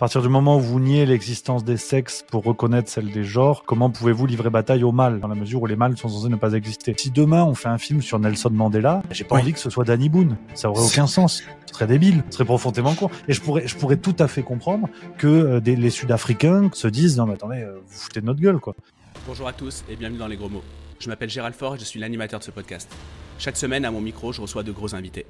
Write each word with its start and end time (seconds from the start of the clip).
partir 0.00 0.22
du 0.22 0.30
moment 0.30 0.56
où 0.56 0.60
vous 0.60 0.80
niez 0.80 1.04
l'existence 1.04 1.62
des 1.62 1.76
sexes 1.76 2.24
pour 2.26 2.42
reconnaître 2.42 2.88
celle 2.88 3.10
des 3.10 3.22
genres, 3.22 3.64
comment 3.66 3.90
pouvez-vous 3.90 4.24
livrer 4.24 4.48
bataille 4.48 4.82
au 4.82 4.92
mal, 4.92 5.20
dans 5.20 5.28
la 5.28 5.34
mesure 5.34 5.60
où 5.60 5.66
les 5.66 5.76
mâles 5.76 5.98
sont 5.98 6.08
censés 6.08 6.30
ne 6.30 6.36
pas 6.36 6.54
exister? 6.54 6.94
Si 6.96 7.10
demain 7.10 7.44
on 7.44 7.54
fait 7.54 7.68
un 7.68 7.76
film 7.76 8.00
sur 8.00 8.18
Nelson 8.18 8.48
Mandela, 8.48 9.02
j'ai 9.10 9.24
pas 9.24 9.36
envie 9.36 9.52
que 9.52 9.58
ce 9.58 9.68
soit 9.68 9.84
Danny 9.84 10.08
Boone. 10.08 10.38
Ça 10.54 10.70
aurait 10.70 10.82
aucun 10.82 11.06
sens. 11.06 11.42
Ce 11.66 11.74
serait 11.74 11.86
débile, 11.86 12.24
ce 12.30 12.36
serait 12.36 12.46
profondément 12.46 12.94
con. 12.94 13.10
Et 13.28 13.34
je 13.34 13.42
pourrais, 13.42 13.68
je 13.68 13.76
pourrais 13.76 13.98
tout 13.98 14.16
à 14.18 14.26
fait 14.26 14.42
comprendre 14.42 14.88
que 15.18 15.26
euh, 15.26 15.60
des, 15.60 15.76
les 15.76 15.90
Sud-Africains 15.90 16.70
se 16.72 16.88
disent 16.88 17.18
non 17.18 17.26
mais 17.26 17.34
attendez, 17.34 17.60
euh, 17.60 17.78
vous 17.86 17.98
foutez 17.98 18.22
de 18.22 18.26
notre 18.26 18.40
gueule 18.40 18.58
quoi. 18.58 18.74
Bonjour 19.26 19.48
à 19.48 19.52
tous 19.52 19.84
et 19.90 19.96
bienvenue 19.96 20.18
dans 20.18 20.28
les 20.28 20.38
gros 20.38 20.48
mots. 20.48 20.64
Je 20.98 21.10
m'appelle 21.10 21.28
Gérald 21.28 21.54
Fort 21.54 21.74
et 21.74 21.78
je 21.78 21.84
suis 21.84 22.00
l'animateur 22.00 22.40
de 22.40 22.44
ce 22.44 22.50
podcast. 22.50 22.90
Chaque 23.38 23.58
semaine 23.58 23.84
à 23.84 23.90
mon 23.90 24.00
micro, 24.00 24.32
je 24.32 24.40
reçois 24.40 24.62
de 24.62 24.72
gros 24.72 24.94
invités. 24.94 25.26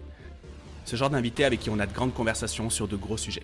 Ce 0.85 0.95
genre 0.95 1.11
d'invités 1.11 1.45
avec 1.45 1.59
qui 1.59 1.71
on 1.71 1.81
a 1.81 1.87
de 1.87 1.93
grandes 1.93 2.15
conversations 2.15 2.71
sur 2.71 2.87
de 2.87 2.95
gros 2.95 3.17
sujets. 3.17 3.43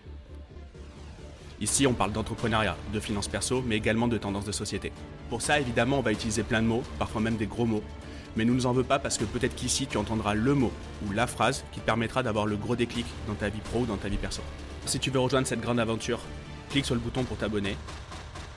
Ici, 1.61 1.87
on 1.87 1.95
parle 1.95 2.13
d'entrepreneuriat, 2.13 2.77
de 2.93 3.01
finances 3.01 3.29
perso, 3.29 3.63
mais 3.67 3.77
également 3.77 4.09
de 4.09 4.19
tendances 4.19 4.45
de 4.45 4.53
société. 4.53 4.93
Pour 5.31 5.41
ça, 5.41 5.59
évidemment, 5.59 5.99
on 5.99 6.03
va 6.03 6.13
utiliser 6.13 6.43
plein 6.43 6.61
de 6.61 6.67
mots, 6.67 6.83
parfois 6.99 7.21
même 7.21 7.37
des 7.37 7.47
gros 7.47 7.65
mots. 7.65 7.83
Mais 8.37 8.45
nous 8.45 8.53
ne 8.53 8.59
nous 8.59 8.67
en 8.67 8.73
veux 8.73 8.85
pas 8.85 8.99
parce 8.99 9.17
que 9.17 9.25
peut-être 9.25 9.55
qu'ici, 9.55 9.87
tu 9.87 9.97
entendras 9.97 10.35
le 10.35 10.55
mot 10.55 10.71
ou 11.07 11.13
la 11.13 11.27
phrase 11.27 11.65
qui 11.73 11.81
te 11.81 11.87
permettra 11.87 12.23
d'avoir 12.23 12.45
le 12.45 12.57
gros 12.57 12.77
déclic 12.77 13.07
dans 13.27 13.35
ta 13.35 13.49
vie 13.49 13.61
pro 13.61 13.81
ou 13.81 13.87
dans 13.87 13.97
ta 13.97 14.09
vie 14.09 14.19
perso. 14.19 14.43
Si 14.85 14.99
tu 14.99 15.11
veux 15.11 15.19
rejoindre 15.19 15.47
cette 15.47 15.63
grande 15.63 15.81
aventure, 15.81 16.21
clique 16.69 16.85
sur 16.85 16.95
le 16.95 17.01
bouton 17.01 17.25
pour 17.25 17.39
t'abonner. 17.39 17.77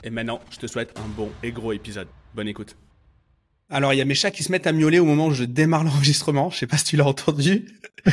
Et 0.04 0.10
maintenant, 0.10 0.40
je 0.50 0.58
te 0.58 0.66
souhaite 0.66 0.98
un 0.98 1.08
bon 1.08 1.30
et 1.42 1.52
gros 1.52 1.72
épisode. 1.72 2.08
Bonne 2.34 2.48
écoute. 2.48 2.76
Alors, 3.70 3.94
il 3.94 3.96
y 3.96 4.02
a 4.02 4.04
mes 4.04 4.14
chats 4.14 4.30
qui 4.30 4.42
se 4.42 4.52
mettent 4.52 4.66
à 4.66 4.72
miauler 4.72 4.98
au 4.98 5.04
moment 5.06 5.28
où 5.28 5.32
je 5.32 5.44
démarre 5.44 5.84
l'enregistrement. 5.84 6.50
Je 6.50 6.58
sais 6.58 6.66
pas 6.66 6.76
si 6.76 6.84
tu 6.84 6.96
l'as 6.96 7.06
entendu. 7.06 7.66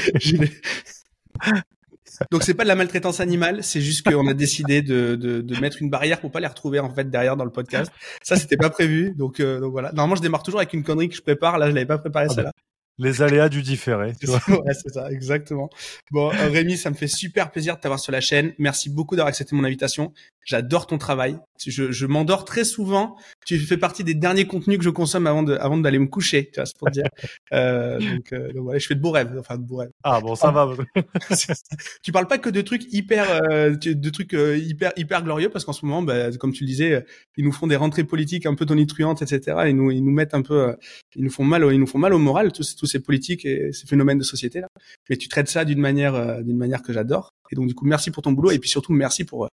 Donc 2.32 2.44
c'est 2.44 2.54
pas 2.54 2.64
de 2.64 2.68
la 2.68 2.76
maltraitance 2.76 3.20
animale, 3.20 3.64
c'est 3.64 3.82
juste 3.82 4.08
qu'on 4.08 4.28
a 4.28 4.34
décidé 4.34 4.82
de, 4.82 5.16
de, 5.16 5.42
de, 5.42 5.60
mettre 5.60 5.82
une 5.82 5.90
barrière 5.90 6.20
pour 6.20 6.32
pas 6.32 6.40
les 6.40 6.48
retrouver 6.48 6.80
en 6.80 6.94
fait 6.94 7.10
derrière 7.10 7.38
dans 7.38 7.46
le 7.46 7.52
podcast. 7.52 7.92
Ça 8.24 8.36
c'était 8.36 8.58
pas 8.58 8.70
prévu, 8.70 9.14
donc 9.16 9.40
euh, 9.40 9.60
donc 9.60 9.72
voilà. 9.72 9.92
Normalement 9.92 10.16
je 10.16 10.22
démarre 10.22 10.44
toujours 10.44 10.60
avec 10.60 10.74
une 10.74 10.84
connerie 10.84 11.10
que 11.10 11.16
je 11.16 11.22
prépare. 11.22 11.58
Là 11.58 11.70
je 11.70 11.76
l'avais 11.76 11.86
pas 11.86 11.98
préparé 11.98 12.26
ah 12.26 12.30
bah, 12.30 12.36
celle-là 12.36 12.52
les 13.00 13.22
aléas 13.22 13.50
du 13.50 13.62
différé. 13.62 14.14
ouais, 14.48 14.74
c'est 14.74 14.94
ça, 14.94 15.12
exactement. 15.12 15.70
Bon, 16.12 16.32
euh, 16.32 16.50
Rémi, 16.50 16.78
ça 16.78 16.90
me 16.90 16.96
fait 16.96 17.08
super 17.08 17.52
plaisir 17.52 17.76
de 17.76 17.80
t'avoir 17.80 18.00
sur 18.00 18.12
la 18.12 18.22
chaîne. 18.22 18.54
Merci 18.58 18.90
beaucoup 18.90 19.16
d'avoir 19.16 19.30
accepté 19.30 19.56
mon 19.56 19.64
invitation. 19.64 20.14
J'adore 20.48 20.88
ton 20.88 20.98
travail. 20.98 21.38
Je, 21.66 21.92
je 21.92 22.06
m'endors 22.06 22.46
très 22.46 22.64
souvent. 22.64 23.18
Tu 23.46 23.60
fais 23.60 23.76
partie 23.76 24.06
des 24.06 24.14
derniers 24.14 24.48
contenus 24.48 24.78
que 24.78 24.84
je 24.86 24.90
consomme 24.90 25.28
avant 25.28 25.44
de, 25.44 25.56
avant 25.56 25.78
d'aller 25.78 26.00
me 26.00 26.08
coucher. 26.08 26.50
Tu 26.54 26.56
vois, 26.56 26.66
c'est 26.66 26.78
pour 26.78 26.90
dire. 26.90 27.04
Euh, 27.54 28.00
donc, 28.00 28.34
euh, 28.34 28.52
donc 28.52 28.78
je 28.78 28.86
fais 28.86 28.96
de 28.96 29.00
beaux 29.00 29.12
rêves. 29.12 29.34
Enfin, 29.40 29.58
de 29.58 29.64
beaux 29.64 29.78
rêves. 29.78 29.92
Ah 30.04 30.20
bon, 30.20 30.36
ça 30.36 30.52
va. 30.52 30.70
tu 32.04 32.12
parles 32.12 32.28
pas 32.28 32.38
que 32.38 32.50
de 32.50 32.62
trucs 32.62 32.92
hyper, 32.94 33.42
euh, 33.52 33.72
de 33.76 34.10
trucs 34.10 34.34
euh, 34.34 34.58
hyper, 34.58 34.92
hyper 34.98 35.24
glorieux 35.24 35.50
parce 35.50 35.64
qu'en 35.64 35.72
ce 35.72 35.86
moment, 35.86 36.02
bah, 36.02 36.30
comme 36.38 36.52
tu 36.52 36.64
le 36.64 36.68
disais, 36.68 37.06
ils 37.38 37.46
nous 37.46 37.54
font 37.54 37.68
des 37.68 37.78
rentrées 37.78 38.04
politiques 38.04 38.46
un 38.46 38.54
peu 38.54 38.66
tonitruantes, 38.66 39.22
etc. 39.22 39.58
Ils 39.68 39.76
nous, 39.78 39.92
ils 39.92 40.04
nous 40.04 40.12
mettent 40.12 40.34
un 40.34 40.42
peu, 40.42 40.76
ils 41.16 41.24
nous 41.24 41.32
font 41.32 41.46
mal, 41.46 41.66
ils 41.72 41.80
nous 41.80 41.88
font 41.88 42.00
mal 42.00 42.14
au 42.14 42.20
moral. 42.20 42.52
Tous, 42.52 42.76
tous 42.76 42.86
ces 42.86 43.00
politiques 43.00 43.46
et 43.46 43.72
ces 43.72 43.88
phénomènes 43.88 44.18
de 44.18 44.24
société 44.24 44.60
là. 44.60 44.68
Mais 45.10 45.16
tu 45.16 45.30
traites 45.30 45.48
ça 45.48 45.64
d'une 45.64 45.80
manière, 45.80 46.44
d'une 46.44 46.58
manière 46.58 46.82
que 46.82 46.92
j'adore. 46.92 47.32
Et 47.52 47.56
donc 47.56 47.68
du 47.68 47.76
coup, 47.76 47.86
merci 47.86 48.12
pour 48.12 48.24
ton 48.24 48.34
boulot 48.34 48.52
et 48.52 48.60
puis 48.60 48.70
surtout 48.70 48.92
merci 48.92 49.24
pour 49.24 49.48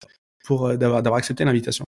pour 0.45 0.69
euh, 0.69 0.77
d'avoir 0.77 1.03
d'avoir 1.03 1.19
accepté 1.19 1.45
l'invitation. 1.45 1.85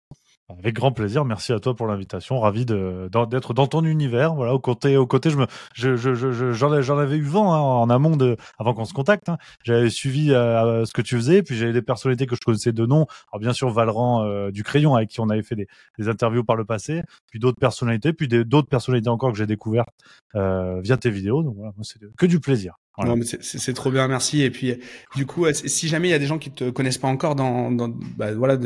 Avec 0.48 0.76
grand 0.76 0.92
plaisir, 0.92 1.24
merci 1.24 1.52
à 1.52 1.58
toi 1.58 1.74
pour 1.74 1.88
l'invitation. 1.88 2.38
Ravi 2.38 2.64
d'être 2.64 3.52
dans 3.52 3.66
ton 3.66 3.82
univers. 3.84 4.34
Voilà, 4.36 4.54
au 4.54 4.60
côté, 4.60 4.96
au 4.96 5.06
côté, 5.06 5.28
je 5.28 5.36
me, 5.38 5.46
je, 5.74 5.96
je, 5.96 6.14
je, 6.14 6.52
j'en, 6.52 6.98
avais 6.98 7.16
eu 7.16 7.22
vent 7.22 7.52
hein, 7.52 7.58
en 7.58 7.90
amont 7.90 8.16
de, 8.16 8.36
avant 8.56 8.72
qu'on 8.72 8.84
se 8.84 8.94
contacte. 8.94 9.28
Hein. 9.28 9.38
J'avais 9.64 9.90
suivi 9.90 10.32
euh, 10.32 10.84
ce 10.84 10.92
que 10.92 11.02
tu 11.02 11.16
faisais, 11.16 11.42
puis 11.42 11.56
j'avais 11.56 11.72
des 11.72 11.82
personnalités 11.82 12.26
que 12.26 12.36
je 12.36 12.40
connaissais 12.42 12.70
de 12.70 12.86
nom. 12.86 13.06
Alors 13.32 13.40
bien 13.40 13.52
sûr, 13.52 13.70
Valran 13.70 14.24
euh, 14.24 14.52
du 14.52 14.62
Crayon, 14.62 14.94
avec 14.94 15.08
qui 15.08 15.18
on 15.18 15.28
avait 15.30 15.42
fait 15.42 15.56
des, 15.56 15.66
des 15.98 16.08
interviews 16.08 16.44
par 16.44 16.54
le 16.54 16.64
passé, 16.64 17.02
puis 17.28 17.40
d'autres 17.40 17.58
personnalités, 17.58 18.12
puis 18.12 18.28
d'autres 18.28 18.68
personnalités 18.68 19.10
encore 19.10 19.32
que 19.32 19.38
j'ai 19.38 19.46
découvertes 19.46 19.88
euh, 20.36 20.80
via 20.80 20.96
tes 20.96 21.10
vidéos. 21.10 21.42
Donc 21.42 21.56
voilà, 21.56 21.72
c'est 21.82 21.98
que 22.16 22.26
du 22.26 22.38
plaisir. 22.38 22.76
Non, 23.04 23.16
mais 23.16 23.24
c'est 23.24 23.74
trop 23.74 23.90
bien, 23.90 24.08
merci. 24.08 24.42
Et 24.42 24.50
puis, 24.50 24.74
du 25.14 25.26
coup, 25.26 25.46
si 25.52 25.88
jamais 25.88 26.08
il 26.08 26.10
y 26.12 26.14
a 26.14 26.18
des 26.18 26.26
gens 26.26 26.38
qui 26.38 26.50
te 26.50 26.70
connaissent 26.70 26.98
pas 26.98 27.08
encore, 27.08 27.34
dans, 27.34 27.70
dans 27.70 27.88
bah, 27.88 28.32
voilà, 28.32 28.58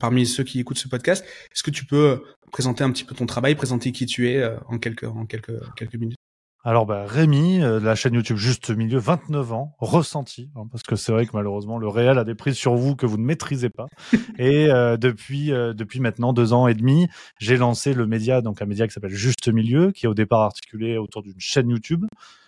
parmi 0.00 0.26
ceux 0.26 0.42
qui 0.42 0.58
écoutent 0.58 0.78
ce 0.78 0.88
podcast, 0.88 1.24
est-ce 1.52 1.62
que 1.62 1.70
tu 1.70 1.84
peux 1.84 2.10
euh, 2.10 2.16
présenter 2.50 2.82
un 2.82 2.90
petit 2.90 3.04
peu 3.04 3.14
ton 3.14 3.26
travail, 3.26 3.54
présenter 3.54 3.92
qui 3.92 4.06
tu 4.06 4.28
es 4.28 4.38
euh, 4.38 4.56
en 4.66 4.78
quelques 4.78 5.04
en 5.04 5.24
quelques 5.26 5.54
quelques 5.76 5.94
minutes? 5.94 6.18
Alors 6.64 6.84
bah, 6.84 7.04
Rémi, 7.06 7.62
euh, 7.62 7.78
de 7.78 7.84
la 7.84 7.94
chaîne 7.94 8.14
YouTube 8.14 8.38
Juste 8.38 8.70
Milieu, 8.70 8.98
29 8.98 9.52
ans, 9.52 9.76
ressenti, 9.78 10.50
hein, 10.56 10.64
parce 10.68 10.82
que 10.82 10.96
c'est 10.96 11.12
vrai 11.12 11.24
que 11.24 11.30
malheureusement 11.32 11.78
le 11.78 11.86
réel 11.86 12.18
a 12.18 12.24
des 12.24 12.34
prises 12.34 12.56
sur 12.56 12.74
vous 12.74 12.96
que 12.96 13.06
vous 13.06 13.18
ne 13.18 13.24
maîtrisez 13.24 13.70
pas. 13.70 13.86
et 14.38 14.66
depuis 14.98 15.50
depuis 15.50 16.00
maintenant 16.00 16.32
deux 16.32 16.52
ans 16.52 16.66
et 16.66 16.74
demi, 16.74 17.06
j'ai 17.38 17.56
lancé 17.56 17.94
le 17.94 18.08
média, 18.08 18.40
donc 18.40 18.60
un 18.62 18.66
média 18.66 18.88
qui 18.88 18.92
s'appelle 18.92 19.14
Juste 19.14 19.46
Milieu, 19.46 19.92
qui 19.92 20.06
est 20.06 20.08
au 20.08 20.14
départ 20.14 20.40
articulé 20.40 20.98
autour 20.98 21.22
d'une 21.22 21.38
chaîne 21.38 21.70
YouTube 21.70 22.04
euh, 22.04 22.45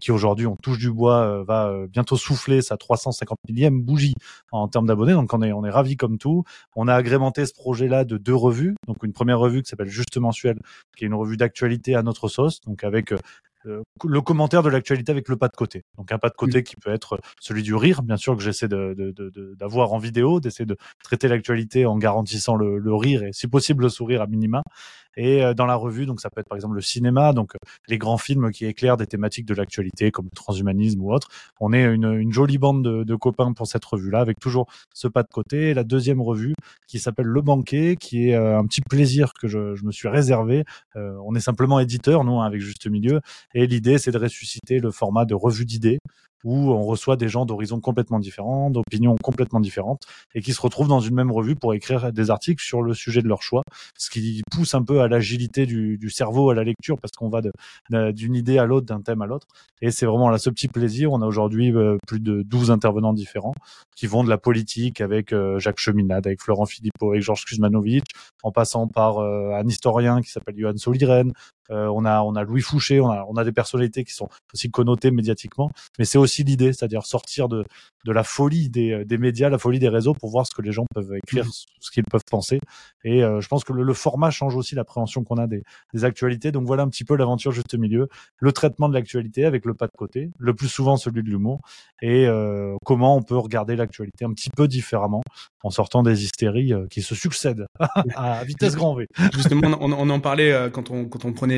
qui 0.00 0.10
aujourd'hui, 0.10 0.46
on 0.46 0.56
touche 0.56 0.78
du 0.78 0.90
bois, 0.90 1.20
euh, 1.20 1.44
va 1.44 1.68
euh, 1.68 1.86
bientôt 1.86 2.16
souffler 2.16 2.62
sa 2.62 2.76
350 2.76 3.38
millième 3.48 3.80
bougie 3.80 4.14
en 4.50 4.68
termes 4.68 4.86
d'abonnés. 4.86 5.12
Donc 5.12 5.32
on 5.32 5.42
est, 5.42 5.52
on 5.52 5.64
est 5.64 5.70
ravis 5.70 5.96
comme 5.96 6.18
tout. 6.18 6.44
On 6.74 6.88
a 6.88 6.94
agrémenté 6.94 7.46
ce 7.46 7.54
projet-là 7.54 8.04
de 8.04 8.18
deux 8.18 8.34
revues. 8.34 8.74
Donc 8.86 9.02
une 9.02 9.12
première 9.12 9.38
revue 9.38 9.62
qui 9.62 9.70
s'appelle 9.70 9.88
Juste 9.88 10.16
Mensuel, 10.16 10.58
qui 10.96 11.04
est 11.04 11.06
une 11.06 11.14
revue 11.14 11.36
d'actualité 11.36 11.94
à 11.94 12.02
notre 12.02 12.28
sauce, 12.28 12.60
donc 12.62 12.84
avec 12.84 13.12
le 14.04 14.20
commentaire 14.20 14.62
de 14.62 14.68
l'actualité 14.68 15.12
avec 15.12 15.28
le 15.28 15.36
pas 15.36 15.48
de 15.48 15.56
côté. 15.56 15.82
Donc 15.96 16.12
un 16.12 16.18
pas 16.18 16.28
de 16.28 16.34
côté 16.34 16.62
qui 16.62 16.76
peut 16.76 16.92
être 16.92 17.18
celui 17.40 17.62
du 17.62 17.74
rire, 17.74 18.02
bien 18.02 18.16
sûr 18.16 18.36
que 18.36 18.42
j'essaie 18.42 18.68
d'avoir 18.68 18.96
de, 18.96 19.90
de, 19.90 19.94
en 19.94 19.98
vidéo, 19.98 20.40
d'essayer 20.40 20.66
de 20.66 20.76
traiter 21.02 21.28
l'actualité 21.28 21.86
en 21.86 21.98
garantissant 21.98 22.56
le, 22.56 22.78
le, 22.78 22.94
rire 22.94 23.22
et 23.22 23.32
si 23.32 23.48
possible 23.48 23.84
le 23.84 23.88
sourire 23.88 24.22
à 24.22 24.26
minima. 24.26 24.62
Et 25.16 25.42
euh, 25.42 25.54
dans 25.54 25.66
la 25.66 25.74
revue, 25.76 26.06
donc 26.06 26.20
ça 26.20 26.30
peut 26.30 26.40
être 26.40 26.48
par 26.48 26.56
exemple 26.56 26.74
le 26.74 26.80
cinéma, 26.80 27.32
donc 27.32 27.54
euh, 27.54 27.58
les 27.88 27.98
grands 27.98 28.18
films 28.18 28.50
qui 28.50 28.66
éclairent 28.66 28.96
des 28.96 29.06
thématiques 29.06 29.46
de 29.46 29.54
l'actualité 29.54 30.10
comme 30.10 30.26
le 30.26 30.36
transhumanisme 30.36 31.00
ou 31.02 31.12
autre. 31.12 31.28
On 31.60 31.72
est 31.72 31.84
une, 31.84 32.12
une 32.12 32.32
jolie 32.32 32.58
bande 32.58 32.84
de, 32.84 33.04
de, 33.04 33.14
copains 33.16 33.52
pour 33.52 33.66
cette 33.66 33.84
revue-là, 33.84 34.20
avec 34.20 34.38
toujours 34.38 34.66
ce 34.94 35.08
pas 35.08 35.22
de 35.22 35.28
côté. 35.28 35.74
La 35.74 35.84
deuxième 35.84 36.20
revue 36.20 36.54
qui 36.86 36.98
s'appelle 36.98 37.26
Le 37.26 37.40
Banquet, 37.40 37.96
qui 37.98 38.30
est 38.30 38.34
euh, 38.34 38.58
un 38.58 38.66
petit 38.66 38.82
plaisir 38.82 39.32
que 39.32 39.48
je, 39.48 39.74
je 39.74 39.84
me 39.84 39.92
suis 39.92 40.08
réservé. 40.08 40.64
on 40.94 41.34
est 41.34 41.40
simplement 41.40 41.80
éditeur, 41.80 42.24
nous, 42.24 42.40
hein, 42.40 42.46
avec 42.46 42.60
Juste 42.60 42.86
Milieu, 42.86 43.20
et 43.54 43.66
l'idée 43.66 43.98
c'est 43.98 44.10
de 44.10 44.18
ressusciter 44.18 44.78
le 44.78 44.90
format 44.90 45.24
de 45.24 45.34
revue 45.34 45.64
d'idées 45.64 45.98
où 46.46 46.70
on 46.70 46.82
reçoit 46.82 47.16
des 47.16 47.28
gens 47.28 47.44
d'horizons 47.44 47.80
complètement 47.80 48.20
différents, 48.20 48.70
d'opinions 48.70 49.16
complètement 49.20 49.58
différentes, 49.58 50.02
et 50.34 50.40
qui 50.40 50.52
se 50.52 50.60
retrouvent 50.60 50.88
dans 50.88 51.00
une 51.00 51.14
même 51.14 51.32
revue 51.32 51.56
pour 51.56 51.74
écrire 51.74 52.12
des 52.12 52.30
articles 52.30 52.62
sur 52.62 52.82
le 52.82 52.94
sujet 52.94 53.20
de 53.20 53.28
leur 53.28 53.42
choix, 53.42 53.62
ce 53.98 54.10
qui 54.10 54.42
pousse 54.52 54.74
un 54.74 54.82
peu 54.82 55.00
à 55.00 55.05
l'agilité 55.08 55.66
du, 55.66 56.10
cerveau 56.10 56.50
à 56.50 56.54
la 56.54 56.64
lecture, 56.64 56.98
parce 57.00 57.12
qu'on 57.12 57.28
va 57.28 57.40
d'une 58.12 58.34
idée 58.34 58.58
à 58.58 58.64
l'autre, 58.64 58.86
d'un 58.86 59.00
thème 59.00 59.22
à 59.22 59.26
l'autre, 59.26 59.46
et 59.82 59.90
c'est 59.90 60.06
vraiment 60.06 60.30
là 60.30 60.38
ce 60.38 60.50
petit 60.50 60.68
plaisir. 60.68 61.12
On 61.12 61.22
a 61.22 61.26
aujourd'hui 61.26 61.72
euh, 61.72 61.96
plus 62.06 62.20
de 62.20 62.42
12 62.42 62.70
intervenants 62.70 63.12
différents 63.12 63.54
qui 63.94 64.06
vont 64.06 64.24
de 64.24 64.28
la 64.28 64.38
politique 64.38 65.00
avec 65.00 65.32
euh, 65.32 65.58
Jacques 65.58 65.80
Cheminade, 65.80 66.26
avec 66.26 66.42
Florent 66.42 66.66
Philippot, 66.66 67.10
avec 67.10 67.22
Georges 67.22 67.44
Kuzmanovic, 67.44 68.04
en 68.42 68.52
passant 68.52 68.86
par 68.86 69.18
euh, 69.18 69.52
un 69.54 69.66
historien 69.66 70.20
qui 70.20 70.30
s'appelle 70.30 70.54
Johan 70.58 70.76
Soliren, 70.76 71.32
euh, 71.70 71.86
on 71.86 72.04
a 72.04 72.22
on 72.22 72.34
a 72.36 72.42
Louis 72.42 72.62
Fouché, 72.62 73.00
on 73.00 73.10
a 73.10 73.24
on 73.28 73.36
a 73.36 73.44
des 73.44 73.52
personnalités 73.52 74.04
qui 74.04 74.12
sont 74.12 74.28
aussi 74.52 74.70
connotées 74.70 75.10
médiatiquement, 75.10 75.70
mais 75.98 76.04
c'est 76.04 76.18
aussi 76.18 76.44
l'idée, 76.44 76.72
c'est-à-dire 76.72 77.04
sortir 77.04 77.48
de 77.48 77.64
de 78.06 78.12
la 78.12 78.22
folie 78.22 78.70
des, 78.70 79.04
des 79.04 79.18
médias, 79.18 79.50
la 79.50 79.58
folie 79.58 79.80
des 79.80 79.88
réseaux 79.88 80.14
pour 80.14 80.30
voir 80.30 80.46
ce 80.46 80.54
que 80.54 80.62
les 80.62 80.72
gens 80.72 80.86
peuvent 80.94 81.12
écrire, 81.14 81.44
mmh. 81.44 81.50
ce 81.80 81.90
qu'ils 81.90 82.04
peuvent 82.04 82.24
penser. 82.30 82.60
Et 83.04 83.22
euh, 83.24 83.40
je 83.40 83.48
pense 83.48 83.64
que 83.64 83.72
le, 83.72 83.94
format 83.94 84.30
change 84.30 84.54
aussi 84.54 84.74
l'appréhension 84.76 85.24
qu'on 85.24 85.38
a 85.38 85.46
des, 85.46 85.64
des 85.92 86.04
actualités. 86.04 86.52
Donc 86.52 86.66
voilà 86.66 86.84
un 86.84 86.88
petit 86.88 87.04
peu 87.04 87.16
l'aventure 87.16 87.50
juste 87.50 87.74
milieu, 87.74 88.08
le 88.38 88.52
traitement 88.52 88.88
de 88.88 88.94
l'actualité 88.94 89.44
avec 89.44 89.64
le 89.64 89.74
pas 89.74 89.86
de 89.86 89.96
côté, 89.96 90.30
le 90.38 90.54
plus 90.54 90.68
souvent 90.68 90.96
celui 90.96 91.24
de 91.24 91.28
l'humour, 91.28 91.60
et 92.00 92.26
euh, 92.26 92.76
comment 92.84 93.16
on 93.16 93.22
peut 93.22 93.36
regarder 93.36 93.74
l'actualité 93.74 94.24
un 94.24 94.32
petit 94.32 94.50
peu 94.50 94.68
différemment 94.68 95.22
en 95.64 95.70
sortant 95.70 96.04
des 96.04 96.22
hystéries 96.22 96.72
qui 96.90 97.02
se 97.02 97.16
succèdent 97.16 97.66
à 98.14 98.44
vitesse 98.44 98.76
grand 98.76 98.94
V. 98.94 99.08
Justement, 99.34 99.76
on, 99.80 99.92
on 99.92 100.10
en 100.10 100.20
parlait 100.20 100.70
quand 100.72 100.90
on 100.90 101.06
quand 101.06 101.24
on 101.24 101.32
prenait 101.32 101.55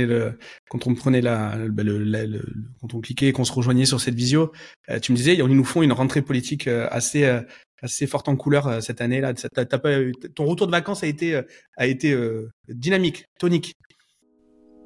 quand 0.69 0.87
on 0.87 0.95
prenait 0.95 1.21
le, 1.21 2.43
quand 2.81 2.95
on 2.95 3.01
cliquait 3.01 3.29
et 3.29 3.33
qu'on 3.33 3.45
se 3.45 3.53
rejoignait 3.53 3.87
sur 3.87 4.01
cette 4.01 4.15
visio, 4.15 4.53
euh, 4.91 4.99
tu 4.99 5.13
me 5.13 5.17
disais, 5.17 5.35
ils 5.35 5.45
nous 5.45 5.65
font 5.65 5.83
une 5.83 5.93
rentrée 5.93 6.23
politique 6.23 6.67
euh, 6.69 6.89
assez 6.91 7.25
euh, 7.25 7.41
assez 7.81 8.09
forte 8.09 8.29
en 8.29 8.35
couleur 8.35 8.83
cette 8.83 9.01
année 9.01 9.21
là. 9.21 9.33
ton 9.33 10.45
retour 10.47 10.67
de 10.67 10.73
vacances 10.73 11.05
a 11.05 11.07
été 11.07 11.41
dynamique, 12.69 13.27
tonique. 13.39 13.77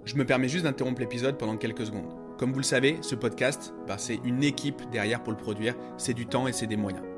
Je 0.04 0.14
me 0.16 0.26
permets 0.26 0.48
juste 0.48 0.64
d'interrompre 0.64 1.00
l'épisode 1.00 1.38
pendant 1.38 1.56
quelques 1.56 1.86
secondes. 1.86 2.12
Comme 2.38 2.52
vous 2.52 2.58
le 2.58 2.64
savez, 2.64 2.98
ce 3.00 3.14
podcast, 3.14 3.72
bah, 3.86 3.96
c'est 3.96 4.20
une 4.24 4.44
équipe 4.44 4.82
derrière 4.90 5.22
pour 5.22 5.32
le 5.32 5.38
produire, 5.38 5.74
c'est 5.96 6.12
du 6.12 6.26
temps 6.26 6.46
et 6.48 6.52
c'est 6.52 6.66
des 6.66 6.76
moyens. 6.76 7.11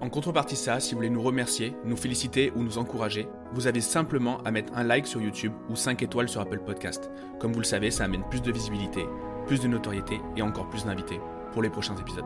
En 0.00 0.10
contrepartie 0.10 0.56
ça, 0.56 0.80
si 0.80 0.92
vous 0.92 0.98
voulez 0.98 1.10
nous 1.10 1.22
remercier, 1.22 1.74
nous 1.84 1.96
féliciter 1.96 2.52
ou 2.56 2.62
nous 2.62 2.78
encourager, 2.78 3.28
vous 3.52 3.66
avez 3.66 3.80
simplement 3.80 4.38
à 4.44 4.50
mettre 4.50 4.72
un 4.76 4.84
like 4.84 5.06
sur 5.06 5.20
YouTube 5.20 5.52
ou 5.70 5.76
5 5.76 6.02
étoiles 6.02 6.28
sur 6.28 6.40
Apple 6.40 6.60
Podcast. 6.60 7.10
Comme 7.38 7.52
vous 7.52 7.60
le 7.60 7.64
savez, 7.64 7.90
ça 7.90 8.04
amène 8.04 8.24
plus 8.28 8.42
de 8.42 8.52
visibilité, 8.52 9.04
plus 9.46 9.60
de 9.60 9.68
notoriété 9.68 10.20
et 10.36 10.42
encore 10.42 10.68
plus 10.68 10.84
d'invités 10.84 11.20
pour 11.52 11.62
les 11.62 11.70
prochains 11.70 11.96
épisodes. 11.96 12.24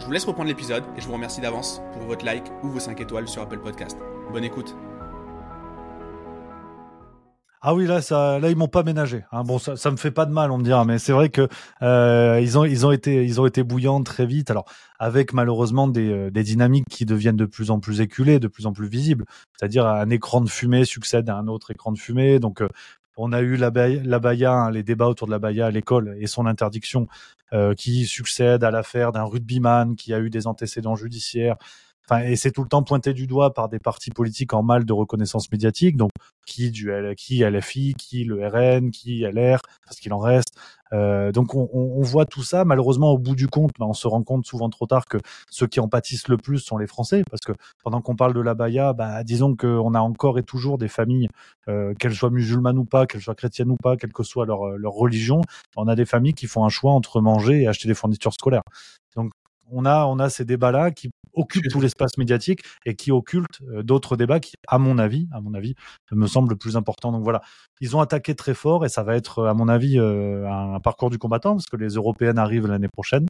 Je 0.00 0.06
vous 0.06 0.12
laisse 0.12 0.24
reprendre 0.24 0.48
l'épisode 0.48 0.84
et 0.96 1.00
je 1.00 1.06
vous 1.06 1.14
remercie 1.14 1.40
d'avance 1.40 1.80
pour 1.92 2.02
votre 2.02 2.24
like 2.24 2.46
ou 2.62 2.68
vos 2.68 2.80
5 2.80 3.00
étoiles 3.00 3.28
sur 3.28 3.42
Apple 3.42 3.58
Podcast. 3.58 3.98
Bonne 4.32 4.44
écoute. 4.44 4.74
Ah 7.60 7.74
oui, 7.74 7.86
là, 7.86 8.00
ça, 8.00 8.38
là, 8.38 8.50
ils 8.50 8.56
m'ont 8.56 8.68
pas 8.68 8.84
ménagé. 8.84 9.24
Hein. 9.32 9.42
Bon, 9.42 9.58
ça, 9.58 9.76
ça 9.76 9.90
me 9.90 9.96
fait 9.96 10.12
pas 10.12 10.26
de 10.26 10.32
mal, 10.32 10.52
on 10.52 10.58
me 10.58 10.62
dira, 10.62 10.84
mais 10.84 10.98
c'est 10.98 11.12
vrai 11.12 11.28
que 11.28 11.48
euh, 11.82 12.38
ils 12.40 12.56
ont, 12.56 12.64
ils 12.64 12.86
ont 12.86 12.92
été, 12.92 13.24
ils 13.24 13.40
ont 13.40 13.46
été 13.46 13.64
bouillants 13.64 14.02
très 14.02 14.26
vite. 14.26 14.50
Alors, 14.50 14.64
avec 15.00 15.32
malheureusement 15.32 15.88
des, 15.88 16.08
euh, 16.08 16.30
des 16.30 16.44
dynamiques 16.44 16.86
qui 16.88 17.04
deviennent 17.04 17.36
de 17.36 17.46
plus 17.46 17.70
en 17.70 17.80
plus 17.80 18.00
éculées, 18.00 18.38
de 18.38 18.48
plus 18.48 18.66
en 18.66 18.72
plus 18.72 18.88
visibles. 18.88 19.24
C'est-à-dire, 19.56 19.86
un 19.86 20.08
écran 20.10 20.40
de 20.40 20.48
fumée 20.48 20.84
succède 20.84 21.28
à 21.30 21.36
un 21.36 21.48
autre 21.48 21.72
écran 21.72 21.90
de 21.90 21.98
fumée. 21.98 22.38
Donc, 22.38 22.62
euh, 22.62 22.68
on 23.16 23.32
a 23.32 23.40
eu 23.40 23.56
la, 23.56 23.72
la 23.74 24.18
Baïa, 24.20 24.52
hein, 24.52 24.70
les 24.70 24.84
débats 24.84 25.08
autour 25.08 25.26
de 25.26 25.32
la 25.32 25.40
Baïa 25.40 25.66
à 25.66 25.70
l'école 25.72 26.16
et 26.20 26.28
son 26.28 26.46
interdiction, 26.46 27.08
euh, 27.52 27.74
qui 27.74 28.06
succède 28.06 28.62
à 28.62 28.70
l'affaire 28.70 29.10
d'un 29.10 29.24
rugbyman 29.24 29.96
qui 29.96 30.14
a 30.14 30.20
eu 30.20 30.30
des 30.30 30.46
antécédents 30.46 30.94
judiciaires. 30.94 31.56
Et 32.24 32.36
c'est 32.36 32.50
tout 32.52 32.62
le 32.62 32.68
temps 32.68 32.82
pointé 32.82 33.12
du 33.12 33.26
doigt 33.26 33.52
par 33.52 33.68
des 33.68 33.78
partis 33.78 34.10
politiques 34.10 34.54
en 34.54 34.62
mal 34.62 34.84
de 34.84 34.92
reconnaissance 34.92 35.50
médiatique. 35.50 35.96
Donc, 35.96 36.10
qui 36.46 36.70
du 36.70 36.90
qui 37.16 37.44
LFI, 37.44 37.94
qui 37.94 38.24
le 38.24 38.46
RN, 38.46 38.90
qui 38.90 39.20
LR, 39.20 39.60
parce 39.84 40.00
qu'il 40.00 40.12
en 40.12 40.18
reste. 40.18 40.54
Euh, 40.92 41.32
donc, 41.32 41.54
on, 41.54 41.68
on, 41.72 42.02
voit 42.02 42.24
tout 42.24 42.42
ça. 42.42 42.64
Malheureusement, 42.64 43.12
au 43.12 43.18
bout 43.18 43.34
du 43.34 43.46
compte, 43.48 43.72
bah, 43.78 43.86
on 43.86 43.92
se 43.92 44.08
rend 44.08 44.22
compte 44.22 44.46
souvent 44.46 44.70
trop 44.70 44.86
tard 44.86 45.04
que 45.04 45.18
ceux 45.50 45.66
qui 45.66 45.80
en 45.80 45.88
pâtissent 45.88 46.28
le 46.28 46.38
plus 46.38 46.58
sont 46.60 46.78
les 46.78 46.86
Français, 46.86 47.24
parce 47.30 47.42
que 47.42 47.52
pendant 47.84 48.00
qu'on 48.00 48.16
parle 48.16 48.32
de 48.32 48.40
la 48.40 48.54
Baïa, 48.54 48.92
bah, 48.94 49.22
disons 49.24 49.54
qu'on 49.54 49.94
a 49.94 50.00
encore 50.00 50.38
et 50.38 50.42
toujours 50.42 50.78
des 50.78 50.88
familles, 50.88 51.28
euh, 51.68 51.94
qu'elles 51.94 52.14
soient 52.14 52.30
musulmanes 52.30 52.78
ou 52.78 52.84
pas, 52.84 53.06
qu'elles 53.06 53.20
soient 53.20 53.34
chrétiennes 53.34 53.70
ou 53.70 53.76
pas, 53.76 53.96
quelle 53.96 54.12
que 54.12 54.22
soit 54.22 54.46
leur, 54.46 54.78
leur 54.78 54.92
religion, 54.92 55.42
on 55.76 55.88
a 55.88 55.94
des 55.94 56.06
familles 56.06 56.34
qui 56.34 56.46
font 56.46 56.64
un 56.64 56.70
choix 56.70 56.92
entre 56.92 57.20
manger 57.20 57.62
et 57.62 57.68
acheter 57.68 57.88
des 57.88 57.94
fournitures 57.94 58.32
scolaires. 58.32 58.62
Donc, 59.16 59.32
on 59.70 59.84
a, 59.84 60.06
on 60.06 60.18
a 60.18 60.30
ces 60.30 60.46
débats-là 60.46 60.90
qui 60.90 61.10
occupent 61.38 61.68
tout 61.70 61.80
l'espace 61.80 62.18
médiatique 62.18 62.60
et 62.84 62.94
qui 62.94 63.12
occultent 63.12 63.60
euh, 63.70 63.82
d'autres 63.82 64.16
débats 64.16 64.40
qui, 64.40 64.54
à 64.66 64.78
mon 64.78 64.98
avis, 64.98 65.28
à 65.32 65.40
mon 65.40 65.54
avis, 65.54 65.74
me 66.12 66.26
semblent 66.26 66.56
plus 66.56 66.76
importants. 66.76 67.12
Donc 67.12 67.22
voilà, 67.22 67.40
ils 67.80 67.96
ont 67.96 68.00
attaqué 68.00 68.34
très 68.34 68.54
fort 68.54 68.84
et 68.84 68.88
ça 68.88 69.02
va 69.02 69.16
être, 69.16 69.44
à 69.46 69.54
mon 69.54 69.68
avis, 69.68 69.98
euh, 69.98 70.46
un, 70.48 70.80
parcours 70.80 71.10
du 71.10 71.18
combattant 71.18 71.54
parce 71.54 71.66
que 71.66 71.76
les 71.76 71.94
européennes 71.94 72.38
arrivent 72.38 72.66
l'année 72.66 72.88
prochaine 72.88 73.26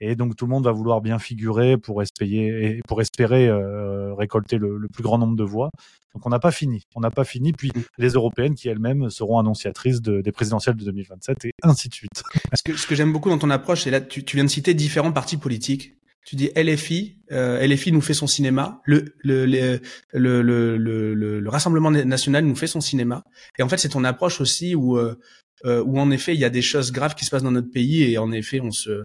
et 0.00 0.16
donc 0.16 0.34
tout 0.34 0.46
le 0.46 0.50
monde 0.50 0.64
va 0.64 0.72
vouloir 0.72 1.00
bien 1.00 1.18
figurer 1.20 1.76
pour 1.76 2.02
espérer, 2.02 2.80
pour 2.88 3.00
espérer 3.00 3.48
euh, 3.48 4.14
récolter 4.14 4.58
le, 4.58 4.88
plus 4.92 5.02
grand 5.02 5.16
nombre 5.16 5.36
de 5.36 5.44
voix. 5.44 5.70
Donc 6.14 6.26
on 6.26 6.28
n'a 6.28 6.40
pas 6.40 6.50
fini, 6.50 6.82
on 6.96 7.00
n'a 7.00 7.10
pas 7.10 7.24
fini. 7.24 7.52
Puis 7.52 7.70
mm. 7.74 7.82
les 7.98 8.08
européennes 8.10 8.54
qui 8.54 8.68
elles-mêmes 8.68 9.10
seront 9.10 9.38
annonciatrices 9.38 10.02
des 10.02 10.32
présidentielles 10.32 10.76
de 10.76 10.84
2027 10.84 11.44
et 11.44 11.52
ainsi 11.62 11.88
de 11.88 11.94
suite. 11.94 12.22
Ce 12.52 12.62
que, 12.64 12.76
ce 12.76 12.86
que 12.86 12.94
j'aime 12.96 13.12
beaucoup 13.12 13.28
dans 13.28 13.38
ton 13.38 13.50
approche, 13.50 13.82
c'est 13.82 13.90
là 13.90 14.00
tu, 14.00 14.24
tu 14.24 14.36
viens 14.36 14.44
de 14.44 14.50
citer 14.50 14.74
différents 14.74 15.12
partis 15.12 15.36
politiques. 15.36 15.94
Tu 16.24 16.36
dis 16.36 16.50
LFI, 16.54 17.16
euh, 17.32 17.66
LFI 17.66 17.90
nous 17.92 18.00
fait 18.00 18.14
son 18.14 18.26
cinéma, 18.26 18.80
le 18.84 19.14
le, 19.18 19.44
le, 19.44 19.80
le, 20.12 20.76
le, 20.76 21.14
le, 21.14 21.48
Rassemblement 21.48 21.90
national 21.90 22.44
nous 22.44 22.54
fait 22.54 22.68
son 22.68 22.80
cinéma. 22.80 23.24
Et 23.58 23.62
en 23.62 23.68
fait, 23.68 23.78
c'est 23.78 23.88
ton 23.88 24.04
approche 24.04 24.40
aussi 24.40 24.76
où, 24.76 24.96
euh, 24.96 25.18
euh, 25.64 25.82
où 25.84 25.98
en 25.98 26.10
effet, 26.12 26.34
il 26.34 26.40
y 26.40 26.44
a 26.44 26.50
des 26.50 26.62
choses 26.62 26.92
graves 26.92 27.14
qui 27.16 27.24
se 27.24 27.30
passent 27.30 27.42
dans 27.42 27.50
notre 27.50 27.70
pays 27.70 28.04
et 28.04 28.18
en 28.18 28.30
effet, 28.30 28.60
on 28.60 28.70
se, 28.70 29.02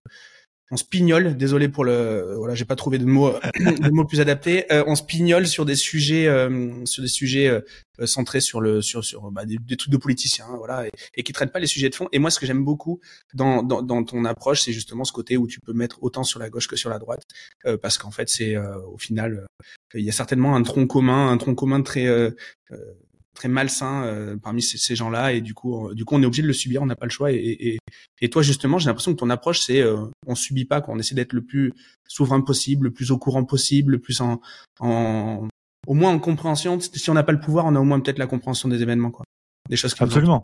on 0.70 0.78
se 0.78 0.84
pignole, 0.84 1.38
désolé 1.38 1.70
pour 1.70 1.86
le, 1.86 2.36
voilà, 2.36 2.54
j'ai 2.54 2.66
pas 2.66 2.76
trouvé 2.76 2.98
de 2.98 3.06
mots, 3.06 3.32
de 3.60 3.90
mots 3.90 4.06
plus 4.06 4.20
adaptés. 4.20 4.72
Euh, 4.72 4.84
on 4.86 4.96
se 4.96 5.04
pignole 5.04 5.48
sur 5.48 5.66
des 5.66 5.76
sujets, 5.76 6.28
euh, 6.28 6.86
sur 6.86 7.02
des 7.02 7.10
sujets 7.10 7.48
euh, 7.48 7.62
centrés 8.06 8.42
sur 8.42 8.60
le, 8.60 8.82
sur, 8.82 9.04
sur 9.04 9.32
bah, 9.32 9.46
des, 9.46 9.78
trucs 9.78 9.92
de 9.92 9.98
politiciens, 9.98 10.48
voilà, 10.58 10.86
et, 11.16 11.24
qui 11.24 11.32
traitent 11.32 11.54
pas 11.54 11.60
les 11.60 11.68
sujets 11.68 11.90
de 11.90 11.96
fond. 11.96 12.10
Et 12.12 12.20
moi, 12.20 12.30
ce 12.30 12.40
que 12.40 12.46
j'aime 12.46 12.66
beaucoup 12.66 13.00
dans, 13.34 13.64
dans, 13.64 13.82
dans 13.82 14.04
ton 14.04 14.26
approche, 14.26 14.62
c'est 14.62 14.74
justement 14.74 15.06
ce 15.06 15.14
côté 15.14 15.38
où 15.38 15.48
tu 15.48 15.62
peux 15.62 15.74
mettre 15.74 16.04
autant 16.04 16.24
sur 16.24 16.40
la 16.40 16.50
gauche 16.50 16.68
que 16.68 16.76
sur 16.76 16.90
la 16.90 17.00
droite, 17.00 17.24
parce 17.82 17.98
qu'en 17.98 18.12
fait, 18.12 18.30
c'est 18.30 18.58
au 18.58 18.98
final, 18.98 19.48
il 19.94 20.04
y 20.04 20.10
a 20.10 20.14
certainement 20.14 20.56
un 20.56 20.64
tronc 20.64 20.88
commun, 20.88 21.32
un 21.32 21.38
tronc 21.38 21.56
commun 21.56 21.82
très 21.82 22.08
très 23.38 23.48
malsain 23.48 24.04
euh, 24.04 24.36
parmi 24.36 24.62
ces, 24.64 24.96
gens-là 24.96 25.32
et 25.32 25.42
du 25.42 25.54
coup, 25.54 25.94
du 25.94 26.06
coup, 26.06 26.16
on 26.16 26.24
est 26.24 26.26
obligé 26.26 26.42
de 26.42 26.48
le 26.48 26.54
subir, 26.54 26.82
on 26.82 26.88
n'a 26.88 26.96
pas 26.96 27.06
le 27.06 27.12
choix. 27.12 27.32
Et, 27.32 27.78
toi, 28.32 28.42
justement, 28.42 28.80
j'ai 28.80 28.88
l'impression 28.88 29.14
que 29.14 29.20
ton 29.20 29.30
approche, 29.30 29.62
c'est 29.62 29.80
euh, 29.80 30.06
on 30.26 30.36
subit 30.36 30.66
pas, 30.66 30.82
qu'on 30.82 30.98
essaie 30.98 31.16
d'être 31.16 31.34
le 31.34 31.46
plus 31.46 31.72
souverain 32.08 32.42
possible, 32.42 32.88
le 32.88 32.94
plus 32.94 33.12
au 33.12 33.18
courant 33.18 33.46
possible, 33.46 33.94
le 33.94 34.00
plus 34.00 34.22
en, 34.22 34.42
en 34.80 35.48
au 35.86 35.94
moins 35.94 36.12
en 36.12 36.20
compréhension. 36.20 36.80
Si 36.80 37.10
on 37.10 37.14
n'a 37.14 37.24
pas 37.24 37.32
le 37.32 37.40
pouvoir, 37.40 37.66
on 37.68 37.76
a 37.76 37.80
au 37.80 37.84
moins 37.84 38.00
peut-être 38.00 38.18
la 38.18 38.28
compréhension 38.28 38.70
des 38.70 38.82
événements, 38.82 39.12
quoi. 39.12 39.24
Des 39.70 39.76
choses 39.76 39.96
absolument. 40.00 40.44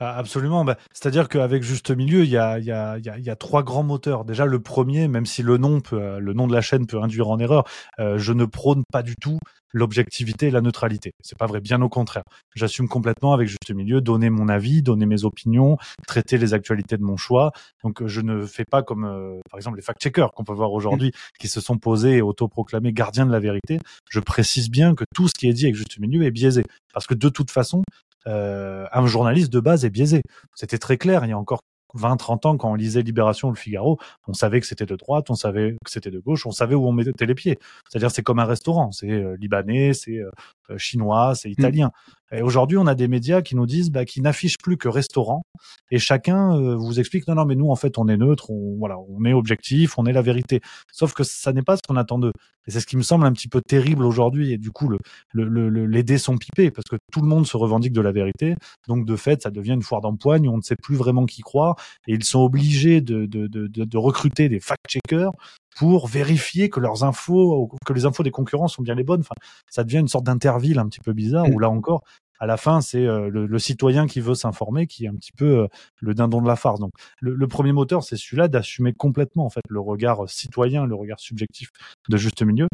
Ah, 0.00 0.16
absolument. 0.16 0.64
Bah, 0.64 0.76
C'est-à-dire 0.92 1.28
qu'avec 1.28 1.62
Juste 1.62 1.90
Milieu, 1.90 2.24
il 2.24 2.30
y 2.30 2.36
a, 2.36 2.58
y, 2.58 2.70
a, 2.70 2.98
y, 2.98 3.08
a, 3.08 3.18
y 3.18 3.30
a, 3.30 3.36
trois 3.36 3.62
grands 3.62 3.82
moteurs. 3.82 4.24
Déjà, 4.24 4.46
le 4.46 4.60
premier, 4.60 5.06
même 5.06 5.26
si 5.26 5.42
le 5.42 5.58
nom, 5.58 5.80
peut, 5.80 6.18
le 6.18 6.32
nom 6.32 6.46
de 6.46 6.52
la 6.52 6.60
chaîne 6.60 6.86
peut 6.86 7.00
induire 7.00 7.28
en 7.28 7.38
erreur, 7.38 7.64
euh, 8.00 8.18
je 8.18 8.32
ne 8.32 8.44
prône 8.44 8.82
pas 8.90 9.02
du 9.02 9.14
tout 9.16 9.38
l'objectivité 9.72 10.48
et 10.48 10.50
la 10.50 10.60
neutralité. 10.60 11.12
C'est 11.22 11.38
pas 11.38 11.46
vrai, 11.46 11.60
bien 11.60 11.80
au 11.82 11.88
contraire. 11.88 12.24
J'assume 12.54 12.88
complètement 12.88 13.32
avec 13.32 13.48
juste 13.48 13.70
milieu, 13.74 14.00
donner 14.00 14.30
mon 14.30 14.48
avis, 14.48 14.82
donner 14.82 15.06
mes 15.06 15.24
opinions, 15.24 15.78
traiter 16.06 16.38
les 16.38 16.54
actualités 16.54 16.96
de 16.96 17.02
mon 17.02 17.16
choix. 17.16 17.52
Donc 17.82 18.06
je 18.06 18.20
ne 18.20 18.44
fais 18.44 18.64
pas 18.64 18.82
comme 18.82 19.04
euh, 19.04 19.40
par 19.50 19.58
exemple 19.58 19.76
les 19.76 19.82
fact-checkers 19.82 20.32
qu'on 20.32 20.44
peut 20.44 20.52
voir 20.52 20.72
aujourd'hui 20.72 21.08
mmh. 21.08 21.38
qui 21.38 21.48
se 21.48 21.60
sont 21.60 21.78
posés 21.78 22.18
et 22.18 22.22
autoproclamés 22.22 22.92
gardiens 22.92 23.26
de 23.26 23.32
la 23.32 23.40
vérité. 23.40 23.78
Je 24.10 24.20
précise 24.20 24.70
bien 24.70 24.94
que 24.94 25.04
tout 25.14 25.28
ce 25.28 25.32
qui 25.38 25.48
est 25.48 25.54
dit 25.54 25.64
avec 25.64 25.76
juste 25.76 25.98
milieu 25.98 26.22
est 26.24 26.30
biaisé 26.30 26.64
parce 26.92 27.06
que 27.06 27.14
de 27.14 27.28
toute 27.28 27.50
façon, 27.50 27.78
euh, 27.78 28.11
un 28.26 29.06
journaliste 29.06 29.52
de 29.52 29.60
base 29.60 29.84
est 29.84 29.90
biaisé. 29.90 30.22
C'était 30.54 30.78
très 30.78 30.96
clair 30.96 31.24
il 31.24 31.30
y 31.30 31.32
a 31.32 31.38
encore 31.38 31.62
20, 31.94 32.16
30 32.16 32.46
ans, 32.46 32.56
quand 32.56 32.70
on 32.70 32.74
lisait 32.74 33.02
Libération 33.02 33.48
ou 33.48 33.50
Le 33.52 33.56
Figaro, 33.56 33.98
on 34.26 34.32
savait 34.32 34.60
que 34.60 34.66
c'était 34.66 34.86
de 34.86 34.96
droite, 34.96 35.30
on 35.30 35.34
savait 35.34 35.76
que 35.84 35.90
c'était 35.90 36.10
de 36.10 36.18
gauche, 36.18 36.46
on 36.46 36.50
savait 36.50 36.74
où 36.74 36.86
on 36.86 36.92
mettait 36.92 37.26
les 37.26 37.34
pieds. 37.34 37.58
C'est-à-dire, 37.88 38.10
c'est 38.10 38.22
comme 38.22 38.38
un 38.38 38.44
restaurant, 38.44 38.92
c'est 38.92 39.10
euh, 39.10 39.36
libanais, 39.38 39.92
c'est 39.92 40.18
euh, 40.18 40.30
euh, 40.30 40.30
chinois, 40.76 41.34
c'est 41.34 41.48
mmh. 41.48 41.52
italien. 41.52 41.90
Et 42.34 42.40
aujourd'hui, 42.40 42.78
on 42.78 42.86
a 42.86 42.94
des 42.94 43.08
médias 43.08 43.42
qui 43.42 43.54
nous 43.54 43.66
disent, 43.66 43.90
bah, 43.90 44.06
qui 44.06 44.22
n'affichent 44.22 44.56
plus 44.56 44.78
que 44.78 44.88
restaurant, 44.88 45.42
et 45.90 45.98
chacun 45.98 46.76
vous 46.76 46.98
explique, 46.98 47.28
non, 47.28 47.34
non, 47.34 47.44
mais 47.44 47.56
nous, 47.56 47.68
en 47.70 47.76
fait, 47.76 47.98
on 47.98 48.08
est 48.08 48.16
neutre, 48.16 48.50
on, 48.50 48.78
voilà, 48.78 48.96
on 49.10 49.22
est 49.26 49.34
objectif, 49.34 49.98
on 49.98 50.06
est 50.06 50.14
la 50.14 50.22
vérité. 50.22 50.60
Sauf 50.90 51.12
que 51.12 51.24
ça 51.24 51.52
n'est 51.52 51.62
pas 51.62 51.76
ce 51.76 51.82
qu'on 51.86 51.96
attend 51.96 52.18
d'eux. 52.18 52.32
Et 52.66 52.70
c'est 52.70 52.80
ce 52.80 52.86
qui 52.86 52.96
me 52.96 53.02
semble 53.02 53.26
un 53.26 53.32
petit 53.32 53.48
peu 53.48 53.60
terrible 53.60 54.04
aujourd'hui. 54.04 54.52
Et 54.52 54.56
du 54.56 54.70
coup, 54.70 54.88
le, 54.88 54.98
le, 55.32 55.68
le, 55.68 55.86
les 55.86 56.02
dés 56.02 56.16
sont 56.16 56.38
pipés 56.38 56.70
parce 56.70 56.88
que 56.88 56.96
tout 57.12 57.20
le 57.20 57.26
monde 57.26 57.46
se 57.46 57.56
revendique 57.56 57.92
de 57.92 58.00
la 58.00 58.12
vérité. 58.12 58.54
Donc, 58.88 59.04
de 59.04 59.16
fait, 59.16 59.42
ça 59.42 59.50
devient 59.50 59.72
une 59.72 59.82
foire 59.82 60.00
d'empoigne 60.00 60.48
où 60.48 60.52
on 60.52 60.58
ne 60.58 60.62
sait 60.62 60.76
plus 60.76 60.96
vraiment 60.96 61.26
qui 61.26 61.42
croire. 61.42 61.76
Et 62.06 62.14
ils 62.14 62.24
sont 62.24 62.40
obligés 62.40 63.02
de, 63.02 63.26
de, 63.26 63.46
de, 63.46 63.66
de 63.66 63.98
recruter 63.98 64.48
des 64.48 64.60
fact-checkers 64.60 65.32
pour 65.76 66.06
vérifier 66.06 66.68
que 66.68 66.80
leurs 66.80 67.04
infos, 67.04 67.70
que 67.86 67.92
les 67.92 68.04
infos 68.04 68.22
des 68.22 68.30
concurrents 68.30 68.68
sont 68.68 68.82
bien 68.82 68.94
les 68.94 69.04
bonnes. 69.04 69.20
Enfin, 69.20 69.34
ça 69.70 69.84
devient 69.84 69.98
une 69.98 70.08
sorte 70.08 70.24
d'interville 70.24 70.78
un 70.78 70.86
petit 70.86 71.00
peu 71.00 71.12
bizarre 71.12 71.46
où 71.50 71.58
là 71.58 71.70
encore, 71.70 72.02
à 72.42 72.46
la 72.46 72.56
fin, 72.56 72.80
c'est 72.80 73.06
euh, 73.06 73.28
le, 73.28 73.58
citoyen 73.60 74.08
qui 74.08 74.18
veut 74.18 74.34
s'informer 74.34 74.88
qui 74.88 75.04
est 75.04 75.08
un 75.08 75.14
petit 75.14 75.30
peu 75.30 75.60
euh, 75.60 75.68
le 76.00 76.12
dindon 76.12 76.42
de 76.42 76.48
la 76.48 76.56
farce. 76.56 76.80
Donc, 76.80 76.90
le, 77.20 77.46
premier 77.46 77.70
moteur, 77.70 78.02
c'est 78.02 78.16
celui-là 78.16 78.48
d'assumer 78.48 78.92
complètement 78.92 79.46
en 79.46 79.48
fait 79.48 79.62
le 79.68 79.78
regard 79.78 80.28
citoyen, 80.28 80.84
le 80.84 80.96
regard 80.96 81.20
subjectif 81.20 81.70
de 82.08 82.16
juste 82.16 82.42
milieu. 82.42 82.66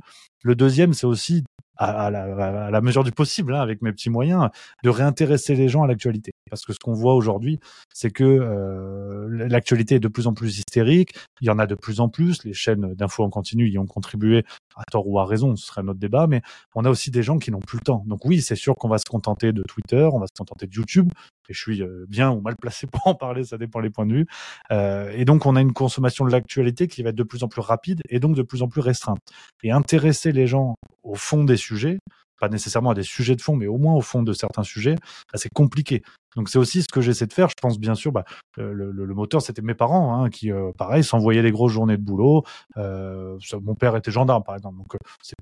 Le 0.43 0.55
deuxième, 0.55 0.93
c'est 0.93 1.07
aussi 1.07 1.45
à, 1.79 2.11
la, 2.11 2.81
mesure 2.81 3.05
du 3.05 3.13
possible, 3.13 3.55
hein, 3.55 3.61
avec 3.61 3.83
mes 3.83 3.93
petits 3.93 4.11
moyens, 4.11 4.49
de 4.83 4.91
réintéresser 4.91 5.55
les 5.55 5.69
gens 5.69 5.85
à 5.85 5.87
l'actualité. 5.87 6.33
Parce 6.51 6.65
que 6.65 6.73
ce 6.73 6.79
qu'on 6.79 6.93
voit 6.93 7.15
aujourd'hui, 7.15 7.61
c'est 7.95 8.11
que 8.11 8.25
euh, 8.25 9.29
l'actualité 9.49 9.97
est 9.97 10.01
de 10.01 10.09
plus 10.09 10.27
en 10.27 10.35
plus 10.35 10.59
hystérique. 10.59 11.15
Il 11.41 11.47
y 11.47 11.51
en 11.51 11.59
a 11.59 11.67
de 11.67 11.77
plus 11.77 12.01
en 12.01 12.09
plus. 12.09 12.45
Les 12.45 12.53
chaînes 12.53 12.95
d'infos 12.95 13.23
en 13.23 13.31
continu 13.31 13.69
y 13.69 13.79
ont 13.79 13.87
contribué 13.87 14.45
à 14.77 14.83
tort 14.91 15.07
ou 15.07 15.19
à 15.21 15.25
raison. 15.25 15.55
Ce 15.55 15.67
serait 15.67 15.83
notre 15.83 16.01
débat. 16.01 16.27
Mais 16.27 16.43
on 16.75 16.85
a 16.85 16.91
aussi 16.91 17.11
des 17.11 17.23
gens 17.23 17.39
qui 17.39 17.53
n'ont 17.53 17.61
plus 17.61 17.79
le 17.79 17.85
temps. 17.85 18.05
Donc 18.07 18.25
oui, 18.25 18.43
c'est 18.43 18.57
sûr 18.57 18.75
qu'on 18.75 18.89
va 18.89 18.99
se 18.99 19.07
contenter 19.09 19.53
de 19.53 19.63
Twitter, 19.63 20.09
on 20.13 20.19
va 20.19 20.27
se 20.27 20.37
contenter 20.37 20.67
de 20.67 20.75
YouTube. 20.75 21.13
Et 21.49 21.55
je 21.55 21.61
suis 21.61 21.83
euh, 21.83 22.05
bien 22.09 22.31
ou 22.31 22.41
mal 22.41 22.57
placé 22.57 22.87
pour 22.93 23.07
en 23.07 23.15
parler, 23.15 23.45
ça 23.45 23.59
dépend 23.59 23.81
les 23.81 23.91
points 23.91 24.07
de 24.07 24.13
vue. 24.13 24.27
Euh, 24.71 25.11
et 25.15 25.25
donc 25.25 25.47
on 25.47 25.57
a 25.57 25.61
une 25.61 25.73
consommation 25.73 26.25
de 26.25 26.31
l'actualité 26.31 26.89
qui 26.89 27.03
va 27.03 27.11
être 27.11 27.17
de 27.17 27.23
plus 27.23 27.43
en 27.43 27.49
plus 27.49 27.61
rapide 27.61 28.03
et 28.09 28.21
donc 28.21 28.37
de 28.37 28.43
plus 28.43 28.63
en 28.63 28.69
plus 28.69 28.81
restreinte. 28.81 29.21
Et 29.63 29.71
intéresser 29.71 30.33
les 30.33 30.47
gens 30.47 30.75
au 31.03 31.15
fond 31.15 31.45
des 31.45 31.57
sujets, 31.57 31.99
pas 32.39 32.49
nécessairement 32.49 32.91
à 32.91 32.95
des 32.95 33.03
sujets 33.03 33.37
de 33.37 33.43
fond, 33.43 33.57
mais 33.57 33.67
au 33.67 33.79
moins 33.79 33.95
au 33.95 34.01
fond 34.01 34.23
de 34.23 34.33
certains 34.33 34.63
sujets, 34.63 34.95
bah, 34.95 35.39
c'est 35.39 35.53
compliqué. 35.53 36.03
Donc 36.37 36.49
c'est 36.49 36.59
aussi 36.59 36.83
ce 36.83 36.89
que 36.89 37.01
j'essaie 37.01 37.27
de 37.27 37.33
faire. 37.33 37.49
Je 37.49 37.55
pense 37.61 37.79
bien 37.79 37.95
sûr, 37.95 38.13
bah, 38.13 38.25
le, 38.57 38.73
le, 38.73 38.93
le, 38.93 39.15
moteur, 39.15 39.43
c'était 39.43 39.63
mes 39.63 39.75
parents 39.75 40.23
hein, 40.23 40.31
qui, 40.31 40.53
euh, 40.53 40.71
pareil, 40.77 41.03
s'envoyaient 41.03 41.43
des 41.43 41.51
grosses 41.51 41.73
journées 41.73 41.97
de 41.97 42.03
boulot. 42.03 42.45
Euh, 42.77 43.39
mon 43.63 43.75
père 43.75 43.97
était 43.97 44.11
gendarme, 44.11 44.45
par 44.45 44.55
exemple. 44.55 44.77
Donc 44.77 44.95
euh, 44.95 44.99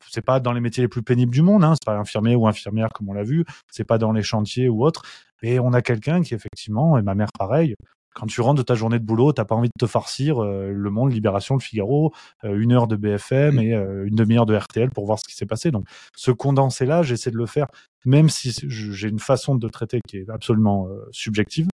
c'est 0.09 0.25
pas 0.25 0.41
dans 0.41 0.53
les 0.53 0.61
métiers 0.61 0.83
les 0.83 0.89
plus 0.89 1.03
pénibles 1.03 1.33
du 1.33 1.43
monde. 1.43 1.65
Hein, 1.65 1.75
c'est 1.75 1.85
pas 1.85 1.99
infirmier 1.99 2.35
ou 2.35 2.47
infirmière 2.47 2.89
comme 2.95 3.09
on 3.09 3.13
l'a 3.13 3.25
vu. 3.25 3.45
C'est 3.71 3.85
pas 3.85 3.99
dans 3.99 4.13
les 4.13 4.23
chantiers 4.23 4.69
ou 4.69 4.85
autre. 4.85 5.03
Mais 5.43 5.59
on 5.59 5.73
a 5.73 5.83
quelqu'un 5.83 6.23
qui 6.23 6.35
effectivement, 6.35 6.97
et 6.99 7.03
ma 7.03 7.15
mère 7.15 7.29
pareil, 7.39 7.75
quand 8.17 8.27
tu 8.27 8.41
rentres 8.41 8.59
de 8.59 8.63
ta 8.63 8.75
journée 8.75 8.99
de 8.99 9.05
boulot, 9.05 9.33
t'as 9.35 9.45
pas 9.45 9.55
envie 9.55 9.69
de 9.69 9.79
te 9.79 9.87
farcir 9.87 10.43
euh, 10.43 10.73
Le 10.73 10.91
Monde, 10.91 11.13
Libération, 11.13 11.55
Le 11.55 11.61
Figaro, 11.61 12.15
euh, 12.45 12.59
une 12.59 12.73
heure 12.73 12.87
de 12.87 12.97
BFM 12.97 13.59
et 13.59 13.75
euh, 13.75 14.07
une 14.07 14.15
demi-heure 14.15 14.47
de 14.47 14.57
RTL 14.57 14.91
pour 14.91 15.05
voir 15.05 15.19
ce 15.19 15.29
qui 15.29 15.35
s'est 15.35 15.45
passé. 15.45 15.71
Donc, 15.71 15.87
ce 16.17 16.31
condensé-là, 16.31 17.03
j'essaie 17.03 17.31
de 17.31 17.37
le 17.37 17.45
faire, 17.45 17.67
même 18.07 18.31
si 18.31 18.57
j'ai 18.69 19.09
une 19.09 19.19
façon 19.19 19.55
de 19.55 19.69
traiter 19.69 20.01
qui 20.09 20.17
est 20.17 20.31
absolument 20.31 20.89
subjective. 21.11 21.69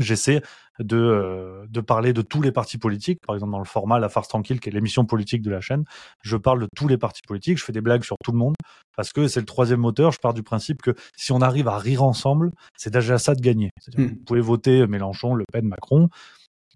J'essaie 0.00 0.42
de, 0.80 0.96
euh, 0.96 1.66
de 1.68 1.80
parler 1.80 2.12
de 2.12 2.22
tous 2.22 2.42
les 2.42 2.52
partis 2.52 2.78
politiques. 2.78 3.20
Par 3.26 3.36
exemple, 3.36 3.52
dans 3.52 3.58
le 3.58 3.64
format 3.64 3.98
La 3.98 4.08
Farce 4.08 4.28
Tranquille, 4.28 4.60
qui 4.60 4.68
est 4.68 4.72
l'émission 4.72 5.04
politique 5.04 5.42
de 5.42 5.50
la 5.50 5.60
chaîne, 5.60 5.84
je 6.22 6.36
parle 6.36 6.60
de 6.60 6.68
tous 6.74 6.88
les 6.88 6.98
partis 6.98 7.22
politiques, 7.26 7.58
je 7.58 7.64
fais 7.64 7.72
des 7.72 7.80
blagues 7.80 8.04
sur 8.04 8.16
tout 8.24 8.32
le 8.32 8.38
monde, 8.38 8.54
parce 8.96 9.12
que 9.12 9.28
c'est 9.28 9.40
le 9.40 9.46
troisième 9.46 9.80
moteur. 9.80 10.12
Je 10.12 10.18
pars 10.18 10.34
du 10.34 10.42
principe 10.42 10.82
que 10.82 10.94
si 11.16 11.32
on 11.32 11.40
arrive 11.40 11.68
à 11.68 11.78
rire 11.78 12.02
ensemble, 12.02 12.50
c'est 12.76 12.92
déjà 12.92 13.18
ça 13.18 13.34
de 13.34 13.40
gagner. 13.40 13.70
Mmh. 13.96 14.04
Vous 14.04 14.16
pouvez 14.26 14.40
voter 14.40 14.86
Mélenchon, 14.86 15.34
Le 15.34 15.44
Pen, 15.52 15.66
Macron 15.66 16.08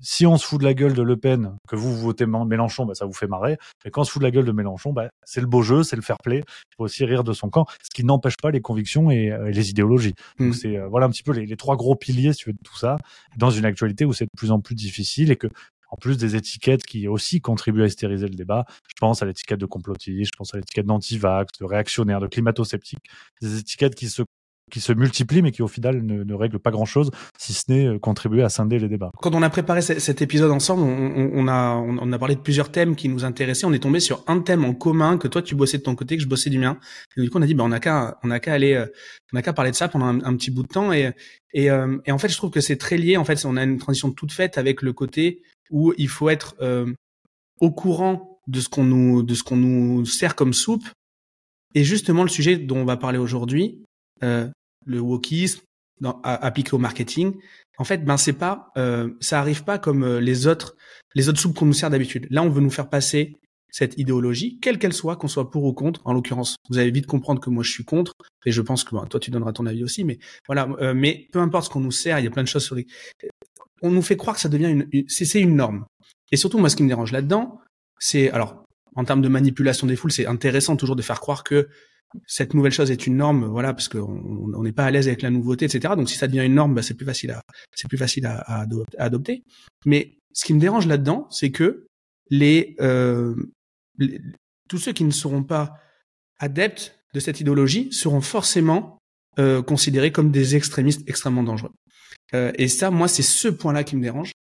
si 0.01 0.27
on 0.27 0.37
se 0.37 0.47
fout 0.47 0.61
de 0.61 0.65
la 0.65 0.75
gueule 0.75 0.95
de 0.95 1.03
Le 1.03 1.17
Pen, 1.17 1.57
que 1.69 1.77
vous, 1.77 1.97
votez 1.97 2.27
Mélenchon, 2.27 2.87
bah, 2.87 2.95
ça 2.95 3.05
vous 3.05 3.13
fait 3.13 3.27
marrer. 3.27 3.57
Mais 3.85 3.91
quand 3.91 4.03
on 4.03 4.05
se 4.05 4.11
fout 4.11 4.21
de 4.21 4.27
la 4.27 4.31
gueule 4.31 4.45
de 4.45 4.53
Mélenchon, 4.53 4.93
bah, 4.93 5.09
c'est 5.25 5.41
le 5.41 5.47
beau 5.47 5.63
jeu, 5.63 5.83
c'est 5.83 5.97
le 5.97 6.03
fair 6.03 6.17
play. 6.23 6.39
Il 6.39 6.77
faut 6.77 6.85
aussi 6.85 7.05
rire 7.05 7.25
de 7.25 7.33
son 7.33 7.51
camp, 7.51 7.67
ce 7.83 7.91
qui 7.95 8.05
n'empêche 8.05 8.37
pas 8.41 8.51
les 8.51 8.61
convictions 8.61 9.11
et, 9.11 9.31
euh, 9.31 9.51
les 9.51 9.71
idéologies. 9.71 10.15
Donc 10.39 10.51
mm. 10.51 10.53
c'est 10.53 10.77
euh, 10.77 10.89
voilà 10.89 11.07
un 11.07 11.11
petit 11.11 11.23
peu 11.23 11.33
les, 11.33 11.57
trois 11.57 11.77
gros 11.77 11.97
piliers, 11.97 12.33
si 12.33 12.41
tu 12.41 12.51
veux, 12.51 12.55
de 12.55 12.63
tout 12.65 12.77
ça, 12.77 12.97
dans 13.37 13.51
une 13.51 13.65
actualité 13.65 14.05
où 14.05 14.13
c'est 14.13 14.25
de 14.25 14.31
plus 14.37 14.51
en 14.51 14.61
plus 14.61 14.75
difficile 14.75 15.31
et 15.31 15.37
que 15.37 15.49
en 15.91 15.97
plus 15.97 16.19
des 16.19 16.37
étiquettes 16.37 16.85
qui 16.85 17.09
aussi 17.09 17.41
contribuent 17.41 17.83
à 17.83 17.87
hystériser 17.87 18.29
le 18.29 18.35
débat. 18.35 18.67
Je 18.89 18.95
pense 19.01 19.23
à 19.23 19.27
l'étiquette 19.27 19.59
de 19.59 19.65
complotiste, 19.65 20.33
je 20.35 20.37
pense 20.37 20.55
à 20.55 20.59
l'étiquette 20.59 20.85
d'antivax, 20.85 21.59
de 21.59 21.65
réactionnaire, 21.65 22.21
de 22.21 22.27
climato-sceptique, 22.27 23.07
des 23.41 23.59
étiquettes 23.59 23.95
qui 23.95 24.11
se 24.11 24.23
qui 24.69 24.81
se 24.81 24.93
multiplient 24.93 25.43
mais 25.43 25.53
qui 25.53 25.63
au 25.63 25.69
final 25.69 26.03
ne, 26.03 26.25
ne 26.25 26.35
règlent 26.35 26.59
pas 26.59 26.71
grand-chose 26.71 27.11
si 27.39 27.53
ce 27.53 27.65
n'est 27.69 27.87
euh, 27.87 27.99
contribuer 27.99 28.43
à 28.43 28.49
scinder 28.49 28.79
les 28.79 28.89
débats. 28.89 29.11
Quand 29.21 29.35
on 29.35 29.43
a 29.43 29.51
préparé 29.51 29.83
cet 29.83 30.23
épisode 30.23 30.51
ensemble, 30.51 30.83
on, 30.83 31.49
a 31.49 32.19
parlé 32.19 32.35
de 32.35 32.41
plusieurs 32.41 32.71
thèmes 32.71 32.97
qui 32.97 33.09
nous 33.09 33.25
intéressaient. 33.25 33.67
On 33.67 33.73
est 33.73 33.79
tombé 33.79 34.01
sur 34.01 34.23
un 34.27 34.41
thème 34.41 34.65
en 34.65 34.75
commun 34.75 35.19
que 35.19 35.29
toi 35.29 35.43
tu 35.43 35.55
bossais 35.55 35.79
de 35.79 35.83
ton 35.83 35.95
côté, 35.95 36.17
que 36.17 36.23
je 36.23 36.29
bossais 36.29 36.51
du 36.51 36.59
mien. 36.59 36.79
Du 37.17 37.31
coup 37.31 37.39
on 37.39 37.43
a 37.43 37.47
dit 37.47 37.55
bah 37.55 37.65
on 37.65 37.73
a 37.73 37.81
qu'à 37.81 38.53
aller 38.53 38.75
euh, 38.75 38.87
on 39.33 39.37
a 39.37 39.43
qu'à 39.43 39.53
parler 39.53 39.71
de 39.71 39.77
ça 39.77 39.89
pendant 39.89 40.07
un, 40.07 40.37
petit 40.37 40.51
bout 40.51 40.63
de 40.63 40.69
temps 40.69 40.93
euh, 40.93 41.11
et 41.55 41.71
en 41.71 42.19
fait 42.19 42.29
je 42.29 42.37
trouve 42.37 42.51
que 42.51 42.61
c'est 42.61 42.77
très 42.77 42.97
lié. 42.97 43.17
En 43.17 43.25
fait 43.25 43.45
on 43.45 43.57
a 43.57 43.65
une 43.65 43.79
transition 43.79 44.11
toute 44.11 44.33
faite 44.33 44.59
avec 44.59 44.83
le 44.83 44.93
côté 44.93 45.43
où 45.71 45.93
il 45.99 46.09
faut 46.09 46.29
être 46.29 46.57
au 47.61 47.71
courant 47.71 48.41
de 48.47 48.61
ce 48.61 48.69
qu'on 48.69 48.85
nous 48.85 50.05
sert 50.07 50.35
comme 50.35 50.53
soupe 50.53 50.85
et 51.75 51.85
justement 51.85 52.23
le 52.23 52.29
sujet 52.29 52.57
dont 52.57 52.79
on 52.79 52.85
va 52.85 52.97
parler 52.97 53.19
aujourd'hui, 53.19 53.85
euh, 54.23 54.49
le 54.87 55.01
wokisme 55.01 55.61
appliqué 56.23 56.75
au 56.75 56.79
marketing, 56.79 57.35
en 57.79 57.85
fait, 57.85 58.05
ben 58.05 58.17
c'est 58.17 58.33
pas, 58.33 58.71
euh, 58.77 59.11
ça 59.21 59.41
arrive 59.41 59.65
pas 59.65 59.79
comme 59.79 60.03
euh, 60.03 60.21
les 60.21 60.47
autres, 60.47 60.77
les 61.15 61.29
autres 61.29 61.39
soupes 61.39 61.57
qu'on 61.57 61.67
nous 61.67 61.73
sert 61.73 61.91
d'habitude. 61.91 62.27
Là, 62.31 62.43
on 62.43 62.49
veut 62.49 62.61
nous 62.61 62.71
faire 62.71 62.89
passer 62.89 63.37
cette 63.71 63.99
idéologie, 63.99 64.59
quelle 64.61 64.79
qu'elle 64.79 64.93
soit, 64.93 65.17
qu'on 65.17 65.29
soit 65.29 65.51
pour 65.51 65.65
ou 65.65 65.73
contre. 65.73 66.01
En 66.05 66.13
l'occurrence, 66.13 66.57
vous 66.71 66.79
allez 66.79 66.91
vite 66.91 67.07
comprendre 67.07 67.41
que 67.41 67.51
moi 67.51 67.63
je 67.63 67.71
suis 67.71 67.85
contre, 67.85 68.13
et 68.47 68.51
je 68.51 68.63
pense 68.63 68.83
que 68.83 68.95
ben, 68.95 69.07
toi 69.07 69.21
tu 69.21 69.31
donneras 69.31 69.53
ton 69.53 69.67
avis 69.67 69.85
aussi. 69.85 70.05
Mais 70.05 70.19
voilà, 70.47 70.69
euh, 70.81 70.95
mais 70.95 71.29
peu 71.33 71.39
importe 71.39 71.67
ce 71.67 71.71
qu'on 71.71 71.81
nous 71.81 71.93
sert, 71.93 72.19
il 72.19 72.25
y 72.25 72.29
a 72.29 72.31
plein 72.31 72.43
de 72.43 72.49
choses 72.49 72.65
sur 72.65 72.75
les. 72.75 72.87
On 73.83 73.91
nous 73.91 74.03
fait 74.03 74.17
croire 74.17 74.35
que 74.35 74.43
ça 74.43 74.49
devient 74.49 74.71
une, 74.71 74.89
une 74.91 75.05
c'est 75.09 75.41
une 75.41 75.55
norme. 75.55 75.85
Et 76.33 76.37
surtout, 76.37 76.59
moi, 76.59 76.69
ce 76.69 76.77
qui 76.77 76.83
me 76.83 76.89
dérange 76.89 77.13
là-dedans, 77.13 77.61
c'est 78.01 78.31
alors 78.31 78.65
en 78.97 79.05
termes 79.05 79.23
de 79.23 79.29
manipulation 79.29 79.87
des 79.87 79.95
foules, 79.95 80.11
c'est 80.11 80.27
intéressant 80.27 80.77
toujours 80.77 80.97
de 80.97 81.03
faire 81.03 81.21
croire 81.21 81.45
que 81.45 81.69
cette 82.27 82.55
nouvelle 82.55 82.73
chose 82.73 82.91
est 82.91 83.07
une 83.07 83.17
norme, 83.17 83.47
voilà, 83.47 83.75
parce 83.75 83.89
qu'on 83.89 84.63
n'est 84.63 84.73
pas 84.73 84.87
à 84.87 84.91
l'aise 84.91 85.09
avec 85.09 85.23
la 85.23 85.31
nouveauté, 85.31 85.67
etc. 85.67 85.95
Donc 85.97 86.09
si 86.09 86.17
ça 86.17 86.27
devient 86.27 86.45
une 86.45 86.55
norme, 86.55 86.75
bah, 86.75 86.83
c'est 86.83 86.95
plus 86.95 87.07
facile 87.07 87.33
à 87.33 87.43
c'est 87.75 87.89
plus 87.89 87.99
facile 87.99 88.27
à, 88.27 88.67
adopter. 88.99 89.45
Mais 89.85 90.19
ce 90.33 90.45
qui 90.45 90.55
me 90.55 90.61
dérange 90.61 90.87
là-dedans, 90.87 91.27
c'est 91.31 91.51
que 91.51 91.87
euh, 92.33 93.35
les, 93.99 94.21
tous 94.69 94.79
ceux 94.79 94.93
qui 94.93 95.05
ne 95.05 95.11
seront 95.11 95.43
pas 95.43 95.75
adeptes 96.39 97.01
de 97.15 97.21
cette 97.21 97.41
idéologie 97.41 97.93
seront 97.93 98.21
forcément 98.21 98.99
euh, 99.39 99.63
considérés 99.63 100.13
comme 100.13 100.31
des 100.31 100.57
extrémistes 100.57 101.09
extrêmement 101.09 101.43
dangereux. 101.43 101.73
Euh, 102.35 102.53
et 102.57 102.69
ça, 102.69 102.91
moi, 102.91 103.09
c'est 103.09 103.23
ce 103.23 103.49
point-là 103.49 103.85
qui 103.85 103.97
me 103.97 104.03
dérange. 104.03 104.33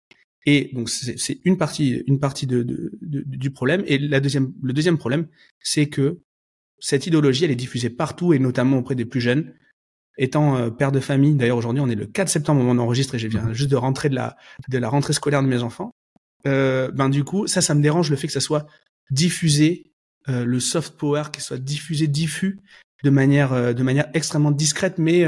Et 0.45 0.69
donc 0.73 0.89
c'est 0.89 1.41
une 1.43 1.57
partie, 1.57 2.03
une 2.07 2.21
partie 2.21 2.47
de, 2.47 2.63
du 3.01 3.51
problème. 3.51 3.83
Et 3.85 3.97
la 3.97 4.21
deuxième, 4.21 4.53
le 4.63 4.71
deuxième 4.71 4.97
problème, 4.97 5.27
c'est 5.59 5.87
que 5.87 6.19
cette 6.79 7.07
idéologie, 7.07 7.45
elle 7.45 7.51
est 7.51 7.55
diffusée 7.55 7.89
partout 7.89 8.33
et 8.33 8.39
notamment 8.39 8.77
auprès 8.77 8.95
des 8.95 9.05
plus 9.05 9.21
jeunes. 9.21 9.53
Étant 10.19 10.57
euh, 10.57 10.69
père 10.71 10.91
de 10.91 10.99
famille, 10.99 11.35
d'ailleurs 11.35 11.57
aujourd'hui 11.57 11.81
on 11.81 11.89
est 11.89 11.95
le 11.95 12.07
4 12.07 12.27
septembre 12.27 12.61
au 12.61 12.63
moment 12.63 12.75
d'enregistrer, 12.75 13.17
et 13.17 13.19
je 13.19 13.27
viens 13.27 13.53
juste 13.53 13.69
de 13.69 13.75
rentrer 13.75 14.09
de 14.09 14.15
la 14.15 14.35
de 14.67 14.77
la 14.79 14.89
rentrée 14.89 15.13
scolaire 15.13 15.43
de 15.43 15.47
mes 15.47 15.61
enfants. 15.61 15.91
Euh, 16.45 16.91
ben 16.91 17.09
du 17.09 17.23
coup, 17.23 17.47
ça, 17.47 17.61
ça 17.61 17.73
me 17.75 17.81
dérange 17.81 18.09
le 18.09 18.15
fait 18.15 18.27
que 18.27 18.33
ça 18.33 18.39
soit 18.39 18.67
diffusé, 19.09 19.91
euh, 20.29 20.45
le 20.45 20.59
soft 20.59 20.97
power, 20.97 21.23
qu'il 21.31 21.43
soit 21.43 21.57
diffusé, 21.57 22.07
diffus 22.07 22.59
de 23.03 23.09
manière 23.09 23.53
euh, 23.53 23.73
de 23.73 23.83
manière 23.83 24.09
extrêmement 24.13 24.51
discrète, 24.51 24.97
mais 24.97 25.25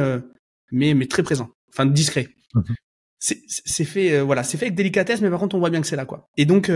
mais 0.71 0.93
mais 0.93 1.07
très 1.07 1.23
présent, 1.23 1.49
enfin 1.69 1.85
discret. 1.85 2.29
Mhm. 2.53 2.75
C'est 3.19 3.83
fait, 3.83 4.21
voilà, 4.21 4.43
c'est 4.43 4.57
fait 4.57 4.67
avec 4.67 4.75
délicatesse, 4.75 5.19
mais 5.19 5.29
par 5.29 5.39
contre 5.39 5.55
on 5.55 5.59
voit 5.59 5.69
bien 5.69 5.81
que 5.81 5.87
c'est 5.87 5.97
là 5.97 6.05
quoi. 6.05 6.29
Et 6.37 6.45
donc 6.45 6.71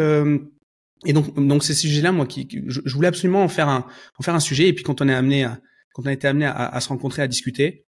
et 1.05 1.13
donc, 1.13 1.35
donc 1.35 1.63
ces 1.63 1.73
sujets-là, 1.73 2.11
moi, 2.11 2.25
qui, 2.25 2.47
je, 2.67 2.93
voulais 2.93 3.07
absolument 3.07 3.43
en 3.43 3.47
faire 3.47 3.69
un, 3.69 3.85
en 4.17 4.23
faire 4.23 4.35
un 4.35 4.39
sujet. 4.39 4.67
Et 4.67 4.73
puis 4.73 4.83
quand 4.83 5.01
on 5.01 5.07
est 5.07 5.13
amené, 5.13 5.43
à, 5.43 5.59
quand 5.93 6.03
on 6.03 6.07
a 6.07 6.13
été 6.13 6.27
amené 6.27 6.45
à, 6.45 6.67
à 6.67 6.79
se 6.79 6.89
rencontrer, 6.89 7.21
à 7.21 7.27
discuter, 7.27 7.85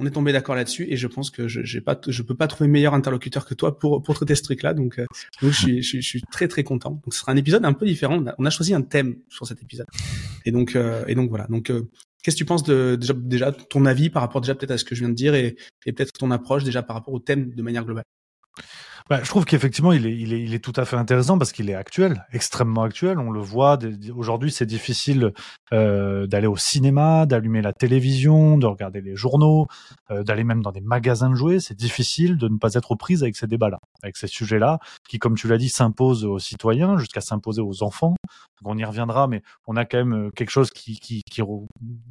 on 0.00 0.06
est 0.06 0.10
tombé 0.10 0.32
d'accord 0.32 0.54
là-dessus. 0.54 0.86
Et 0.88 0.96
je 0.96 1.06
pense 1.06 1.30
que 1.30 1.46
je, 1.46 1.62
j'ai 1.62 1.80
pas, 1.80 2.00
je 2.08 2.22
peux 2.22 2.34
pas 2.34 2.48
trouver 2.48 2.68
meilleur 2.68 2.94
interlocuteur 2.94 3.46
que 3.46 3.54
toi 3.54 3.78
pour 3.78 4.02
pour 4.02 4.14
traiter 4.14 4.34
ce 4.34 4.42
truc-là. 4.42 4.74
Donc, 4.74 4.98
euh, 4.98 5.06
donc 5.42 5.52
je, 5.52 5.58
suis, 5.58 5.82
je, 5.82 6.00
suis 6.00 6.22
très 6.22 6.48
très 6.48 6.64
content. 6.64 7.00
Donc, 7.04 7.12
ce 7.12 7.20
sera 7.20 7.32
un 7.32 7.36
épisode 7.36 7.64
un 7.64 7.74
peu 7.74 7.86
différent. 7.86 8.24
On 8.38 8.44
a, 8.46 8.50
choisi 8.50 8.74
un 8.74 8.82
thème 8.82 9.16
sur 9.28 9.46
cet 9.46 9.62
épisode. 9.62 9.86
Et 10.46 10.50
donc, 10.50 10.74
euh, 10.74 11.04
et 11.06 11.14
donc 11.14 11.28
voilà. 11.28 11.46
Donc, 11.48 11.70
euh, 11.70 11.88
qu'est-ce 12.22 12.36
que 12.36 12.38
tu 12.38 12.44
penses 12.46 12.62
de 12.62 12.96
déjà, 12.98 13.12
déjà 13.14 13.52
ton 13.52 13.84
avis 13.84 14.08
par 14.10 14.22
rapport 14.22 14.40
déjà 14.40 14.54
peut-être 14.54 14.72
à 14.72 14.78
ce 14.78 14.84
que 14.84 14.94
je 14.94 15.00
viens 15.00 15.10
de 15.10 15.14
dire 15.14 15.34
et, 15.34 15.56
et 15.84 15.92
peut-être 15.92 16.12
ton 16.12 16.30
approche 16.30 16.64
déjà 16.64 16.82
par 16.82 16.96
rapport 16.96 17.12
au 17.12 17.20
thème 17.20 17.54
de 17.54 17.62
manière 17.62 17.84
globale? 17.84 18.04
Bah, 19.10 19.18
je 19.24 19.28
trouve 19.28 19.44
qu'effectivement, 19.44 19.90
il 19.90 20.06
est, 20.06 20.16
il, 20.16 20.32
est, 20.32 20.40
il 20.40 20.54
est 20.54 20.60
tout 20.60 20.72
à 20.76 20.84
fait 20.84 20.94
intéressant 20.94 21.36
parce 21.36 21.50
qu'il 21.50 21.68
est 21.68 21.74
actuel, 21.74 22.24
extrêmement 22.32 22.84
actuel. 22.84 23.18
On 23.18 23.32
le 23.32 23.40
voit. 23.40 23.76
Aujourd'hui, 24.14 24.52
c'est 24.52 24.66
difficile 24.66 25.32
euh, 25.72 26.28
d'aller 26.28 26.46
au 26.46 26.56
cinéma, 26.56 27.26
d'allumer 27.26 27.60
la 27.60 27.72
télévision, 27.72 28.56
de 28.56 28.66
regarder 28.66 29.00
les 29.00 29.16
journaux, 29.16 29.66
euh, 30.12 30.22
d'aller 30.22 30.44
même 30.44 30.62
dans 30.62 30.70
des 30.70 30.80
magasins 30.80 31.28
de 31.28 31.34
jouets. 31.34 31.58
C'est 31.58 31.76
difficile 31.76 32.36
de 32.36 32.46
ne 32.46 32.56
pas 32.56 32.74
être 32.74 32.92
aux 32.92 32.96
prises 32.96 33.24
avec 33.24 33.34
ces 33.34 33.48
débats-là, 33.48 33.80
avec 34.04 34.16
ces 34.16 34.28
sujets-là, 34.28 34.78
qui, 35.08 35.18
comme 35.18 35.34
tu 35.34 35.48
l'as 35.48 35.58
dit, 35.58 35.70
s'imposent 35.70 36.24
aux 36.24 36.38
citoyens 36.38 36.96
jusqu'à 36.96 37.20
s'imposer 37.20 37.62
aux 37.62 37.82
enfants. 37.82 38.14
on 38.64 38.78
y 38.78 38.84
reviendra, 38.84 39.26
mais 39.26 39.42
on 39.66 39.74
a 39.74 39.84
quand 39.86 39.98
même 39.98 40.28
euh, 40.28 40.30
quelque 40.30 40.50
chose 40.50 40.70
qui, 40.70 41.00
qui, 41.00 41.22
qui, 41.28 41.42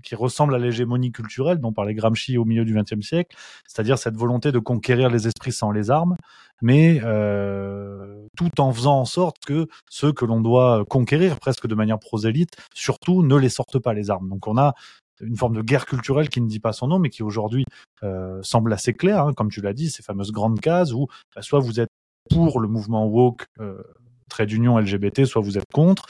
qui 0.03 0.15
ressemble 0.15 0.53
à 0.53 0.59
l'hégémonie 0.59 1.13
culturelle 1.13 1.59
dont 1.59 1.71
parlait 1.71 1.93
Gramsci 1.93 2.37
au 2.37 2.43
milieu 2.43 2.65
du 2.65 2.75
XXe 2.75 3.07
siècle, 3.07 3.37
c'est-à-dire 3.65 3.97
cette 3.97 4.17
volonté 4.17 4.51
de 4.51 4.59
conquérir 4.59 5.09
les 5.09 5.27
esprits 5.27 5.53
sans 5.53 5.71
les 5.71 5.91
armes 5.91 6.17
mais 6.61 6.99
euh, 7.03 8.25
tout 8.35 8.61
en 8.61 8.71
faisant 8.71 8.99
en 8.99 9.05
sorte 9.05 9.37
que 9.45 9.67
ceux 9.89 10.13
que 10.13 10.25
l'on 10.25 10.41
doit 10.41 10.85
conquérir 10.89 11.39
presque 11.39 11.67
de 11.67 11.75
manière 11.75 11.99
prosélyte, 11.99 12.55
surtout 12.73 13.23
ne 13.23 13.35
les 13.35 13.49
sortent 13.49 13.79
pas 13.79 13.93
les 13.93 14.09
armes. 14.09 14.29
Donc 14.29 14.47
on 14.47 14.57
a 14.57 14.73
une 15.21 15.35
forme 15.35 15.55
de 15.55 15.61
guerre 15.61 15.85
culturelle 15.85 16.29
qui 16.29 16.41
ne 16.41 16.47
dit 16.47 16.59
pas 16.59 16.73
son 16.73 16.87
nom, 16.87 16.99
mais 16.99 17.09
qui 17.09 17.23
aujourd'hui 17.23 17.65
euh, 18.03 18.39
semble 18.41 18.71
assez 18.73 18.93
claire, 18.93 19.25
hein, 19.25 19.33
comme 19.33 19.49
tu 19.49 19.61
l'as 19.61 19.73
dit, 19.73 19.89
ces 19.89 20.03
fameuses 20.03 20.31
grandes 20.31 20.59
cases 20.59 20.93
où 20.93 21.07
bah, 21.35 21.41
soit 21.41 21.59
vous 21.59 21.79
êtes 21.79 21.89
pour 22.29 22.59
le 22.59 22.67
mouvement 22.67 23.05
woke, 23.05 23.45
euh, 23.59 23.81
trait 24.29 24.45
d'union 24.45 24.77
LGBT, 24.77 25.25
soit 25.25 25.41
vous 25.41 25.57
êtes 25.57 25.65
contre. 25.73 26.05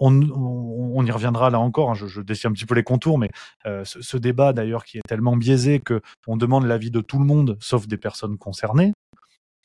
On, 0.00 0.12
on, 0.22 1.04
y 1.04 1.10
reviendra 1.10 1.50
là 1.50 1.58
encore. 1.58 1.90
Hein, 1.90 1.94
je, 1.94 2.06
je, 2.06 2.20
un 2.20 2.52
petit 2.52 2.66
peu 2.66 2.76
les 2.76 2.84
contours, 2.84 3.18
mais 3.18 3.30
euh, 3.66 3.84
ce, 3.84 4.00
ce, 4.00 4.16
débat 4.16 4.52
d'ailleurs 4.52 4.84
qui 4.84 4.98
est 4.98 5.08
tellement 5.08 5.36
biaisé 5.36 5.80
que 5.80 6.00
on 6.28 6.36
demande 6.36 6.66
l'avis 6.66 6.92
de 6.92 7.00
tout 7.00 7.18
le 7.18 7.24
monde, 7.24 7.56
sauf 7.60 7.88
des 7.88 7.96
personnes 7.96 8.38
concernées 8.38 8.92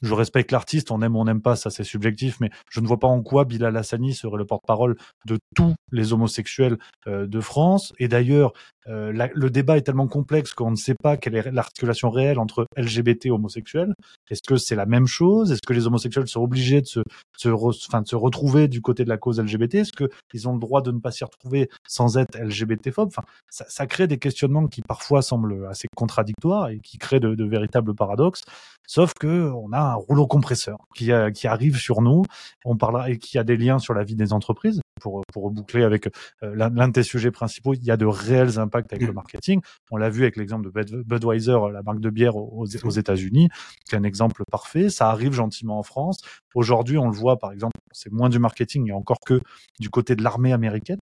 je 0.04 0.14
respecte 0.14 0.52
l'artiste, 0.52 0.92
on 0.92 1.02
aime 1.02 1.16
ou 1.16 1.20
on 1.20 1.26
n'aime 1.26 1.42
pas, 1.42 1.56
ça 1.56 1.70
c'est 1.70 1.84
subjectif, 1.84 2.40
mais 2.42 2.50
je 2.70 2.82
ne 2.82 2.88
vois 2.88 3.00
pas 3.00 3.08
en 3.08 3.22
quoi 3.22 3.46
Bilal 3.46 3.76
Hassani 3.76 4.14
serait 4.14 4.38
le 4.38 4.46
porte-parole 4.46 4.98
de 5.26 5.40
tous 5.56 5.74
les 5.92 6.12
homosexuels 6.12 6.78
euh, 7.08 7.26
de 7.26 7.40
France. 7.40 7.94
Et 8.00 8.10
d'ailleurs, 8.10 8.52
euh, 8.88 9.14
le 9.34 9.50
débat 9.50 9.78
est 9.78 9.82
tellement 9.82 10.08
complexe 10.08 10.54
qu'on 10.54 10.72
ne 10.72 10.76
sait 10.76 10.96
pas 11.02 11.16
quelle 11.16 11.36
est 11.36 11.52
l'articulation 11.52 12.10
réelle 12.10 12.38
entre 12.38 12.66
LGBT 12.76 13.28
et 13.28 13.32
homosexuels. 13.32 13.94
Est-ce 14.30 14.42
que 14.46 14.58
c'est 14.58 14.76
la 14.76 14.86
même 14.86 15.08
chose? 15.08 15.52
Est-ce 15.52 15.62
que 15.66 15.74
les 15.74 15.88
homosexuels 15.88 16.28
sont 16.28 16.42
obligés 16.42 16.82
de 16.82 16.88
se, 16.88 18.16
retrouver 18.16 18.68
du 18.68 18.82
côté 18.82 19.06
de 19.06 19.10
la 19.10 19.18
cause 19.18 19.40
LGBT 19.40 19.76
Est-ce 19.76 19.92
qu'ils 19.94 20.48
ont 20.50 20.54
le 20.54 20.60
droit 20.60 20.82
de 20.82 20.92
ne 20.92 21.00
pas 21.00 21.12
s'y 21.12 21.24
retrouver 21.24 21.70
sans 21.88 22.18
être 22.18 22.38
LGBT-phobes 22.38 23.08
enfin, 23.08 23.24
ça, 23.50 23.66
ça, 23.70 23.88
crée 23.88 24.08
des 24.08 24.18
questionnements 24.18 24.68
qui 24.68 24.82
parfois 24.82 25.22
semblent 25.22 25.66
assez 25.68 25.88
contradictoires 25.96 26.70
et 26.70 26.80
qui 26.80 26.98
créent 26.98 27.22
de, 27.22 27.36
de 27.36 27.46
véritables 27.46 27.96
paradoxes. 27.96 28.42
Sauf 28.86 29.14
que 29.18 29.50
on 29.52 29.72
a 29.72 29.93
un 29.94 29.98
rouleau 29.98 30.28
compresseur 30.28 30.78
qui, 30.96 31.12
qui 31.34 31.48
arrive 31.48 31.78
sur 31.78 32.02
nous. 32.02 32.24
On 32.66 32.78
parlera 32.78 33.10
et 33.10 33.18
qui 33.18 33.38
a 33.38 33.44
des 33.44 33.58
liens 33.58 33.80
sur 33.80 33.94
la 33.94 34.04
vie 34.04 34.16
des 34.16 34.34
entreprises. 34.34 34.82
Pour, 35.02 35.22
pour 35.34 35.52
boucler 35.52 35.84
avec 35.84 36.08
euh, 36.44 36.56
l'un 36.56 36.88
de 36.88 36.94
tes 36.94 37.04
sujets 37.04 37.32
principaux, 37.32 37.74
il 37.74 37.84
y 37.84 37.92
a 37.92 37.98
de 37.98 38.06
réels 38.06 38.60
impacts 38.60 38.94
avec 38.94 39.06
le 39.06 39.14
marketing. 39.14 39.60
On 39.92 39.98
l'a 39.98 40.10
vu 40.10 40.22
avec 40.22 40.38
l'exemple 40.38 40.72
de 40.72 41.04
Budweiser, 41.04 41.58
la 41.74 41.82
marque 41.82 42.00
de 42.00 42.10
bière 42.10 42.38
aux, 42.38 42.66
aux 42.84 42.90
États-Unis. 42.90 43.50
C'est 43.86 43.98
un 43.98 44.04
exemple 44.04 44.44
parfait. 44.50 44.90
Ça 44.90 45.10
arrive 45.10 45.34
gentiment 45.34 45.80
en 45.80 45.84
France. 45.84 46.20
Aujourd'hui, 46.56 46.98
on 46.98 47.08
le 47.08 47.16
voit, 47.16 47.38
par 47.38 47.52
exemple, 47.52 47.76
c'est 47.92 48.12
moins 48.12 48.30
du 48.30 48.40
marketing, 48.40 48.90
et 48.90 48.94
encore 48.94 49.20
que 49.20 49.42
du 49.80 49.90
côté 49.90 50.16
de 50.16 50.24
l'armée 50.24 50.54
américaine 50.54 51.00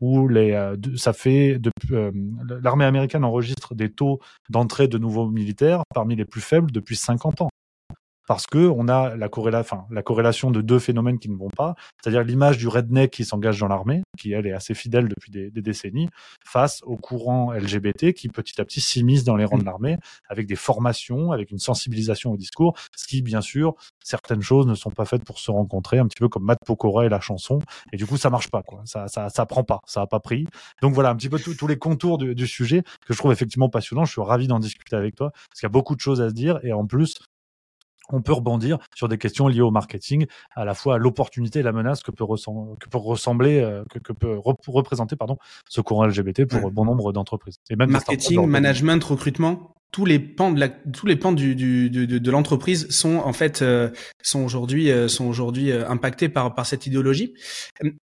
où 0.00 0.28
les, 0.28 0.52
euh, 0.52 0.76
ça 0.96 1.12
fait 1.12 1.60
euh, 1.92 2.10
l'armée 2.62 2.84
américaine 2.84 3.24
enregistre 3.24 3.74
des 3.74 3.90
taux 3.90 4.20
d'entrée 4.50 4.88
de 4.88 4.98
nouveaux 4.98 5.30
militaires 5.30 5.82
parmi 5.94 6.16
les 6.16 6.24
plus 6.24 6.40
faibles 6.40 6.70
depuis 6.72 6.96
50 6.96 7.42
ans. 7.42 7.48
Parce 8.26 8.46
que 8.46 8.58
on 8.58 8.88
a 8.88 9.16
la, 9.16 9.28
enfin, 9.58 9.86
la 9.90 10.02
corrélation 10.02 10.50
de 10.50 10.60
deux 10.60 10.78
phénomènes 10.78 11.18
qui 11.18 11.28
ne 11.28 11.36
vont 11.36 11.50
pas, 11.50 11.74
c'est-à-dire 12.02 12.24
l'image 12.24 12.58
du 12.58 12.68
redneck 12.68 13.10
qui 13.10 13.24
s'engage 13.24 13.60
dans 13.60 13.68
l'armée, 13.68 14.02
qui 14.18 14.32
elle 14.32 14.46
est 14.46 14.52
assez 14.52 14.74
fidèle 14.74 15.08
depuis 15.08 15.30
des, 15.30 15.50
des, 15.50 15.62
décennies, 15.62 16.08
face 16.44 16.80
au 16.84 16.96
courant 16.96 17.52
LGBT 17.52 18.12
qui 18.12 18.28
petit 18.28 18.60
à 18.60 18.64
petit 18.64 18.80
s'immisce 18.80 19.24
dans 19.24 19.36
les 19.36 19.44
rangs 19.44 19.58
de 19.58 19.64
l'armée 19.64 19.96
avec 20.28 20.46
des 20.46 20.56
formations, 20.56 21.32
avec 21.32 21.50
une 21.50 21.58
sensibilisation 21.58 22.32
au 22.32 22.36
discours, 22.36 22.76
ce 22.96 23.06
qui 23.06 23.22
bien 23.22 23.40
sûr 23.40 23.74
certaines 24.02 24.42
choses 24.42 24.66
ne 24.66 24.74
sont 24.74 24.90
pas 24.90 25.04
faites 25.04 25.24
pour 25.24 25.38
se 25.38 25.50
rencontrer, 25.50 25.98
un 25.98 26.06
petit 26.06 26.20
peu 26.20 26.28
comme 26.28 26.44
Matt 26.44 26.58
Pokora 26.64 27.06
et 27.06 27.08
la 27.08 27.20
chanson, 27.20 27.60
et 27.92 27.96
du 27.96 28.06
coup 28.06 28.16
ça 28.16 28.30
marche 28.30 28.50
pas 28.50 28.62
quoi, 28.62 28.82
ça 28.84 29.08
ça 29.08 29.28
ça 29.28 29.46
prend 29.46 29.64
pas, 29.64 29.80
ça 29.86 30.02
a 30.02 30.06
pas 30.06 30.20
pris. 30.20 30.46
Donc 30.82 30.94
voilà 30.94 31.10
un 31.10 31.16
petit 31.16 31.28
peu 31.28 31.38
tous 31.38 31.66
les 31.66 31.76
contours 31.76 32.18
du, 32.18 32.34
du 32.34 32.46
sujet 32.46 32.82
que 33.06 33.12
je 33.12 33.18
trouve 33.18 33.32
effectivement 33.32 33.68
passionnant. 33.68 34.04
Je 34.04 34.12
suis 34.12 34.22
ravi 34.22 34.46
d'en 34.46 34.58
discuter 34.58 34.96
avec 34.96 35.14
toi 35.14 35.30
parce 35.30 35.60
qu'il 35.60 35.66
y 35.66 35.66
a 35.66 35.70
beaucoup 35.70 35.94
de 35.94 36.00
choses 36.00 36.20
à 36.20 36.28
se 36.28 36.34
dire 36.34 36.60
et 36.62 36.72
en 36.72 36.86
plus 36.86 37.16
on 38.10 38.22
peut 38.22 38.32
rebondir 38.32 38.78
sur 38.94 39.08
des 39.08 39.18
questions 39.18 39.48
liées 39.48 39.60
au 39.60 39.70
marketing, 39.70 40.26
à 40.54 40.64
la 40.64 40.74
fois 40.74 40.96
à 40.96 40.98
l'opportunité 40.98 41.60
et 41.60 41.62
la 41.62 41.72
menace 41.72 42.02
que 42.02 42.10
peut, 42.10 42.24
que 42.26 42.88
peut 42.88 42.98
ressembler, 42.98 43.60
euh, 43.60 43.84
que, 44.02 44.12
peut 44.12 44.38
représenter 44.66 45.16
pardon, 45.16 45.36
ce 45.68 45.80
courant 45.80 46.06
LGBT 46.06 46.44
pour 46.44 46.70
bon 46.70 46.84
nombre 46.84 47.12
d'entreprises. 47.12 47.56
Et 47.70 47.76
même 47.76 47.90
marketing, 47.90 48.46
management, 48.46 49.02
recrutement, 49.02 49.74
tous 49.90 50.04
les 50.04 50.18
pans 50.18 50.50
de 50.50 50.60
la, 50.60 50.68
tous 50.68 51.06
les 51.06 51.16
pans 51.16 51.32
du, 51.32 51.54
du, 51.54 51.88
de, 51.90 52.30
l'entreprise 52.30 52.88
sont 52.90 53.16
en 53.16 53.32
fait 53.32 53.62
euh, 53.62 53.90
sont 54.22 54.42
aujourd'hui 54.42 54.90
euh, 54.90 55.08
sont 55.08 55.26
aujourd'hui 55.26 55.72
impactés 55.72 56.28
par 56.28 56.54
par 56.54 56.66
cette 56.66 56.86
idéologie. 56.86 57.34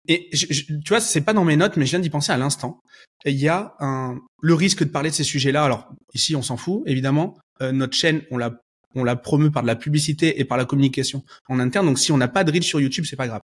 Et 0.08 0.30
tu 0.30 0.90
vois, 0.90 1.00
c'est 1.00 1.22
pas 1.22 1.34
dans 1.34 1.44
mes 1.44 1.58
notes, 1.58 1.78
mais 1.78 1.86
je 1.86 1.92
viens 1.92 2.00
d'y 2.00 2.12
penser 2.12 2.32
à 2.32 2.38
l'instant. 2.38 2.80
Il 3.26 3.38
y 3.38 3.50
a 3.50 3.74
un, 3.80 4.20
le 4.40 4.54
risque 4.54 4.84
de 4.84 4.90
parler 4.90 5.10
de 5.10 5.16
ces 5.16 5.24
sujets-là. 5.24 5.64
Alors 5.64 5.90
ici, 6.14 6.36
on 6.36 6.44
s'en 6.44 6.58
fout, 6.58 6.84
évidemment. 6.86 7.36
notre 7.60 7.98
chaîne, 7.98 8.22
on 8.30 8.38
l'a 8.38 8.52
on 8.96 9.04
la 9.04 9.16
promeut 9.16 9.52
par 9.52 9.62
de 9.62 9.68
la 9.68 9.76
publicité 9.76 10.40
et 10.40 10.46
par 10.46 10.58
la 10.58 10.66
communication 10.66 11.24
en 11.50 11.60
interne. 11.60 11.86
Donc 11.86 12.00
si 12.00 12.12
on 12.12 12.18
n'a 12.18 12.28
pas 12.28 12.44
de 12.44 12.52
reach 12.52 12.66
sur 12.66 12.82
YouTube, 12.82 13.06
c'est 13.08 13.16
pas 13.16 13.28
grave. 13.28 13.42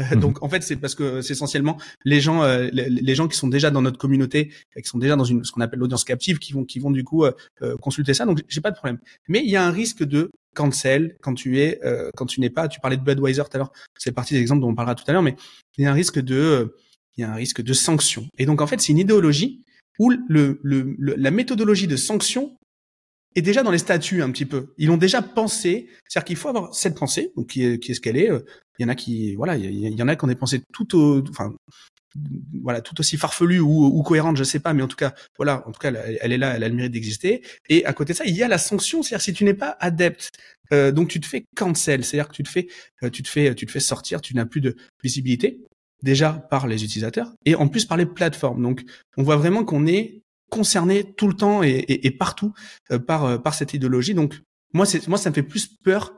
Euh, 0.00 0.04
mhm. 0.14 0.20
Donc 0.20 0.42
en 0.42 0.48
fait 0.48 0.62
c'est 0.62 0.76
parce 0.76 0.94
que 0.94 1.20
c'est 1.20 1.32
essentiellement 1.34 1.76
les 2.04 2.20
gens 2.20 2.42
euh, 2.42 2.70
les, 2.72 3.14
gens 3.14 3.28
qui 3.28 3.36
sont 3.36 3.48
déjà 3.48 3.70
dans 3.70 3.82
notre 3.82 3.98
communauté 3.98 4.50
et 4.74 4.80
qui 4.80 4.88
sont 4.88 4.96
déjà 4.96 5.16
dans 5.16 5.24
une 5.24 5.44
ce 5.44 5.52
qu'on 5.52 5.60
appelle 5.60 5.80
l'audience 5.80 6.04
captive 6.04 6.38
qui 6.38 6.54
vont 6.54 6.64
qui 6.64 6.78
vont 6.78 6.90
du 6.90 7.04
coup 7.04 7.24
euh, 7.24 7.32
consulter 7.78 8.14
ça 8.14 8.24
donc 8.24 8.42
j'ai 8.48 8.62
pas 8.62 8.70
de 8.70 8.76
problème 8.76 8.98
mais 9.28 9.40
il 9.44 9.50
y 9.50 9.56
a 9.56 9.66
un 9.66 9.70
risque 9.70 10.02
de 10.02 10.30
cancel 10.54 11.16
quand 11.20 11.34
tu 11.34 11.60
es 11.60 11.78
quand 12.16 12.24
tu 12.24 12.40
n'es 12.40 12.48
pas 12.48 12.68
tu 12.68 12.80
parlais 12.80 12.96
de 12.96 13.02
Budweiser 13.02 13.42
tout 13.42 13.54
à 13.54 13.58
l'heure 13.58 13.72
c'est 13.98 14.12
partie 14.12 14.32
des 14.32 14.40
exemples 14.40 14.62
dont 14.62 14.70
on 14.70 14.74
parlera 14.74 14.94
tout 14.94 15.04
à 15.06 15.12
l'heure 15.12 15.22
mais 15.22 15.36
il 15.76 15.84
y 15.84 15.86
a 15.86 15.90
un 15.90 15.94
risque 15.94 16.20
de 16.20 16.74
il 17.18 17.20
y 17.20 17.24
a 17.24 17.30
un 17.30 17.34
risque 17.34 17.60
de 17.60 17.72
sanction 17.74 18.26
et 18.38 18.46
donc 18.46 18.62
en 18.62 18.66
fait 18.66 18.80
c'est 18.80 18.92
une 18.92 18.98
idéologie 18.98 19.62
où 19.98 20.10
le, 20.10 20.58
le, 20.62 20.96
la 20.98 21.30
méthodologie 21.30 21.86
de 21.86 21.96
sanction 21.96 22.56
est 23.34 23.42
déjà 23.42 23.62
dans 23.62 23.70
les 23.70 23.78
statuts 23.78 24.22
un 24.22 24.30
petit 24.30 24.46
peu. 24.46 24.74
Ils 24.78 24.90
ont 24.90 24.96
déjà 24.96 25.22
pensé, 25.22 25.88
c'est-à-dire 26.08 26.24
qu'il 26.24 26.36
faut 26.36 26.48
avoir 26.48 26.74
cette 26.74 26.96
pensée, 26.96 27.32
donc 27.36 27.48
qui 27.48 27.64
est, 27.64 27.78
qui 27.78 27.92
est 27.92 27.94
ce 27.94 28.00
qu'elle 28.00 28.16
est. 28.16 28.30
Euh, 28.30 28.40
il 28.78 28.82
y 28.82 28.84
en 28.86 28.88
a 28.88 28.94
qui, 28.94 29.34
voilà, 29.34 29.56
il 29.56 29.96
y, 29.96 30.02
en 30.02 30.08
a 30.08 30.16
qui 30.16 30.24
ont 30.24 30.28
des 30.28 30.34
pensées 30.34 30.62
tout 30.72 30.96
au, 30.96 31.22
enfin, 31.28 31.54
voilà, 32.62 32.80
tout 32.80 32.98
aussi 33.00 33.16
farfelues 33.16 33.60
ou, 33.60 33.86
ou 33.86 34.02
cohérentes, 34.02 34.36
je 34.36 34.44
sais 34.44 34.60
pas, 34.60 34.72
mais 34.72 34.82
en 34.82 34.88
tout 34.88 34.96
cas, 34.96 35.14
voilà, 35.36 35.66
en 35.68 35.72
tout 35.72 35.78
cas, 35.78 35.92
elle, 35.92 36.32
est 36.32 36.38
là, 36.38 36.54
elle 36.56 36.64
a 36.64 36.68
le 36.68 36.74
mérite 36.74 36.92
d'exister. 36.92 37.42
Et 37.68 37.84
à 37.84 37.92
côté 37.92 38.12
de 38.12 38.18
ça, 38.18 38.24
il 38.24 38.34
y 38.34 38.42
a 38.42 38.48
la 38.48 38.58
sanction, 38.58 39.02
c'est-à-dire 39.02 39.22
si 39.22 39.32
tu 39.32 39.44
n'es 39.44 39.54
pas 39.54 39.76
adepte, 39.80 40.30
euh, 40.72 40.90
donc 40.90 41.08
tu 41.08 41.20
te 41.20 41.26
fais 41.26 41.44
cancel, 41.54 42.04
c'est-à-dire 42.04 42.28
que 42.28 42.34
tu 42.34 42.42
te 42.42 42.48
fais, 42.48 42.68
euh, 43.02 43.10
tu 43.10 43.22
te 43.22 43.28
fais, 43.28 43.54
tu 43.54 43.66
te 43.66 43.70
fais 43.70 43.80
sortir, 43.80 44.20
tu 44.20 44.34
n'as 44.34 44.46
plus 44.46 44.60
de 44.60 44.76
visibilité 45.02 45.60
déjà 46.02 46.32
par 46.32 46.66
les 46.66 46.82
utilisateurs 46.84 47.32
et 47.44 47.54
en 47.54 47.68
plus 47.68 47.84
par 47.84 47.96
les 47.96 48.06
plateformes. 48.06 48.62
Donc, 48.62 48.82
on 49.16 49.22
voit 49.22 49.36
vraiment 49.36 49.64
qu'on 49.64 49.86
est 49.86 50.21
concerné 50.52 51.02
tout 51.02 51.28
le 51.28 51.34
temps 51.34 51.62
et, 51.62 52.10
partout 52.18 52.52
euh, 52.90 52.98
par 52.98 53.24
euh, 53.24 53.38
par 53.38 53.54
cette 53.54 53.72
idéologie. 53.72 54.14
Donc 54.14 54.40
moi 54.74 54.84
c'est 54.84 55.08
moi 55.08 55.16
ça 55.16 55.30
me 55.30 55.34
fait 55.34 55.42
plus 55.42 55.66
peur 55.66 56.12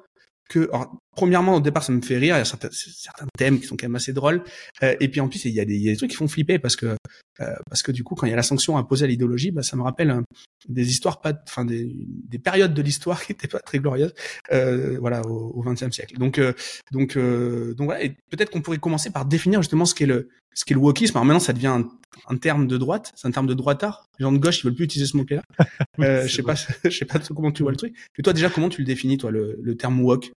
que 0.50 0.69
premièrement 1.14 1.56
au 1.56 1.61
départ 1.61 1.83
ça 1.83 1.92
me 1.92 2.02
fait 2.02 2.18
rire 2.18 2.37
il 2.37 2.38
y 2.38 2.42
a 2.42 2.44
certains, 2.44 2.68
certains 2.71 3.26
thèmes 3.38 3.61
qui 3.61 3.66
sont 3.66 3.76
quand 3.76 3.87
même 3.87 3.97
assez 3.97 4.12
drôles 4.12 4.42
euh, 4.83 4.94
et 5.00 5.09
puis 5.09 5.21
en 5.21 5.28
plus 5.28 5.44
il 5.44 5.52
y, 5.52 5.61
a 5.61 5.64
des, 5.64 5.75
il 5.75 5.83
y 5.83 5.88
a 5.88 5.92
des 5.92 5.97
trucs 5.97 6.11
qui 6.11 6.16
font 6.16 6.28
flipper 6.28 6.59
parce 6.59 6.76
que 6.76 6.97
euh, 7.40 7.54
parce 7.68 7.83
que 7.83 7.90
du 7.90 8.04
coup 8.04 8.14
quand 8.14 8.26
il 8.26 8.30
y 8.30 8.33
a 8.33 8.37
la 8.37 8.42
sanction 8.44 8.78
imposée 8.78 9.04
à 9.04 9.09
l'idéologie 9.09 9.50
bah 9.50 9.64
ça 9.64 9.76
me 9.76 9.83
rappelle 9.83 10.11
hein, 10.11 10.23
des 10.68 10.88
histoires 10.90 11.21
pas 11.21 11.33
enfin 11.49 11.64
des, 11.64 11.90
des 12.28 12.38
périodes 12.38 12.74
de 12.74 12.83
l'histoire 12.83 13.24
qui 13.24 13.33
étaient 13.33 13.48
pas 13.48 13.59
très 13.59 13.81
glorieuses 13.81 14.14
euh, 14.53 14.98
voilà 15.00 15.22
au 15.22 15.62
XXe 15.62 15.90
siècle. 15.90 16.16
Donc 16.18 16.38
euh, 16.38 16.53
donc 16.92 17.16
donc 17.16 17.87
voilà 17.87 18.05
et 18.05 18.11
peut-être 18.31 18.50
qu'on 18.50 18.62
pourrait 18.62 18.79
commencer 18.79 19.11
par 19.11 19.24
définir 19.24 19.62
justement 19.62 19.85
ce 19.85 19.94
qu'est 19.94 20.07
le 20.07 20.29
ce 20.55 20.64
qu'est 20.64 20.74
le 20.74 20.81
wokisme. 20.81 21.16
Alors 21.16 21.24
maintenant 21.24 21.40
ça 21.40 21.53
devient 21.53 21.66
un, 21.66 21.90
un 22.29 22.37
terme 22.37 22.68
de 22.68 22.77
droite 22.79 23.12
c'est 23.16 23.27
un 23.27 23.33
terme 23.33 23.46
de 23.46 23.55
droitard. 23.55 24.07
Les 24.18 24.22
gens 24.22 24.33
de 24.33 24.38
gauche 24.38 24.61
ils 24.61 24.64
veulent 24.66 24.77
plus 24.77 24.85
utiliser 24.85 25.11
ce 25.11 25.16
mot 25.16 25.24
là 25.29 25.42
je 26.27 26.33
sais 26.33 26.42
pas 26.42 26.55
je 26.55 26.90
sais 26.90 27.05
pas 27.05 27.18
comment 27.18 27.50
tu 27.50 27.62
vois 27.62 27.72
le 27.72 27.77
truc. 27.77 27.94
Et 28.16 28.22
toi 28.22 28.33
déjà 28.33 28.48
comment 28.48 28.68
tu 28.68 28.81
le 28.81 28.87
définis 28.87 29.18
toi 29.18 29.31
le, 29.31 29.59
le 29.61 29.77
terme 29.77 30.00
wok? 30.00 30.31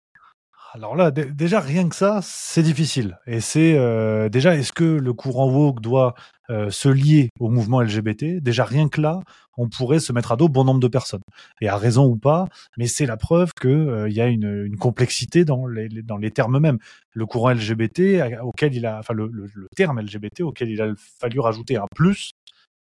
Alors 0.77 0.95
là, 0.95 1.11
déjà 1.11 1.59
rien 1.59 1.89
que 1.89 1.97
ça, 1.97 2.21
c'est 2.23 2.63
difficile. 2.63 3.19
Et 3.27 3.41
c'est 3.41 3.79
euh, 3.79 4.29
déjà, 4.29 4.55
est-ce 4.57 4.75
que 4.75 4.85
le 4.85 5.13
courant 5.15 5.51
woke 5.51 5.81
doit 5.81 6.15
euh, 6.51 6.69
se 6.69 6.91
lier 6.91 7.31
au 7.41 7.49
mouvement 7.49 7.81
LGBT 7.81 8.43
Déjà 8.43 8.65
rien 8.67 8.91
que 8.91 9.01
là, 9.01 9.21
on 9.57 9.71
pourrait 9.71 10.01
se 10.01 10.13
mettre 10.13 10.33
à 10.33 10.37
dos 10.37 10.51
bon 10.51 10.65
nombre 10.65 10.81
de 10.81 10.89
personnes. 10.89 11.23
Et 11.63 11.69
à 11.69 11.79
raison 11.79 12.05
ou 12.05 12.17
pas, 12.17 12.47
mais 12.77 12.87
c'est 12.89 13.07
la 13.07 13.17
preuve 13.17 13.53
qu'il 13.59 13.71
euh, 13.71 14.11
y 14.11 14.21
a 14.21 14.27
une, 14.27 14.65
une, 14.67 14.77
complexité 14.77 15.47
dans 15.47 15.67
les, 15.67 15.89
dans 15.89 16.19
les 16.19 16.31
termes 16.31 16.59
mêmes. 16.59 16.79
Le 17.15 17.25
courant 17.25 17.53
LGBT 17.53 18.39
auquel 18.43 18.75
il 18.75 18.85
a, 18.85 18.99
enfin 18.99 19.15
le, 19.15 19.29
le, 19.33 19.49
le 19.55 19.69
terme 19.75 19.99
LGBT 19.99 20.43
auquel 20.43 20.69
il 20.69 20.83
a 20.83 20.93
fallu 21.21 21.41
rajouter 21.41 21.79
un 21.79 21.87
plus 21.95 22.33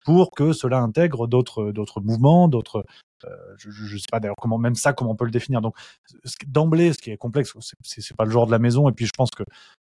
pour 0.07 0.31
que 0.31 0.53
cela 0.53 0.79
intègre 0.79 1.27
d'autres 1.27 1.73
d'autres 1.73 2.01
mouvements, 2.01 2.49
d'autres 2.49 2.79
euh, 2.79 2.83
je, 3.59 3.71
je, 3.71 3.97
sais 3.97 4.07
pas 4.11 4.21
d'ailleurs 4.21 4.37
comment 4.41 4.59
même 4.59 4.75
ça 4.75 4.93
comment 4.93 5.13
on 5.13 5.17
peut 5.17 5.25
le 5.25 5.31
définir. 5.31 5.61
Donc 5.61 5.77
d'emblée, 6.47 6.93
ce 6.93 6.99
qui 6.99 7.11
est 7.11 7.17
complexe, 7.17 7.53
c'est 7.83 8.17
pas 8.17 8.25
le 8.25 8.31
genre 8.31 8.47
de 8.47 8.53
la 8.53 8.59
maison. 8.59 8.89
Et 8.89 8.93
puis 8.93 9.07
je 9.07 9.13
pense 9.17 9.31
que 9.31 9.43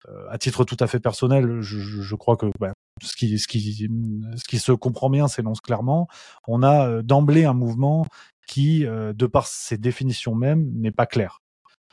euh, 0.07 0.27
à 0.29 0.37
titre 0.37 0.63
tout 0.63 0.77
à 0.79 0.87
fait 0.87 0.99
personnel, 0.99 1.61
je, 1.61 1.79
je 1.79 2.15
crois 2.15 2.37
que 2.37 2.47
bah, 2.59 2.73
ce 3.01 3.15
qui 3.15 3.39
ce 3.39 3.47
qui 3.47 3.89
ce 4.35 4.43
qui 4.43 4.59
se 4.59 4.71
comprend 4.71 5.09
bien 5.09 5.27
s'énonce 5.27 5.61
clairement. 5.61 6.07
On 6.47 6.63
a 6.63 6.87
euh, 6.87 7.01
d'emblée 7.01 7.45
un 7.45 7.53
mouvement 7.53 8.05
qui, 8.47 8.85
de 8.85 9.25
par 9.25 9.47
ses 9.47 9.79
définitions 9.79 10.35
mêmes, 10.35 10.69
n'est 10.75 10.91
pas 10.91 11.07
clair 11.07 11.39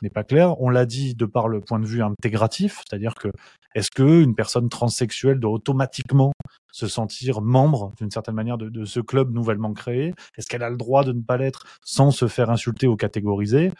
n'est 0.01 0.09
pas 0.09 0.23
clair. 0.23 0.59
On 0.61 0.69
l'a 0.69 0.85
dit 0.85 1.15
de 1.15 1.25
par 1.25 1.47
le 1.47 1.61
point 1.61 1.79
de 1.79 1.85
vue 1.85 2.01
intégratif, 2.01 2.81
c'est-à-dire 2.85 3.15
que 3.15 3.29
est-ce 3.75 3.89
que 3.91 4.23
une 4.23 4.35
personne 4.35 4.69
transsexuelle 4.69 5.39
doit 5.39 5.51
automatiquement 5.51 6.31
se 6.71 6.87
sentir 6.87 7.41
membre 7.41 7.93
d'une 7.97 8.11
certaine 8.11 8.35
manière 8.35 8.57
de, 8.57 8.85
ce 8.85 8.99
club 8.99 9.33
nouvellement 9.33 9.73
créé? 9.73 10.13
Est-ce 10.37 10.47
qu'elle 10.47 10.63
a 10.63 10.69
le 10.69 10.77
droit 10.77 11.03
de 11.03 11.11
ne 11.11 11.21
pas 11.21 11.37
l'être 11.37 11.65
sans 11.83 12.11
se 12.11 12.27
faire 12.27 12.49
insulter 12.49 12.87
ou 12.87 12.95
catégoriser? 12.95 13.71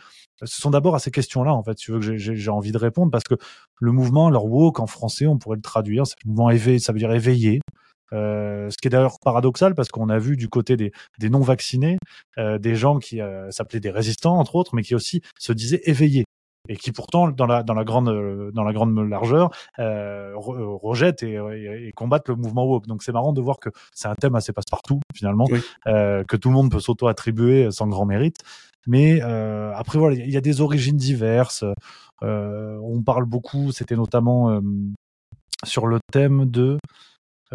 Ce 0.44 0.62
sont 0.62 0.72
d'abord 0.72 0.96
à 0.96 1.00
ces 1.00 1.12
questions-là, 1.12 1.54
en 1.54 1.64
fait, 1.64 1.76
tu 1.76 1.92
veux 1.92 2.00
que 2.00 2.18
j'ai 2.18 2.50
envie 2.50 2.72
de 2.72 2.78
répondre, 2.78 3.12
parce 3.12 3.24
que 3.24 3.36
le 3.80 3.92
mouvement, 3.92 4.30
leur 4.30 4.46
woke 4.46 4.80
en 4.80 4.88
français, 4.88 5.28
on 5.28 5.38
pourrait 5.38 5.58
le 5.58 5.62
traduire, 5.62 6.06
c'est 6.08 6.16
le 6.26 6.30
mouvement 6.30 6.50
éveillé, 6.50 6.80
ça 6.80 6.92
veut 6.92 7.00
dire 7.00 7.12
éveillé, 7.12 7.62
euh, 8.14 8.70
ce 8.70 8.78
qui 8.78 8.88
est 8.88 8.92
d'ailleurs 8.92 9.20
paradoxal 9.20 9.76
parce 9.76 9.90
qu'on 9.90 10.10
a 10.10 10.20
vu 10.20 10.38
du 10.38 10.50
côté 10.50 10.78
des, 10.78 10.92
des 11.20 11.30
non 11.30 11.42
vaccinés 11.42 11.98
euh, 12.38 12.58
des 12.58 12.76
gens 12.76 13.00
qui 13.00 13.22
euh, 13.22 13.52
s'appelaient 13.52 13.80
des 13.80 13.92
résistants 13.92 14.38
entre 14.38 14.56
autres, 14.56 14.76
mais 14.76 14.84
qui 14.84 14.96
aussi 14.96 15.22
se 15.40 15.54
disaient 15.54 15.82
éveillés 15.86 16.26
et 16.70 16.78
qui 16.78 16.92
pourtant 16.92 17.30
dans 17.30 17.46
la 17.46 17.62
dans 17.62 17.74
la 17.74 17.84
grande 17.84 18.52
dans 18.54 18.64
la 18.64 18.74
grande 18.74 18.98
largeur 18.98 19.52
euh, 19.80 20.32
rejettent 20.36 21.24
et, 21.24 21.34
et, 21.36 21.92
combattent 21.92 22.30
le 22.30 22.36
mouvement 22.36 22.66
woke. 22.66 22.88
Donc 22.88 23.04
c'est 23.04 23.12
marrant 23.12 23.34
de 23.34 23.42
voir 23.42 23.60
que 23.60 23.70
c'est 23.94 24.08
un 24.08 24.16
thème 24.16 24.36
assez 24.36 24.54
passe-partout 24.54 25.02
finalement, 25.14 25.46
euh, 25.88 26.24
que 26.24 26.38
tout 26.38 26.50
le 26.50 26.56
monde 26.56 26.72
peut 26.72 26.80
s'auto-attribuer 26.80 27.70
sans 27.72 27.88
grand 27.88 28.06
mérite. 28.06 28.38
Mais 28.88 29.22
euh, 29.22 29.74
après 29.76 30.00
voilà, 30.00 30.16
il 30.16 30.30
y 30.30 30.38
a 30.38 30.42
des 30.42 30.62
origines 30.62 30.98
diverses. 30.98 31.66
on 32.22 33.02
parle 33.06 33.26
beaucoup, 33.26 33.72
c'était 33.74 33.98
notamment 33.98 34.62
sur 35.66 35.88
le 35.88 36.00
thème 36.12 36.46
de 36.46 36.78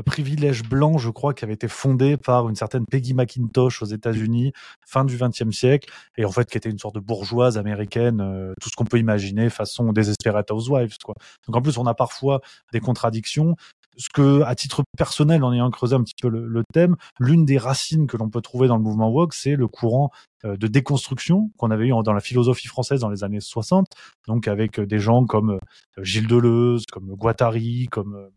privilège 0.03 0.63
blanc, 0.63 0.99
je 0.99 1.11
crois, 1.11 1.35
qui 1.35 1.45
avait 1.45 1.55
été 1.55 1.69
fondé 1.69 2.17
par 2.17 2.49
une 2.49 2.55
certaine 2.55 2.85
Peggy 2.87 3.15
McIntosh 3.15 3.83
aux 3.83 3.87
États-Unis, 3.87 4.53
fin 4.87 5.05
du 5.05 5.17
XXe 5.17 5.51
siècle, 5.51 5.91
et 6.17 6.25
en 6.25 6.31
fait 6.31 6.49
qui 6.51 6.57
était 6.57 6.71
une 6.71 6.79
sorte 6.79 6.95
de 6.95 7.01
bourgeoise 7.01 7.59
américaine, 7.59 8.21
euh, 8.21 8.53
tout 8.61 8.69
ce 8.69 8.77
qu'on 8.77 8.85
peut 8.85 8.99
imaginer, 8.99 9.51
façon 9.51 9.93
Desperate 9.93 10.51
Housewives, 10.51 10.97
quoi. 11.05 11.15
Donc 11.47 11.57
en 11.57 11.63
plus, 11.63 11.79
on 11.79 11.87
a 11.87 11.95
parfois 11.95 12.41
des 12.73 12.81
contradictions. 12.81 13.57
Ce 13.97 14.09
que, 14.15 14.43
à 14.43 14.55
titre 14.55 14.85
personnel, 14.97 15.43
en 15.43 15.53
ayant 15.53 15.69
creusé 15.71 15.97
un 15.97 16.03
petit 16.05 16.15
peu 16.23 16.29
le, 16.29 16.63
thème, 16.73 16.95
l'une 17.19 17.45
des 17.45 17.59
racines 17.59 18.07
que 18.07 18.17
l'on 18.17 18.31
peut 18.31 18.41
trouver 18.41 18.69
dans 18.69 18.77
le 18.77 18.83
mouvement 18.83 19.11
woke, 19.11 19.35
c'est 19.35 19.57
le 19.57 19.67
courant 19.67 20.11
euh, 20.45 20.57
de 20.57 20.69
déconstruction 20.69 21.51
qu'on 21.57 21.73
avait 21.73 21.89
eu 21.89 21.93
dans 22.05 22.13
la 22.13 22.21
philosophie 22.21 22.69
française 22.69 23.01
dans 23.01 23.11
les 23.11 23.25
années 23.25 23.41
60, 23.41 23.89
donc 24.29 24.47
avec 24.47 24.79
des 24.79 25.01
gens 25.01 25.25
comme 25.25 25.51
euh, 25.51 26.03
Gilles 26.05 26.29
Deleuze, 26.29 26.85
comme 26.93 27.13
Guattari, 27.17 27.89
comme 27.91 28.31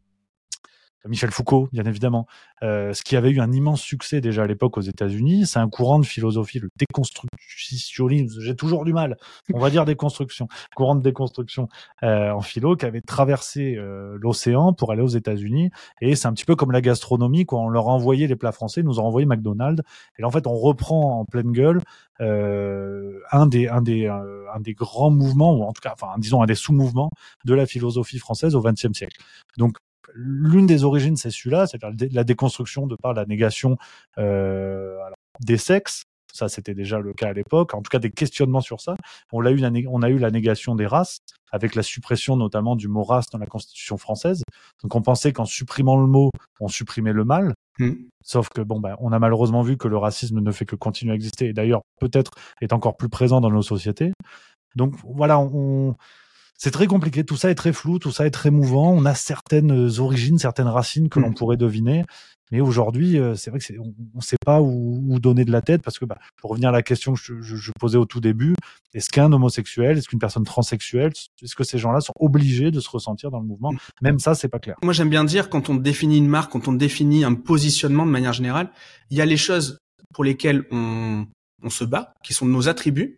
Michel 1.07 1.31
Foucault, 1.31 1.67
bien 1.71 1.83
évidemment, 1.85 2.27
euh, 2.63 2.93
ce 2.93 3.03
qui 3.03 3.15
avait 3.15 3.31
eu 3.31 3.39
un 3.39 3.51
immense 3.51 3.81
succès 3.81 4.21
déjà 4.21 4.43
à 4.43 4.47
l'époque 4.47 4.77
aux 4.77 4.81
États-Unis, 4.81 5.47
c'est 5.47 5.59
un 5.59 5.69
courant 5.69 5.99
de 5.99 6.05
philosophie, 6.05 6.59
le 6.59 6.69
déconstructionnisme. 6.77 8.39
J'ai 8.41 8.55
toujours 8.55 8.85
du 8.85 8.93
mal, 8.93 9.17
on 9.53 9.59
va 9.59 9.69
dire 9.69 9.85
déconstruction, 9.85 10.47
courant 10.75 10.95
de 10.95 11.01
déconstruction 11.01 11.69
euh, 12.03 12.31
en 12.31 12.41
philo 12.41 12.75
qui 12.75 12.85
avait 12.85 13.01
traversé 13.01 13.75
euh, 13.77 14.17
l'océan 14.21 14.73
pour 14.73 14.91
aller 14.91 15.01
aux 15.01 15.07
États-Unis. 15.07 15.71
Et 16.01 16.15
c'est 16.15 16.27
un 16.27 16.33
petit 16.33 16.45
peu 16.45 16.55
comme 16.55 16.71
la 16.71 16.81
gastronomie, 16.81 17.45
quand 17.45 17.63
on 17.63 17.69
leur 17.69 17.87
envoyait 17.87 18.27
les 18.27 18.35
plats 18.35 18.51
français, 18.51 18.81
ils 18.81 18.85
nous 18.85 18.99
ont 18.99 19.05
envoyé 19.05 19.25
McDonald's. 19.25 19.81
Et 20.17 20.21
là, 20.21 20.27
en 20.27 20.31
fait, 20.31 20.45
on 20.45 20.55
reprend 20.55 21.19
en 21.19 21.25
pleine 21.25 21.51
gueule 21.51 21.81
euh, 22.21 23.19
un 23.31 23.47
des 23.47 23.67
un 23.67 23.81
des 23.81 24.05
euh, 24.05 24.45
un 24.53 24.59
des 24.59 24.73
grands 24.73 25.09
mouvements, 25.09 25.53
ou 25.53 25.63
en 25.63 25.73
tout 25.73 25.81
cas, 25.81 25.93
enfin, 25.93 26.13
disons 26.19 26.43
un 26.43 26.45
des 26.45 26.55
sous-mouvements 26.55 27.09
de 27.45 27.53
la 27.53 27.65
philosophie 27.65 28.19
française 28.19 28.55
au 28.55 28.61
XXe 28.61 28.93
siècle. 28.93 29.17
Donc 29.57 29.77
l'une 30.13 30.65
des 30.65 30.83
origines, 30.83 31.15
c'est 31.15 31.31
celui-là, 31.31 31.67
c'est-à-dire 31.67 32.09
la 32.11 32.23
déconstruction 32.23 32.87
de 32.87 32.95
par 32.95 33.13
la 33.13 33.25
négation 33.25 33.77
euh, 34.17 34.97
des 35.39 35.57
sexes. 35.57 36.03
Ça, 36.33 36.47
c'était 36.47 36.73
déjà 36.73 36.99
le 36.99 37.13
cas 37.13 37.29
à 37.29 37.33
l'époque. 37.33 37.73
En 37.73 37.81
tout 37.81 37.89
cas, 37.89 37.99
des 37.99 38.09
questionnements 38.09 38.61
sur 38.61 38.79
ça. 38.79 38.95
On 39.33 39.45
a 39.45 39.51
eu 39.51 39.57
la, 39.57 39.69
on 39.89 40.01
a 40.01 40.09
eu 40.09 40.17
la 40.17 40.31
négation 40.31 40.75
des 40.75 40.87
races 40.87 41.19
avec 41.51 41.75
la 41.75 41.83
suppression 41.83 42.37
notamment 42.37 42.77
du 42.77 42.87
mot 42.87 43.03
race 43.03 43.25
dans 43.31 43.37
la 43.37 43.47
Constitution 43.47 43.97
française. 43.97 44.41
Donc, 44.81 44.95
on 44.95 45.01
pensait 45.01 45.33
qu'en 45.33 45.43
supprimant 45.43 45.97
le 45.97 46.07
mot, 46.07 46.31
on 46.61 46.69
supprimait 46.69 47.11
le 47.11 47.25
mal. 47.25 47.53
Mmh. 47.79 47.91
Sauf 48.23 48.47
que 48.49 48.61
bon, 48.61 48.79
bah, 48.79 48.95
on 48.99 49.11
a 49.11 49.19
malheureusement 49.19 49.61
vu 49.61 49.75
que 49.75 49.89
le 49.89 49.97
racisme 49.97 50.39
ne 50.39 50.51
fait 50.51 50.65
que 50.65 50.77
continuer 50.77 51.11
à 51.11 51.15
exister 51.15 51.47
et 51.47 51.53
d'ailleurs 51.53 51.81
peut-être 51.99 52.31
est 52.61 52.71
encore 52.71 52.95
plus 52.95 53.09
présent 53.09 53.41
dans 53.41 53.49
nos 53.49 53.61
sociétés. 53.61 54.13
Donc 54.75 54.95
voilà, 55.03 55.39
on, 55.39 55.95
c'est 56.61 56.69
très 56.69 56.85
compliqué. 56.85 57.23
Tout 57.23 57.37
ça 57.37 57.49
est 57.49 57.55
très 57.55 57.73
flou, 57.73 57.97
tout 57.97 58.11
ça 58.11 58.27
est 58.27 58.31
très 58.31 58.51
mouvant. 58.51 58.93
On 58.93 59.03
a 59.05 59.15
certaines 59.15 59.89
origines, 59.97 60.37
certaines 60.37 60.67
racines 60.67 61.09
que 61.09 61.19
l'on 61.19 61.31
mm. 61.31 61.33
pourrait 61.33 61.57
deviner. 61.57 62.05
Mais 62.51 62.61
aujourd'hui, 62.61 63.17
euh, 63.17 63.33
c'est 63.33 63.49
vrai 63.49 63.59
que 63.59 63.65
on 63.79 63.93
ne 64.17 64.21
sait 64.21 64.37
pas 64.45 64.61
où, 64.61 65.19
donner 65.19 65.43
de 65.43 65.51
la 65.51 65.63
tête 65.63 65.81
parce 65.81 65.97
que, 65.97 66.05
bah, 66.05 66.19
pour 66.37 66.51
revenir 66.51 66.69
à 66.69 66.71
la 66.71 66.83
question 66.83 67.13
que 67.13 67.19
je, 67.19 67.71
posais 67.79 67.97
au 67.97 68.05
tout 68.05 68.19
début, 68.19 68.53
est-ce 68.93 69.09
qu'un 69.09 69.31
homosexuel, 69.31 69.97
est-ce 69.97 70.07
qu'une 70.07 70.19
personne 70.19 70.43
transsexuelle, 70.43 71.13
est-ce 71.41 71.55
que 71.55 71.63
ces 71.63 71.79
gens-là 71.79 71.99
sont 71.99 72.13
obligés 72.19 72.69
de 72.69 72.79
se 72.79 72.89
ressentir 72.91 73.31
dans 73.31 73.39
le 73.39 73.47
mouvement? 73.47 73.71
Mm. 73.71 73.77
Même 74.03 74.19
ça, 74.19 74.35
c'est 74.35 74.49
pas 74.49 74.59
clair. 74.59 74.75
Moi, 74.83 74.93
j'aime 74.93 75.09
bien 75.09 75.23
dire 75.23 75.49
quand 75.49 75.67
on 75.69 75.75
définit 75.75 76.19
une 76.19 76.27
marque, 76.27 76.51
quand 76.51 76.67
on 76.67 76.73
définit 76.73 77.23
un 77.23 77.33
positionnement 77.33 78.05
de 78.05 78.11
manière 78.11 78.33
générale, 78.33 78.69
il 79.09 79.17
y 79.17 79.21
a 79.21 79.25
les 79.25 79.37
choses 79.37 79.79
pour 80.13 80.23
lesquelles 80.23 80.65
on, 80.69 81.25
se 81.69 81.85
bat, 81.85 82.13
qui 82.23 82.35
sont 82.35 82.45
nos 82.45 82.69
attributs, 82.69 83.17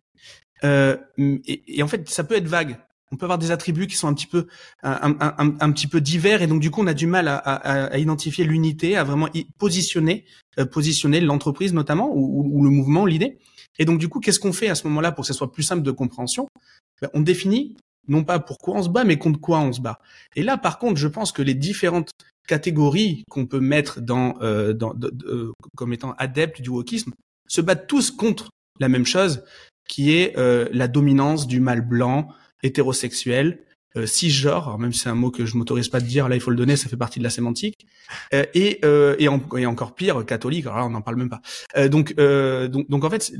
euh, 0.63 0.95
et, 1.17 1.77
et, 1.79 1.84
en 1.84 1.89
fait, 1.89 2.08
ça 2.08 2.23
peut 2.23 2.36
être 2.36 2.47
vague 2.47 2.77
on 3.13 3.15
peut 3.15 3.26
avoir 3.26 3.38
des 3.38 3.52
attributs 3.52 3.86
qui 3.86 3.95
sont 3.95 4.08
un 4.08 4.13
petit 4.15 4.26
peu 4.26 4.47
un, 4.82 5.71
petit 5.71 5.88
peu 5.88 6.02
divers 6.02 6.41
et 6.41 6.47
donc 6.47 6.60
du 6.60 6.71
coup 6.71 6.82
on 6.82 6.88
a 6.88 6.95
du 6.95 7.06
mal 7.06 7.28
à, 7.28 7.97
identifier 7.99 8.43
l'unité, 8.43 8.97
à 8.97 9.04
vraiment 9.04 9.30
positionner 9.60 10.26
euh, 10.58 10.65
positionner 10.65 11.21
l'entreprise 11.21 11.73
notamment 11.73 12.12
ou, 12.12 12.63
le 12.63 12.69
mouvement, 12.71 13.06
l'idée. 13.06 13.38
Et 13.78 13.86
donc 13.86 13.99
du 13.99 14.10
coup 14.10 14.19
qu'est-ce 14.19 14.39
qu'on 14.39 14.52
fait 14.52 14.67
à 14.67 14.76
ce 14.76 14.88
moment-là 14.88 15.12
pour 15.12 15.23
que 15.23 15.28
ce 15.28 15.34
soit 15.34 15.52
plus 15.52 15.63
simple 15.63 15.84
de 15.84 15.91
compréhension? 15.91 16.47
Ben, 17.02 17.10
On 17.13 17.21
définit 17.21 17.78
non 18.08 18.23
pas 18.23 18.39
pourquoi 18.39 18.76
on 18.76 18.84
se 18.84 18.89
bat, 18.89 19.04
mais 19.04 19.17
contre 19.17 19.39
quoi 19.39 19.60
on 19.60 19.71
se 19.71 19.80
bat. 19.80 19.99
Et 20.36 20.41
là 20.41 20.58
par 20.58 20.80
contre 20.80 20.97
je 20.97 21.08
pense 21.08 21.32
que 21.32 21.43
les 21.43 21.54
différentes 21.54 22.10
catégories 22.47 23.23
qu'on 23.30 23.45
peut 23.45 23.60
mettre 23.60 24.02
dans, 24.02 24.36
euh, 24.41 24.73
dans 24.73 24.95
euh, 25.26 25.54
comme 25.78 25.93
étant 25.93 26.13
adeptes 26.17 26.62
du 26.62 26.69
wokisme 26.69 27.12
se 27.47 27.62
battent 27.62 27.86
tous 27.86 28.10
contre 28.10 28.49
la 28.80 28.89
même 28.89 29.06
chose 29.06 29.43
qui 29.88 30.12
est 30.12 30.36
la 30.38 30.88
dominance 30.88 31.45
du 31.45 31.60
mal 31.60 31.82
blanc, 31.82 32.30
hétérosexuel, 32.63 33.60
euh, 33.95 34.06
cisgenre, 34.08 34.80
même 34.80 34.91
si 34.91 35.02
c'est 35.02 35.10
un 35.10 35.15
mot 35.15 35.30
que 35.30 35.45
je 35.45 35.56
m'autorise 35.56 35.88
pas 35.88 35.99
de 35.99 36.06
dire, 36.06 36.28
là 36.28 36.36
il 36.36 36.41
faut 36.41 36.49
le 36.49 36.56
donner, 36.56 36.76
ça 36.76 36.89
fait 36.89 36.97
partie 36.97 37.19
de 37.19 37.23
la 37.23 37.30
sémantique, 37.30 37.86
euh, 38.34 38.45
et, 38.56 38.80
euh, 38.84 39.15
et, 39.19 39.28
encore 39.28 39.93
pire, 39.93 40.26
catholique, 40.26 40.65
alors 40.65 40.78
là 40.80 40.86
on 40.86 40.89
n'en 40.89 41.02
parle 41.02 41.17
même 41.17 41.30
pas. 41.30 41.41
Euh, 41.78 41.89
donc, 41.89 42.15
euh, 42.17 42.67
donc, 42.67 42.89
donc 42.89 43.04
en 43.04 43.10
fait, 43.10 43.32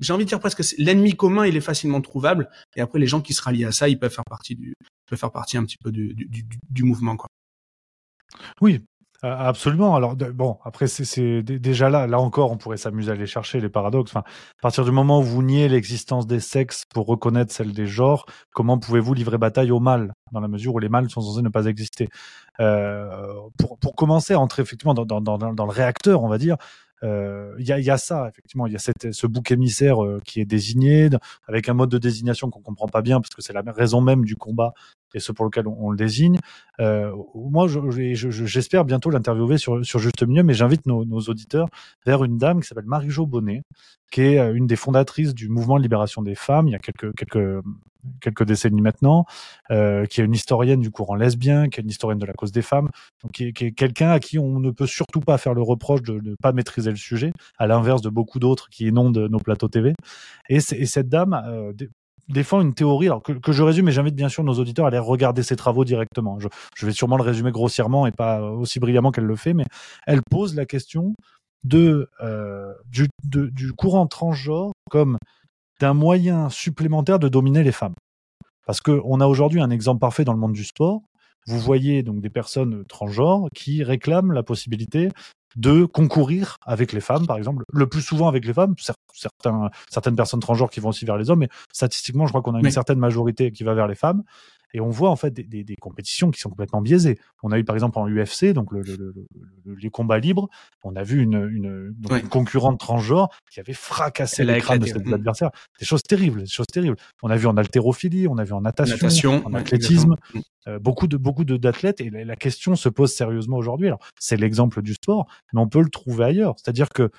j'ai 0.00 0.12
envie 0.12 0.24
de 0.24 0.28
dire 0.28 0.40
presque 0.40 0.62
l'ennemi 0.76 1.16
commun, 1.16 1.46
il 1.46 1.56
est 1.56 1.62
facilement 1.62 2.00
trouvable, 2.02 2.50
et 2.76 2.80
après 2.80 2.98
les 2.98 3.06
gens 3.06 3.22
qui 3.22 3.32
se 3.32 3.42
rallient 3.42 3.64
à 3.64 3.72
ça, 3.72 3.88
ils 3.88 3.98
peuvent 3.98 4.12
faire 4.12 4.24
partie 4.28 4.56
du, 4.56 4.74
peuvent 5.08 5.18
faire 5.18 5.32
partie 5.32 5.56
un 5.56 5.64
petit 5.64 5.78
peu 5.78 5.90
du, 5.90 6.12
du, 6.14 6.26
du, 6.26 6.44
du 6.68 6.82
mouvement, 6.82 7.16
quoi. 7.16 7.28
Oui, 8.60 8.82
Absolument. 9.22 9.96
Alors 9.96 10.14
bon, 10.14 10.58
après 10.64 10.86
c'est 10.86 11.42
déjà 11.42 11.88
là, 11.88 12.06
là 12.06 12.20
encore, 12.20 12.52
on 12.52 12.58
pourrait 12.58 12.76
s'amuser 12.76 13.10
à 13.10 13.14
aller 13.14 13.26
chercher 13.26 13.60
les 13.60 13.68
paradoxes. 13.68 14.10
Enfin, 14.10 14.20
à 14.20 14.62
partir 14.62 14.84
du 14.84 14.90
moment 14.90 15.20
où 15.20 15.22
vous 15.22 15.42
niez 15.42 15.68
l'existence 15.68 16.26
des 16.26 16.40
sexes 16.40 16.84
pour 16.92 17.06
reconnaître 17.06 17.52
celle 17.52 17.72
des 17.72 17.86
genres, 17.86 18.26
comment 18.52 18.78
pouvez-vous 18.78 19.14
livrer 19.14 19.38
bataille 19.38 19.70
au 19.70 19.80
mal 19.80 20.12
dans 20.32 20.40
la 20.40 20.48
mesure 20.48 20.74
où 20.74 20.78
les 20.78 20.88
mâles 20.90 21.08
sont 21.08 21.22
censés 21.22 21.42
ne 21.42 21.48
pas 21.48 21.64
exister? 21.64 22.08
Euh, 22.60 23.32
pour, 23.58 23.78
pour 23.78 23.94
commencer 23.94 24.34
à 24.34 24.40
entrer 24.40 24.62
effectivement 24.62 24.94
dans, 24.94 25.06
dans, 25.06 25.20
dans, 25.20 25.38
dans 25.38 25.66
le 25.66 25.72
réacteur, 25.72 26.22
on 26.22 26.28
va 26.28 26.38
dire, 26.38 26.56
euh, 27.02 27.54
il 27.58 27.66
y, 27.66 27.72
a, 27.72 27.78
y, 27.78 27.90
a, 27.90 27.98
ça 27.98 28.28
effectivement 28.28 28.66
il 28.66 28.72
y 28.72 28.76
a 28.76 28.78
cette, 28.78 29.12
ce 29.12 29.26
bouc 29.26 29.50
émissaire 29.50 30.02
euh, 30.02 30.20
qui 30.24 30.40
est 30.40 30.46
désigné 30.46 31.10
avec 31.46 31.68
un 31.68 31.74
mode 31.74 31.90
de 31.90 31.98
désignation 31.98 32.48
qu'on 32.48 32.62
comprend 32.62 32.88
pas 32.88 33.02
bien 33.02 33.20
parce 33.20 33.34
que 33.34 33.42
c'est 33.42 33.52
la 33.52 33.62
raison 33.66 34.00
même 34.00 34.24
du 34.24 34.36
combat 34.36 34.72
et 35.16 35.20
ce 35.20 35.32
pour 35.32 35.44
lequel 35.44 35.66
on, 35.66 35.90
le 35.90 35.96
désigne. 35.96 36.38
Euh, 36.80 37.12
moi, 37.34 37.66
j'espère 37.68 38.84
bientôt 38.84 39.10
l'interviewer 39.10 39.58
sur, 39.58 39.84
sur 39.84 39.98
Juste 39.98 40.22
Milieu, 40.26 40.42
mais 40.42 40.54
j'invite 40.54 40.86
nos, 40.86 41.04
nos, 41.04 41.20
auditeurs 41.20 41.68
vers 42.04 42.22
une 42.22 42.38
dame 42.38 42.60
qui 42.60 42.68
s'appelle 42.68 42.84
Marie-Jo 42.86 43.26
Bonnet, 43.26 43.62
qui 44.10 44.20
est 44.22 44.38
euh, 44.38 44.54
une 44.54 44.66
des 44.66 44.76
fondatrices 44.76 45.34
du 45.34 45.48
mouvement 45.48 45.78
libération 45.78 46.22
des 46.22 46.34
femmes 46.34 46.68
il 46.68 46.72
y 46.72 46.74
a 46.74 46.78
quelques, 46.78 47.14
quelques, 47.16 47.62
quelques 48.20 48.44
décennies 48.44 48.80
maintenant, 48.80 49.24
euh, 49.70 50.04
qui 50.06 50.20
est 50.20 50.24
une 50.24 50.34
historienne 50.34 50.80
du 50.80 50.90
courant 50.90 51.14
lesbien, 51.14 51.68
qui 51.68 51.80
est 51.80 51.82
une 51.82 51.90
historienne 51.90 52.18
de 52.18 52.26
la 52.26 52.32
cause 52.32 52.52
des 52.52 52.62
femmes, 52.62 52.88
donc 53.22 53.32
qui 53.32 53.44
est, 53.44 53.72
quelqu'un 53.72 54.10
à 54.10 54.20
qui 54.20 54.38
on 54.38 54.58
ne 54.60 54.70
peut 54.70 54.86
surtout 54.86 55.20
pas 55.20 55.38
faire 55.38 55.54
le 55.54 55.62
reproche 55.62 56.02
de 56.02 56.20
ne 56.20 56.34
pas 56.40 56.52
maîtriser 56.52 56.90
le 56.90 56.96
sujet, 56.96 57.32
à 57.58 57.66
l'inverse 57.66 58.02
de 58.02 58.10
beaucoup 58.10 58.38
d'autres 58.38 58.68
qui 58.70 58.86
inondent 58.86 59.28
nos 59.30 59.38
plateaux 59.38 59.68
TV. 59.68 59.94
Et, 60.48 60.56
et 60.56 60.86
cette 60.86 61.08
dame, 61.08 61.40
euh, 61.46 61.72
défend 62.28 62.60
une 62.60 62.74
théorie 62.74 63.06
alors 63.06 63.22
que, 63.22 63.52
je 63.52 63.62
résume 63.62 63.88
et 63.88 63.92
j'invite 63.92 64.14
bien 64.14 64.28
sûr 64.28 64.42
nos 64.44 64.54
auditeurs 64.54 64.84
à 64.86 64.88
aller 64.88 64.98
regarder 64.98 65.42
ses 65.42 65.56
travaux 65.56 65.84
directement. 65.84 66.38
Je, 66.40 66.86
vais 66.86 66.92
sûrement 66.92 67.16
le 67.16 67.22
résumer 67.22 67.52
grossièrement 67.52 68.06
et 68.06 68.12
pas 68.12 68.42
aussi 68.42 68.80
brillamment 68.80 69.12
qu'elle 69.12 69.24
le 69.24 69.36
fait, 69.36 69.54
mais 69.54 69.64
elle 70.06 70.20
pose 70.28 70.54
la 70.54 70.66
question 70.66 71.14
de, 71.64 72.08
euh, 72.22 72.72
du 72.90 73.72
courant 73.72 74.06
transgenre 74.06 74.72
comme 74.90 75.18
d'un 75.80 75.94
moyen 75.94 76.48
supplémentaire 76.50 77.18
de 77.18 77.28
dominer 77.28 77.62
les 77.62 77.72
femmes. 77.72 77.94
Parce 78.66 78.80
qu'on 78.80 79.20
a 79.20 79.26
aujourd'hui 79.26 79.60
un 79.60 79.70
exemple 79.70 80.00
parfait 80.00 80.24
dans 80.24 80.32
le 80.32 80.38
monde 80.38 80.52
du 80.52 80.64
sport. 80.64 81.02
Vous 81.46 81.60
voyez 81.60 82.02
donc 82.02 82.20
des 82.20 82.30
personnes 82.30 82.84
transgenres 82.86 83.48
qui 83.54 83.84
réclament 83.84 84.32
la 84.32 84.42
possibilité 84.42 85.10
de 85.54 85.84
concourir 85.84 86.58
avec 86.66 86.92
les 86.92 87.00
femmes, 87.00 87.26
par 87.26 87.38
exemple, 87.38 87.64
le 87.72 87.86
plus 87.86 88.02
souvent 88.02 88.28
avec 88.28 88.44
les 88.44 88.52
femmes, 88.52 88.74
certains, 89.14 89.70
certaines 89.88 90.16
personnes 90.16 90.40
transgenres 90.40 90.70
qui 90.70 90.80
vont 90.80 90.90
aussi 90.90 91.04
vers 91.04 91.16
les 91.16 91.30
hommes, 91.30 91.38
mais 91.40 91.48
statistiquement, 91.72 92.26
je 92.26 92.32
crois 92.32 92.42
qu'on 92.42 92.54
a 92.54 92.60
une 92.60 92.70
certaine 92.70 92.98
majorité 92.98 93.52
qui 93.52 93.64
va 93.64 93.74
vers 93.74 93.86
les 93.86 93.94
femmes. 93.94 94.22
Et 94.76 94.80
on 94.80 94.90
voit 94.90 95.08
en 95.08 95.16
fait 95.16 95.30
des, 95.30 95.42
des, 95.42 95.64
des, 95.64 95.74
compétitions 95.74 96.30
qui 96.30 96.38
sont 96.38 96.50
complètement 96.50 96.82
biaisées. 96.82 97.18
On 97.42 97.50
a 97.50 97.58
eu 97.58 97.64
par 97.64 97.74
exemple 97.74 97.98
en 97.98 98.06
UFC, 98.06 98.52
donc 98.52 98.72
le, 98.72 98.82
le, 98.82 99.14
le, 99.64 99.74
les 99.74 99.88
combats 99.88 100.18
libres, 100.18 100.50
on 100.84 100.94
a 100.96 101.02
vu 101.02 101.22
une, 101.22 101.48
une, 101.50 101.94
donc 101.96 102.20
une 102.20 102.28
concurrente 102.28 102.78
transgenre 102.78 103.30
qui 103.50 103.58
avait 103.58 103.72
fracassé 103.72 104.44
les 104.44 104.60
crânes 104.60 104.80
de 104.80 104.84
ses 104.84 105.14
adversaires. 105.14 105.50
Des 105.78 105.86
choses 105.86 106.02
terribles, 106.02 106.42
des 106.42 106.46
choses 106.46 106.66
terribles. 106.66 106.96
On 107.22 107.30
a 107.30 107.36
vu 107.36 107.46
en 107.46 107.56
haltérophilie, 107.56 108.28
on 108.28 108.36
a 108.36 108.44
vu 108.44 108.52
en 108.52 108.60
natation, 108.60 109.42
en 109.46 109.54
athlétisme, 109.54 110.16
euh, 110.68 110.78
beaucoup 110.78 111.06
de 111.06 111.16
beaucoup 111.16 111.44
d'athlètes. 111.44 112.02
Et 112.02 112.10
la, 112.10 112.26
la, 112.26 112.36
question 112.36 112.76
se 112.76 112.90
pose 112.90 113.14
sérieusement 113.14 113.56
aujourd'hui. 113.56 113.86
Alors 113.86 114.00
c'est 114.20 114.36
l'exemple 114.36 114.82
du 114.82 114.92
sport, 114.92 115.26
mais 115.54 115.60
on 115.60 115.68
peut 115.68 115.80
le 115.80 115.88
trouver 115.88 116.26
ailleurs. 116.26 116.54
C'est-à-dire 116.58 116.90
que 116.90 117.10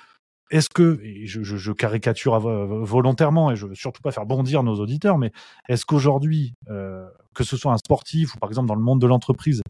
est-ce 0.50 0.68
que, 0.70 1.00
et 1.02 1.26
je, 1.26 1.42
je, 1.42 1.56
je, 1.56 1.72
caricature 1.72 2.38
volontairement 2.40 3.50
et 3.50 3.56
je 3.56 3.66
veux 3.66 3.74
surtout 3.74 4.00
pas 4.00 4.12
faire 4.12 4.26
bondir 4.26 4.62
nos 4.62 4.76
auditeurs, 4.76 5.18
mais 5.18 5.32
est-ce 5.68 5.84
qu'aujourd'hui, 5.84 6.54
euh, 6.70 7.06
que 7.34 7.44
ce 7.44 7.56
soit 7.56 7.72
un 7.72 7.78
sportif 7.78 8.34
ou 8.34 8.38
par 8.38 8.50
exemple 8.50 8.68
dans 8.68 8.74
le 8.74 8.82
monde 8.82 9.00
de 9.00 9.06
l'entreprise, 9.06 9.62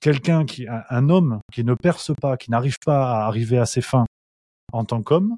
quelqu'un 0.00 0.44
qui, 0.44 0.66
un, 0.68 1.08
homme 1.08 1.40
qui 1.52 1.64
ne 1.64 1.74
perce 1.74 2.12
pas, 2.20 2.36
qui 2.36 2.50
n'arrive 2.50 2.76
pas 2.84 3.10
à 3.10 3.26
arriver 3.26 3.58
à 3.58 3.66
ses 3.66 3.80
fins 3.80 4.04
en 4.72 4.84
tant 4.84 5.02
qu'homme, 5.02 5.36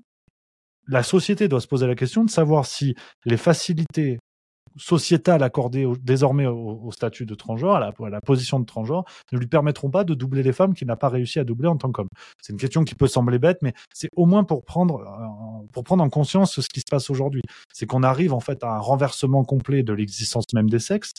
la 0.88 1.02
société 1.02 1.48
doit 1.48 1.60
se 1.60 1.66
poser 1.66 1.86
la 1.86 1.94
question 1.94 2.24
de 2.24 2.30
savoir 2.30 2.66
si 2.66 2.94
les 3.24 3.36
facilités 3.36 4.18
sociétales 4.76 5.42
accordées 5.42 5.86
désormais 6.02 6.46
au, 6.46 6.90
statut 6.90 7.26
de 7.26 7.34
transgenre, 7.34 7.76
à 7.76 7.80
la, 7.80 7.92
à 7.98 8.10
la, 8.10 8.20
position 8.20 8.58
de 8.58 8.64
transgenre, 8.64 9.04
ne 9.32 9.38
lui 9.38 9.46
permettront 9.46 9.90
pas 9.90 10.04
de 10.04 10.14
doubler 10.14 10.42
les 10.42 10.52
femmes 10.52 10.74
qu'il 10.74 10.88
n'a 10.88 10.96
pas 10.96 11.08
réussi 11.08 11.38
à 11.38 11.44
doubler 11.44 11.68
en 11.68 11.76
tant 11.76 11.92
qu'homme. 11.92 12.08
C'est 12.42 12.52
une 12.52 12.58
question 12.58 12.84
qui 12.84 12.94
peut 12.94 13.06
sembler 13.06 13.38
bête, 13.38 13.58
mais 13.62 13.72
c'est 13.92 14.08
au 14.16 14.26
moins 14.26 14.44
pour 14.44 14.64
prendre, 14.64 15.00
euh, 15.00 15.66
pour 15.72 15.84
prendre 15.84 16.02
en 16.02 16.10
conscience 16.10 16.60
ce 16.60 16.66
qui 16.72 16.80
se 16.80 16.90
passe 16.90 17.10
aujourd'hui. 17.10 17.42
C'est 17.72 17.86
qu'on 17.86 18.02
arrive 18.02 18.32
en 18.32 18.40
fait 18.40 18.64
à 18.64 18.74
un 18.74 18.78
renversement 18.78 19.44
complet 19.44 19.82
de 19.82 19.92
l'existence 19.92 20.46
même 20.54 20.68
des 20.68 20.80
sexes, 20.80 21.12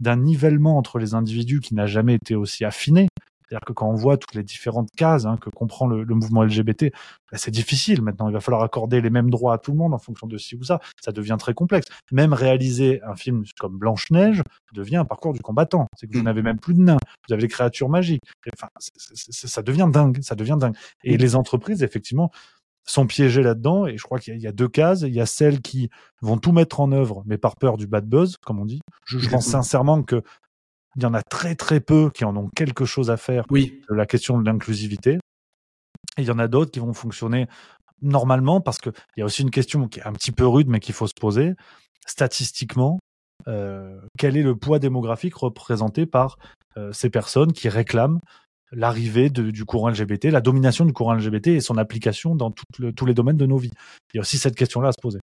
d'un 0.00 0.16
nivellement 0.16 0.76
entre 0.76 0.98
les 0.98 1.14
individus 1.14 1.60
qui 1.60 1.74
n'a 1.74 1.86
jamais 1.86 2.14
été 2.14 2.34
aussi 2.34 2.64
affiné 2.64 3.08
C'est-à-dire 3.48 3.64
que 3.64 3.72
quand 3.72 3.88
on 3.88 3.94
voit 3.94 4.16
toutes 4.16 4.34
les 4.34 4.42
différentes 4.42 4.90
cases 4.96 5.24
hein, 5.24 5.36
que 5.40 5.50
comprend 5.50 5.86
le, 5.86 6.04
mouvement 6.04 6.42
LGBT, 6.42 6.92
bah, 7.30 7.38
c'est 7.38 7.50
difficile 7.50 8.02
maintenant. 8.02 8.28
Il 8.28 8.32
va 8.32 8.40
falloir 8.40 8.62
accorder 8.62 9.00
les 9.00 9.10
mêmes 9.10 9.30
droits 9.30 9.54
à 9.54 9.58
tout 9.58 9.72
le 9.72 9.78
monde 9.78 9.94
en 9.94 9.98
fonction 9.98 10.26
de 10.26 10.36
ci 10.36 10.56
ou 10.56 10.64
ça. 10.64 10.80
Ça 11.00 11.12
devient 11.12 11.36
très 11.38 11.54
complexe. 11.54 11.86
Même 12.12 12.32
réaliser 12.32 13.00
un 13.04 13.16
film 13.16 13.44
comme 13.58 13.78
Blanche 13.78 14.10
Neige 14.10 14.42
devient 14.74 14.96
un 14.96 15.04
parcours 15.04 15.32
du 15.32 15.40
combattant. 15.40 15.86
C'est 15.96 16.06
que 16.06 16.14
vous 16.14 16.20
mm. 16.20 16.24
n'avez 16.24 16.42
même 16.42 16.58
plus 16.58 16.74
de 16.74 16.80
nains, 16.80 16.98
vous 17.28 17.32
avez 17.32 17.42
des 17.42 17.48
créatures 17.48 17.88
magiques. 17.88 18.22
Enfin, 18.52 18.68
ça 18.78 19.62
devient 19.62 19.88
dingue, 19.90 20.18
ça 20.22 20.34
devient 20.34 20.56
dingue. 20.58 20.76
Et 21.04 21.16
mm. 21.16 21.20
les 21.20 21.36
entreprises, 21.36 21.82
effectivement, 21.82 22.30
sont 22.86 23.06
piégées 23.06 23.42
là-dedans. 23.42 23.86
Et 23.86 23.98
je 23.98 24.02
crois 24.02 24.18
qu'il 24.18 24.38
y, 24.38 24.46
a 24.46 24.52
deux 24.52 24.68
cases. 24.68 25.02
Il 25.02 25.14
y 25.14 25.20
a 25.20 25.26
celles 25.26 25.60
qui 25.60 25.90
vont 26.22 26.38
tout 26.38 26.52
mettre 26.52 26.80
en 26.80 26.92
œuvre, 26.92 27.22
mais 27.26 27.36
par 27.36 27.56
peur 27.56 27.76
du 27.76 27.86
bad 27.86 28.06
buzz, 28.06 28.36
comme 28.38 28.60
on 28.60 28.64
dit. 28.64 28.80
Je, 29.04 29.18
je 29.18 29.28
pense 29.28 29.46
sincèrement 29.46 30.02
que 30.02 30.22
il 30.96 31.02
y 31.02 31.06
en 31.06 31.14
a 31.14 31.22
très 31.22 31.54
très 31.54 31.80
peu 31.80 32.10
qui 32.10 32.24
en 32.24 32.36
ont 32.36 32.48
quelque 32.48 32.84
chose 32.84 33.10
à 33.10 33.16
faire 33.16 33.44
oui. 33.50 33.82
de 33.90 33.94
la 33.94 34.06
question 34.06 34.40
de 34.40 34.44
l'inclusivité. 34.48 35.18
Et 36.16 36.22
il 36.22 36.24
y 36.24 36.30
en 36.30 36.38
a 36.38 36.48
d'autres 36.48 36.70
qui 36.70 36.78
vont 36.78 36.94
fonctionner 36.94 37.46
normalement 38.02 38.60
parce 38.60 38.78
qu'il 38.78 38.92
y 39.16 39.22
a 39.22 39.24
aussi 39.24 39.42
une 39.42 39.50
question 39.50 39.88
qui 39.88 40.00
est 40.00 40.06
un 40.06 40.12
petit 40.12 40.32
peu 40.32 40.46
rude 40.46 40.68
mais 40.68 40.80
qu'il 40.80 40.94
faut 40.94 41.06
se 41.06 41.14
poser. 41.14 41.52
Statistiquement, 42.06 42.98
euh, 43.48 44.00
quel 44.18 44.36
est 44.36 44.42
le 44.42 44.56
poids 44.56 44.78
démographique 44.78 45.34
représenté 45.34 46.06
par 46.06 46.38
euh, 46.76 46.92
ces 46.92 47.10
personnes 47.10 47.52
qui 47.52 47.68
réclament 47.68 48.20
l'arrivée 48.72 49.30
du 49.30 49.64
courant 49.64 49.90
LGBT, 49.90 50.26
la 50.26 50.40
domination 50.40 50.84
du 50.84 50.92
courant 50.92 51.14
LGBT 51.14 51.48
et 51.48 51.60
son 51.60 51.76
application 51.78 52.34
dans 52.34 52.50
tous 52.50 53.06
les 53.06 53.14
domaines 53.14 53.36
de 53.36 53.46
nos 53.46 53.58
vies. 53.58 53.72
Il 54.12 54.16
y 54.16 54.18
a 54.18 54.22
aussi 54.22 54.38
cette 54.38 54.56
question-là 54.56 54.88
à 54.88 54.92
se 54.92 55.00
poser. 55.00 55.20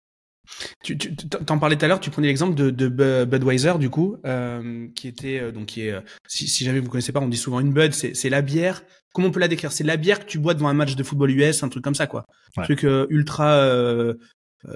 Tu, 0.83 0.97
tu 0.97 1.15
t'en 1.15 1.59
parlais 1.59 1.77
tout 1.77 1.85
à 1.85 1.87
l'heure, 1.87 1.99
tu 1.99 2.09
prenais 2.09 2.27
l'exemple 2.27 2.55
de, 2.55 2.69
de 2.69 3.25
Budweiser 3.25 3.73
du 3.79 3.89
coup, 3.89 4.17
euh, 4.25 4.87
qui 4.95 5.07
était 5.07 5.39
euh, 5.39 5.51
donc 5.51 5.67
qui 5.67 5.87
est, 5.87 5.91
euh, 5.91 6.01
si, 6.27 6.47
si, 6.47 6.65
jamais 6.65 6.79
vous 6.79 6.89
connaissez 6.89 7.11
pas, 7.11 7.19
on 7.19 7.27
dit 7.27 7.37
souvent 7.37 7.59
une 7.59 7.71
Bud, 7.71 7.93
c'est, 7.93 8.13
c'est 8.15 8.29
la 8.29 8.41
bière. 8.41 8.83
Comment 9.13 9.27
on 9.27 9.31
peut 9.31 9.39
la 9.39 9.47
décrire? 9.47 9.71
C'est 9.71 9.83
la 9.83 9.97
bière 9.97 10.19
que 10.19 10.25
tu 10.25 10.39
bois 10.39 10.53
devant 10.53 10.67
un 10.67 10.73
match 10.73 10.95
de 10.95 11.03
football 11.03 11.31
US, 11.31 11.63
un 11.63 11.69
truc 11.69 11.83
comme 11.83 11.95
ça 11.95 12.07
quoi. 12.07 12.25
Un 12.57 12.63
truc 12.63 12.83
ultra 12.83 13.67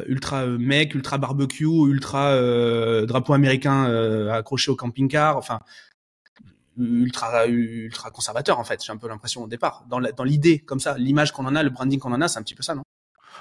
ultra 0.08 0.45
mec, 0.47 0.95
ultra 0.95 1.17
barbecue, 1.17 1.65
ultra 1.65 2.36
drapeau 3.06 3.34
américain 3.34 3.86
accroché 4.32 4.71
au 4.71 4.76
camping-car, 4.76 5.38
enfin 5.38 5.60
ultra 6.77 7.47
ultra 7.47 8.12
conservateur 8.12 8.59
en 8.59 8.63
fait. 8.63 8.83
J'ai 8.83 8.91
un 8.91 8.97
peu 8.97 9.07
l'impression 9.07 9.43
au 9.43 9.47
départ 9.47 9.86
dans 9.89 9.99
dans 9.99 10.23
l'idée 10.23 10.59
comme 10.59 10.79
ça, 10.79 10.97
l'image 10.97 11.31
qu'on 11.31 11.45
en 11.45 11.55
a, 11.55 11.63
le 11.63 11.69
branding 11.69 11.99
qu'on 11.99 12.13
en 12.13 12.21
a, 12.21 12.27
c'est 12.27 12.39
un 12.39 12.43
petit 12.43 12.55
peu 12.55 12.63
ça, 12.63 12.75
non? 12.75 12.83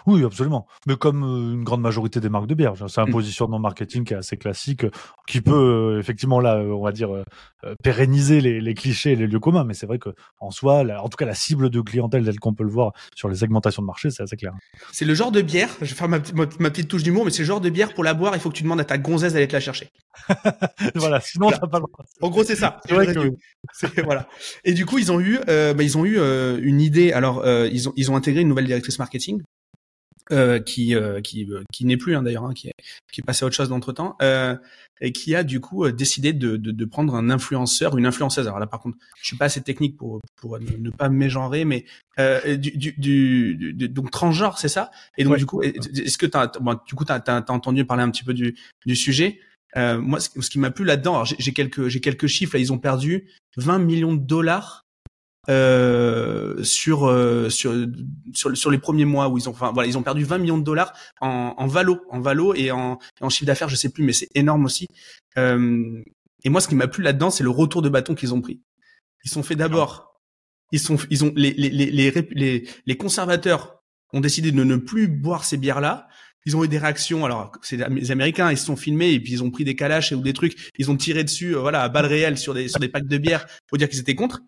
Oui, 0.06 0.24
absolument. 0.24 0.66
Mais 0.86 0.96
comme 0.96 1.22
euh, 1.22 1.54
une 1.54 1.64
grande 1.64 1.80
majorité 1.80 2.20
des 2.20 2.28
marques 2.28 2.46
de 2.46 2.54
bière, 2.54 2.74
c'est 2.88 3.00
un 3.00 3.06
mmh. 3.06 3.10
positionnement 3.10 3.58
marketing 3.58 4.04
qui 4.04 4.14
est 4.14 4.16
assez 4.16 4.36
classique, 4.36 4.84
qui 5.28 5.40
peut 5.40 5.52
euh, 5.52 6.00
effectivement 6.00 6.40
là, 6.40 6.56
euh, 6.56 6.72
on 6.72 6.82
va 6.82 6.92
dire, 6.92 7.10
pérenniser 7.82 8.40
les, 8.40 8.74
clichés 8.74 9.12
et 9.12 9.16
les 9.16 9.26
lieux 9.26 9.38
communs. 9.38 9.64
Mais 9.64 9.74
c'est 9.74 9.86
vrai 9.86 9.98
que 9.98 10.10
en 10.40 10.50
soi, 10.50 10.82
en 11.00 11.08
tout 11.08 11.16
cas, 11.16 11.26
la 11.26 11.34
cible 11.34 11.70
de 11.70 11.80
clientèle 11.80 12.24
tel 12.24 12.38
qu'on 12.40 12.54
peut 12.54 12.64
le 12.64 12.70
voir 12.70 12.92
sur 13.14 13.28
les 13.28 13.36
segmentations 13.36 13.82
de 13.82 13.86
marché, 13.86 14.10
c'est 14.10 14.22
assez 14.22 14.36
clair. 14.36 14.52
C'est 14.92 15.04
le 15.04 15.14
genre 15.14 15.30
de 15.30 15.42
bière. 15.42 15.70
Je 15.80 15.86
vais 15.86 15.94
faire 15.94 16.08
ma, 16.08 16.20
petite 16.20 16.88
touche 16.88 17.02
d'humour, 17.02 17.24
mais 17.24 17.30
c'est 17.30 17.42
le 17.42 17.46
genre 17.46 17.60
de 17.60 17.70
bière 17.70 17.94
pour 17.94 18.04
la 18.04 18.14
boire, 18.14 18.34
il 18.34 18.40
faut 18.40 18.50
que 18.50 18.56
tu 18.56 18.62
demandes 18.62 18.80
à 18.80 18.84
ta 18.84 18.98
gonzesse 18.98 19.34
d'aller 19.34 19.48
te 19.48 19.52
la 19.52 19.60
chercher. 19.60 19.90
voilà, 20.94 21.20
sinon 21.20 21.50
t'as 21.50 21.58
pas 21.58 21.78
le 21.78 21.84
droit. 21.84 22.04
En 22.20 22.30
gros, 22.30 22.44
c'est 22.44 22.56
ça. 22.56 22.80
C'est 22.86 22.94
vrai 22.94 23.06
que... 23.06 24.00
voilà. 24.02 24.28
Et 24.64 24.74
du 24.74 24.86
coup, 24.86 24.98
ils 24.98 25.12
ont 25.12 25.20
eu, 25.20 25.38
bah, 25.46 25.82
ils 25.82 25.96
ont 25.96 26.04
eu 26.04 26.18
une 26.62 26.80
idée. 26.80 27.12
Alors, 27.12 27.46
ils 27.46 27.88
ont, 27.88 27.92
ils 27.96 28.10
ont 28.10 28.16
intégré 28.16 28.42
une 28.42 28.48
nouvelle 28.48 28.66
directrice 28.66 28.98
marketing 28.98 29.40
euh, 30.32 30.60
qui 30.60 30.94
euh, 30.94 31.20
qui 31.20 31.46
euh, 31.50 31.62
qui 31.72 31.84
n'est 31.84 31.98
plus 31.98 32.16
hein, 32.16 32.22
d'ailleurs, 32.22 32.44
hein, 32.44 32.54
qui 32.54 32.68
est 32.68 32.74
qui 33.12 33.20
est 33.20 33.24
passé 33.24 33.44
à 33.44 33.46
autre 33.46 33.54
chose 33.54 33.68
d'entre 33.68 33.92
temps, 33.92 34.16
et 35.00 35.12
qui 35.12 35.34
a 35.34 35.42
du 35.42 35.60
coup 35.60 35.88
décidé 35.90 36.32
de, 36.32 36.56
de, 36.56 36.70
de 36.70 36.84
prendre 36.84 37.14
un 37.14 37.28
influenceur, 37.28 37.98
une 37.98 38.06
influenceuse. 38.06 38.46
Alors 38.46 38.58
là, 38.58 38.66
par 38.66 38.80
contre, 38.80 38.96
je 39.20 39.26
suis 39.26 39.36
pas 39.36 39.44
assez 39.46 39.60
technique 39.60 39.96
pour 39.96 40.20
pour 40.36 40.58
ne, 40.58 40.90
pas 40.90 41.08
mégenrer, 41.08 41.64
mais 41.64 41.84
du, 42.18 42.72
du, 42.72 42.94
du, 42.96 43.88
donc 43.88 44.10
transgenre, 44.10 44.58
c'est 44.58 44.68
ça? 44.68 44.90
Et 45.18 45.24
donc 45.24 45.36
du 45.36 45.44
coup, 45.44 45.60
est-ce 45.62 46.16
que 46.16 46.26
t'as 46.26 46.46
bon, 46.60 46.78
du 46.86 46.94
coup 46.94 47.04
t'as 47.04 47.18
as, 47.18 47.50
entendu 47.50 47.84
parler 47.84 48.02
un 48.02 48.10
petit 48.10 48.24
peu 48.24 48.32
du 48.32 48.56
du 48.86 48.96
sujet? 48.96 49.38
Moi, 49.76 50.20
ce, 50.20 50.40
ce 50.40 50.48
qui 50.48 50.58
m'a 50.58 50.70
plu 50.70 50.84
là-dedans, 50.84 51.24
j'ai 51.24 51.52
quelques 51.52 51.88
j'ai 51.88 52.00
quelques 52.00 52.26
chiffres. 52.26 52.56
Là, 52.56 52.60
ils 52.60 52.72
ont 52.72 52.78
perdu 52.78 53.28
20 53.56 53.80
millions 53.80 54.14
de 54.14 54.24
dollars 54.24 54.82
euh, 55.48 56.62
sur, 56.62 57.08
euh, 57.08 57.48
sur 57.50 57.74
sur 58.32 58.56
sur 58.56 58.70
les 58.70 58.78
premiers 58.78 59.04
mois 59.04 59.28
où 59.28 59.38
ils 59.38 59.48
ont 59.48 59.52
enfin 59.52 59.72
voilà 59.72 59.88
ils 59.88 59.98
ont 59.98 60.02
perdu 60.04 60.22
20 60.22 60.38
millions 60.38 60.58
de 60.58 60.62
dollars 60.62 60.92
en, 61.20 61.54
en 61.56 61.66
valo 61.66 62.00
en 62.10 62.20
valo 62.20 62.54
et 62.54 62.70
en, 62.70 63.00
en 63.20 63.28
chiffre 63.28 63.46
d'affaires 63.46 63.68
je 63.68 63.74
sais 63.74 63.88
plus 63.88 64.04
mais 64.04 64.12
c'est 64.12 64.28
énorme 64.36 64.64
aussi 64.64 64.86
euh, 65.38 66.00
et 66.44 66.48
moi 66.48 66.60
ce 66.60 66.68
qui 66.68 66.76
m'a 66.76 66.86
plu 66.86 67.02
là-dedans 67.02 67.30
c'est 67.30 67.42
le 67.42 67.50
retour 67.50 67.82
de 67.82 67.88
bâton 67.88 68.14
qu'ils 68.14 68.32
ont 68.32 68.40
pris 68.40 68.60
ils 69.24 69.32
sont 69.32 69.42
fait 69.42 69.56
d'abord 69.56 70.20
ils 70.70 70.78
sont 70.78 70.96
ils 71.10 71.24
ont 71.24 71.32
les 71.34 71.52
les, 71.54 71.70
les 71.70 72.12
les 72.30 72.68
les 72.86 72.96
conservateurs 72.96 73.82
ont 74.12 74.20
décidé 74.20 74.52
de 74.52 74.62
ne 74.62 74.76
plus 74.76 75.08
boire 75.08 75.44
ces 75.44 75.56
bières 75.56 75.80
là 75.80 76.06
ils 76.44 76.56
ont 76.56 76.64
eu 76.64 76.68
des 76.68 76.78
réactions. 76.78 77.24
Alors, 77.24 77.52
c'est 77.62 77.76
les 77.88 78.10
Américains, 78.10 78.50
ils 78.50 78.58
se 78.58 78.66
sont 78.66 78.74
filmés 78.74 79.12
et 79.12 79.20
puis 79.20 79.32
ils 79.32 79.44
ont 79.44 79.52
pris 79.52 79.64
des 79.64 79.76
calaches 79.76 80.10
ou 80.10 80.20
des 80.20 80.32
trucs. 80.32 80.72
Ils 80.76 80.90
ont 80.90 80.96
tiré 80.96 81.22
dessus, 81.22 81.54
voilà, 81.54 81.82
à 81.82 81.88
balles 81.88 82.06
réelles 82.06 82.36
sur 82.36 82.52
des 82.52 82.66
sur 82.66 82.80
des 82.80 82.88
packs 82.88 83.06
de 83.06 83.16
bière 83.16 83.46
pour 83.68 83.78
dire 83.78 83.88
qu'ils 83.88 84.00
étaient 84.00 84.16
contre. 84.16 84.42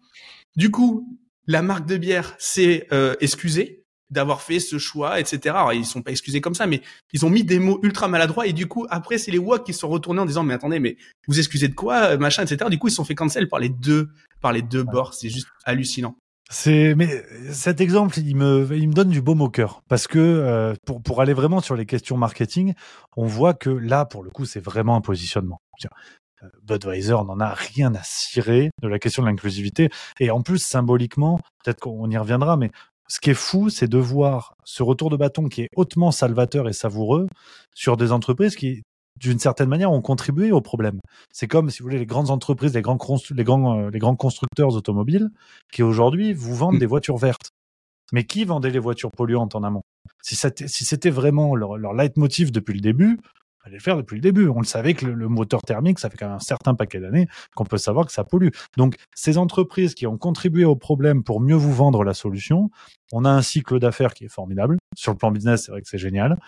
Du 0.57 0.71
coup, 0.71 1.19
la 1.47 1.63
marque 1.63 1.87
de 1.87 1.97
bière 1.97 2.35
s'est 2.39 2.87
euh, 2.93 3.15
excusée 3.21 3.85
d'avoir 4.11 4.43
fait 4.43 4.61
ce 4.61 4.79
choix, 4.79 5.19
etc. 5.19 5.41
Alors, 5.57 5.73
ils 5.73 5.85
sont 5.85 6.03
pas 6.03 6.13
excusés 6.13 6.41
comme 6.41 6.55
ça, 6.55 6.67
mais 6.67 6.83
ils 7.13 7.27
ont 7.27 7.31
mis 7.31 7.43
des 7.43 7.59
mots 7.59 7.81
ultra 7.83 8.07
maladroits 8.07 8.47
et 8.47 8.53
du 8.53 8.67
coup, 8.67 8.87
après, 8.91 9.19
c'est 9.19 9.31
les 9.31 9.39
WOC 9.39 9.65
qui 9.65 9.75
sont 9.75 9.89
retournés 9.89 10.21
en 10.21 10.27
disant, 10.27 10.45
mais 10.45 10.55
attendez, 10.55 10.79
mais 10.79 10.97
vous 11.27 11.39
excusez 11.39 11.69
de 11.69 11.75
quoi, 11.75 12.11
euh, 12.11 12.19
machin, 12.19 12.45
etc. 12.45 12.71
Du 12.71 12.79
coup, 12.79 12.89
ils 12.89 12.93
sont 12.93 13.05
fait 13.05 13.15
cancel 13.15 13.49
par 13.49 13.59
les 13.59 13.71
deux, 13.71 14.11
par 14.41 14.53
les 14.53 14.63
deux 14.63 14.85
bords. 14.85 15.15
C'est 15.15 15.31
juste 15.31 15.49
hallucinant. 15.65 16.17
C'est 16.51 16.95
mais 16.95 17.25
cet 17.53 17.81
exemple 17.81 18.19
il 18.19 18.37
me 18.37 18.69
il 18.77 18.89
me 18.89 18.93
donne 18.93 19.09
du 19.09 19.23
baume 19.23 19.41
au 19.41 19.49
cœur 19.49 19.83
parce 19.89 20.07
que 20.07 20.19
euh, 20.19 20.75
pour 20.87 21.03
pour 21.03 21.23
aller 21.23 21.33
vraiment 21.33 21.63
sur 21.63 21.75
les 21.75 21.87
questions 21.87 22.19
marketing, 22.19 22.75
on 23.17 23.25
voit 23.25 23.55
que 23.55 23.71
là 23.71 24.05
pour 24.05 24.23
le 24.23 24.29
coup 24.31 24.45
c'est 24.45 24.61
vraiment 24.61 24.95
un 24.95 25.01
positionnement. 25.01 25.63
Budweiser 26.63 27.17
n'en 27.27 27.41
a 27.41 27.55
rien 27.55 27.95
à 27.95 28.03
cirer 28.03 28.71
de 28.83 28.89
la 28.89 28.99
question 28.99 29.23
de 29.23 29.29
l'inclusivité. 29.29 29.91
Et 30.21 30.31
en 30.31 30.43
plus, 30.43 30.59
symboliquement, 30.59 31.41
peut-être 31.63 31.81
qu'on 31.81 32.11
y 32.11 32.17
reviendra, 32.17 32.57
mais 32.57 32.71
ce 33.09 33.21
qui 33.21 33.31
est 33.31 33.35
fou, 33.35 33.69
c'est 33.69 33.89
de 33.89 33.99
voir 33.99 34.55
ce 34.65 34.83
retour 34.83 35.11
de 35.11 35.17
bâton 35.17 35.49
qui 35.49 35.63
est 35.63 35.69
hautement 35.77 36.11
salvateur 36.11 36.69
et 36.69 36.73
savoureux 36.73 37.29
sur 37.75 37.97
des 37.97 38.13
entreprises 38.13 38.57
qui, 38.57 38.83
d'une 39.21 39.39
certaine 39.39 39.69
manière, 39.69 39.93
ont 39.93 40.01
contribué 40.01 40.53
au 40.53 40.61
problème. 40.61 41.01
C'est 41.33 41.49
comme, 41.49 41.71
si 41.71 41.81
vous 41.81 41.85
voulez, 41.85 41.99
les 41.99 42.07
grandes 42.07 42.31
entreprises, 42.31 42.75
les 42.75 42.83
grands, 42.83 42.99
les 43.31 43.45
grands, 43.45 43.79
euh, 43.79 43.91
les 43.91 43.99
grands 43.99 44.17
constructeurs 44.17 44.75
automobiles 44.75 45.29
qui 45.71 45.83
aujourd'hui 45.83 46.33
vous 46.33 46.55
vendent 46.55 46.79
des 46.79 46.87
voitures 46.87 47.19
vertes. 47.19 47.51
Mais 48.13 48.25
qui 48.25 48.45
vendait 48.45 48.71
les 48.71 48.79
voitures 48.79 49.11
polluantes 49.11 49.55
en 49.55 49.63
amont? 49.63 49.83
Si 50.23 50.37
c'était 50.37 51.11
vraiment 51.11 51.55
leur, 51.55 51.77
leur 51.77 51.95
leitmotiv 51.95 52.53
depuis 52.53 52.75
le 52.75 52.81
début, 52.81 53.19
fallait 53.65 53.77
le 53.77 53.83
faire 53.83 53.97
depuis 53.97 54.17
le 54.17 54.21
début. 54.21 54.49
On 54.49 54.61
le 54.61 54.67
savait 54.67 54.95
que 54.95 55.07
le, 55.07 55.29
moteur 55.29 55.63
thermique, 55.63 55.99
ça 55.99 56.11
fait 56.11 56.19
quand 56.19 56.27
même 56.27 56.37
un 56.37 56.41
certain 56.41 56.75
paquet 56.75 57.01
d'années 57.01 57.27
qu'on 57.55 57.65
peut 57.65 57.79
savoir 57.79 58.07
que 58.07 58.13
ça 58.13 58.23
pollue. 58.23 58.49
Donc, 58.77 58.97
ces 59.15 59.39
entreprises 59.39 59.95
qui 59.95 60.07
ont 60.07 60.19
contribué 60.19 60.65
au 60.65 60.77
problème 60.77 61.25
pour 61.25 61.41
mieux 61.41 61.55
vous 61.55 61.73
vendre 61.73 62.05
la 62.05 62.15
solution, 62.15 62.71
on 63.13 63.25
a 63.25 63.31
un 63.31 63.43
cycle 63.43 63.79
d'affaires 63.79 64.13
qui 64.13 64.25
est 64.25 64.29
formidable. 64.29 64.77
Sur 64.97 65.13
le 65.13 65.19
plan 65.19 65.31
business, 65.31 65.65
c'est 65.65 65.73
vrai 65.73 65.81
que 65.81 65.89
c'est 65.89 65.99
génial, 65.99 66.39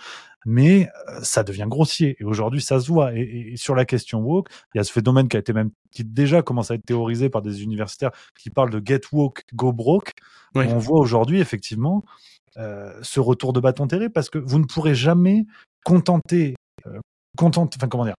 mais 0.44 0.88
euh, 1.08 1.20
ça 1.22 1.42
devient 1.42 1.66
grossier. 1.66 2.16
Et 2.20 2.24
aujourd'hui, 2.24 2.60
ça 2.60 2.80
se 2.80 2.88
voit. 2.88 3.14
Et, 3.14 3.54
sur 3.56 3.74
la 3.74 3.84
question 3.84 4.20
woke, 4.20 4.48
il 4.74 4.78
y 4.78 4.80
a 4.80 4.84
ce 4.84 4.92
phénomène 4.92 5.28
qui 5.28 5.36
a 5.36 5.40
été 5.40 5.52
même, 5.52 5.70
qui 5.90 6.04
déjà 6.04 6.42
commence 6.42 6.70
à 6.70 6.74
être 6.74 6.84
théorisé 6.84 7.30
par 7.30 7.42
des 7.42 7.62
universitaires 7.62 8.10
qui 8.38 8.50
parlent 8.50 8.70
de 8.70 8.82
get 8.84 9.00
woke, 9.12 9.44
go 9.54 9.72
broke. 9.72 10.12
On 10.54 10.78
voit 10.78 11.00
aujourd'hui, 11.00 11.38
effectivement, 11.40 12.02
euh, 12.56 12.90
ce 13.02 13.20
retour 13.20 13.52
de 13.52 13.60
bâton 13.60 13.86
terrible 13.86 14.12
parce 14.12 14.30
que 14.30 14.38
vous 14.38 14.58
ne 14.58 14.64
pourrez 14.64 14.94
jamais 14.94 15.44
contenter 15.84 16.54
dire, 18.04 18.14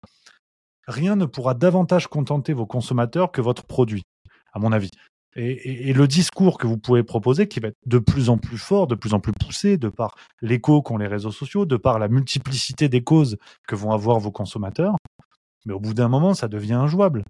rien 0.86 1.16
ne 1.16 1.24
pourra 1.24 1.54
davantage 1.54 2.08
contenter 2.08 2.52
vos 2.52 2.66
consommateurs 2.66 3.32
que 3.32 3.40
votre 3.40 3.64
produit, 3.64 4.02
à 4.52 4.58
mon 4.58 4.72
avis. 4.72 4.90
Et, 5.38 5.92
le 5.92 6.08
discours 6.08 6.56
que 6.56 6.66
vous 6.66 6.78
pouvez 6.78 7.02
proposer, 7.02 7.46
qui 7.46 7.60
va 7.60 7.68
être 7.68 7.76
de 7.84 7.98
plus 7.98 8.30
en 8.30 8.38
plus 8.38 8.56
fort, 8.56 8.86
de 8.86 8.94
plus 8.94 9.12
en 9.12 9.20
plus 9.20 9.32
poussé, 9.32 9.76
de 9.76 9.90
par 9.90 10.14
l'écho 10.40 10.80
qu'ont 10.80 10.96
les 10.96 11.06
réseaux 11.06 11.30
sociaux, 11.30 11.66
de 11.66 11.76
par 11.76 11.98
la 11.98 12.08
multiplicité 12.08 12.88
des 12.88 13.04
causes 13.04 13.36
que 13.68 13.74
vont 13.74 13.92
avoir 13.92 14.18
vos 14.18 14.30
consommateurs, 14.30 14.96
mais 15.66 15.74
au 15.74 15.80
bout 15.80 15.92
d'un 15.92 16.08
moment, 16.08 16.32
ça 16.32 16.48
devient 16.48 16.74
injouable. 16.74 17.22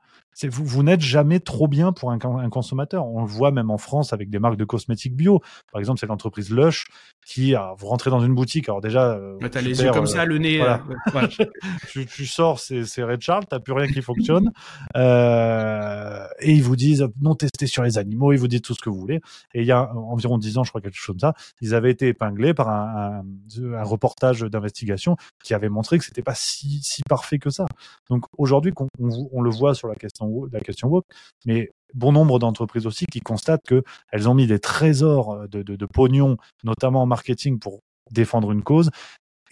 Vous, 0.44 0.64
vous 0.64 0.83
n'êtes 0.83 1.01
jamais 1.01 1.40
trop 1.40 1.68
bien 1.68 1.92
pour 1.92 2.11
un, 2.11 2.18
un, 2.22 2.51
consommateur. 2.51 3.07
On 3.07 3.22
le 3.22 3.27
voit 3.27 3.51
même 3.51 3.70
en 3.70 3.79
France 3.79 4.12
avec 4.12 4.31
des 4.31 4.38
marques 4.38 4.57
de 4.57 4.64
cosmétiques 4.64 5.16
bio. 5.16 5.40
Par 5.72 5.81
exemple, 5.81 5.99
c'est 6.01 6.07
l'entreprise 6.07 6.51
Lush 6.51 6.85
qui, 7.25 7.55
a, 7.55 7.75
vous 7.79 7.87
rentrez 7.87 8.11
dans 8.11 8.20
une 8.20 8.35
boutique, 8.35 8.68
alors 8.68 8.81
déjà... 8.81 9.14
Euh, 9.14 9.38
t'as 9.51 9.61
les 9.61 9.83
yeux 9.83 9.90
comme 9.92 10.05
euh, 10.05 10.07
ça, 10.07 10.25
le 10.25 10.38
nez... 10.38 10.59
Voilà. 10.59 10.83
Euh, 11.14 11.44
tu, 11.88 12.07
tu, 12.07 12.27
sors, 12.27 12.61
c'est 12.61 13.03
Red 13.03 13.20
Charles, 13.20 13.44
t'as 13.49 13.59
plus 13.59 13.72
rien 13.72 13.88
qui 13.88 14.03
fonctionne. 14.03 14.53
Euh, 14.96 16.27
et 16.40 16.53
ils 16.53 16.62
vous 16.62 16.77
disent, 16.77 17.09
non 17.20 17.35
tester 17.35 17.66
sur 17.66 17.83
les 17.83 17.99
animaux, 17.99 18.33
ils 18.33 18.38
vous 18.38 18.49
disent 18.49 18.62
tout 18.62 18.75
ce 18.75 18.81
que 18.81 18.90
vous 18.90 19.01
voulez. 19.01 19.20
Et 19.55 19.62
il 19.62 19.66
y 19.66 19.72
a 19.72 19.92
environ 19.94 20.38
dix 20.38 20.59
ans, 20.59 20.64
je 20.64 20.70
crois, 20.70 20.81
quelque 20.81 20.96
chose 20.96 21.07
comme 21.07 21.18
ça, 21.18 21.35
ils 21.61 21.75
avaient 21.75 21.90
été 21.90 22.09
épinglés 22.09 22.55
par 22.55 22.68
un, 22.68 23.22
un, 23.22 23.72
un 23.75 23.83
reportage 23.83 24.42
d'investigation 24.42 25.16
qui 25.42 25.55
avait 25.55 25.68
montré 25.68 25.99
que 25.99 26.05
c'était 26.05 26.22
pas 26.22 26.35
si, 26.35 26.81
si 26.83 27.03
parfait 27.09 27.38
que 27.38 27.51
ça. 27.51 27.66
Donc 28.09 28.25
aujourd'hui, 28.38 28.72
on, 28.79 29.29
on, 29.33 29.42
le 29.42 29.51
voit 29.51 29.75
sur 29.75 29.88
la 29.88 29.94
question, 29.94 30.26
la 30.53 30.61
question 30.61 30.89
woke, 30.89 31.07
mais 31.45 31.71
bon 31.95 32.12
nombre 32.12 32.39
d'entreprises 32.39 32.87
aussi 32.87 33.07
qui 33.07 33.21
constatent 33.21 33.65
que 33.67 33.83
elles 34.12 34.29
ont 34.29 34.35
mis 34.35 34.47
des 34.47 34.59
trésors 34.59 35.49
de, 35.49 35.62
de, 35.62 35.77
de 35.77 35.87
pognon, 35.87 36.37
notamment 36.65 37.03
en 37.03 37.07
marketing, 37.07 37.59
pour 37.59 37.81
défendre 38.11 38.53
une 38.53 38.62
cause. 38.62 38.91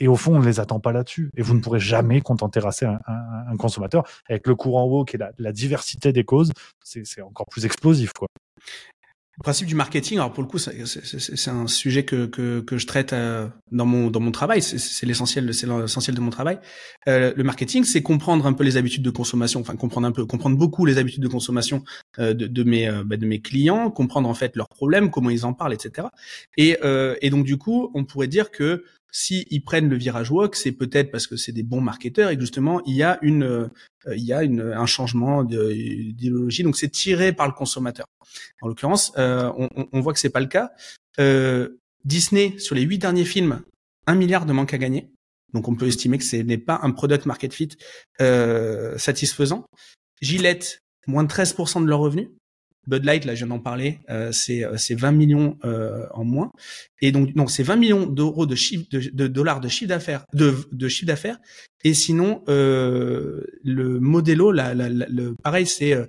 Et 0.01 0.09
au 0.09 0.17
fond, 0.17 0.35
on 0.35 0.41
ne 0.41 0.45
les 0.45 0.59
attend 0.59 0.81
pas 0.81 0.93
là-dessus. 0.93 1.31
Et 1.37 1.43
vous 1.43 1.55
ne 1.55 1.61
pourrez 1.61 1.79
jamais 1.79 2.21
contenter 2.21 2.61
un, 2.61 2.99
un, 3.07 3.53
un 3.53 3.57
consommateur. 3.57 4.03
Avec 4.29 4.47
le 4.49 4.57
courant 4.57 5.05
qui 5.05 5.15
est 5.17 5.19
la, 5.21 5.31
la 5.39 5.53
diversité 5.53 6.13
des 6.13 6.25
causes, 6.25 6.51
c'est 6.83 7.23
encore 7.23 7.47
plus 7.47 7.65
explosif. 7.65 8.13
Quoi. 8.13 8.27
Le 9.39 9.43
principe 9.43 9.67
du 9.67 9.75
marketing, 9.75 10.19
alors 10.19 10.33
pour 10.33 10.45
le 10.45 10.49
coup, 10.49 10.59
c'est 10.59 11.51
un 11.51 11.67
sujet 11.67 12.05
que, 12.05 12.27
que, 12.27 12.61
que 12.61 12.79
je 12.79 12.87
traite 12.87 13.13
euh, 13.13 13.49
dans 13.73 13.85
mon 13.85 14.09
dans 14.09 14.21
mon 14.21 14.31
travail. 14.31 14.63
C'est 14.63 15.07
l'essentiel, 15.07 15.53
c'est 15.53 15.67
l'essentiel 15.67 16.15
de 16.15 16.21
mon 16.21 16.31
travail. 16.31 16.61
Euh, 17.09 17.33
le 17.37 17.43
marketing, 17.43 17.83
c'est 17.83 18.01
comprendre 18.01 18.47
un 18.47 18.53
peu 18.53 18.63
les 18.63 18.77
habitudes 18.77 19.03
de 19.03 19.11
consommation, 19.11 19.61
enfin 19.61 19.75
comprendre 19.75 20.07
un 20.07 20.13
peu, 20.13 20.25
comprendre 20.25 20.57
beaucoup 20.57 20.87
les 20.87 20.99
habitudes 20.99 21.23
de 21.23 21.29
consommation 21.29 21.83
euh, 22.21 22.33
de, 22.33 22.47
de, 22.47 22.63
mes 22.63 22.89
euh, 22.89 23.03
bah, 23.05 23.17
de 23.17 23.27
mes 23.27 23.41
clients, 23.41 23.91
comprendre 23.91 24.29
en 24.29 24.35
fait 24.35 24.55
leurs 24.55 24.69
problèmes, 24.69 25.11
comment 25.11 25.31
ils 25.31 25.45
en 25.45 25.53
parlent, 25.53 25.75
etc. 25.75 26.07
Et 26.57 26.79
euh, 26.85 27.17
et 27.21 27.31
donc 27.31 27.45
du 27.45 27.59
coup, 27.59 27.91
on 27.95 28.05
pourrait 28.05 28.29
dire 28.29 28.53
que 28.53 28.85
si 29.17 29.47
ils 29.51 29.63
prennent 29.63 29.89
le 29.89 29.97
virage 29.97 30.33
woke, 30.33 30.57
c'est 30.57 30.73
peut-être 30.73 31.13
parce 31.13 31.29
que 31.29 31.37
c'est 31.37 31.53
des 31.53 31.63
bons 31.63 31.81
marketeurs 31.81 32.31
et 32.31 32.35
que 32.35 32.41
justement 32.41 32.83
il 32.85 32.97
y 32.97 33.05
a 33.05 33.19
une 33.23 33.45
euh, 33.45 33.69
il 34.13 34.25
y 34.25 34.33
a 34.33 34.43
une, 34.43 34.61
un 34.61 34.87
changement 34.87 35.45
d'idéologie. 35.45 36.65
Donc 36.65 36.77
c'est 36.77 36.89
tiré 36.89 37.33
par 37.33 37.47
le 37.47 37.53
consommateur. 37.53 38.07
En 38.61 38.67
l'occurrence, 38.67 39.13
euh, 39.17 39.53
on, 39.57 39.69
on, 39.93 40.01
voit 40.01 40.13
que 40.13 40.19
c'est 40.19 40.31
pas 40.31 40.41
le 40.41 40.47
cas. 40.47 40.73
Euh, 41.21 41.79
Disney 42.05 42.59
sur 42.59 42.75
les 42.75 42.83
huit 42.83 42.99
derniers 42.99 43.25
films, 43.25 43.63
un 44.09 44.17
milliard 44.17 44.47
de 44.47 44.53
manque 44.53 44.75
à 44.75 44.79
gagner. 44.79 45.13
Donc 45.53 45.69
on 45.69 45.77
peut 45.77 45.87
estimer 45.87 46.19
que 46.19 46.25
ce 46.25 46.37
n'est 46.37 46.59
pas 46.59 46.81
un 46.83 46.91
product 46.91 47.25
market 47.25 47.55
fit 47.55 47.71
euh, 48.21 48.99
satisfaisant. 48.99 49.65
Gillette, 50.21 50.81
moins 51.07 51.23
de 51.23 51.33
13% 51.33 51.83
de 51.83 51.89
leurs 51.89 52.01
revenus. 52.01 52.31
Bud 52.87 53.05
Light, 53.05 53.25
là, 53.25 53.35
je 53.35 53.45
viens 53.45 53.55
d'en 53.55 53.61
parler, 53.61 54.01
euh, 54.11 54.33
c'est 54.33 54.65
euh, 54.65 54.77
c'est 54.77 54.95
20 54.95 55.13
millions 55.13 55.59
euh, 55.65 56.07
en 56.13 56.25
moins. 56.25 56.51
Et 57.01 57.13
donc, 57.13 57.35
donc 57.35 57.51
c'est 57.51 57.63
20 57.63 57.77
millions 57.77 58.07
d'euros 58.07 58.47
de 58.47 58.55
chiffre 58.55 58.85
de, 58.91 59.11
de, 59.13 59.27
dollars 59.27 59.61
de 59.61 59.69
chiffre 59.69 59.89
d'affaires 59.89 60.25
de, 60.33 60.55
de 60.73 60.89
chiffre 60.89 61.07
d'affaires. 61.07 61.39
Et 61.83 61.95
sinon, 61.95 62.43
euh, 62.49 63.45
le 63.63 64.01
Modelo, 64.01 64.53
la, 64.53 64.75
la, 64.75 64.89
le 64.89 65.35
pareil, 65.43 65.67
c'est 65.67 65.95
euh, 65.95 66.07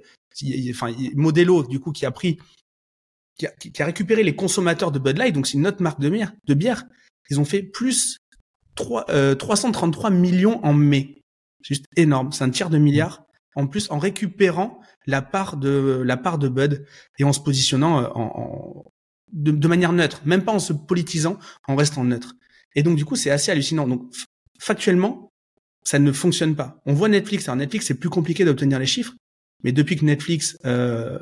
enfin 0.69 0.93
Modelo 1.13 1.63
du 1.63 1.79
coup 1.79 1.91
qui 1.91 2.05
a 2.05 2.11
pris 2.11 2.37
qui 3.37 3.47
a, 3.47 3.51
qui 3.51 3.81
a, 3.81 3.85
récupéré 3.85 4.23
les 4.23 4.35
consommateurs 4.35 4.91
de 4.91 4.99
Bud 4.99 5.17
Light, 5.17 5.33
donc 5.33 5.47
c'est 5.47 5.57
une 5.57 5.67
autre 5.67 5.81
marque 5.81 5.99
de 5.99 6.09
bière. 6.09 6.33
De 6.45 6.53
bière, 6.53 6.83
ils 7.29 7.39
ont 7.39 7.45
fait 7.45 7.63
plus 7.63 8.17
3, 8.75 9.35
333 9.35 10.09
millions 10.09 10.63
en 10.63 10.73
mai. 10.73 11.21
Juste 11.61 11.85
énorme, 11.97 12.31
c'est 12.31 12.43
un 12.43 12.49
tiers 12.49 12.69
de 12.69 12.77
milliard. 12.77 13.24
En 13.55 13.67
plus, 13.67 13.89
en 13.89 13.99
récupérant 13.99 14.79
la 15.05 15.21
part 15.21 15.57
de 15.57 16.01
la 16.05 16.17
part 16.17 16.37
de 16.37 16.49
Bud 16.49 16.85
et 17.19 17.23
en 17.23 17.33
se 17.33 17.39
positionnant 17.39 17.99
euh, 17.99 18.07
en, 18.15 18.85
de, 19.31 19.51
de, 19.51 19.67
manière 19.67 19.93
neutre, 19.93 20.21
même 20.25 20.43
pas 20.43 20.51
en 20.51 20.59
se 20.59 20.73
politisant, 20.73 21.37
en 21.67 21.75
restant 21.75 22.03
neutre. 22.03 22.35
Et 22.75 22.83
donc 22.83 22.97
du 22.97 23.05
coup, 23.05 23.15
c'est 23.15 23.31
assez 23.31 23.51
hallucinant. 23.51 23.87
Donc 23.87 24.13
factuellement, 24.59 25.31
ça 25.83 25.99
ne 25.99 26.11
fonctionne 26.11 26.55
pas. 26.55 26.81
On 26.85 26.93
voit 26.93 27.09
Netflix. 27.09 27.47
Alors 27.47 27.57
Netflix, 27.57 27.85
c'est 27.85 27.99
plus 27.99 28.09
compliqué 28.09 28.43
d'obtenir 28.43 28.79
les 28.79 28.85
chiffres, 28.85 29.13
mais 29.63 29.71
depuis 29.71 29.95
que 29.95 30.05
Netflix 30.05 30.57
euh, 30.65 31.17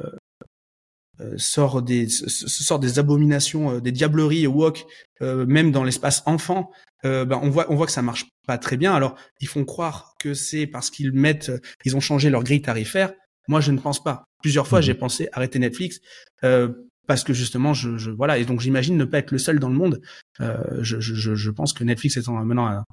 sort 1.37 1.81
des 1.81 2.07
sort 2.09 2.79
des 2.79 2.99
abominations, 2.99 3.71
euh, 3.71 3.81
des 3.81 3.91
diableries 3.91 4.47
woke, 4.47 4.85
euh, 5.21 5.45
même 5.45 5.71
dans 5.71 5.83
l'espace 5.83 6.23
enfant, 6.25 6.71
euh, 7.05 7.25
ben 7.25 7.39
on 7.41 7.49
voit 7.49 7.65
on 7.69 7.75
voit 7.75 7.85
que 7.85 7.91
ça 7.91 8.01
marche 8.01 8.25
pas 8.47 8.57
très 8.57 8.77
bien. 8.77 8.93
Alors 8.93 9.15
ils 9.39 9.47
font 9.47 9.65
croire 9.65 10.13
que 10.19 10.33
c'est 10.33 10.67
parce 10.67 10.89
qu'ils 10.89 11.13
mettent, 11.13 11.51
ils 11.85 11.95
ont 11.95 12.01
changé 12.01 12.29
leur 12.29 12.43
grille 12.43 12.61
tarifaire. 12.61 13.13
Moi, 13.47 13.59
je 13.59 13.71
ne 13.71 13.79
pense 13.79 14.01
pas. 14.01 14.25
Plusieurs 14.41 14.67
fois, 14.67 14.79
mmh 14.79 14.83
j'ai 14.83 14.93
pensé 14.93 15.29
arrêter 15.33 15.59
Netflix 15.59 15.99
euh, 16.43 16.69
parce 17.07 17.23
que 17.23 17.33
justement, 17.33 17.73
je, 17.73 17.97
je, 17.97 18.11
voilà, 18.11 18.37
et 18.37 18.45
donc 18.45 18.61
j'imagine 18.61 18.97
ne 18.97 19.05
pas 19.05 19.19
être 19.19 19.31
le 19.31 19.37
seul 19.37 19.59
dans 19.59 19.69
le 19.69 19.75
monde. 19.75 20.01
Euh, 20.39 20.79
je, 20.81 20.99
je, 20.99 21.35
je, 21.35 21.51
pense 21.51 21.73
que 21.73 21.83
Netflix 21.83 22.15
étant 22.17 22.33
maintenant 22.33 22.67
un, 22.67 22.83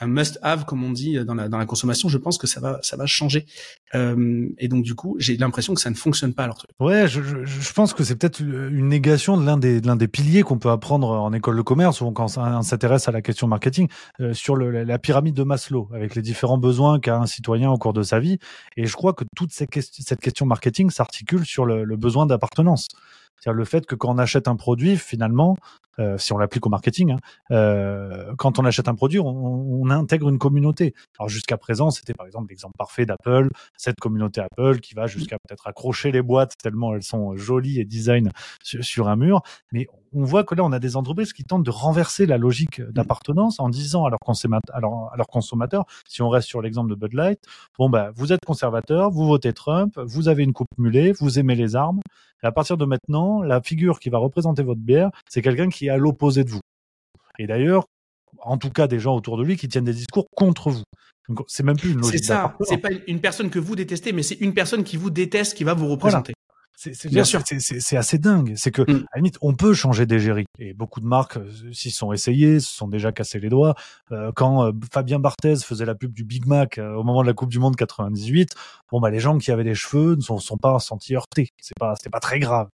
un 0.00 0.06
must-have, 0.06 0.64
comme 0.64 0.82
on 0.84 0.92
dit 0.92 1.24
dans 1.24 1.34
la, 1.34 1.48
dans 1.48 1.58
la 1.58 1.66
consommation, 1.66 2.08
je 2.08 2.18
pense 2.18 2.38
que 2.38 2.46
ça 2.46 2.60
va, 2.60 2.78
ça 2.82 2.96
va 2.96 3.06
changer. 3.06 3.46
Euh, 3.94 4.48
et 4.58 4.68
donc 4.68 4.84
du 4.84 4.94
coup, 4.94 5.16
j'ai 5.18 5.36
l'impression 5.36 5.74
que 5.74 5.80
ça 5.80 5.90
ne 5.90 5.94
fonctionne 5.94 6.32
pas 6.32 6.46
leur. 6.46 6.66
Ouais, 6.80 7.08
je, 7.08 7.22
je, 7.22 7.44
je 7.44 7.72
pense 7.72 7.94
que 7.94 8.04
c'est 8.04 8.16
peut-être 8.16 8.40
une 8.40 8.88
négation 8.88 9.36
de 9.36 9.44
l'un 9.44 9.56
des, 9.56 9.80
l'un 9.80 9.96
des 9.96 10.08
piliers 10.08 10.42
qu'on 10.42 10.58
peut 10.58 10.70
apprendre 10.70 11.08
en 11.08 11.32
école 11.32 11.56
de 11.56 11.62
commerce 11.62 12.00
ou 12.00 12.10
quand 12.10 12.36
on 12.36 12.62
s'intéresse 12.62 13.08
à 13.08 13.12
la 13.12 13.22
question 13.22 13.46
marketing 13.46 13.88
euh, 14.20 14.32
sur 14.34 14.56
le, 14.56 14.84
la 14.84 14.98
pyramide 14.98 15.34
de 15.34 15.42
Maslow, 15.42 15.88
avec 15.92 16.14
les 16.14 16.22
différents 16.22 16.58
besoins 16.58 17.00
qu'a 17.00 17.16
un 17.16 17.26
citoyen 17.26 17.70
au 17.70 17.78
cours 17.78 17.92
de 17.92 18.02
sa 18.02 18.20
vie. 18.20 18.38
Et 18.76 18.86
je 18.86 18.94
crois 18.94 19.12
que 19.12 19.24
toute 19.36 19.52
cette 19.52 20.20
question 20.20 20.46
marketing 20.46 20.90
s'articule 20.90 21.44
sur 21.44 21.64
le, 21.64 21.84
le 21.84 21.96
besoin 21.96 22.26
d'appartenance. 22.26 22.88
C'est-à-dire 23.44 23.58
le 23.58 23.64
fait 23.66 23.84
que 23.84 23.94
quand 23.94 24.08
on 24.08 24.16
achète 24.16 24.48
un 24.48 24.56
produit, 24.56 24.96
finalement, 24.96 25.58
euh, 25.98 26.16
si 26.16 26.32
on 26.32 26.38
l'applique 26.38 26.64
au 26.66 26.70
marketing, 26.70 27.12
hein, 27.12 27.18
euh, 27.50 28.34
quand 28.38 28.58
on 28.58 28.64
achète 28.64 28.88
un 28.88 28.94
produit, 28.94 29.18
on, 29.20 29.90
intègre 29.90 30.30
une 30.30 30.38
communauté. 30.38 30.94
Alors 31.18 31.28
jusqu'à 31.28 31.58
présent, 31.58 31.90
c'était 31.90 32.14
par 32.14 32.26
exemple 32.26 32.48
l'exemple 32.48 32.74
parfait 32.78 33.04
d'Apple, 33.04 33.50
cette 33.76 34.00
communauté 34.00 34.40
Apple 34.40 34.80
qui 34.80 34.94
va 34.94 35.06
jusqu'à 35.06 35.36
peut-être 35.46 35.66
accrocher 35.66 36.10
les 36.10 36.22
boîtes 36.22 36.54
tellement 36.56 36.94
elles 36.94 37.02
sont 37.02 37.36
jolies 37.36 37.80
et 37.80 37.84
design 37.84 38.30
sur, 38.62 39.08
un 39.08 39.16
mur. 39.16 39.42
Mais 39.72 39.86
on 40.14 40.24
voit 40.24 40.42
que 40.42 40.54
là, 40.54 40.64
on 40.64 40.72
a 40.72 40.78
des 40.78 40.96
entreprises 40.96 41.34
qui 41.34 41.44
tentent 41.44 41.64
de 41.64 41.70
renverser 41.70 42.24
la 42.24 42.38
logique 42.38 42.80
d'appartenance 42.80 43.60
en 43.60 43.68
disant 43.68 44.06
à 44.06 44.10
leurs 44.10 44.20
consommateurs, 44.20 44.74
à 44.74 45.16
leurs 45.16 45.28
consommateurs, 45.28 45.84
si 46.08 46.22
on 46.22 46.30
reste 46.30 46.48
sur 46.48 46.62
l'exemple 46.62 46.88
de 46.88 46.94
Bud 46.94 47.12
Light, 47.12 47.40
bon 47.78 47.90
bah 47.90 48.10
vous 48.14 48.32
êtes 48.32 48.44
conservateur, 48.46 49.10
vous 49.10 49.26
votez 49.26 49.52
Trump, 49.52 49.98
vous 49.98 50.28
avez 50.28 50.44
une 50.44 50.54
coupe 50.54 50.68
mulet, 50.78 51.12
vous 51.12 51.38
aimez 51.38 51.56
les 51.56 51.76
armes. 51.76 52.00
Et 52.44 52.46
à 52.46 52.52
partir 52.52 52.76
de 52.76 52.84
maintenant, 52.84 53.33
la 53.42 53.60
figure 53.62 54.00
qui 54.00 54.10
va 54.10 54.18
représenter 54.18 54.62
votre 54.62 54.80
bière, 54.80 55.10
c'est 55.28 55.42
quelqu'un 55.42 55.68
qui 55.68 55.86
est 55.86 55.90
à 55.90 55.96
l'opposé 55.96 56.44
de 56.44 56.50
vous. 56.50 56.60
Et 57.38 57.46
d'ailleurs, 57.46 57.86
en 58.40 58.58
tout 58.58 58.70
cas, 58.70 58.86
des 58.86 58.98
gens 58.98 59.14
autour 59.14 59.36
de 59.36 59.44
lui 59.44 59.56
qui 59.56 59.68
tiennent 59.68 59.84
des 59.84 59.92
discours 59.94 60.26
contre 60.36 60.70
vous. 60.70 60.82
C'est 61.46 61.62
même 61.62 61.76
plus 61.76 61.92
une 61.92 62.00
logique. 62.00 62.18
C'est 62.18 62.24
ça. 62.24 62.56
C'est 62.62 62.78
pas 62.78 62.90
une 63.06 63.20
personne 63.20 63.48
que 63.50 63.58
vous 63.58 63.76
détestez, 63.76 64.12
mais 64.12 64.22
c'est 64.22 64.34
une 64.40 64.52
personne 64.52 64.84
qui 64.84 64.96
vous 64.96 65.10
déteste 65.10 65.56
qui 65.56 65.64
va 65.64 65.74
vous 65.74 65.88
représenter. 65.88 66.34
C'est 66.76 67.08
bien 67.08 67.24
sûr, 67.24 67.42
c'est 67.58 67.96
assez 67.96 68.18
dingue. 68.18 68.54
C'est 68.56 68.70
que 68.72 68.82
mm. 68.82 69.06
à 69.12 69.16
la 69.16 69.18
limite, 69.18 69.38
on 69.40 69.54
peut 69.54 69.74
changer 69.74 70.06
d'égérie. 70.06 70.44
Et 70.58 70.74
beaucoup 70.74 71.00
de 71.00 71.06
marques 71.06 71.36
euh, 71.36 71.72
s'y 71.72 71.90
sont 71.90 72.12
essayées, 72.12 72.58
se 72.58 72.70
sont 72.70 72.88
déjà 72.88 73.12
cassés 73.12 73.38
les 73.38 73.48
doigts. 73.48 73.74
Euh, 74.12 74.32
quand 74.34 74.66
euh, 74.66 74.72
Fabien 74.92 75.20
Barthez 75.20 75.56
faisait 75.56 75.84
la 75.84 75.94
pub 75.94 76.12
du 76.12 76.24
Big 76.24 76.46
Mac 76.46 76.78
euh, 76.78 76.94
au 76.94 77.04
moment 77.04 77.22
de 77.22 77.28
la 77.28 77.32
Coupe 77.32 77.50
du 77.50 77.60
Monde 77.60 77.76
98, 77.76 78.50
bon 78.90 79.00
bah 79.00 79.10
les 79.10 79.20
gens 79.20 79.38
qui 79.38 79.52
avaient 79.52 79.64
des 79.64 79.74
cheveux 79.74 80.16
ne 80.16 80.20
sont, 80.20 80.38
sont 80.38 80.56
pas 80.56 80.78
sentis 80.80 81.14
heurtés. 81.14 81.50
C'est 81.60 81.78
pas, 81.78 81.94
c'était 81.96 82.10
pas 82.10 82.20
très 82.20 82.40
grave. 82.40 82.68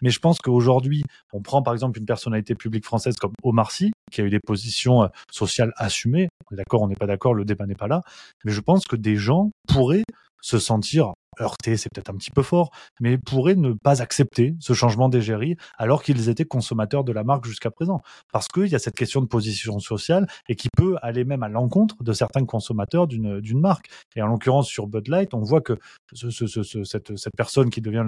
Mais 0.00 0.10
je 0.10 0.20
pense 0.20 0.38
qu'aujourd'hui, 0.38 1.04
on 1.32 1.42
prend 1.42 1.62
par 1.62 1.74
exemple 1.74 1.98
une 1.98 2.06
personnalité 2.06 2.54
publique 2.54 2.84
française 2.84 3.16
comme 3.16 3.32
Omar 3.42 3.70
Sy, 3.70 3.92
qui 4.10 4.22
a 4.22 4.24
eu 4.24 4.30
des 4.30 4.40
positions 4.40 5.10
sociales 5.30 5.72
assumées. 5.76 6.28
D'accord, 6.50 6.82
on 6.82 6.88
n'est 6.88 6.96
pas 6.96 7.06
d'accord, 7.06 7.34
le 7.34 7.44
débat 7.44 7.66
n'est 7.66 7.74
pas 7.74 7.88
là. 7.88 8.00
Mais 8.44 8.52
je 8.52 8.60
pense 8.60 8.86
que 8.86 8.96
des 8.96 9.16
gens 9.16 9.50
pourraient 9.68 10.04
se 10.40 10.58
sentir 10.58 11.14
heurté, 11.40 11.76
c'est 11.76 11.88
peut-être 11.92 12.10
un 12.10 12.16
petit 12.16 12.30
peu 12.30 12.42
fort, 12.42 12.70
mais 13.00 13.18
pourraient 13.18 13.54
ne 13.54 13.72
pas 13.72 14.02
accepter 14.02 14.54
ce 14.60 14.72
changement 14.72 15.08
d'égérie 15.08 15.56
alors 15.78 16.02
qu'ils 16.02 16.28
étaient 16.28 16.44
consommateurs 16.44 17.04
de 17.04 17.12
la 17.12 17.24
marque 17.24 17.46
jusqu'à 17.46 17.70
présent. 17.70 18.02
Parce 18.32 18.48
qu'il 18.48 18.66
y 18.66 18.74
a 18.74 18.78
cette 18.78 18.96
question 18.96 19.20
de 19.20 19.26
position 19.26 19.78
sociale 19.78 20.26
et 20.48 20.56
qui 20.56 20.68
peut 20.76 20.96
aller 21.02 21.24
même 21.24 21.42
à 21.42 21.48
l'encontre 21.48 22.02
de 22.02 22.12
certains 22.12 22.44
consommateurs 22.44 23.06
d'une, 23.06 23.40
d'une 23.40 23.60
marque. 23.60 23.88
Et 24.16 24.22
en 24.22 24.26
l'occurrence, 24.26 24.68
sur 24.68 24.86
Bud 24.86 25.08
Light, 25.08 25.34
on 25.34 25.40
voit 25.40 25.60
que 25.60 25.78
ce, 26.12 26.30
ce, 26.30 26.46
ce, 26.46 26.84
cette, 26.84 27.16
cette 27.16 27.36
personne 27.36 27.70
qui 27.70 27.80
devient 27.80 28.04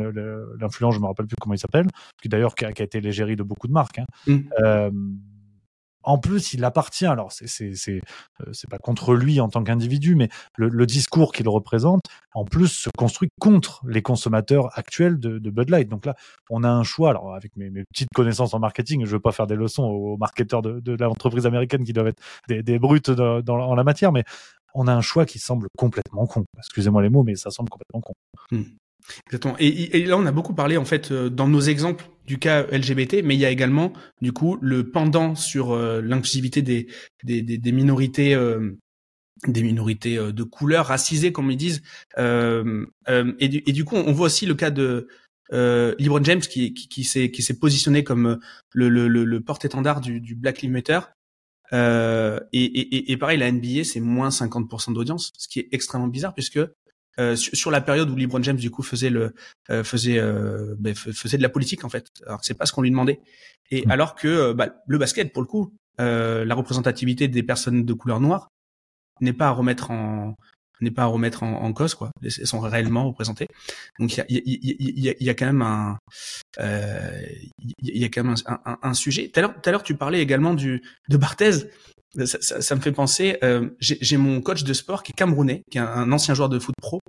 l'influent, 0.60 0.90
je 0.90 1.00
me 1.00 1.06
rappelle 1.06 1.26
plus 1.26 1.36
comment 1.40 1.54
il 1.54 1.58
s'appelle, 1.58 1.86
qui 2.22 2.28
d'ailleurs 2.28 2.54
qui 2.54 2.64
a, 2.64 2.72
qui 2.72 2.82
a 2.82 2.84
été 2.84 3.00
l'égérie 3.00 3.36
de 3.36 3.42
beaucoup 3.42 3.66
de 3.66 3.72
marques, 3.72 3.98
hein, 3.98 4.06
mmh. 4.26 4.38
euh, 4.60 4.90
en 6.06 6.18
plus, 6.18 6.54
il 6.54 6.64
appartient. 6.64 7.04
Alors, 7.04 7.30
euh, 7.42 7.76
c'est 7.76 8.70
pas 8.70 8.78
contre 8.78 9.14
lui 9.14 9.40
en 9.40 9.48
tant 9.48 9.62
qu'individu, 9.64 10.14
mais 10.14 10.28
le, 10.56 10.86
discours 10.86 11.32
qu'il 11.32 11.48
représente, 11.48 12.02
en 12.32 12.44
plus, 12.44 12.68
se 12.68 12.88
construit 12.96 13.28
contre 13.40 13.82
les 13.86 14.02
consommateurs 14.02 14.70
actuels 14.78 15.18
de, 15.18 15.50
Bud 15.50 15.68
Light. 15.68 15.88
Donc 15.88 16.06
là, 16.06 16.14
on 16.48 16.62
a 16.62 16.70
un 16.70 16.84
choix. 16.84 17.10
Alors, 17.10 17.34
avec 17.34 17.56
mes, 17.56 17.70
petites 17.92 18.08
connaissances 18.14 18.54
en 18.54 18.60
marketing, 18.60 19.04
je 19.04 19.10
veux 19.10 19.20
pas 19.20 19.32
faire 19.32 19.48
des 19.48 19.56
leçons 19.56 19.82
aux 19.82 20.16
marketeurs 20.16 20.62
de, 20.62 20.96
l'entreprise 20.96 21.44
américaine 21.44 21.84
qui 21.84 21.92
doivent 21.92 22.08
être 22.08 22.22
des, 22.48 22.78
brutes 22.78 23.10
en 23.10 23.74
la 23.74 23.84
matière, 23.84 24.12
mais 24.12 24.24
on 24.74 24.86
a 24.86 24.94
un 24.94 25.00
choix 25.00 25.26
qui 25.26 25.40
semble 25.40 25.66
complètement 25.76 26.26
con. 26.26 26.44
Excusez-moi 26.58 27.02
les 27.02 27.08
mots, 27.08 27.24
mais 27.24 27.34
ça 27.34 27.50
semble 27.50 27.68
complètement 27.68 28.00
con. 28.00 28.14
Hmm. 28.52 28.62
Exactement. 29.26 29.54
Et, 29.58 30.04
là, 30.04 30.16
on 30.18 30.26
a 30.26 30.32
beaucoup 30.32 30.54
parlé 30.54 30.76
en 30.76 30.84
fait 30.84 31.10
euh, 31.10 31.30
dans 31.30 31.48
nos 31.48 31.60
exemples 31.60 32.06
du 32.26 32.38
cas 32.38 32.64
LGBT, 32.64 33.22
mais 33.22 33.34
il 33.34 33.40
y 33.40 33.44
a 33.44 33.50
également 33.50 33.92
du 34.20 34.32
coup 34.32 34.58
le 34.60 34.90
pendant 34.90 35.34
sur 35.34 35.72
euh, 35.72 36.00
l'inclusivité 36.02 36.62
des, 36.62 36.88
des, 37.22 37.42
des, 37.42 37.72
minorités. 37.72 38.34
Euh, 38.34 38.76
des 39.46 39.62
minorités 39.62 40.16
de 40.16 40.42
couleur 40.42 40.86
racisées 40.86 41.30
comme 41.30 41.50
ils 41.50 41.58
disent 41.58 41.82
euh, 42.16 42.86
et, 43.38 43.48
du, 43.48 43.62
et, 43.66 43.72
du, 43.72 43.84
coup 43.84 43.94
on 43.94 44.12
voit 44.12 44.26
aussi 44.26 44.46
le 44.46 44.54
cas 44.54 44.70
de 44.70 45.08
euh, 45.52 45.94
LeBron 45.98 46.24
James 46.24 46.40
qui, 46.40 46.72
qui, 46.72 46.88
qui 46.88 47.04
s'est 47.04 47.30
qui 47.30 47.42
s'est 47.42 47.58
positionné 47.58 48.02
comme 48.02 48.40
le, 48.72 48.88
le, 48.88 49.08
le, 49.08 49.40
porte-étendard 49.42 50.00
du, 50.00 50.20
du 50.20 50.34
Black 50.34 50.62
Lives 50.62 50.72
Matter 50.72 51.00
euh, 51.74 52.40
et, 52.52 52.64
et, 52.64 53.12
et, 53.12 53.16
pareil 53.18 53.38
la 53.38 53.52
NBA 53.52 53.84
c'est 53.84 54.00
moins 54.00 54.30
50% 54.30 54.94
d'audience 54.94 55.32
ce 55.36 55.48
qui 55.48 55.60
est 55.60 55.68
extrêmement 55.72 56.08
bizarre 56.08 56.32
puisque 56.32 56.60
sur, 57.34 57.70
la 57.70 57.80
période 57.80 58.10
où 58.10 58.16
LeBron 58.16 58.42
James 58.42 58.56
du 58.56 58.70
coup 58.70 58.82
faisait 58.82 59.10
le 59.10 59.34
faisait 59.82 60.20
ben, 60.78 60.94
faisait 60.94 61.38
de 61.38 61.42
la 61.42 61.48
politique 61.48 61.84
en 61.84 61.88
fait. 61.88 62.08
Alors 62.26 62.40
c'est 62.42 62.54
pas 62.54 62.66
ce 62.66 62.72
qu'on 62.72 62.82
lui 62.82 62.90
demandait. 62.90 63.20
Et 63.70 63.86
mmh. 63.86 63.90
alors 63.90 64.14
que 64.14 64.52
bah, 64.52 64.68
le 64.86 64.98
basket 64.98 65.32
pour 65.32 65.42
le 65.42 65.48
coup, 65.48 65.72
la 65.98 66.54
représentativité 66.54 67.28
des 67.28 67.42
personnes 67.42 67.84
de 67.84 67.92
couleur 67.94 68.20
noire 68.20 68.48
n'est 69.20 69.32
pas 69.32 69.48
à 69.48 69.50
remettre 69.50 69.90
en 69.90 70.36
n'est 70.80 70.90
pas 70.90 71.02
à 71.02 71.06
remettre 71.06 71.42
en, 71.42 71.72
cause 71.72 71.94
quoi 71.94 72.10
elles 72.22 72.46
sont 72.46 72.60
réellement 72.60 73.06
représentées 73.06 73.46
donc 73.98 74.14
il 74.14 74.18
y 74.18 74.20
a, 74.20 74.26
y, 74.28 74.42
y, 74.44 75.24
y 75.24 75.30
a 75.30 75.34
quand 75.34 75.46
même 75.46 75.62
un 75.62 75.98
il 76.58 77.98
y 77.98 78.04
a 78.04 78.08
quand 78.08 78.24
même 78.24 78.34
un, 78.46 78.78
un 78.82 78.94
sujet 78.94 79.30
tout 79.32 79.40
à 79.40 79.70
l'heure 79.70 79.82
tu 79.82 79.94
parlais 79.94 80.20
également 80.20 80.54
du 80.54 80.82
de 81.08 81.16
Barthez 81.16 81.68
ça, 82.24 82.38
ça, 82.40 82.62
ça, 82.62 82.74
me 82.74 82.80
fait 82.80 82.92
penser. 82.92 83.36
Euh, 83.44 83.68
J'ai 83.80 84.16
mon 84.16 84.40
coach 84.40 84.64
de 84.64 84.72
sport 84.72 85.02
qui 85.02 85.12
est 85.12 85.14
camerounais, 85.14 85.62
qui 85.70 85.78
est 85.78 85.82
un, 85.82 86.10
ancien 86.12 86.34
joueur 86.34 86.48
de 86.48 86.58
foot 86.58 86.74
pro, 86.80 87.00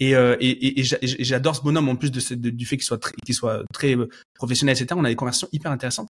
et, 0.00 0.16
euh, 0.16 0.36
et, 0.40 0.80
et, 0.80 0.82
j'adore 0.82 1.54
ce 1.54 1.62
bonhomme 1.62 1.88
en 1.88 1.96
plus 1.96 2.10
de, 2.10 2.50
du 2.50 2.66
fait 2.66 2.76
qu'il 2.76 2.84
soit 2.84 3.12
qu'il 3.24 3.34
soit 3.34 3.62
très 3.72 3.96
professionnel, 4.34 4.76
etc. 4.76 4.94
On 4.98 5.04
a 5.04 5.08
des 5.08 5.16
conversations 5.16 5.48
hyper 5.52 5.70
intéressantes, 5.70 6.08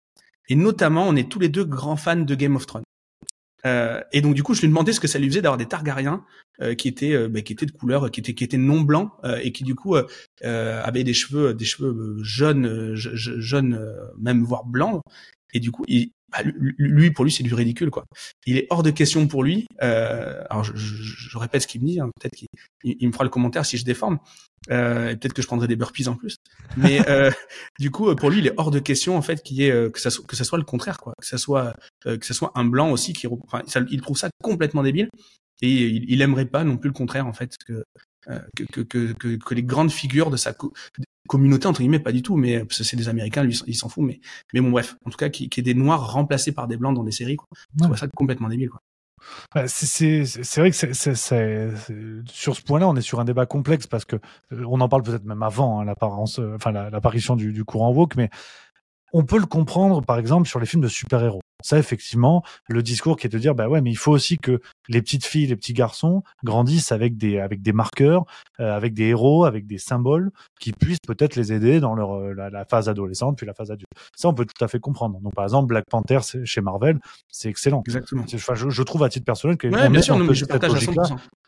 et 0.48 0.56
notamment 0.56 1.08
on 1.08 1.16
est 1.16 1.30
tous 1.30 1.40
les 1.40 1.50
deux 1.50 1.66
grands 1.66 1.98
fans 1.98 2.16
de 2.16 2.36
Game 2.36 2.56
of 2.56 2.66
Thrones. 2.66 2.85
Euh, 3.66 4.02
et 4.12 4.22
donc 4.22 4.36
du 4.36 4.44
coup, 4.44 4.54
je 4.54 4.62
lui 4.62 4.68
demandais 4.68 4.94
ce 4.94 5.00
que 5.00 5.08
ça 5.08 5.20
lui 5.20 5.28
faisait 5.28 5.42
d'avoir 5.42 5.58
des 5.58 5.66
Targaryens 5.66 6.24
euh, 6.62 6.76
qui 6.76 6.88
étaient 6.88 7.14
euh, 7.14 7.28
bah, 7.28 7.42
qui 7.42 7.54
étaient 7.54 7.66
de 7.66 7.72
couleur, 7.72 8.10
qui 8.12 8.20
étaient 8.20 8.34
qui 8.34 8.44
étaient 8.44 8.58
non 8.58 8.82
blancs 8.82 9.12
euh, 9.24 9.40
et 9.44 9.52
qui 9.52 9.64
du 9.64 9.76
coup 9.76 9.96
avaient 10.42 11.04
des 11.04 11.14
cheveux 11.14 11.54
des 11.54 11.66
cheveux 11.66 12.18
jaunes, 12.22 12.94
jaunes 12.96 13.80
même 14.20 14.44
voire 14.44 14.66
blancs. 14.66 15.02
Et 15.54 15.60
du 15.60 15.72
coup, 15.72 15.84
il, 15.88 16.12
bah, 16.32 16.40
lui 16.44 17.12
pour 17.12 17.26
lui 17.26 17.32
c'est 17.32 17.44
du 17.44 17.54
ridicule 17.54 17.90
quoi. 17.90 18.06
Il 18.46 18.58
est 18.58 18.68
hors 18.70 18.84
de 18.84 18.92
question 18.92 19.28
pour 19.28 19.44
lui. 19.44 19.68
alors 19.80 20.64
je, 20.64 20.74
je, 20.76 21.38
répète 21.38 21.64
ce 21.64 21.68
qu'il 21.68 21.82
me 21.82 21.88
dit, 21.88 22.00
hein, 22.00 22.10
peut-être 22.20 22.36
qu'il 22.36 22.48
il 22.84 23.08
me 23.08 23.14
fera 23.14 23.24
le 23.24 23.30
commentaire 23.30 23.66
si 23.66 23.78
je 23.78 23.86
déforme. 23.86 24.20
Euh, 24.72 25.10
et 25.10 25.16
peut-être 25.16 25.34
que 25.34 25.42
je 25.42 25.48
prendrai 25.48 25.68
des 25.68 25.76
burpees 25.76 26.08
en 26.08 26.16
plus. 26.16 26.38
Mais 26.78 27.00
euh, 27.10 27.32
du 27.80 27.92
coup, 27.92 28.14
pour 28.16 28.30
lui, 28.30 28.40
il 28.40 28.48
est 28.48 28.54
hors 28.58 28.72
de 28.72 28.80
question 28.80 29.18
en 29.18 29.22
fait 29.22 29.44
qu'il 29.44 29.58
y 29.58 29.66
ait 29.66 29.72
euh, 29.72 29.90
que 29.90 30.00
ça 30.00 30.10
soit, 30.10 30.26
que 30.26 30.36
ça 30.36 30.44
soit 30.44 30.58
le 30.58 30.64
contraire 30.64 30.98
quoi, 30.98 31.14
que 31.20 31.28
ça 31.28 31.38
soit 31.38 31.76
euh, 32.06 32.18
que 32.18 32.26
ça 32.26 32.34
soit 32.34 32.52
un 32.56 32.66
blanc 32.66 32.92
aussi 32.92 33.14
qui, 33.14 33.28
enfin, 33.28 33.62
ça, 33.68 33.82
il 33.90 34.02
trouve 34.02 34.18
ça 34.18 34.30
complètement 34.44 34.84
débile 34.84 35.10
et 35.62 35.70
il, 35.70 36.06
il 36.10 36.22
aimerait 36.22 36.46
pas 36.46 36.64
non 36.64 36.78
plus 36.78 36.90
le 36.90 36.94
contraire 36.94 37.28
en 37.28 37.34
fait 37.34 37.56
que 37.66 37.84
que, 38.56 38.82
que, 38.82 39.14
que, 39.14 39.36
que, 39.36 39.54
les 39.54 39.62
grandes 39.62 39.92
figures 39.92 40.32
de 40.32 40.38
sa 40.38 40.52
communauté 41.28 41.68
entre 41.68 41.80
guillemets 41.80 42.00
pas 42.00 42.12
du 42.12 42.22
tout 42.22 42.36
mais 42.36 42.64
c'est 42.70 42.96
des 42.96 43.10
américains 43.10 43.44
lui 43.44 43.60
il 43.68 43.76
s'en 43.76 43.90
fout 43.90 44.04
mais 44.04 44.20
mais 44.54 44.62
bon 44.62 44.72
bref. 44.72 44.98
En 45.06 45.10
tout 45.10 45.18
cas 45.18 45.30
qui, 45.30 45.50
qui 45.50 45.60
est 45.60 45.64
des 45.64 45.74
noirs 45.74 46.12
remplacés 46.12 46.52
par 46.52 46.68
des 46.68 46.78
blancs 46.78 46.96
dans 46.96 47.04
des 47.04 47.12
séries 47.12 47.38
quoi. 47.38 47.48
Je 47.78 47.84
trouve 47.84 47.98
ça 47.98 48.08
complètement 48.08 48.50
débile 48.50 48.70
quoi. 48.70 48.82
Bah, 49.54 49.68
c'est 49.68 50.24
vrai 50.58 50.72
que 50.72 50.76
c'est 50.76 51.16
sur 52.28 52.56
ce 52.56 52.62
point-là, 52.62 52.88
on 52.88 52.96
est 52.96 53.02
sur 53.02 53.20
un 53.20 53.26
débat 53.26 53.46
complexe 53.46 53.88
parce 53.88 54.06
que 54.06 54.18
euh, 54.52 54.64
on 54.68 54.82
en 54.82 54.90
parle 54.90 55.04
peut-être 55.04 55.26
même 55.26 55.42
avant 55.42 55.80
hein, 55.80 55.86
l'apparence, 55.86 56.40
euh, 56.40 56.54
enfin 56.56 56.72
l'apparition 56.72 57.36
du, 57.36 57.52
du 57.52 57.64
courant 57.64 57.92
woke, 57.92 58.16
mais 58.16 58.30
on 59.14 59.24
peut 59.24 59.40
le 59.40 59.46
comprendre, 59.46 60.02
par 60.04 60.20
exemple, 60.20 60.48
sur 60.48 60.60
les 60.60 60.66
films 60.66 60.82
de 60.82 60.88
super-héros. 60.88 61.42
Ça, 61.66 61.80
effectivement, 61.80 62.44
le 62.68 62.84
discours 62.84 63.18
qui 63.18 63.26
est 63.26 63.30
de 63.32 63.40
dire, 63.40 63.56
bah 63.56 63.68
ouais, 63.68 63.82
mais 63.82 63.90
il 63.90 63.98
faut 63.98 64.12
aussi 64.12 64.38
que 64.38 64.62
les 64.88 65.02
petites 65.02 65.26
filles, 65.26 65.48
les 65.48 65.56
petits 65.56 65.74
garçons 65.74 66.22
grandissent 66.44 66.92
avec 66.92 67.18
des 67.18 67.40
avec 67.40 67.64
des 67.64 67.74
marqueurs, 67.74 68.26
euh, 68.60 68.72
avec 68.72 68.94
des 68.94 69.06
héros, 69.06 69.46
avec 69.46 69.66
des 69.66 69.80
symboles 69.80 70.30
qui 70.60 70.74
puissent 70.74 71.00
peut-être 71.00 71.36
les 71.36 71.54
aider 71.54 71.80
dans 71.80 71.96
leur 71.96 72.14
euh, 72.14 72.36
la, 72.36 72.66
phase 72.66 72.88
adolescente 72.88 73.38
puis 73.38 73.48
la 73.48 73.56
phase 73.56 73.72
adulte. 73.72 73.90
Ça, 74.16 74.30
on 74.30 74.36
peut 74.36 74.46
tout 74.46 74.64
à 74.64 74.68
fait 74.68 74.80
comprendre. 74.80 75.20
Donc, 75.22 75.34
par 75.34 75.44
exemple, 75.44 75.68
Black 75.68 75.86
Panther 75.90 76.20
chez 76.44 76.62
Marvel, 76.62 77.00
c'est 77.30 77.50
excellent. 77.50 77.82
Exactement. 77.88 78.26
Enfin, 78.32 78.54
je, 78.54 78.70
je, 78.70 78.84
trouve 78.84 79.04
à 79.04 79.10
titre 79.10 79.26
personnel 79.26 79.58
que 79.58 79.68
ouais, 79.68 79.90
bien 79.90 80.04
sûr, 80.04 80.20
non, 80.20 80.26
mais 80.26 80.36
je 80.36 80.46
partage 80.46 80.88
à 80.88 80.92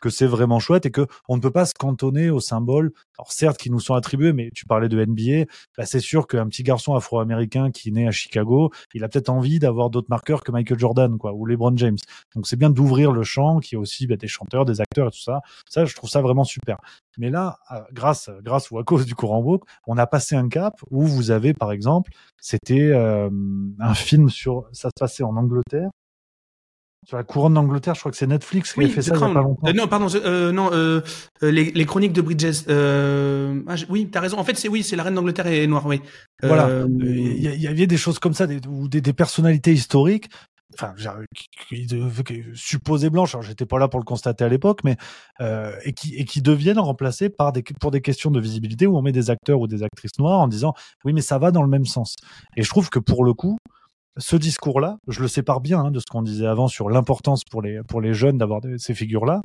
que 0.00 0.10
c'est 0.10 0.26
vraiment 0.26 0.58
chouette 0.58 0.84
et 0.86 0.90
que 0.90 1.06
on 1.28 1.36
ne 1.36 1.40
peut 1.40 1.52
pas 1.52 1.64
se 1.64 1.74
cantonner 1.74 2.30
aux 2.30 2.40
symboles. 2.40 2.92
Alors 3.18 3.30
certes, 3.30 3.58
qui 3.58 3.70
nous 3.70 3.80
sont 3.80 3.94
attribués, 3.94 4.32
mais 4.32 4.50
tu 4.52 4.64
parlais 4.64 4.88
de 4.88 5.04
NBA, 5.04 5.50
bah, 5.76 5.86
c'est 5.86 6.00
sûr 6.00 6.26
qu'un 6.26 6.48
petit 6.48 6.64
garçon 6.64 6.94
afro-américain 6.94 7.70
qui 7.70 7.88
est 7.88 7.92
né 7.92 8.08
à 8.08 8.10
Chicago, 8.10 8.70
il 8.94 9.04
a 9.04 9.08
peut-être 9.08 9.28
envie 9.28 9.58
d'avoir 9.58 9.90
d'autres 9.90 10.07
marqueurs 10.08 10.42
que 10.42 10.52
Michael 10.52 10.78
Jordan, 10.78 11.18
quoi, 11.18 11.32
ou 11.32 11.46
LeBron 11.46 11.76
James. 11.76 11.98
Donc 12.34 12.46
c'est 12.46 12.56
bien 12.56 12.70
d'ouvrir 12.70 13.12
le 13.12 13.22
champ, 13.22 13.60
qui 13.60 13.74
est 13.74 13.78
aussi 13.78 14.06
bah, 14.06 14.16
des 14.16 14.28
chanteurs, 14.28 14.64
des 14.64 14.80
acteurs 14.80 15.08
et 15.08 15.10
tout 15.10 15.20
ça. 15.20 15.40
Ça, 15.68 15.84
je 15.84 15.94
trouve 15.94 16.10
ça 16.10 16.20
vraiment 16.20 16.44
super. 16.44 16.78
Mais 17.18 17.30
là, 17.30 17.58
grâce, 17.92 18.30
grâce 18.42 18.70
ou 18.70 18.78
à 18.78 18.84
cause 18.84 19.06
du 19.06 19.14
courant 19.14 19.40
woke, 19.40 19.64
on 19.86 19.98
a 19.98 20.06
passé 20.06 20.36
un 20.36 20.48
cap 20.48 20.74
où 20.90 21.04
vous 21.04 21.30
avez, 21.30 21.54
par 21.54 21.72
exemple, 21.72 22.12
c'était 22.40 22.90
euh, 22.92 23.30
un 23.80 23.94
film 23.94 24.28
sur, 24.30 24.68
ça 24.72 24.88
se 24.88 25.00
passait 25.00 25.24
en 25.24 25.36
Angleterre 25.36 25.90
sur 27.08 27.16
la 27.16 27.24
couronne 27.24 27.54
d'Angleterre, 27.54 27.94
je 27.94 28.00
crois 28.00 28.12
que 28.12 28.18
c'est 28.18 28.26
Netflix 28.26 28.74
qui 28.74 28.84
a 28.84 28.88
fait 28.90 29.00
ça 29.00 29.14
il 29.16 29.20
y 29.20 29.24
a 29.24 29.32
pas 29.32 29.40
longtemps. 29.40 29.66
Euh, 29.66 29.72
non, 29.72 29.88
pardon, 29.88 30.08
euh, 30.14 30.52
non, 30.52 30.68
euh, 30.74 31.00
les, 31.40 31.72
les, 31.72 31.86
chroniques 31.86 32.12
de 32.12 32.20
Bridges. 32.20 32.64
Ah, 32.68 33.76
oui, 33.88 34.10
t'as 34.12 34.20
raison. 34.20 34.36
En 34.36 34.44
fait, 34.44 34.58
c'est 34.58 34.68
oui, 34.68 34.82
c'est 34.82 34.94
la 34.94 35.04
reine 35.04 35.14
d'Angleterre 35.14 35.46
et 35.46 35.66
noire, 35.66 35.86
oui. 35.86 36.02
Voilà. 36.42 36.84
Il 37.00 37.38
y, 37.40 37.66
avait 37.66 37.86
des 37.86 37.96
choses 37.96 38.18
comme 38.18 38.34
ça, 38.34 38.46
des, 38.46 38.60
ou 38.68 38.88
des, 38.88 39.00
des 39.00 39.14
personnalités 39.14 39.72
historiques. 39.72 40.28
Enfin, 40.74 40.94
supposées 42.52 43.08
blanches. 43.08 43.34
Alors, 43.34 43.42
j'étais 43.42 43.64
pas 43.64 43.78
là 43.78 43.88
pour 43.88 44.00
le 44.00 44.04
constater 44.04 44.44
à 44.44 44.50
l'époque, 44.50 44.80
mais 44.84 44.98
et 45.86 45.94
qui 45.94 46.14
et 46.14 46.26
qui 46.26 46.42
deviennent 46.42 46.78
remplacées 46.78 47.30
par 47.30 47.52
des 47.52 47.64
pour 47.80 47.90
des 47.90 48.02
questions 48.02 48.30
de 48.30 48.38
visibilité 48.38 48.86
où 48.86 48.98
on 48.98 49.02
met 49.02 49.12
des 49.12 49.30
acteurs 49.30 49.60
ou 49.60 49.66
des 49.66 49.82
actrices 49.82 50.18
noires 50.18 50.40
en 50.40 50.46
disant 50.46 50.74
oui, 51.06 51.14
mais 51.14 51.22
ça 51.22 51.38
va 51.38 51.52
dans 51.52 51.62
le 51.62 51.70
même 51.70 51.86
sens. 51.86 52.16
Et 52.54 52.62
je 52.62 52.68
trouve 52.68 52.90
que 52.90 52.98
pour 52.98 53.24
le 53.24 53.32
coup, 53.32 53.56
ce 54.18 54.36
discours-là, 54.36 54.98
je 55.06 55.20
le 55.20 55.28
sépare 55.28 55.60
bien 55.60 55.80
hein, 55.80 55.90
de 55.90 56.00
ce 56.00 56.06
qu'on 56.06 56.22
disait 56.22 56.46
avant 56.46 56.68
sur 56.68 56.90
l'importance 56.90 57.44
pour 57.44 57.62
les, 57.62 57.82
pour 57.84 58.00
les 58.00 58.14
jeunes 58.14 58.38
d'avoir 58.38 58.60
ces 58.76 58.94
figures-là. 58.94 59.42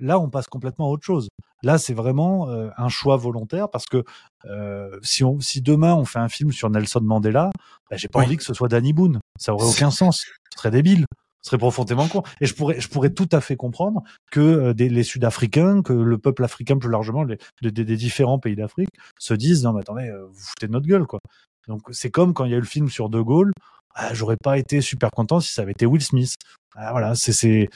Là, 0.00 0.20
on 0.20 0.30
passe 0.30 0.46
complètement 0.46 0.86
à 0.86 0.90
autre 0.90 1.04
chose. 1.04 1.28
Là, 1.64 1.76
c'est 1.76 1.94
vraiment 1.94 2.48
euh, 2.48 2.70
un 2.76 2.88
choix 2.88 3.16
volontaire 3.16 3.68
parce 3.68 3.86
que 3.86 4.04
euh, 4.44 4.96
si, 5.02 5.24
on, 5.24 5.40
si 5.40 5.60
demain 5.60 5.94
on 5.94 6.04
fait 6.04 6.20
un 6.20 6.28
film 6.28 6.52
sur 6.52 6.70
Nelson 6.70 7.00
Mandela, 7.02 7.50
bah, 7.90 7.96
j'ai 7.96 8.06
pas 8.06 8.20
envie 8.20 8.36
que 8.36 8.44
ce 8.44 8.54
soit 8.54 8.68
Danny 8.68 8.92
Boone. 8.92 9.18
Ça 9.38 9.52
aurait 9.52 9.66
aucun 9.66 9.90
sens. 9.90 10.24
Ce 10.52 10.58
serait 10.58 10.70
débile. 10.70 11.06
Ce 11.42 11.50
serait 11.50 11.58
profondément 11.58 12.06
con. 12.06 12.22
Et 12.40 12.46
je 12.46 12.54
pourrais, 12.54 12.80
je 12.80 12.88
pourrais 12.88 13.10
tout 13.10 13.28
à 13.32 13.40
fait 13.40 13.56
comprendre 13.56 14.02
que 14.30 14.40
euh, 14.40 14.74
des, 14.74 14.88
les 14.88 15.02
Sud-Africains, 15.02 15.82
que 15.82 15.92
le 15.92 16.18
peuple 16.18 16.44
africain 16.44 16.78
plus 16.78 16.90
largement, 16.90 17.24
les, 17.24 17.38
des 17.72 17.96
différents 17.96 18.38
pays 18.38 18.54
d'Afrique, 18.54 18.90
se 19.18 19.34
disent 19.34 19.64
non 19.64 19.72
mais 19.72 19.80
attendez, 19.80 20.12
vous 20.30 20.38
foutez 20.38 20.68
de 20.68 20.72
notre 20.72 20.86
gueule 20.86 21.06
quoi. 21.06 21.18
Donc 21.66 21.82
c'est 21.90 22.10
comme 22.10 22.34
quand 22.34 22.44
il 22.44 22.52
y 22.52 22.54
a 22.54 22.56
eu 22.56 22.60
le 22.60 22.66
film 22.66 22.88
sur 22.88 23.08
De 23.08 23.20
Gaulle, 23.20 23.52
ah, 23.98 24.14
j'aurais 24.14 24.36
pas 24.36 24.58
été 24.58 24.80
super 24.80 25.10
content 25.10 25.40
si 25.40 25.52
ça 25.52 25.62
avait 25.62 25.72
été 25.72 25.84
Will 25.84 26.02
Smith. 26.02 26.34
Ah, 26.76 26.92
voilà, 26.92 27.16
c'est 27.16 27.32
c'est 27.32 27.68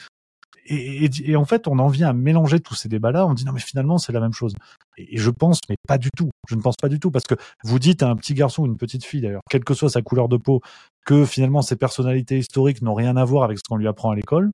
et, 0.67 1.11
et, 1.25 1.35
en 1.35 1.45
fait, 1.45 1.67
on 1.67 1.81
en 1.81 1.89
vient 1.89 2.09
à 2.09 2.13
mélanger 2.13 2.61
tous 2.61 2.77
ces 2.77 2.89
débats-là. 2.89 3.27
On 3.27 3.35
dit 3.35 3.45
non, 3.45 3.53
mais 3.53 3.61
finalement, 3.61 3.99
c'est 3.99 4.13
la 4.13 4.21
même 4.21 4.33
chose. 4.33 4.55
Et, 4.97 5.19
je 5.19 5.31
pense, 5.31 5.59
mais 5.69 5.75
pas 5.89 5.99
du 5.99 6.09
tout. 6.17 6.31
Je 6.49 6.55
ne 6.55 6.61
pense 6.61 6.77
pas 6.81 6.89
du 6.89 7.01
tout 7.01 7.11
parce 7.11 7.25
que 7.25 7.35
vous 7.65 7.81
dites 7.81 8.05
à 8.05 8.09
un 8.09 8.15
petit 8.15 8.35
garçon 8.35 8.63
ou 8.63 8.67
une 8.67 8.77
petite 8.77 9.05
fille, 9.05 9.21
d'ailleurs, 9.21 9.43
quelle 9.51 9.65
que 9.65 9.75
soit 9.75 9.91
sa 9.91 10.03
couleur 10.03 10.29
de 10.29 10.37
peau, 10.37 10.61
que 11.05 11.25
finalement 11.25 11.63
ses 11.63 11.75
personnalités 11.75 12.39
historiques 12.39 12.81
n'ont 12.83 12.95
rien 12.95 13.17
à 13.17 13.25
voir 13.25 13.43
avec 13.43 13.59
ce 13.59 13.63
qu'on 13.69 13.77
lui 13.77 13.89
apprend 13.89 14.13
à 14.13 14.15
l'école. 14.15 14.53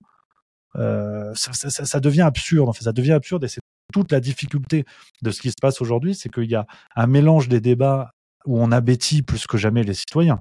Euh, 0.76 1.34
ça, 1.34 1.52
ça, 1.52 1.84
ça, 1.84 2.00
devient 2.00 2.22
absurde. 2.22 2.68
En 2.70 2.72
fait, 2.72 2.84
ça 2.84 2.92
devient 2.92 3.12
absurde 3.12 3.44
et 3.44 3.48
c'est 3.48 3.60
toute 3.92 4.10
la 4.10 4.20
difficulté 4.20 4.84
de 5.22 5.30
ce 5.30 5.42
qui 5.42 5.50
se 5.50 5.56
passe 5.60 5.82
aujourd'hui, 5.82 6.14
c'est 6.14 6.30
qu'il 6.30 6.50
y 6.50 6.54
a 6.54 6.66
un 6.96 7.06
mélange 7.06 7.48
des 7.48 7.60
débats 7.60 8.12
où 8.46 8.58
on 8.58 8.72
abétit 8.72 9.22
plus 9.22 9.46
que 9.46 9.58
jamais 9.58 9.82
les 9.82 9.94
citoyens 9.94 10.40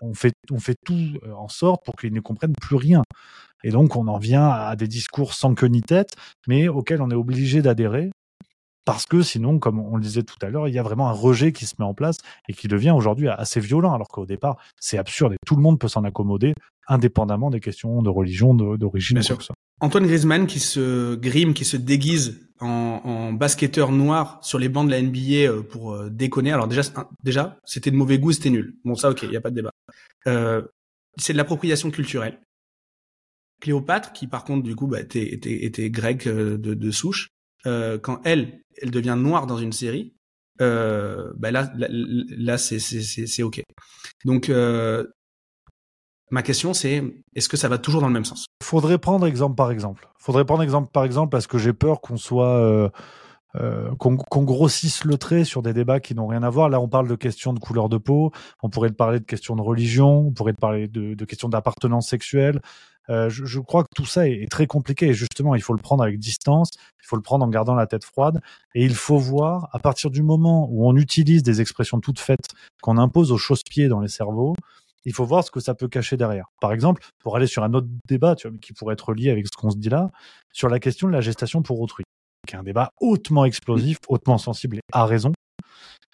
on 0.00 0.14
fait, 0.14 0.34
on 0.50 0.58
fait 0.58 0.76
tout 0.84 1.18
euh, 1.24 1.32
en 1.32 1.48
sorte 1.48 1.84
pour 1.84 1.96
qu'ils 1.96 2.12
ne 2.12 2.20
comprennent 2.20 2.54
plus 2.60 2.76
rien. 2.76 3.02
Et 3.64 3.70
donc, 3.70 3.96
on 3.96 4.06
en 4.06 4.18
vient 4.18 4.48
à 4.48 4.76
des 4.76 4.88
discours 4.88 5.34
sans 5.34 5.54
queue 5.54 5.66
ni 5.66 5.82
tête, 5.82 6.14
mais 6.46 6.68
auxquels 6.68 7.02
on 7.02 7.10
est 7.10 7.14
obligé 7.14 7.62
d'adhérer. 7.62 8.10
Parce 8.84 9.04
que 9.04 9.22
sinon, 9.22 9.58
comme 9.58 9.80
on 9.80 9.96
le 9.96 10.02
disait 10.02 10.22
tout 10.22 10.38
à 10.42 10.48
l'heure, 10.48 10.68
il 10.68 10.74
y 10.74 10.78
a 10.78 10.82
vraiment 10.82 11.08
un 11.08 11.12
rejet 11.12 11.50
qui 11.50 11.66
se 11.66 11.74
met 11.80 11.84
en 11.84 11.92
place 11.92 12.18
et 12.48 12.52
qui 12.52 12.68
devient 12.68 12.92
aujourd'hui 12.92 13.26
assez 13.28 13.58
violent, 13.58 13.92
alors 13.92 14.06
qu'au 14.06 14.26
départ, 14.26 14.58
c'est 14.78 14.96
absurde 14.96 15.32
et 15.32 15.36
tout 15.44 15.56
le 15.56 15.62
monde 15.62 15.80
peut 15.80 15.88
s'en 15.88 16.04
accommoder, 16.04 16.54
indépendamment 16.86 17.50
des 17.50 17.58
questions 17.58 18.00
de 18.00 18.08
religion, 18.08 18.54
d'origine, 18.54 19.18
que 19.18 19.42
ça. 19.42 19.54
Antoine 19.80 20.06
Griezmann 20.06 20.46
qui 20.46 20.60
se 20.60 21.16
grime, 21.16 21.52
qui 21.52 21.64
se 21.64 21.76
déguise 21.76 22.48
en, 22.60 23.00
en, 23.04 23.32
basketteur 23.32 23.90
noir 23.90 24.38
sur 24.42 24.58
les 24.58 24.68
bancs 24.68 24.86
de 24.86 24.92
la 24.92 25.02
NBA 25.02 25.50
euh, 25.50 25.62
pour 25.62 25.92
euh, 25.92 26.08
déconner. 26.08 26.52
Alors 26.52 26.68
déjà, 26.68 26.82
déjà, 27.24 27.58
c'était 27.64 27.90
de 27.90 27.96
mauvais 27.96 28.18
goût, 28.18 28.32
c'était 28.32 28.50
nul. 28.50 28.76
Bon 28.84 28.94
ça, 28.94 29.10
ok, 29.10 29.24
il 29.24 29.32
y 29.32 29.36
a 29.36 29.40
pas 29.40 29.50
de 29.50 29.56
débat. 29.56 29.72
Euh, 30.26 30.62
c'est 31.16 31.32
de 31.32 31.38
l'appropriation 31.38 31.90
culturelle. 31.90 32.40
Cléopâtre, 33.60 34.12
qui 34.12 34.26
par 34.26 34.44
contre 34.44 34.64
du 34.64 34.76
coup 34.76 34.86
bah, 34.86 35.00
était, 35.00 35.90
grecque 35.90 36.26
euh, 36.26 36.58
de, 36.58 36.90
souche, 36.90 37.28
euh, 37.64 37.98
quand 37.98 38.20
elle, 38.24 38.60
elle 38.82 38.90
devient 38.90 39.16
noire 39.18 39.46
dans 39.46 39.58
une 39.58 39.72
série, 39.72 40.14
bah 40.58 41.50
là, 41.50 41.70
là, 41.76 41.88
là 41.90 42.58
c'est 42.58 42.78
c'est 42.78 43.42
ok. 43.42 43.62
Donc 44.24 44.50
Ma 46.32 46.42
question, 46.42 46.74
c'est 46.74 47.04
est-ce 47.36 47.48
que 47.48 47.56
ça 47.56 47.68
va 47.68 47.78
toujours 47.78 48.00
dans 48.00 48.08
le 48.08 48.12
même 48.12 48.24
sens? 48.24 48.46
Faudrait 48.60 48.98
prendre 48.98 49.26
exemple 49.26 49.54
par 49.54 49.70
exemple. 49.70 50.08
Faudrait 50.18 50.44
prendre 50.44 50.62
exemple 50.62 50.90
par 50.90 51.04
exemple 51.04 51.30
parce 51.30 51.46
que 51.46 51.56
j'ai 51.56 51.72
peur 51.72 52.00
qu'on 52.00 52.16
soit 52.16 52.90
euh, 53.60 53.90
qu'on 53.96 54.42
grossisse 54.42 55.04
le 55.04 55.16
trait 55.18 55.44
sur 55.44 55.62
des 55.62 55.72
débats 55.72 56.00
qui 56.00 56.14
n'ont 56.14 56.26
rien 56.26 56.42
à 56.42 56.50
voir. 56.50 56.68
Là, 56.68 56.80
on 56.80 56.88
parle 56.88 57.08
de 57.08 57.14
questions 57.14 57.52
de 57.52 57.58
couleur 57.58 57.88
de 57.88 57.96
peau, 57.96 58.32
on 58.62 58.70
pourrait 58.70 58.90
parler 58.90 59.20
de 59.20 59.24
questions 59.24 59.56
de 59.56 59.62
religion, 59.62 60.26
on 60.28 60.32
pourrait 60.32 60.52
parler 60.52 60.88
de, 60.88 61.24
questions 61.24 61.48
d'appartenance 61.48 62.08
sexuelle. 62.08 62.60
Euh, 63.08 63.28
je, 63.30 63.60
crois 63.60 63.84
que 63.84 63.88
tout 63.94 64.04
ça 64.04 64.28
est, 64.28 64.42
est, 64.42 64.50
très 64.50 64.66
compliqué 64.66 65.06
et 65.06 65.14
justement, 65.14 65.54
il 65.54 65.62
faut 65.62 65.74
le 65.74 65.80
prendre 65.80 66.02
avec 66.02 66.18
distance, 66.18 66.70
il 67.00 67.06
faut 67.06 67.14
le 67.14 67.22
prendre 67.22 67.44
en 67.44 67.48
gardant 67.48 67.76
la 67.76 67.86
tête 67.86 68.04
froide 68.04 68.40
et 68.74 68.84
il 68.84 68.96
faut 68.96 69.18
voir 69.18 69.68
à 69.72 69.78
partir 69.78 70.10
du 70.10 70.24
moment 70.24 70.68
où 70.72 70.88
on 70.88 70.96
utilise 70.96 71.44
des 71.44 71.60
expressions 71.60 72.00
toutes 72.00 72.18
faites 72.18 72.48
qu'on 72.82 72.98
impose 72.98 73.30
aux 73.30 73.38
chausse-pieds 73.38 73.86
dans 73.86 74.00
les 74.00 74.08
cerveaux, 74.08 74.56
il 75.06 75.12
faut 75.14 75.24
voir 75.24 75.44
ce 75.44 75.52
que 75.52 75.60
ça 75.60 75.74
peut 75.74 75.88
cacher 75.88 76.16
derrière. 76.16 76.46
Par 76.60 76.72
exemple, 76.72 77.02
pour 77.20 77.36
aller 77.36 77.46
sur 77.46 77.62
un 77.62 77.72
autre 77.74 77.86
débat 78.06 78.34
tu 78.34 78.48
vois, 78.48 78.58
qui 78.58 78.72
pourrait 78.72 78.94
être 78.94 79.14
lié 79.14 79.30
avec 79.30 79.46
ce 79.46 79.56
qu'on 79.56 79.70
se 79.70 79.76
dit 79.76 79.88
là, 79.88 80.10
sur 80.52 80.68
la 80.68 80.80
question 80.80 81.06
de 81.06 81.12
la 81.12 81.20
gestation 81.20 81.62
pour 81.62 81.80
autrui, 81.80 82.04
qui 82.46 82.54
est 82.54 82.58
un 82.58 82.62
débat 82.62 82.90
hautement 83.00 83.44
explosif, 83.44 83.98
hautement 84.08 84.38
sensible 84.38 84.78
et 84.78 84.80
à 84.92 85.04
raison. 85.04 85.32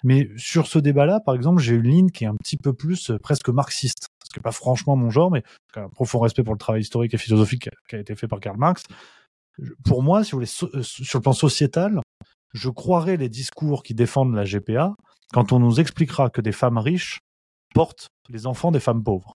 Mais 0.03 0.29
sur 0.35 0.67
ce 0.67 0.79
débat-là, 0.79 1.21
par 1.21 1.33
exemple, 1.33 1.61
j'ai 1.61 1.75
une 1.75 1.87
ligne 1.87 2.09
qui 2.09 2.25
est 2.25 2.27
un 2.27 2.35
petit 2.35 2.57
peu 2.57 2.73
plus 2.73 3.11
euh, 3.11 3.19
presque 3.19 3.49
marxiste, 3.49 4.07
ce 4.25 4.29
qui 4.33 4.39
n'est 4.39 4.43
pas 4.43 4.51
franchement 4.51 4.95
mon 4.95 5.09
genre, 5.09 5.31
mais 5.31 5.43
un 5.75 5.87
profond 5.89 6.19
respect 6.19 6.43
pour 6.43 6.53
le 6.53 6.59
travail 6.59 6.81
historique 6.81 7.13
et 7.13 7.17
philosophique 7.17 7.69
qui 7.87 7.95
a 7.95 7.99
été 7.99 8.15
fait 8.15 8.27
par 8.27 8.39
Karl 8.39 8.57
Marx. 8.57 8.83
Pour 9.85 10.03
moi, 10.03 10.23
si 10.23 10.31
vous 10.31 10.39
voulez, 10.39 10.51
euh, 10.75 10.83
sur 10.83 11.19
le 11.19 11.23
plan 11.23 11.33
sociétal, 11.33 12.01
je 12.53 12.69
croirais 12.69 13.17
les 13.17 13.29
discours 13.29 13.83
qui 13.83 13.93
défendent 13.93 14.35
la 14.35 14.43
GPA 14.43 14.93
quand 15.31 15.53
on 15.53 15.59
nous 15.59 15.79
expliquera 15.79 16.29
que 16.29 16.41
des 16.41 16.51
femmes 16.51 16.77
riches 16.77 17.19
portent 17.73 18.07
les 18.29 18.45
enfants 18.45 18.71
des 18.71 18.79
femmes 18.79 19.03
pauvres. 19.03 19.33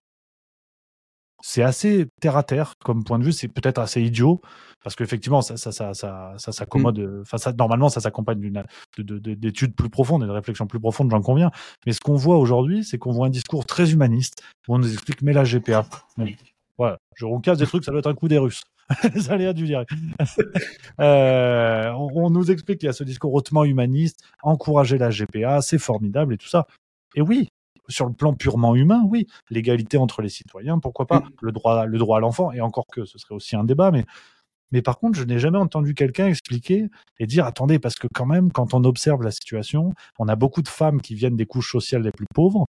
C'est 1.41 1.63
assez 1.63 2.07
terre 2.21 2.37
à 2.37 2.43
terre 2.43 2.75
comme 2.85 3.05
point 3.05 3.19
de 3.19 3.25
vue, 3.25 3.33
c'est 3.33 3.49
peut-être 3.49 3.79
assez 3.79 4.03
idiot 4.03 4.41
parce 4.83 4.97
qu'effectivement 4.97 5.41
ça 5.41 5.57
ça 5.57 5.73
ça 5.73 5.95
ça 5.95 6.35
ça 6.37 6.53
s'accommode 6.53 6.99
mmh. 6.99 7.21
enfin 7.23 7.39
ça 7.39 7.53
normalement 7.53 7.89
ça 7.89 8.01
s'accompagne 8.01 8.41
d'une 8.41 8.63
d'études 8.99 9.75
plus 9.75 9.91
profondes 9.91 10.25
et 10.25 10.27
de 10.27 10.33
réflexions 10.33 10.67
plus 10.67 10.81
profondes, 10.81 11.11
j'en 11.11 11.23
conviens. 11.23 11.51
Mais 11.87 11.93
ce 11.93 12.01
qu'on 12.01 12.17
voit 12.17 12.39
aujourd'hui, 12.39 12.85
c'est 12.85 12.99
qu'on 12.99 13.13
voit 13.13 13.27
un 13.27 13.31
discours 13.31 13.67
très 13.67 13.93
humaniste 13.93 14.43
où 14.67 14.75
on 14.75 14.79
nous 14.79 14.93
explique 14.93 15.23
mais 15.23 15.33
la 15.33 15.45
GPA. 15.45 15.87
Voilà, 16.77 16.99
je 17.17 17.25
roucasse 17.25 17.59
des 17.59 17.67
trucs, 17.67 17.85
ça 17.85 17.91
doit 17.91 18.01
être 18.01 18.11
un 18.11 18.15
coup 18.15 18.29
des 18.29 18.39
Russes. 18.39 18.63
les 19.15 19.31
aléas 19.31 19.53
du 19.53 19.65
direct. 19.65 19.91
euh, 21.01 21.91
on, 21.91 22.09
on, 22.15 22.31
nous 22.31 22.51
explique 22.51 22.79
qu'il 22.79 22.87
y 22.87 22.91
a 22.91 22.95
ce 22.95 23.05
discours 23.05 23.35
hautement 23.35 23.65
humaniste, 23.65 24.21
encourager 24.43 24.97
la 24.97 25.11
GPA, 25.11 25.61
c'est 25.61 25.79
formidable 25.79 26.35
et 26.35 26.37
tout 26.39 26.49
ça. 26.49 26.67
Et 27.15 27.21
oui, 27.21 27.49
sur 27.89 28.07
le 28.07 28.13
plan 28.13 28.35
purement 28.35 28.75
humain, 28.75 29.03
oui, 29.07 29.27
l'égalité 29.51 29.97
entre 29.97 30.23
les 30.23 30.29
citoyens, 30.29 30.79
pourquoi 30.79 31.07
pas, 31.07 31.21
mm. 31.21 31.31
le 31.43 31.53
droit, 31.53 31.87
le 31.87 31.99
droit 31.99 32.19
à 32.19 32.21
l'enfant, 32.21 32.53
et 32.53 32.61
encore 32.61 32.87
que 32.87 33.05
ce 33.05 33.19
serait 33.19 33.35
aussi 33.35 33.57
un 33.57 33.65
débat, 33.65 33.91
mais 33.91 34.05
mais 34.71 34.83
par 34.83 34.99
contre, 34.99 35.19
je 35.19 35.25
n'ai 35.25 35.39
jamais 35.39 35.59
entendu 35.59 35.95
quelqu'un 35.95 36.27
expliquer 36.27 36.89
et 37.19 37.27
dire 37.27 37.47
attendez, 37.47 37.79
parce 37.79 37.95
que 37.95 38.07
quand 38.07 38.27
même, 38.27 38.53
quand 38.53 38.75
on 38.75 38.85
observe 38.85 39.23
la 39.23 39.31
situation, 39.31 39.95
on 40.19 40.29
a 40.29 40.37
beaucoup 40.37 40.61
de 40.63 40.69
femmes 40.69 41.01
qui 41.01 41.15
viennent 41.15 41.37
des 41.37 41.47
couches 41.47 41.73
sociales 41.73 42.03
les 42.03 42.11
plus 42.11 42.27
pauvres, 42.35 42.67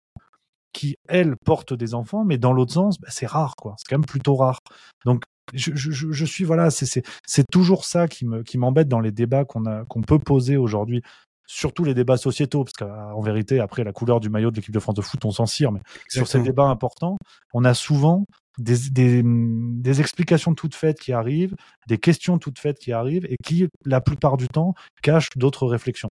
qui 0.72 0.96
elles 1.08 1.36
portent 1.36 1.72
des 1.72 1.94
enfants, 1.94 2.24
mais 2.24 2.36
dans 2.36 2.52
l'autre 2.52 2.74
sens, 2.74 3.00
bah, 3.00 3.08
c'est 3.10 3.26
rare, 3.26 3.56
quoi. 3.56 3.76
C'est 3.78 3.88
quand 3.88 3.96
même 3.96 4.04
plutôt 4.04 4.34
rare. 4.34 4.60
Donc 5.06 5.22
je, 5.54 5.70
je, 5.74 6.12
je 6.12 6.24
suis 6.24 6.44
voilà, 6.44 6.70
c'est 6.70 7.50
toujours 7.50 7.84
ça 7.84 8.08
qui 8.08 8.26
me 8.26 8.42
qui 8.42 8.58
m'embête 8.58 8.88
dans 8.88 9.00
les 9.00 9.12
débats 9.12 9.44
qu'on 9.44 9.64
a 9.64 9.84
qu'on 9.84 10.02
peut 10.02 10.18
poser 10.18 10.56
aujourd'hui 10.56 11.02
surtout 11.46 11.84
les 11.84 11.94
débats 11.94 12.16
sociétaux, 12.16 12.64
parce 12.64 12.74
qu'en 12.74 13.20
vérité, 13.20 13.60
après 13.60 13.84
la 13.84 13.92
couleur 13.92 14.20
du 14.20 14.28
maillot 14.28 14.50
de 14.50 14.56
l'équipe 14.56 14.74
de 14.74 14.80
France 14.80 14.94
de 14.94 15.02
foot, 15.02 15.24
on 15.24 15.30
s'en 15.30 15.46
cire, 15.46 15.72
mais 15.72 15.80
sur 16.08 16.26
ces 16.26 16.40
débats 16.40 16.66
importants, 16.66 17.16
on 17.54 17.64
a 17.64 17.74
souvent 17.74 18.24
des, 18.58 18.76
des, 18.90 19.22
des, 19.24 20.00
explications 20.00 20.54
toutes 20.54 20.74
faites 20.74 20.98
qui 20.98 21.12
arrivent, 21.12 21.54
des 21.88 21.98
questions 21.98 22.38
toutes 22.38 22.58
faites 22.58 22.78
qui 22.78 22.92
arrivent, 22.92 23.26
et 23.26 23.36
qui, 23.44 23.68
la 23.84 24.00
plupart 24.00 24.36
du 24.36 24.48
temps, 24.48 24.74
cachent 25.02 25.36
d'autres 25.36 25.66
réflexions. 25.66 26.10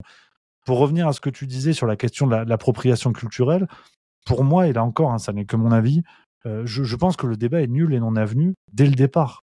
Pour 0.66 0.80
revenir 0.80 1.08
à 1.08 1.14
ce 1.14 1.22
que 1.22 1.30
tu 1.30 1.48
disais 1.48 1.74
sur 1.74 1.88
la 1.88 1.96
question 1.96 2.28
de 2.28 2.36
l'appropriation 2.36 3.14
culturelle, 3.14 3.68
pour 4.26 4.44
moi, 4.44 4.68
et 4.68 4.74
là 4.74 4.84
encore, 4.84 5.12
hein, 5.12 5.20
ça 5.20 5.34
n'est 5.34 5.46
que 5.46 5.56
mon 5.56 5.72
avis, 5.72 6.02
euh, 6.46 6.64
je, 6.66 6.84
je 6.84 6.96
pense 6.96 7.16
que 7.16 7.28
le 7.28 7.38
débat 7.38 7.62
est 7.62 7.68
nul 7.68 7.94
et 7.94 8.00
non 8.00 8.16
avenu 8.16 8.54
dès 8.74 8.86
le 8.86 8.96
départ. 8.96 9.42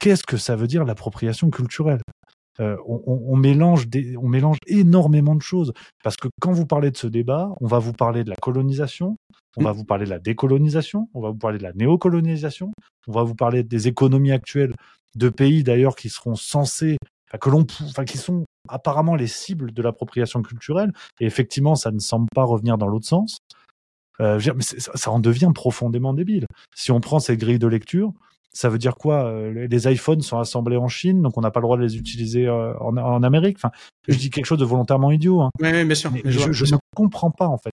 Qu'est-ce 0.00 0.24
que 0.24 0.36
ça 0.36 0.56
veut 0.56 0.66
dire 0.66 0.84
l'appropriation 0.84 1.50
culturelle? 1.50 2.00
Euh, 2.60 2.76
on, 2.86 3.36
mélange 3.36 3.86
on 4.16 4.28
mélange 4.28 4.58
énormément 4.68 5.34
de 5.34 5.42
choses 5.42 5.72
parce 6.04 6.16
que 6.16 6.28
quand 6.40 6.52
vous 6.52 6.66
parlez 6.66 6.92
de 6.92 6.96
ce 6.96 7.08
débat, 7.08 7.50
on 7.60 7.66
va 7.66 7.80
vous 7.80 7.92
parler 7.92 8.22
de 8.22 8.30
la 8.30 8.36
colonisation, 8.36 9.16
on 9.56 9.64
va 9.64 9.72
vous 9.72 9.84
parler 9.84 10.04
de 10.04 10.10
la 10.10 10.20
décolonisation, 10.20 11.08
on 11.14 11.20
va 11.20 11.30
vous 11.30 11.38
parler 11.38 11.58
de 11.58 11.64
la 11.64 11.72
néocolonisation, 11.72 12.72
on 13.08 13.12
va 13.12 13.24
vous 13.24 13.34
parler 13.34 13.64
des 13.64 13.88
économies 13.88 14.32
actuelles 14.32 14.74
de 15.16 15.28
pays 15.28 15.64
d'ailleurs 15.64 15.96
qui 15.96 16.08
seront 16.08 16.36
censés, 16.36 16.96
que 17.40 17.50
l'on, 17.50 17.66
enfin 17.82 18.04
qui 18.04 18.18
sont 18.18 18.44
apparemment 18.68 19.16
les 19.16 19.26
cibles 19.26 19.72
de 19.72 19.82
l'appropriation 19.82 20.42
culturelle. 20.42 20.92
Et 21.20 21.26
effectivement, 21.26 21.74
ça 21.74 21.90
ne 21.90 21.98
semble 21.98 22.28
pas 22.34 22.44
revenir 22.44 22.78
dans 22.78 22.86
l'autre 22.86 23.06
sens. 23.06 23.38
Euh, 24.20 24.40
mais 24.54 24.62
ça, 24.62 24.92
ça 24.94 25.10
en 25.10 25.18
devient 25.18 25.50
profondément 25.52 26.14
débile. 26.14 26.46
Si 26.76 26.92
on 26.92 27.00
prend 27.00 27.18
ces 27.18 27.36
grilles 27.36 27.58
de 27.58 27.66
lecture, 27.66 28.12
ça 28.54 28.68
veut 28.68 28.78
dire 28.78 28.94
quoi 28.94 29.24
euh, 29.24 29.66
Les 29.66 29.92
iPhones 29.92 30.22
sont 30.22 30.38
assemblés 30.38 30.76
en 30.76 30.88
Chine, 30.88 31.20
donc 31.22 31.36
on 31.36 31.40
n'a 31.40 31.50
pas 31.50 31.60
le 31.60 31.64
droit 31.64 31.76
de 31.76 31.82
les 31.82 31.96
utiliser 31.96 32.46
euh, 32.46 32.72
en, 32.78 32.96
en, 32.96 33.22
Amérique? 33.22 33.58
Enfin, 33.58 33.72
je 34.08 34.16
dis 34.16 34.30
quelque 34.30 34.46
chose 34.46 34.58
de 34.58 34.64
volontairement 34.64 35.10
idiot. 35.10 35.42
Hein. 35.42 35.50
Oui, 35.60 35.84
bien 35.84 35.94
sûr. 35.94 36.12
je, 36.24 36.52
je 36.52 36.74
ne 36.74 36.78
comprends 36.94 37.30
pas 37.30 37.48
en 37.48 37.58
fait. 37.58 37.72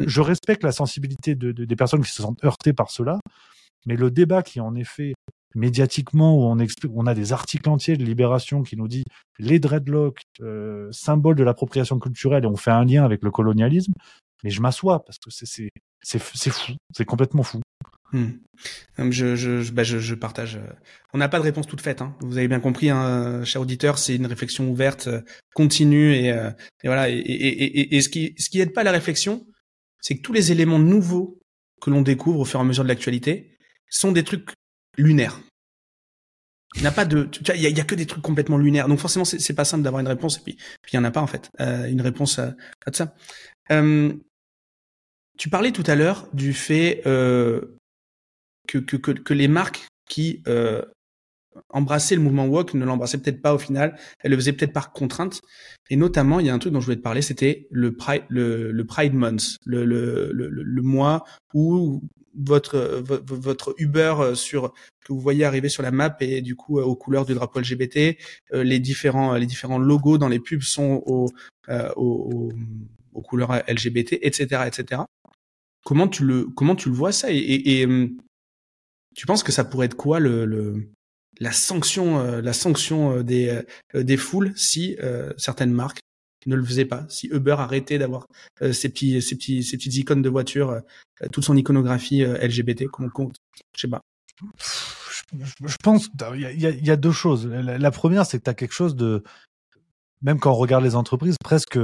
Je 0.00 0.20
respecte 0.20 0.62
la 0.62 0.72
sensibilité 0.72 1.34
de, 1.34 1.52
de, 1.52 1.64
des 1.64 1.76
personnes 1.76 2.02
qui 2.02 2.12
se 2.12 2.22
sentent 2.22 2.44
heurtées 2.44 2.74
par 2.74 2.90
cela, 2.90 3.18
mais 3.86 3.96
le 3.96 4.10
débat 4.10 4.42
qui 4.42 4.60
en 4.60 4.74
effet 4.74 5.14
médiatiquement 5.54 6.36
où 6.36 6.42
on 6.42 6.58
explique, 6.58 6.92
on 6.94 7.06
a 7.06 7.14
des 7.14 7.32
articles 7.32 7.68
entiers 7.68 7.96
de 7.96 8.04
Libération 8.04 8.62
qui 8.62 8.76
nous 8.76 8.88
dit 8.88 9.04
les 9.38 9.58
dreadlocks 9.58 10.22
euh, 10.40 10.88
symbole 10.92 11.36
de 11.36 11.42
l'appropriation 11.42 11.98
culturelle 11.98 12.44
et 12.44 12.46
on 12.46 12.56
fait 12.56 12.70
un 12.70 12.84
lien 12.84 13.04
avec 13.04 13.22
le 13.22 13.30
colonialisme. 13.30 13.92
Mais 14.44 14.50
je 14.50 14.60
m'assois 14.60 15.04
parce 15.04 15.18
que 15.18 15.30
c'est 15.30 16.18
fou, 16.18 16.74
c'est 16.94 17.04
complètement 17.04 17.42
fou. 17.42 17.60
Hmm. 18.12 18.30
Je, 19.10 19.36
je, 19.36 19.70
bah 19.70 19.84
je, 19.84 19.98
je, 19.98 20.14
partage. 20.14 20.56
Euh, 20.56 20.72
on 21.12 21.18
n'a 21.18 21.28
pas 21.28 21.38
de 21.38 21.44
réponse 21.44 21.66
toute 21.66 21.80
faite. 21.80 22.00
Hein. 22.00 22.16
Vous 22.20 22.38
avez 22.38 22.48
bien 22.48 22.60
compris, 22.60 22.90
hein, 22.90 23.44
cher 23.44 23.60
auditeur, 23.60 23.98
c'est 23.98 24.16
une 24.16 24.26
réflexion 24.26 24.68
ouverte, 24.68 25.08
euh, 25.08 25.20
continue 25.54 26.14
et, 26.14 26.32
euh, 26.32 26.50
et 26.82 26.88
voilà. 26.88 27.10
Et, 27.10 27.16
et, 27.16 27.96
et, 27.96 28.00
ce 28.00 28.08
qui, 28.08 28.34
ce 28.38 28.48
qui 28.50 28.64
pas 28.66 28.82
la 28.82 28.92
réflexion, 28.92 29.46
c'est 30.00 30.16
que 30.16 30.22
tous 30.22 30.32
les 30.32 30.52
éléments 30.52 30.78
nouveaux 30.78 31.38
que 31.80 31.90
l'on 31.90 32.02
découvre 32.02 32.40
au 32.40 32.44
fur 32.44 32.60
et 32.60 32.62
à 32.62 32.66
mesure 32.66 32.82
de 32.82 32.88
l'actualité 32.88 33.56
sont 33.90 34.12
des 34.12 34.24
trucs 34.24 34.50
lunaires. 34.96 35.40
Il 36.74 36.82
n'y 36.82 36.86
a 36.86 36.92
pas 36.92 37.04
de, 37.04 37.28
il 37.54 37.60
y, 37.60 37.70
y 37.70 37.80
a 37.80 37.84
que 37.84 37.94
des 37.94 38.06
trucs 38.06 38.22
complètement 38.22 38.58
lunaires. 38.58 38.88
Donc 38.88 38.98
forcément, 38.98 39.24
c'est 39.24 39.54
pas 39.54 39.64
simple 39.64 39.82
d'avoir 39.84 40.00
une 40.00 40.08
réponse. 40.08 40.38
Et 40.38 40.40
puis, 40.42 40.58
il 40.92 40.96
y 40.96 40.98
en 40.98 41.04
a 41.04 41.10
pas 41.10 41.22
en 41.22 41.26
fait, 41.26 41.50
euh, 41.60 41.86
une 41.88 42.00
réponse 42.00 42.38
à, 42.38 42.54
à 42.86 42.92
ça. 42.92 43.14
Euh, 43.70 44.12
tu 45.38 45.48
parlais 45.48 45.72
tout 45.72 45.84
à 45.86 45.94
l'heure 45.94 46.28
du 46.32 46.52
fait 46.52 47.02
euh, 47.06 47.77
que, 48.68 48.78
que, 48.78 48.96
que, 48.96 49.10
que 49.10 49.34
les 49.34 49.48
marques 49.48 49.88
qui 50.08 50.42
euh, 50.46 50.82
embrassaient 51.70 52.14
le 52.14 52.22
mouvement 52.22 52.46
woke 52.46 52.74
ne 52.74 52.84
l'embrassaient 52.84 53.18
peut-être 53.18 53.42
pas 53.42 53.54
au 53.54 53.58
final, 53.58 53.96
elles 54.20 54.30
le 54.30 54.36
faisaient 54.36 54.52
peut-être 54.52 54.72
par 54.72 54.92
contrainte. 54.92 55.40
Et 55.90 55.96
notamment, 55.96 56.40
il 56.40 56.46
y 56.46 56.50
a 56.50 56.54
un 56.54 56.58
truc 56.58 56.72
dont 56.72 56.80
je 56.80 56.86
voulais 56.86 56.96
te 56.96 57.02
parler, 57.02 57.22
c'était 57.22 57.66
le 57.70 57.96
Pride, 57.96 58.22
le, 58.28 58.70
le 58.70 58.84
Pride 58.84 59.14
Month, 59.14 59.56
le, 59.64 59.84
le, 59.84 60.30
le, 60.32 60.48
le 60.48 60.82
mois 60.82 61.24
où 61.54 62.02
votre, 62.40 63.02
votre 63.04 63.74
Uber 63.78 64.14
euh, 64.20 64.34
sur 64.34 64.72
que 65.04 65.12
vous 65.12 65.20
voyez 65.20 65.44
arriver 65.44 65.68
sur 65.68 65.82
la 65.82 65.90
map 65.90 66.16
et 66.20 66.40
du 66.40 66.54
coup 66.54 66.78
euh, 66.78 66.84
aux 66.84 66.94
couleurs 66.94 67.24
du 67.24 67.34
drapeau 67.34 67.58
LGBT, 67.58 68.16
euh, 68.52 68.62
les 68.62 68.78
différents 68.78 69.34
les 69.34 69.46
différents 69.46 69.78
logos 69.78 70.18
dans 70.18 70.28
les 70.28 70.38
pubs 70.38 70.62
sont 70.62 71.02
aux, 71.06 71.30
aux, 71.96 72.52
aux 73.14 73.22
couleurs 73.22 73.62
LGBT, 73.66 74.18
etc., 74.22 74.62
etc. 74.66 75.02
Comment 75.84 76.06
tu 76.06 76.24
le 76.24 76.44
comment 76.44 76.76
tu 76.76 76.90
le 76.90 76.94
vois 76.94 77.12
ça? 77.12 77.32
Et, 77.32 77.38
et, 77.38 77.80
et 77.80 77.86
hum, 77.86 78.18
tu 79.18 79.26
penses 79.26 79.42
que 79.42 79.50
ça 79.50 79.64
pourrait 79.64 79.86
être 79.86 79.96
quoi 79.96 80.20
le, 80.20 80.46
le 80.46 80.92
la 81.40 81.50
sanction, 81.50 82.20
euh, 82.20 82.40
la 82.40 82.52
sanction 82.52 83.16
euh, 83.16 83.22
des, 83.24 83.62
euh, 83.96 84.02
des 84.04 84.16
foules 84.16 84.52
si 84.56 84.96
certaines 85.36 85.72
marques 85.72 85.98
ne 86.46 86.54
le 86.54 86.64
faisaient 86.64 86.84
pas, 86.84 87.04
si 87.08 87.26
Uber 87.26 87.56
arrêtait 87.58 87.98
d'avoir 87.98 88.28
ces 88.60 88.88
petits, 88.88 89.20
ces 89.20 89.34
petits, 89.34 89.60
petites 89.60 89.96
icônes 89.96 90.22
de 90.22 90.28
voiture, 90.28 90.80
toute 91.32 91.44
son 91.44 91.56
iconographie 91.56 92.24
LGBT, 92.24 92.86
comment 92.86 93.08
compte? 93.10 93.36
Je 93.74 93.80
sais 93.80 93.88
pas. 93.88 94.00
Je 95.32 95.76
pense 95.82 96.08
il 96.34 96.40
y 96.40 96.66
a, 96.66 96.70
y 96.70 96.90
a, 96.90 96.96
deux 96.96 97.12
choses. 97.12 97.46
La, 97.46 97.90
première, 97.90 98.24
c'est 98.24 98.38
que 98.38 98.44
tu 98.44 98.50
as 98.50 98.54
quelque 98.54 98.72
chose 98.72 98.94
de, 98.94 99.24
même 100.22 100.38
quand 100.38 100.52
on 100.52 100.54
regarde 100.56 100.84
les 100.84 100.94
entreprises, 100.94 101.36
presque, 101.44 101.78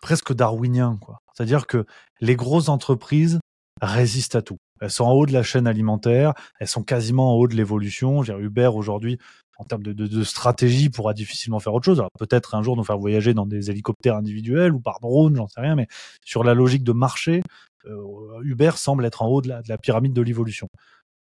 presque 0.00 0.32
darwinien, 0.32 0.96
quoi. 1.00 1.18
C'est-à-dire 1.34 1.66
que 1.66 1.84
les 2.20 2.36
grosses 2.36 2.68
entreprises 2.68 3.40
résistent 3.82 4.36
à 4.36 4.42
tout. 4.42 4.58
Elles 4.80 4.90
sont 4.90 5.04
en 5.04 5.12
haut 5.12 5.26
de 5.26 5.32
la 5.32 5.42
chaîne 5.42 5.66
alimentaire, 5.66 6.34
elles 6.60 6.68
sont 6.68 6.82
quasiment 6.82 7.34
en 7.34 7.36
haut 7.36 7.48
de 7.48 7.54
l'évolution. 7.54 8.22
Uber 8.22 8.70
aujourd'hui, 8.74 9.18
en 9.58 9.64
termes 9.64 9.82
de, 9.82 9.92
de, 9.92 10.06
de, 10.06 10.24
stratégie, 10.24 10.90
pourra 10.90 11.14
difficilement 11.14 11.60
faire 11.60 11.74
autre 11.74 11.84
chose. 11.84 11.98
Alors 11.98 12.10
peut-être 12.18 12.54
un 12.54 12.62
jour 12.62 12.76
nous 12.76 12.84
faire 12.84 12.98
voyager 12.98 13.34
dans 13.34 13.46
des 13.46 13.70
hélicoptères 13.70 14.16
individuels 14.16 14.72
ou 14.72 14.80
par 14.80 15.00
drone, 15.00 15.36
j'en 15.36 15.48
sais 15.48 15.60
rien, 15.60 15.74
mais 15.74 15.88
sur 16.24 16.44
la 16.44 16.54
logique 16.54 16.84
de 16.84 16.92
marché, 16.92 17.42
euh, 17.86 18.42
Uber 18.42 18.72
semble 18.74 19.04
être 19.06 19.22
en 19.22 19.28
haut 19.28 19.40
de 19.40 19.48
la, 19.48 19.62
de 19.62 19.68
la 19.68 19.78
pyramide 19.78 20.12
de 20.12 20.22
l'évolution. 20.22 20.68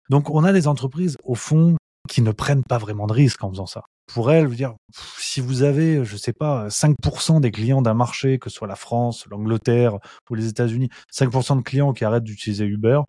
Donc 0.09 0.29
on 0.29 0.43
a 0.43 0.53
des 0.53 0.67
entreprises 0.67 1.17
au 1.23 1.35
fond 1.35 1.75
qui 2.07 2.21
ne 2.21 2.31
prennent 2.31 2.63
pas 2.63 2.77
vraiment 2.77 3.05
de 3.05 3.13
risques 3.13 3.43
en 3.43 3.51
faisant 3.51 3.65
ça. 3.65 3.83
Pour 4.13 4.31
elles, 4.31 4.47
dire, 4.49 4.73
si 5.17 5.41
vous 5.41 5.63
avez, 5.63 6.05
je 6.05 6.15
sais 6.15 6.31
pas, 6.31 6.69
5% 6.69 7.41
des 7.41 7.51
clients 7.51 7.81
d'un 7.81 7.93
marché, 7.93 8.39
que 8.39 8.49
ce 8.49 8.55
soit 8.55 8.67
la 8.67 8.77
France, 8.77 9.25
l'Angleterre 9.29 9.97
ou 10.29 10.35
les 10.35 10.47
États-Unis, 10.47 10.89
5% 11.13 11.57
de 11.57 11.61
clients 11.61 11.91
qui 11.91 12.05
arrêtent 12.05 12.23
d'utiliser 12.23 12.63
Uber, 12.63 13.01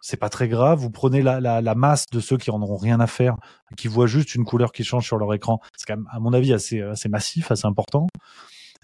c'est 0.00 0.16
pas 0.16 0.28
très 0.28 0.48
grave. 0.48 0.78
Vous 0.78 0.90
prenez 0.90 1.22
la, 1.22 1.40
la, 1.40 1.60
la, 1.60 1.74
masse 1.74 2.06
de 2.12 2.20
ceux 2.20 2.36
qui 2.36 2.50
en 2.50 2.60
auront 2.62 2.76
rien 2.76 3.00
à 3.00 3.06
faire, 3.06 3.36
qui 3.76 3.88
voient 3.88 4.06
juste 4.06 4.34
une 4.34 4.44
couleur 4.44 4.72
qui 4.72 4.84
change 4.84 5.06
sur 5.06 5.18
leur 5.18 5.32
écran. 5.34 5.60
C'est 5.76 5.86
quand 5.86 5.96
même, 5.96 6.08
à 6.10 6.20
mon 6.20 6.32
avis, 6.32 6.52
assez, 6.52 6.80
assez 6.80 7.08
massif, 7.08 7.50
assez 7.50 7.66
important. 7.66 8.06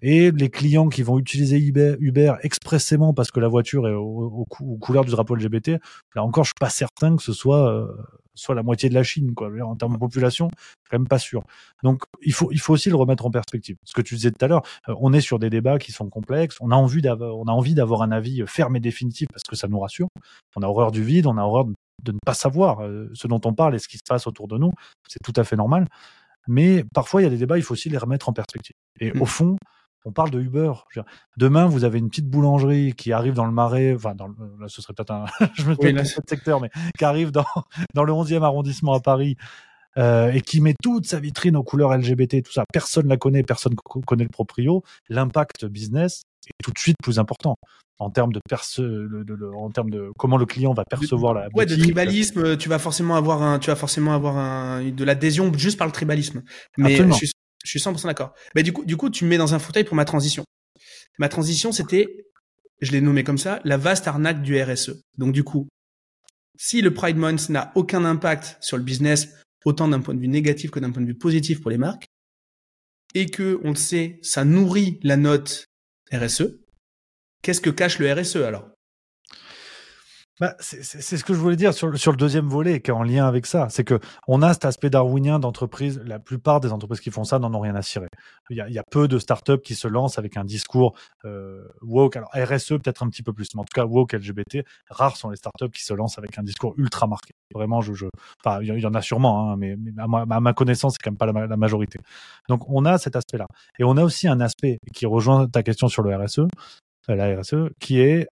Et 0.02 0.30
les 0.32 0.50
clients 0.50 0.88
qui 0.88 1.02
vont 1.02 1.18
utiliser 1.18 1.58
Uber, 1.58 1.96
Uber 1.98 2.34
expressément 2.42 3.14
parce 3.14 3.30
que 3.30 3.40
la 3.40 3.48
voiture 3.48 3.88
est 3.88 3.94
aux, 3.94 4.46
aux, 4.60 4.76
couleurs 4.76 5.04
du 5.04 5.10
drapeau 5.10 5.34
LGBT, 5.34 5.80
là 6.14 6.24
encore, 6.24 6.44
je 6.44 6.48
suis 6.48 6.60
pas 6.60 6.68
certain 6.68 7.16
que 7.16 7.22
ce 7.22 7.32
soit 7.32 7.70
euh, 7.70 7.86
soit 8.35 8.55
la 8.55 8.62
moitié 8.62 8.89
de 8.89 8.95
la 8.95 9.03
Chine, 9.03 9.35
quoi. 9.35 9.51
En 9.62 9.76
termes 9.76 9.95
de 9.95 9.99
population, 9.99 10.49
quand 10.91 10.99
même 10.99 11.09
pas 11.09 11.18
sûr. 11.18 11.43
Donc, 11.82 12.03
il 12.22 12.32
faut, 12.32 12.51
il 12.53 12.61
faut 12.61 12.72
aussi 12.72 12.91
le 12.91 12.97
remettre 12.97 13.26
en 13.26 13.30
perspective. 13.30 13.76
Ce 13.85 13.93
que 13.93 14.03
tu 14.03 14.14
disais 14.14 14.30
tout 14.30 14.45
à 14.45 14.49
l'heure, 14.49 14.62
euh, 14.89 14.95
on 15.01 15.12
est 15.12 15.20
sur 15.20 15.39
des 15.39 15.51
débats 15.51 15.78
qui 15.78 15.93
sont 15.93 16.09
complexes. 16.09 16.57
On 16.61 16.70
a 16.70 16.76
envie 16.76 17.03
d'avoir, 17.03 17.37
on 17.37 17.45
a 17.45 17.53
envie 17.53 17.74
d'avoir 17.74 18.03
un 18.03 18.12
avis 18.12 18.43
ferme 18.47 18.76
et 18.76 18.80
définitif 18.80 19.28
parce 19.32 19.45
que 19.45 19.57
ça 19.57 19.68
nous 19.68 19.78
rassure. 19.78 20.09
On 20.57 20.62
a 20.62 20.66
horreur 20.66 20.93
du 20.93 21.03
vide, 21.03 21.26
on 21.26 21.39
a 21.39 21.43
horreur 21.43 21.66
de 22.03 22.12
ne 22.12 22.18
pas 22.24 22.35
savoir 22.35 22.80
euh, 22.80 23.11
ce 23.14 23.26
dont 23.26 23.41
on 23.45 23.55
parle 23.55 23.74
et 23.74 23.78
ce 23.78 23.89
qui 23.89 23.99
se 23.99 24.05
passe 24.07 24.26
autour 24.26 24.49
de 24.49 24.59
nous. 24.59 24.72
C'est 25.09 25.22
tout 25.22 25.39
à 25.41 25.45
fait 25.45 25.57
normal. 25.57 25.87
Mais 26.47 26.85
parfois, 26.93 27.22
il 27.22 27.24
y 27.24 27.26
a 27.26 27.30
des 27.30 27.39
débats, 27.39 27.57
il 27.57 27.62
faut 27.62 27.72
aussi 27.72 27.89
les 27.89 27.99
remettre 27.99 28.28
en 28.28 28.32
perspective. 28.32 28.76
Et 29.01 29.12
mmh. 29.12 29.22
au 29.22 29.26
fond, 29.26 29.57
on 30.05 30.12
parle 30.12 30.30
de 30.30 30.40
Uber. 30.40 30.72
Demain, 31.36 31.66
vous 31.66 31.84
avez 31.84 31.98
une 31.98 32.09
petite 32.09 32.28
boulangerie 32.28 32.92
qui 32.94 33.12
arrive 33.12 33.34
dans 33.34 33.46
le 33.46 33.52
Marais, 33.52 33.94
enfin, 33.94 34.14
dans 34.14 34.28
le, 34.28 34.34
là, 34.61 34.68
ce 34.68 34.82
serait 34.82 34.94
peut-être 34.94 35.11
un, 35.11 35.24
je 35.55 35.64
me 35.64 35.76
oui, 35.78 35.96
secteur, 36.28 36.61
mais 36.61 36.70
qui 36.98 37.05
arrive 37.05 37.30
dans, 37.30 37.44
dans 37.94 38.05
le 38.05 38.12
11e 38.12 38.42
arrondissement 38.42 38.92
à 38.92 39.00
Paris, 39.00 39.36
euh, 39.96 40.32
et 40.32 40.40
qui 40.40 40.61
met 40.61 40.74
toute 40.82 41.07
sa 41.07 41.20
vitrine 41.20 41.57
aux 41.57 41.62
couleurs 41.62 41.96
LGBT, 41.96 42.42
tout 42.42 42.52
ça. 42.52 42.64
Personne 42.72 43.09
la 43.09 43.16
connaît, 43.16 43.42
personne 43.42 43.74
connaît 43.74 44.24
le 44.24 44.30
proprio. 44.30 44.82
L'impact 45.09 45.66
business 45.66 46.22
est 46.48 46.62
tout 46.62 46.72
de 46.72 46.78
suite 46.78 46.96
plus 47.02 47.18
important 47.18 47.57
en 48.00 48.11
termes 48.11 48.32
de, 48.32 48.40
perce 48.48 48.80
en 49.57 49.70
termes 49.70 49.90
de 49.90 50.11
comment 50.18 50.36
le 50.36 50.46
client 50.46 50.74
va 50.74 50.84
percevoir 50.84 51.32
la 51.32 51.48
ouais 51.55 51.64
de 51.64 51.76
tribalisme 51.76 52.57
tu 52.57 52.68
vas 52.68 52.80
forcément 52.80 53.14
avoir 53.14 53.40
un 53.40 53.61
tu 53.61 53.70
vas 53.70 53.76
forcément 53.76 54.12
avoir 54.12 54.36
un 54.36 54.82
de 54.82 55.05
l'adhésion 55.05 55.52
juste 55.57 55.78
par 55.78 55.86
le 55.86 55.92
tribalisme 55.92 56.42
mais 56.76 56.96
je 56.96 57.12
suis, 57.12 57.30
je 57.64 57.70
suis 57.70 57.80
100% 57.80 58.04
d'accord. 58.04 58.34
Mais 58.54 58.62
du 58.62 58.72
coup, 58.72 58.84
du 58.84 58.96
coup, 58.96 59.10
tu 59.10 59.24
me 59.24 59.30
mets 59.30 59.38
dans 59.38 59.54
un 59.54 59.58
fauteuil 59.58 59.84
pour 59.84 59.96
ma 59.96 60.04
transition. 60.04 60.44
Ma 61.18 61.28
transition, 61.28 61.72
c'était, 61.72 62.26
je 62.80 62.92
l'ai 62.92 63.00
nommé 63.00 63.24
comme 63.24 63.38
ça, 63.38 63.60
la 63.64 63.76
vaste 63.76 64.06
arnaque 64.06 64.42
du 64.42 64.60
RSE. 64.60 65.02
Donc 65.16 65.32
du 65.32 65.42
coup, 65.42 65.68
si 66.56 66.82
le 66.82 66.92
Pride 66.92 67.16
Month 67.16 67.48
n'a 67.48 67.72
aucun 67.74 68.04
impact 68.04 68.58
sur 68.60 68.76
le 68.76 68.82
business, 68.82 69.28
autant 69.64 69.88
d'un 69.88 70.00
point 70.00 70.14
de 70.14 70.20
vue 70.20 70.28
négatif 70.28 70.70
que 70.70 70.78
d'un 70.78 70.90
point 70.90 71.02
de 71.02 71.06
vue 71.06 71.18
positif 71.18 71.60
pour 71.60 71.70
les 71.70 71.78
marques, 71.78 72.06
et 73.14 73.26
que, 73.26 73.60
on 73.62 73.70
le 73.70 73.76
sait, 73.76 74.18
ça 74.22 74.44
nourrit 74.44 74.98
la 75.02 75.16
note 75.16 75.66
RSE, 76.12 76.58
qu'est-ce 77.42 77.60
que 77.60 77.70
cache 77.70 77.98
le 77.98 78.12
RSE 78.12 78.36
alors? 78.36 78.74
Bah, 80.41 80.57
c'est 80.59 80.82
ce 80.82 81.22
que 81.22 81.32
je 81.32 81.39
voulais 81.39 81.55
dire 81.55 81.72
sur, 81.72 81.97
sur 81.97 82.11
le 82.11 82.16
deuxième 82.16 82.49
volet 82.49 82.80
qui 82.80 82.91
est 82.91 82.95
en 82.95 83.05
lien 83.05 83.26
avec 83.26 83.47
ça. 83.47 83.68
C'est 83.70 83.85
que 83.85 84.01
on 84.26 84.43
a 84.43 84.53
cet 84.53 84.64
aspect 84.64 84.91
darwinien 84.91 85.39
d'entreprise. 85.39 86.03
La 86.05 86.18
plupart 86.18 86.59
des 86.59 86.72
entreprises 86.72 87.01
qui 87.01 87.12
font 87.12 87.22
ça 87.22 87.39
n'en 87.39 87.55
ont 87.55 87.61
rien 87.61 87.76
à 87.76 87.82
cirer. 87.82 88.09
Il 88.51 88.57
y 88.57 88.61
a, 88.61 88.68
il 88.68 88.74
y 88.74 88.78
a 88.78 88.82
peu 88.91 89.07
de 89.07 89.20
startups 89.20 89.61
qui 89.62 89.76
se 89.76 89.87
lancent 89.87 90.18
avec 90.18 90.37
un 90.37 90.45
discours 90.45 90.97
euh, 91.24 91.68
woke. 91.82 92.16
Alors 92.16 92.30
RSE 92.35 92.70
peut-être 92.70 93.05
un 93.05 93.09
petit 93.11 93.22
peu 93.22 93.32
plus, 93.32 93.47
mais 93.55 93.61
en 93.61 93.64
tout 93.64 93.74
cas 93.74 93.85
woke 93.85 94.12
LGBT. 94.12 94.64
Rares 94.91 95.16
sont 95.16 95.30
les 95.30 95.37
startups 95.37 95.70
qui 95.70 95.85
se 95.85 95.95
lancent 95.95 96.18
avec 96.18 96.37
un 96.37 96.43
discours 96.43 96.74
ultra 96.78 97.07
marqué. 97.07 97.32
Vraiment, 97.55 97.80
je, 97.80 97.95
je 97.95 98.07
enfin, 98.45 98.61
il 98.61 98.76
y 98.80 98.87
en 98.87 98.95
a 98.95 99.03
sûrement, 99.03 99.53
hein, 99.53 99.57
mais, 99.57 99.76
à, 99.99 100.09
ma, 100.09 100.22
à, 100.28 100.41
ma, 100.41 100.53
connaissance, 100.53 100.95
c'est 100.95 101.03
quand 101.05 101.12
même 101.12 101.18
pas 101.18 101.26
la, 101.26 101.47
la 101.47 101.57
majorité. 101.57 102.01
Donc 102.49 102.68
on 102.68 102.85
a 102.85 102.99
cet 102.99 103.14
aspect-là, 103.14 103.47
et 103.78 103.85
on 103.85 103.97
a 103.97 104.03
aussi 104.03 104.26
un 104.26 104.41
aspect 104.41 104.78
qui 104.93 105.07
rejoint 105.07 105.47
ta 105.47 105.62
question 105.62 105.87
sur 105.87 106.03
le 106.03 106.16
RSE, 106.16 106.41
euh, 106.41 107.14
la 107.14 107.41
RSE, 107.41 107.70
qui 107.78 108.01
est 108.01 108.26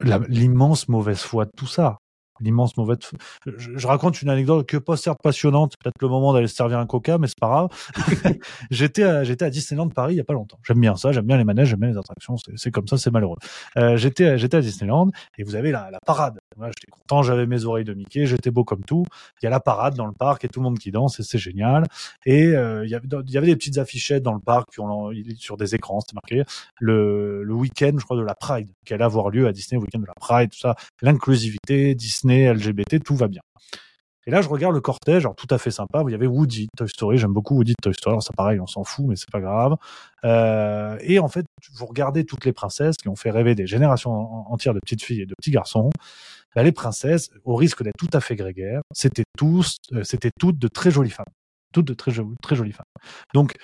l'immense 0.00 0.88
mauvaise 0.88 1.20
foi 1.20 1.44
de 1.44 1.50
tout 1.56 1.66
ça. 1.66 1.98
L'immense 2.40 2.76
mauvaise. 2.76 2.98
Je, 3.46 3.78
je, 3.78 3.86
raconte 3.86 4.20
une 4.20 4.28
anecdote 4.28 4.66
que 4.66 4.76
pas 4.76 4.96
certes 4.96 5.20
passionnante, 5.22 5.74
peut-être 5.82 6.00
le 6.00 6.08
moment 6.08 6.32
d'aller 6.32 6.48
se 6.48 6.54
servir 6.54 6.78
un 6.78 6.86
coca, 6.86 7.18
mais 7.18 7.28
c'est 7.28 7.38
pas 7.40 7.46
grave. 7.46 7.68
j'étais 8.70 9.04
à, 9.04 9.24
j'étais 9.24 9.44
à 9.44 9.50
Disneyland 9.50 9.88
Paris 9.88 10.14
il 10.14 10.16
y 10.18 10.20
a 10.20 10.24
pas 10.24 10.34
longtemps. 10.34 10.58
J'aime 10.66 10.80
bien 10.80 10.96
ça, 10.96 11.12
j'aime 11.12 11.24
bien 11.24 11.38
les 11.38 11.44
manèges, 11.44 11.68
j'aime 11.68 11.80
bien 11.80 11.88
les 11.88 11.98
attractions. 11.98 12.36
C'est 12.56 12.70
comme 12.70 12.86
ça, 12.88 12.98
c'est 12.98 13.10
malheureux. 13.10 13.38
Euh, 13.78 13.96
j'étais, 13.96 14.36
j'étais 14.38 14.58
à 14.58 14.60
Disneyland 14.60 15.10
et 15.38 15.44
vous 15.44 15.54
avez 15.54 15.70
la, 15.70 15.90
la 15.90 15.98
parade. 16.04 16.38
Moi, 16.56 16.68
j'étais 16.68 16.90
content, 16.90 17.22
j'avais 17.22 17.46
mes 17.46 17.64
oreilles 17.66 17.84
de 17.84 17.92
Mickey, 17.92 18.24
j'étais 18.24 18.50
beau 18.50 18.64
comme 18.64 18.82
tout. 18.82 19.04
Il 19.42 19.44
y 19.44 19.46
a 19.46 19.50
la 19.50 19.60
parade 19.60 19.94
dans 19.94 20.06
le 20.06 20.12
parc 20.12 20.44
et 20.44 20.48
tout 20.48 20.60
le 20.60 20.64
monde 20.64 20.78
qui 20.78 20.90
danse 20.90 21.20
et 21.20 21.22
c'est 21.22 21.38
génial. 21.38 21.84
Et 22.24 22.46
euh, 22.46 22.84
il, 22.84 22.90
y 22.90 22.94
avait, 22.94 23.46
des 23.46 23.56
petites 23.56 23.78
affichettes 23.78 24.22
dans 24.22 24.32
le 24.32 24.40
parc 24.40 24.68
sur 25.38 25.56
des 25.56 25.74
écrans, 25.74 26.00
c'était 26.00 26.14
marqué 26.14 26.44
le, 26.80 27.42
le 27.42 27.54
week-end, 27.54 27.92
je 27.98 28.04
crois, 28.04 28.16
de 28.16 28.22
la 28.22 28.34
Pride 28.34 28.70
qui 28.86 28.94
allait 28.94 29.04
avoir 29.04 29.28
lieu 29.30 29.46
à 29.46 29.52
Disney, 29.52 29.78
le 29.78 29.84
week-end 29.84 29.98
de 29.98 30.06
la 30.06 30.14
Pride, 30.14 30.50
tout 30.50 30.58
ça, 30.58 30.76
l'inclusivité, 31.02 31.94
Disney, 31.94 32.52
LGBT, 32.52 33.02
tout 33.04 33.16
va 33.16 33.28
bien. 33.28 33.42
Et 34.28 34.32
là, 34.32 34.40
je 34.40 34.48
regarde 34.48 34.74
le 34.74 34.80
cortège, 34.80 35.22
alors 35.24 35.36
tout 35.36 35.46
à 35.50 35.58
fait 35.58 35.70
sympa. 35.70 36.02
Vous 36.02 36.08
y 36.08 36.14
avez 36.14 36.26
Woody, 36.26 36.66
Toy 36.76 36.88
Story. 36.88 37.16
J'aime 37.16 37.32
beaucoup 37.32 37.54
Woody 37.54 37.74
Toy 37.80 37.94
Story. 37.94 38.14
Alors, 38.14 38.22
ça, 38.24 38.32
pareil, 38.36 38.58
on 38.58 38.66
s'en 38.66 38.82
fout, 38.82 39.04
mais 39.06 39.14
c'est 39.14 39.30
pas 39.30 39.40
grave. 39.40 39.76
Euh, 40.24 40.98
et 41.00 41.20
en 41.20 41.28
fait, 41.28 41.46
vous 41.74 41.86
regardez 41.86 42.24
toutes 42.24 42.44
les 42.44 42.52
princesses 42.52 42.96
qui 42.96 43.08
ont 43.08 43.14
fait 43.14 43.30
rêver 43.30 43.54
des 43.54 43.68
générations 43.68 44.12
entières 44.50 44.74
de 44.74 44.80
petites 44.80 45.04
filles 45.04 45.20
et 45.20 45.26
de 45.26 45.34
petits 45.36 45.52
garçons. 45.52 45.90
Bah, 46.56 46.62
les 46.62 46.72
princesses, 46.72 47.28
au 47.44 47.54
risque 47.54 47.82
d'être 47.82 47.98
tout 47.98 48.08
à 48.14 48.20
fait 48.20 48.34
grégaires, 48.34 48.80
c'était 48.94 49.24
tous, 49.36 49.76
euh, 49.92 50.02
c'était 50.04 50.30
toutes 50.40 50.58
de 50.58 50.68
très 50.68 50.90
jolies 50.90 51.10
femmes, 51.10 51.26
toutes 51.74 51.86
de 51.86 51.92
très, 51.92 52.12
très 52.42 52.56
jolies 52.56 52.72
femmes. 52.72 52.86
Donc, 53.34 53.54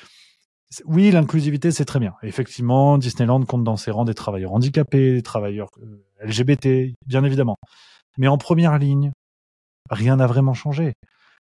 oui, 0.84 1.11
l'inclusivité, 1.11 1.70
c'est 1.70 1.86
très 1.86 2.01
bien. 2.01 2.14
Effectivement, 2.22 2.99
Disneyland 2.99 3.43
compte 3.45 3.64
dans 3.64 3.78
ses 3.78 3.90
rangs 3.90 4.05
des 4.05 4.14
travailleurs 4.14 4.53
handicapés, 4.53 5.14
des 5.14 5.22
travailleurs 5.22 5.68
euh, 5.82 6.05
LGBT, 6.22 6.95
bien 7.07 7.24
évidemment. 7.24 7.57
Mais 8.18 8.28
en 8.28 8.36
première 8.36 8.78
ligne, 8.78 9.11
rien 9.90 10.16
n'a 10.16 10.26
vraiment 10.26 10.55
changé. 10.55 10.93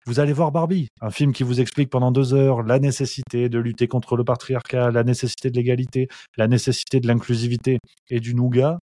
Vous 0.07 0.19
allez 0.19 0.33
voir 0.33 0.51
Barbie, 0.51 0.87
un 1.01 1.11
film 1.11 1.31
qui 1.31 1.43
vous 1.43 1.61
explique 1.61 1.91
pendant 1.91 2.11
deux 2.11 2.33
heures 2.33 2.63
la 2.63 2.79
nécessité 2.79 3.49
de 3.49 3.59
lutter 3.59 3.87
contre 3.87 4.15
le 4.17 4.23
patriarcat, 4.23 4.89
la 4.89 5.03
nécessité 5.03 5.51
de 5.51 5.55
l'égalité, 5.55 6.07
la 6.37 6.47
nécessité 6.47 6.99
de 6.99 7.07
l'inclusivité 7.07 7.77
et 8.09 8.19
du 8.19 8.33
nougat. 8.33 8.79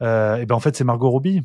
Euh, 0.00 0.36
et 0.36 0.46
ben 0.46 0.54
en 0.54 0.60
fait, 0.60 0.74
c'est 0.76 0.84
Margot 0.84 1.10
Robbie. 1.10 1.42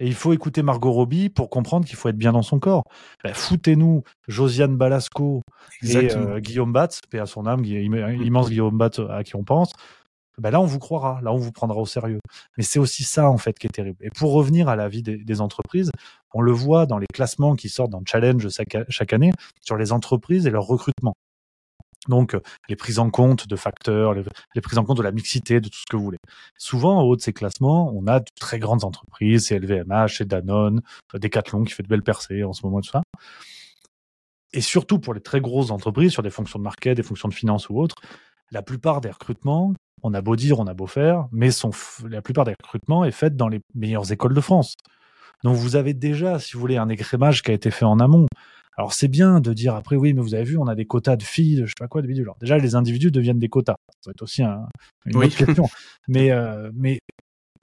Et 0.00 0.06
il 0.06 0.14
faut 0.14 0.32
écouter 0.32 0.62
Margot 0.62 0.92
Robbie 0.92 1.28
pour 1.28 1.50
comprendre 1.50 1.86
qu'il 1.86 1.96
faut 1.96 2.08
être 2.08 2.16
bien 2.16 2.32
dans 2.32 2.42
son 2.42 2.58
corps. 2.58 2.84
Ben, 3.22 3.32
Foutez-nous 3.32 4.02
Josiane 4.26 4.76
Balasco 4.76 5.42
et 5.82 6.14
euh, 6.14 6.40
Guillaume 6.40 6.72
Batz, 6.72 7.00
paix 7.08 7.20
à 7.20 7.26
son 7.26 7.46
âme, 7.46 7.60
mm. 7.60 8.22
immense 8.22 8.48
Guillaume 8.48 8.76
Batz 8.76 9.00
à 9.10 9.22
qui 9.22 9.36
on 9.36 9.44
pense 9.44 9.72
ben 10.38 10.50
là 10.50 10.60
on 10.60 10.66
vous 10.66 10.78
croira, 10.78 11.20
là 11.22 11.32
on 11.32 11.36
vous 11.36 11.52
prendra 11.52 11.80
au 11.80 11.86
sérieux. 11.86 12.18
Mais 12.56 12.64
c'est 12.64 12.78
aussi 12.78 13.04
ça 13.04 13.30
en 13.30 13.38
fait 13.38 13.58
qui 13.58 13.66
est 13.66 13.70
terrible. 13.70 13.98
Et 14.00 14.10
pour 14.10 14.32
revenir 14.32 14.68
à 14.68 14.76
la 14.76 14.88
vie 14.88 15.02
des, 15.02 15.16
des 15.16 15.40
entreprises, 15.40 15.90
on 16.32 16.40
le 16.40 16.52
voit 16.52 16.86
dans 16.86 16.98
les 16.98 17.06
classements 17.06 17.54
qui 17.54 17.68
sortent 17.68 17.90
dans 17.90 18.02
Challenge 18.04 18.48
chaque, 18.48 18.76
chaque 18.88 19.12
année 19.12 19.32
sur 19.60 19.76
les 19.76 19.92
entreprises 19.92 20.46
et 20.46 20.50
leur 20.50 20.64
recrutement. 20.64 21.14
Donc, 22.08 22.36
les 22.68 22.76
prises 22.76 22.98
en 22.98 23.10
compte 23.10 23.48
de 23.48 23.56
facteurs, 23.56 24.14
les, 24.14 24.60
prises 24.60 24.78
en 24.78 24.84
compte 24.84 24.98
de 24.98 25.02
la 25.02 25.12
mixité, 25.12 25.60
de 25.60 25.68
tout 25.68 25.78
ce 25.78 25.86
que 25.90 25.96
vous 25.96 26.04
voulez. 26.04 26.18
Souvent, 26.58 26.98
en 26.98 27.02
haut 27.02 27.16
de 27.16 27.20
ces 27.20 27.32
classements, 27.32 27.92
on 27.94 28.06
a 28.06 28.20
de 28.20 28.26
très 28.38 28.58
grandes 28.58 28.84
entreprises, 28.84 29.46
c'est 29.46 29.58
LVMH, 29.58 30.16
c'est 30.18 30.28
Danone, 30.28 30.82
Decathlon 31.14 31.64
qui 31.64 31.72
fait 31.72 31.82
de 31.82 31.88
belles 31.88 32.02
percées 32.02 32.44
en 32.44 32.52
ce 32.52 32.64
moment, 32.64 32.80
tout 32.80 32.90
ça. 32.90 33.02
Et 34.52 34.60
surtout 34.60 34.98
pour 34.98 35.14
les 35.14 35.20
très 35.20 35.40
grosses 35.40 35.70
entreprises, 35.70 36.12
sur 36.12 36.22
des 36.22 36.30
fonctions 36.30 36.58
de 36.58 36.64
market, 36.64 36.96
des 36.96 37.02
fonctions 37.02 37.28
de 37.28 37.34
finance 37.34 37.68
ou 37.68 37.80
autres, 37.80 37.96
la 38.52 38.62
plupart 38.62 39.00
des 39.00 39.10
recrutements, 39.10 39.74
on 40.02 40.14
a 40.14 40.20
beau 40.20 40.36
dire, 40.36 40.60
on 40.60 40.66
a 40.66 40.74
beau 40.74 40.86
faire, 40.86 41.26
mais 41.32 41.48
la 42.08 42.22
plupart 42.22 42.44
des 42.44 42.54
recrutements 42.62 43.04
est 43.04 43.10
faite 43.10 43.36
dans 43.36 43.48
les 43.48 43.60
meilleures 43.74 44.12
écoles 44.12 44.34
de 44.34 44.40
France. 44.40 44.74
Donc 45.42 45.56
vous 45.56 45.76
avez 45.76 45.92
déjà, 45.92 46.38
si 46.38 46.52
vous 46.52 46.60
voulez, 46.60 46.76
un 46.76 46.88
écrémage 46.88 47.42
qui 47.42 47.50
a 47.50 47.54
été 47.54 47.70
fait 47.70 47.84
en 47.84 47.98
amont. 47.98 48.26
Alors 48.76 48.92
c'est 48.92 49.08
bien 49.08 49.40
de 49.40 49.52
dire 49.52 49.74
après 49.74 49.96
oui, 49.96 50.14
mais 50.14 50.20
vous 50.20 50.34
avez 50.34 50.44
vu, 50.44 50.58
on 50.58 50.66
a 50.66 50.74
des 50.74 50.84
quotas 50.84 51.16
de 51.16 51.22
filles, 51.22 51.56
de 51.56 51.66
je 51.66 51.70
sais 51.70 51.74
pas 51.78 51.88
quoi, 51.88 52.02
de 52.02 52.06
vidéos. 52.06 52.24
Alors 52.24 52.36
déjà, 52.40 52.58
les 52.58 52.74
individus 52.74 53.10
deviennent 53.10 53.38
des 53.38 53.48
quotas. 53.48 53.76
Ça 54.00 54.10
va 54.10 54.12
être 54.12 54.22
aussi 54.22 54.42
un, 54.42 54.66
une 55.06 55.16
autre 55.16 55.36
question. 55.36 55.68
Mais 56.08 56.30
euh, 56.30 56.70
mais 56.74 56.98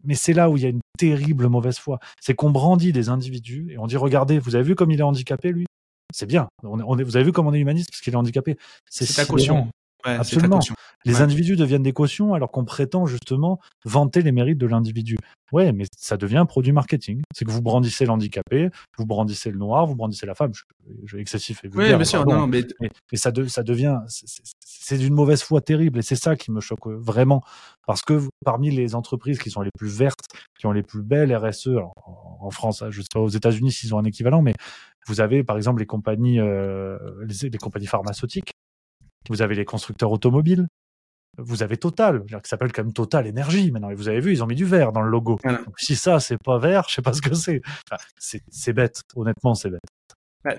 mais 0.04 0.16
c'est 0.16 0.34
là 0.34 0.50
où 0.50 0.58
il 0.58 0.64
y 0.64 0.66
a 0.66 0.70
une 0.70 0.82
terrible 0.98 1.48
mauvaise 1.48 1.78
foi. 1.78 2.00
C'est 2.20 2.34
qu'on 2.34 2.50
brandit 2.50 2.92
des 2.92 3.10
individus 3.10 3.68
et 3.72 3.78
on 3.78 3.86
dit 3.86 3.98
regardez, 3.98 4.40
vous 4.40 4.56
avez 4.56 4.64
vu 4.64 4.74
comme 4.76 4.90
il 4.90 5.00
est 5.00 5.04
handicapé 5.04 5.52
lui? 5.52 5.66
C'est 6.14 6.26
bien. 6.26 6.48
On 6.64 6.80
est, 6.80 6.84
on 6.86 6.98
est, 6.98 7.04
vous 7.04 7.16
avez 7.16 7.26
vu 7.26 7.32
comme 7.32 7.48
on 7.48 7.54
est 7.54 7.60
humaniste 7.60 7.90
parce 7.92 8.02
qu'il 8.02 8.14
est 8.14 8.18
handicapé. 8.18 8.58
C'est 8.90 9.06
ta 9.14 9.26
caution. 9.26 9.70
Ouais, 10.06 10.16
Absolument. 10.16 10.60
Les 11.04 11.22
individus 11.22 11.56
deviennent 11.56 11.84
des 11.84 11.94
cautions 11.94 12.34
alors 12.34 12.52
qu'on 12.52 12.64
prétend 12.64 13.06
justement 13.06 13.60
vanter 13.86 14.22
les 14.22 14.32
mérites 14.32 14.60
de 14.60 14.68
l'individu. 14.68 15.18
Ouais, 15.52 15.72
mais 15.74 15.86
ça 15.98 16.16
devient 16.16 16.38
un 16.38 16.46
produit 16.46 16.72
marketing. 16.72 17.22
C'est 17.34 17.44
que 17.44 17.52
vous 17.52 17.62
brandissez 17.62 18.06
l'handicapé, 18.06 18.70
vous 18.98 19.06
brandissez 19.06 19.52
le 19.52 19.58
noir, 19.58 19.88
vous 19.88 19.96
brandissez 19.96 20.26
la 20.26 20.36
femme. 20.36 20.52
Je, 20.54 20.64
je 21.06 21.18
excessif 21.18 21.64
et 21.64 21.70
Oui, 21.74 21.88
bien 21.88 22.04
sûr. 22.04 22.26
Non, 22.26 22.48
mais... 22.48 22.66
mais, 22.80 23.18
ça, 23.18 23.32
de, 23.32 23.46
ça 23.46 23.64
devient, 23.64 24.00
c'est 24.60 24.98
d'une 24.98 25.14
mauvaise 25.14 25.42
foi 25.42 25.60
terrible 25.62 26.00
et 26.00 26.02
c'est 26.04 26.16
ça 26.16 26.36
qui 26.36 26.52
me 26.52 26.62
choque 26.62 26.88
vraiment 26.88 27.44
parce 27.88 28.04
que 28.04 28.22
parmi 28.46 28.70
les 28.70 28.96
entreprises 28.96 29.40
qui 29.40 29.50
sont 29.50 29.62
les 29.62 29.72
plus 29.78 29.90
vertes, 29.90 30.26
qui 30.60 30.68
ont 30.68 30.72
les 30.72 30.84
plus 30.84 31.02
belles 31.02 31.36
RSE, 31.36 31.68
alors, 31.68 31.94
en 32.40 32.52
France, 32.52 32.84
je 32.90 33.02
sais 33.02 33.08
pas 33.12 33.20
aux 33.20 33.30
États-Unis 33.30 33.72
s'ils 33.72 33.96
ont 33.96 34.00
un 34.00 34.06
équivalent, 34.06 34.42
mais 34.42 34.54
vous 35.08 35.20
avez 35.20 35.44
par 35.44 35.58
exemple 35.58 35.80
les 35.80 35.88
compagnies, 35.88 36.40
euh, 36.40 36.98
les, 37.26 37.50
les 37.50 37.58
compagnies 37.58 37.88
pharmaceutiques 37.88 38.54
vous 39.30 39.42
avez 39.42 39.56
les 39.56 39.66
constructeurs 39.66 40.12
automobiles, 40.12 40.68
vous 41.38 41.64
avez 41.64 41.78
Total, 41.78 42.24
qui 42.26 42.50
s'appelle 42.50 42.72
quand 42.72 42.84
même 42.84 42.94
Total 42.94 43.26
Énergie 43.26 43.72
maintenant. 43.72 43.90
Et 43.90 43.96
vous 43.96 44.10
avez 44.10 44.20
vu, 44.20 44.34
ils 44.34 44.44
ont 44.44 44.48
mis 44.48 44.56
du 44.56 44.66
vert 44.66 44.92
dans 44.92 45.02
le 45.02 45.10
logo. 45.10 45.40
Donc, 45.44 45.80
si 45.80 45.96
ça, 45.96 46.20
c'est 46.20 46.38
pas 46.38 46.60
vert, 46.60 46.86
je 46.90 46.96
sais 46.96 47.02
pas 47.02 47.14
ce 47.14 47.22
que 47.22 47.34
c'est. 47.34 47.62
Enfin, 47.90 48.02
c'est 48.18 48.74
bête. 48.74 49.02
Honnêtement, 49.16 49.56
c'est 49.56 49.70
bête. 49.70 49.82
Bah, 50.44 50.56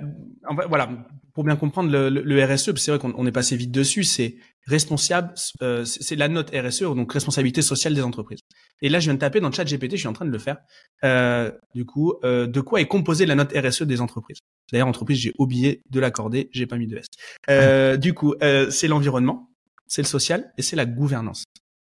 voilà, 0.69 0.89
pour 1.35 1.43
bien 1.43 1.57
comprendre 1.57 1.91
le, 1.91 2.09
le, 2.09 2.45
RSE, 2.45 2.73
c'est 2.77 2.93
vrai 2.93 3.01
qu'on 3.01 3.27
est 3.27 3.33
passé 3.33 3.57
vite 3.57 3.73
dessus, 3.73 4.05
c'est 4.05 4.37
responsable, 4.67 5.35
euh, 5.61 5.85
c'est 5.85 6.15
la 6.15 6.29
note 6.29 6.53
RSE, 6.55 6.83
donc 6.83 7.13
responsabilité 7.13 7.63
sociale 7.63 7.95
des 7.95 8.03
entreprises. 8.03 8.41
Et 8.81 8.89
là, 8.89 9.01
je 9.01 9.07
viens 9.07 9.15
de 9.15 9.19
taper 9.19 9.41
dans 9.41 9.49
le 9.49 9.55
chat 9.55 9.65
GPT, 9.65 9.93
je 9.93 9.97
suis 9.97 10.09
en 10.09 10.13
train 10.13 10.25
de 10.25 10.31
le 10.31 10.39
faire. 10.39 10.59
Euh, 11.03 11.51
du 11.75 11.85
coup, 11.85 12.15
euh, 12.23 12.47
de 12.47 12.61
quoi 12.61 12.81
est 12.81 12.87
composée 12.87 13.27
la 13.27 13.35
note 13.35 13.53
RSE 13.57 13.83
des 13.83 14.01
entreprises? 14.01 14.39
D'ailleurs, 14.73 14.89
entreprise, 14.89 15.19
j'ai 15.19 15.33
oublié 15.39 15.83
de 15.91 16.01
l'accorder, 16.01 16.49
j'ai 16.53 16.67
pas 16.67 16.79
mis 16.79 16.87
de 16.87 16.97
S. 16.97 17.07
Euh, 17.51 17.97
du 17.97 18.15
coup, 18.15 18.35
euh, 18.43 18.71
c'est 18.71 18.89
l'environnement, 18.89 19.51
c'est 19.87 20.03
le 20.03 20.07
social 20.07 20.53
et 20.57 20.63
c'est 20.63 20.77
la 20.77 20.87
gouvernance. 20.87 21.45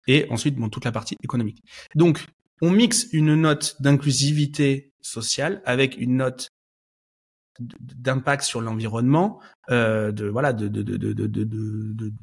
Et 0.08 0.28
ensuite, 0.30 0.56
bon, 0.56 0.70
toute 0.70 0.86
la 0.86 0.92
partie 0.92 1.16
économique. 1.24 1.64
Donc, 1.96 2.26
on 2.62 2.72
mixe 2.72 3.08
une 3.12 3.36
note 3.36 3.76
d'inclusivité 3.80 4.94
sociale 5.02 5.62
avec 5.66 5.98
une 5.98 6.18
note 6.18 6.50
d'impact 7.60 8.44
sur 8.44 8.62
l'environnement, 8.62 9.40
euh, 9.70 10.12
de 10.12 10.28
voilà, 10.28 10.54
de, 10.54 10.68
de, 10.68 10.82
de, 10.82 10.98
de, 11.14 12.14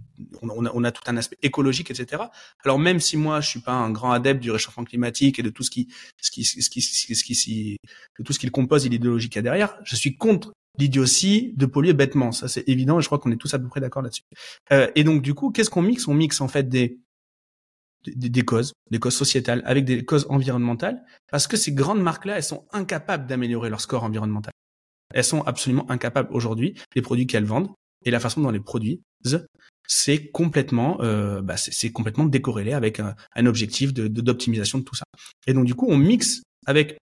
on, 0.42 0.66
a, 0.66 0.70
on, 0.74 0.84
a, 0.84 0.92
tout 0.92 1.02
un 1.06 1.16
aspect 1.16 1.38
écologique, 1.42 1.90
etc. 1.90 2.24
Alors 2.64 2.78
même 2.78 3.00
si 3.00 3.16
moi 3.16 3.40
je 3.40 3.48
suis 3.48 3.60
pas 3.60 3.72
un 3.72 3.90
grand 3.90 4.12
adepte 4.12 4.40
du 4.40 4.50
réchauffement 4.50 4.84
climatique 4.84 5.38
et 5.38 5.42
de 5.42 5.50
tout 5.50 5.62
ce 5.62 5.70
qui, 5.70 5.88
ce 6.20 6.30
qui, 6.30 6.44
ce 6.44 6.68
qui, 6.68 6.82
ce 6.82 7.24
qui, 7.24 7.76
de 8.18 8.24
tout 8.24 8.32
ce 8.32 8.38
qu'il 8.38 8.50
compose 8.50 8.86
et 8.86 8.88
l'idéologie 8.88 9.28
qu'il 9.28 9.36
y 9.36 9.40
a 9.40 9.42
derrière, 9.42 9.78
je 9.84 9.96
suis 9.96 10.16
contre 10.16 10.52
l'idiotie 10.78 11.54
de 11.56 11.66
polluer 11.66 11.92
bêtement. 11.92 12.32
Ça 12.32 12.48
c'est 12.48 12.68
évident 12.68 12.98
et 12.98 13.02
je 13.02 13.06
crois 13.06 13.18
qu'on 13.18 13.32
est 13.32 13.36
tous 13.36 13.52
à 13.54 13.58
peu 13.58 13.68
près 13.68 13.80
d'accord 13.80 14.02
là-dessus. 14.02 14.24
Euh, 14.72 14.90
et 14.94 15.04
donc 15.04 15.22
du 15.22 15.34
coup, 15.34 15.50
qu'est-ce 15.50 15.70
qu'on 15.70 15.82
mixe? 15.82 16.08
On 16.08 16.14
mixe 16.14 16.40
en 16.40 16.48
fait 16.48 16.68
des 16.68 16.98
des, 18.04 18.28
des, 18.28 18.42
causes, 18.42 18.72
des 18.90 18.98
causes 18.98 19.14
sociétales 19.14 19.62
avec 19.64 19.84
des 19.84 20.04
causes 20.04 20.26
environnementales, 20.28 21.04
parce 21.30 21.46
que 21.46 21.56
ces 21.56 21.72
grandes 21.72 22.02
marques-là, 22.02 22.36
elles 22.36 22.42
sont 22.42 22.66
incapables 22.72 23.26
d'améliorer 23.26 23.70
leur 23.70 23.80
score 23.80 24.02
environnemental. 24.02 24.52
Elles 25.14 25.24
sont 25.24 25.42
absolument 25.42 25.90
incapables 25.90 26.28
aujourd'hui. 26.32 26.74
Les 26.94 27.02
produits 27.02 27.26
qu'elles 27.26 27.44
vendent 27.44 27.70
et 28.04 28.10
la 28.10 28.20
façon 28.20 28.40
dont 28.40 28.50
les 28.50 28.60
produisent, 28.60 29.00
c'est 29.86 30.30
complètement, 30.30 31.00
euh, 31.02 31.42
bah 31.42 31.56
c'est 31.56 31.90
complètement 31.90 32.24
décorrélé 32.24 32.72
avec 32.72 33.00
un, 33.00 33.46
objectif 33.46 33.92
d'optimisation 33.92 34.78
de, 34.78 34.84
tout 34.84 34.94
ça. 34.94 35.04
Et 35.46 35.54
donc 35.54 35.64
du 35.64 35.74
coup, 35.74 35.86
on 35.88 35.96
mixe 35.96 36.42
avec 36.66 36.98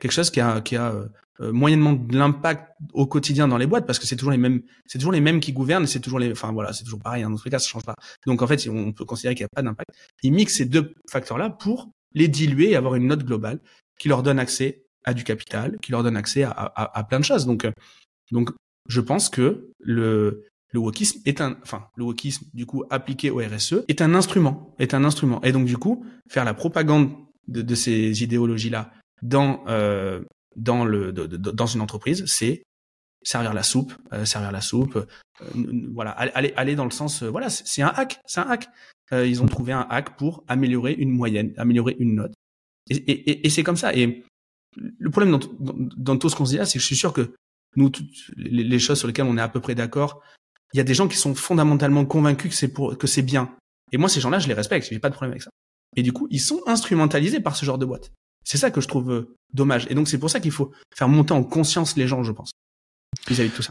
quelque 0.00 0.12
chose 0.12 0.30
qui 0.30 0.40
a, 0.40 0.60
qui 0.60 0.76
a 0.76 0.92
euh, 1.40 1.52
moyennement 1.52 1.94
de 1.94 2.16
l'impact 2.16 2.72
au 2.92 3.06
quotidien 3.06 3.48
dans 3.48 3.56
les 3.56 3.66
boîtes 3.66 3.86
parce 3.86 3.98
que 3.98 4.06
c'est 4.06 4.16
toujours 4.16 4.30
les 4.30 4.38
mêmes, 4.38 4.62
c'est 4.86 4.98
toujours 4.98 5.12
les 5.12 5.20
mêmes 5.20 5.40
qui 5.40 5.52
gouvernent 5.52 5.86
c'est 5.86 5.98
toujours 5.98 6.20
les, 6.20 6.30
enfin 6.30 6.52
voilà, 6.52 6.72
c'est 6.72 6.84
toujours 6.84 7.00
pareil. 7.00 7.22
Hein, 7.22 7.30
dans 7.30 7.36
tous 7.36 7.46
les 7.46 7.50
cas, 7.50 7.58
ça 7.58 7.68
change 7.68 7.84
pas. 7.84 7.96
Donc 8.26 8.42
en 8.42 8.46
fait, 8.46 8.68
on 8.68 8.92
peut 8.92 9.04
considérer 9.04 9.34
qu'il 9.34 9.42
n'y 9.42 9.50
a 9.52 9.54
pas 9.54 9.62
d'impact. 9.62 9.90
Ils 10.22 10.32
mixent 10.32 10.56
ces 10.56 10.64
deux 10.64 10.94
facteurs-là 11.10 11.50
pour 11.50 11.90
les 12.12 12.28
diluer 12.28 12.70
et 12.70 12.76
avoir 12.76 12.94
une 12.94 13.08
note 13.08 13.24
globale 13.24 13.60
qui 13.98 14.08
leur 14.08 14.22
donne 14.22 14.38
accès 14.38 14.83
à 15.04 15.14
du 15.14 15.24
capital, 15.24 15.76
qui 15.82 15.92
leur 15.92 16.02
donne 16.02 16.16
accès 16.16 16.42
à, 16.42 16.50
à, 16.50 16.98
à 16.98 17.04
plein 17.04 17.20
de 17.20 17.24
choses. 17.24 17.46
Donc, 17.46 17.64
euh, 17.64 17.72
donc, 18.32 18.50
je 18.88 19.00
pense 19.00 19.28
que 19.28 19.70
le 19.80 20.44
le 20.72 20.80
wokisme 20.80 21.20
est 21.24 21.40
un, 21.40 21.56
enfin, 21.62 21.86
le 21.96 22.02
wokisme 22.04 22.46
du 22.52 22.66
coup 22.66 22.82
appliqué 22.90 23.30
au 23.30 23.38
RSE 23.38 23.84
est 23.86 24.02
un 24.02 24.12
instrument, 24.12 24.74
est 24.80 24.92
un 24.92 25.04
instrument. 25.04 25.40
Et 25.42 25.52
donc 25.52 25.66
du 25.66 25.76
coup, 25.76 26.04
faire 26.28 26.44
la 26.44 26.52
propagande 26.52 27.12
de, 27.46 27.62
de 27.62 27.74
ces 27.76 28.24
idéologies-là 28.24 28.90
dans 29.22 29.62
euh, 29.68 30.22
dans 30.56 30.84
le 30.84 31.12
dans 31.12 31.66
une 31.66 31.80
entreprise, 31.80 32.24
c'est 32.26 32.64
servir 33.22 33.54
la 33.54 33.62
soupe, 33.62 33.94
euh, 34.12 34.24
servir 34.24 34.52
la 34.52 34.60
soupe, 34.60 34.96
euh, 34.96 35.06
voilà, 35.92 36.10
aller 36.10 36.52
aller 36.56 36.74
dans 36.74 36.84
le 36.84 36.90
sens, 36.90 37.22
euh, 37.22 37.28
voilà, 37.30 37.50
c'est 37.50 37.82
un 37.82 37.88
hack, 37.94 38.20
c'est 38.26 38.40
un 38.40 38.50
hack. 38.50 38.68
ils 39.12 39.42
ont 39.42 39.46
trouvé 39.46 39.72
un 39.72 39.86
hack 39.88 40.16
pour 40.16 40.44
améliorer 40.48 40.92
une 40.92 41.10
moyenne, 41.10 41.54
améliorer 41.56 41.96
une 42.00 42.16
note. 42.16 42.32
Et, 42.90 42.96
et, 42.96 43.46
et 43.46 43.50
c'est 43.50 43.62
comme 43.62 43.76
ça. 43.76 43.94
Et 43.94 44.24
le 44.76 45.10
problème 45.10 45.38
dans, 45.60 46.16
tout 46.16 46.28
ce 46.28 46.36
qu'on 46.36 46.44
se 46.44 46.52
dit 46.52 46.56
là, 46.58 46.66
c'est 46.66 46.78
que 46.78 46.82
je 46.82 46.86
suis 46.86 46.96
sûr 46.96 47.12
que 47.12 47.34
nous, 47.76 47.90
les, 48.36 48.78
choses 48.78 48.98
sur 48.98 49.08
lesquelles 49.08 49.26
on 49.26 49.36
est 49.36 49.42
à 49.42 49.48
peu 49.48 49.60
près 49.60 49.74
d'accord, 49.74 50.22
il 50.72 50.76
y 50.78 50.80
a 50.80 50.84
des 50.84 50.94
gens 50.94 51.08
qui 51.08 51.16
sont 51.16 51.34
fondamentalement 51.34 52.04
convaincus 52.04 52.50
que 52.50 52.56
c'est 52.56 52.72
pour 52.72 52.96
que 52.96 53.06
c'est 53.06 53.22
bien. 53.22 53.54
Et 53.92 53.98
moi, 53.98 54.08
ces 54.08 54.20
gens-là, 54.20 54.38
je 54.38 54.48
les 54.48 54.54
respecte, 54.54 54.88
j'ai 54.90 54.98
pas 54.98 55.10
de 55.10 55.14
problème 55.14 55.32
avec 55.32 55.42
ça. 55.42 55.50
Et 55.96 56.02
du 56.02 56.12
coup, 56.12 56.26
ils 56.30 56.40
sont 56.40 56.60
instrumentalisés 56.66 57.40
par 57.40 57.56
ce 57.56 57.64
genre 57.64 57.78
de 57.78 57.86
boîte. 57.86 58.10
C'est 58.44 58.58
ça 58.58 58.70
que 58.70 58.80
je 58.80 58.88
trouve 58.88 59.10
euh, 59.10 59.36
dommage. 59.52 59.86
Et 59.90 59.94
donc, 59.94 60.08
c'est 60.08 60.18
pour 60.18 60.30
ça 60.30 60.40
qu'il 60.40 60.50
faut 60.50 60.72
faire 60.94 61.08
monter 61.08 61.32
en 61.32 61.44
conscience 61.44 61.96
les 61.96 62.06
gens, 62.06 62.22
je 62.22 62.32
pense, 62.32 62.50
vis-à-vis 63.28 63.50
de 63.50 63.54
tout 63.54 63.62
ça. 63.62 63.70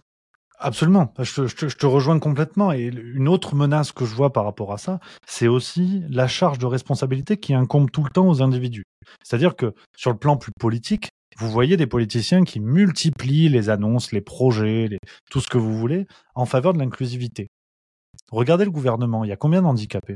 Absolument, 0.65 1.13
je, 1.19 1.43
te 1.43 1.85
rejoins 1.85 2.19
complètement. 2.19 2.71
Et 2.71 2.83
une 2.83 3.27
autre 3.27 3.53
menace 3.53 3.91
que 3.91 4.05
je 4.05 4.15
vois 4.15 4.31
par 4.31 4.45
rapport 4.45 4.71
à 4.71 4.77
ça, 4.77 5.01
c'est 5.27 5.49
aussi 5.49 6.03
la 6.07 6.25
charge 6.25 6.57
de 6.57 6.65
responsabilité 6.65 7.35
qui 7.35 7.53
incombe 7.53 7.91
tout 7.91 8.01
le 8.01 8.09
temps 8.09 8.29
aux 8.29 8.41
individus. 8.41 8.85
C'est-à-dire 9.21 9.57
que 9.57 9.73
sur 9.97 10.09
le 10.09 10.17
plan 10.17 10.37
plus 10.37 10.53
politique, 10.57 11.09
vous 11.37 11.49
voyez 11.51 11.75
des 11.75 11.85
politiciens 11.85 12.45
qui 12.45 12.61
multiplient 12.61 13.49
les 13.49 13.69
annonces, 13.69 14.13
les 14.13 14.21
projets, 14.21 14.87
les, 14.87 14.99
tout 15.29 15.41
ce 15.41 15.49
que 15.49 15.57
vous 15.57 15.77
voulez, 15.77 16.07
en 16.33 16.45
faveur 16.45 16.71
de 16.71 16.79
l'inclusivité. 16.79 17.49
Regardez 18.31 18.63
le 18.63 18.71
gouvernement, 18.71 19.25
il 19.25 19.29
y 19.31 19.33
a 19.33 19.37
combien 19.37 19.63
d'handicapés? 19.63 20.15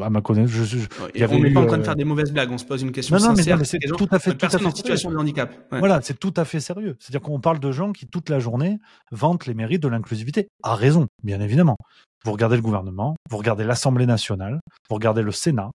À 0.00 0.10
ma 0.10 0.20
connaissance, 0.20 0.50
je, 0.50 0.64
je, 0.64 0.86
il 1.14 1.20
y 1.20 1.24
on 1.24 1.38
n'est 1.38 1.52
pas 1.52 1.60
en 1.60 1.66
train 1.66 1.78
de 1.78 1.82
faire 1.82 1.96
des 1.96 2.04
mauvaises 2.04 2.32
blagues, 2.32 2.50
on 2.50 2.58
se 2.58 2.64
pose 2.64 2.82
une 2.82 2.92
question 2.92 3.16
non, 3.16 3.22
non, 3.22 3.36
sincère. 3.36 3.58
Mais, 3.58 3.64
c'est 3.64 3.78
tout 3.78 4.08
à 4.10 4.18
fait, 4.18 4.34
tout 4.34 4.46
à 4.46 4.48
fait 4.48 4.64
en 4.64 4.74
situation 4.74 5.10
de 5.10 5.16
handicap. 5.16 5.50
Ouais. 5.72 5.78
Voilà, 5.78 6.00
c'est 6.02 6.18
tout 6.18 6.34
à 6.36 6.44
fait 6.44 6.60
sérieux. 6.60 6.96
C'est-à-dire 7.00 7.22
qu'on 7.22 7.40
parle 7.40 7.60
de 7.60 7.72
gens 7.72 7.92
qui 7.92 8.06
toute 8.06 8.28
la 8.28 8.38
journée 8.38 8.78
vantent 9.10 9.46
les 9.46 9.54
mérites 9.54 9.82
de 9.82 9.88
l'inclusivité. 9.88 10.48
À 10.62 10.74
raison, 10.74 11.06
bien 11.22 11.40
évidemment. 11.40 11.76
Vous 12.24 12.32
regardez 12.32 12.56
le 12.56 12.62
gouvernement, 12.62 13.16
vous 13.30 13.36
regardez 13.36 13.64
l'Assemblée 13.64 14.06
nationale, 14.06 14.60
vous 14.88 14.94
regardez 14.96 15.22
le 15.22 15.32
Sénat, 15.32 15.70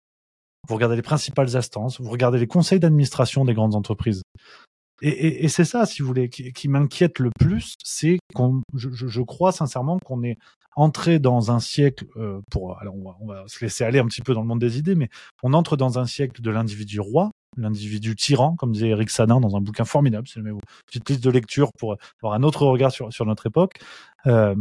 vous 0.67 0.75
regardez 0.75 0.95
les 0.95 1.01
principales 1.01 1.55
instances, 1.55 1.99
vous 1.99 2.09
regardez 2.09 2.39
les 2.39 2.47
conseils 2.47 2.79
d'administration 2.79 3.45
des 3.45 3.53
grandes 3.53 3.75
entreprises. 3.75 4.21
Et, 5.01 5.09
et, 5.09 5.45
et 5.45 5.47
c'est 5.47 5.65
ça, 5.65 5.85
si 5.85 6.01
vous 6.01 6.07
voulez, 6.07 6.29
qui, 6.29 6.53
qui 6.53 6.67
m'inquiète 6.67 7.19
le 7.19 7.31
plus, 7.39 7.75
c'est 7.83 8.19
qu'on, 8.33 8.61
je, 8.73 8.89
je, 8.91 9.21
crois 9.21 9.51
sincèrement 9.51 9.97
qu'on 9.99 10.23
est 10.23 10.37
entré 10.75 11.19
dans 11.19 11.51
un 11.51 11.59
siècle, 11.59 12.05
euh, 12.17 12.39
pour, 12.49 12.79
alors 12.79 12.95
on 12.95 13.03
va, 13.03 13.17
on 13.19 13.27
va 13.27 13.43
se 13.47 13.63
laisser 13.63 13.83
aller 13.83 13.99
un 13.99 14.05
petit 14.05 14.21
peu 14.21 14.33
dans 14.33 14.41
le 14.41 14.47
monde 14.47 14.59
des 14.59 14.77
idées, 14.77 14.95
mais 14.95 15.09
on 15.43 15.53
entre 15.53 15.75
dans 15.75 15.99
un 15.99 16.05
siècle 16.05 16.41
de 16.41 16.49
l'individu 16.49 16.99
roi, 16.99 17.31
l'individu 17.57 18.15
tyran, 18.15 18.55
comme 18.55 18.71
disait 18.71 18.89
Eric 18.89 19.09
Sadin 19.09 19.41
dans 19.41 19.55
un 19.55 19.61
bouquin 19.61 19.85
formidable, 19.85 20.27
c'est 20.27 20.39
une 20.39 20.57
petite 20.85 21.09
liste 21.09 21.23
de 21.23 21.29
lecture 21.29 21.71
pour 21.77 21.97
avoir 22.21 22.33
un 22.33 22.43
autre 22.43 22.65
regard 22.65 22.91
sur, 22.91 23.11
sur 23.11 23.25
notre 23.25 23.47
époque. 23.47 23.79
Euh, 24.27 24.55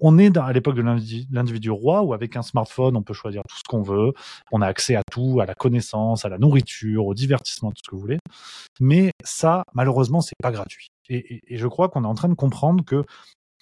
on 0.00 0.18
est 0.18 0.36
à 0.36 0.52
l'époque 0.52 0.76
de 0.76 0.82
l'individu 1.30 1.70
roi 1.70 2.02
où 2.02 2.14
avec 2.14 2.36
un 2.36 2.42
smartphone, 2.42 2.96
on 2.96 3.02
peut 3.02 3.14
choisir 3.14 3.42
tout 3.48 3.56
ce 3.56 3.62
qu'on 3.68 3.82
veut. 3.82 4.12
On 4.52 4.62
a 4.62 4.66
accès 4.66 4.96
à 4.96 5.02
tout, 5.10 5.40
à 5.40 5.46
la 5.46 5.54
connaissance, 5.54 6.24
à 6.24 6.28
la 6.28 6.38
nourriture, 6.38 7.06
au 7.06 7.14
divertissement, 7.14 7.70
tout 7.70 7.82
ce 7.84 7.90
que 7.90 7.94
vous 7.94 8.00
voulez. 8.00 8.18
Mais 8.80 9.10
ça, 9.24 9.64
malheureusement, 9.74 10.20
c'est 10.20 10.34
pas 10.42 10.52
gratuit. 10.52 10.88
Et, 11.08 11.40
et, 11.46 11.56
je 11.56 11.66
crois 11.68 11.88
qu'on 11.88 12.04
est 12.04 12.08
en 12.08 12.14
train 12.14 12.28
de 12.28 12.34
comprendre 12.34 12.84
que 12.84 13.04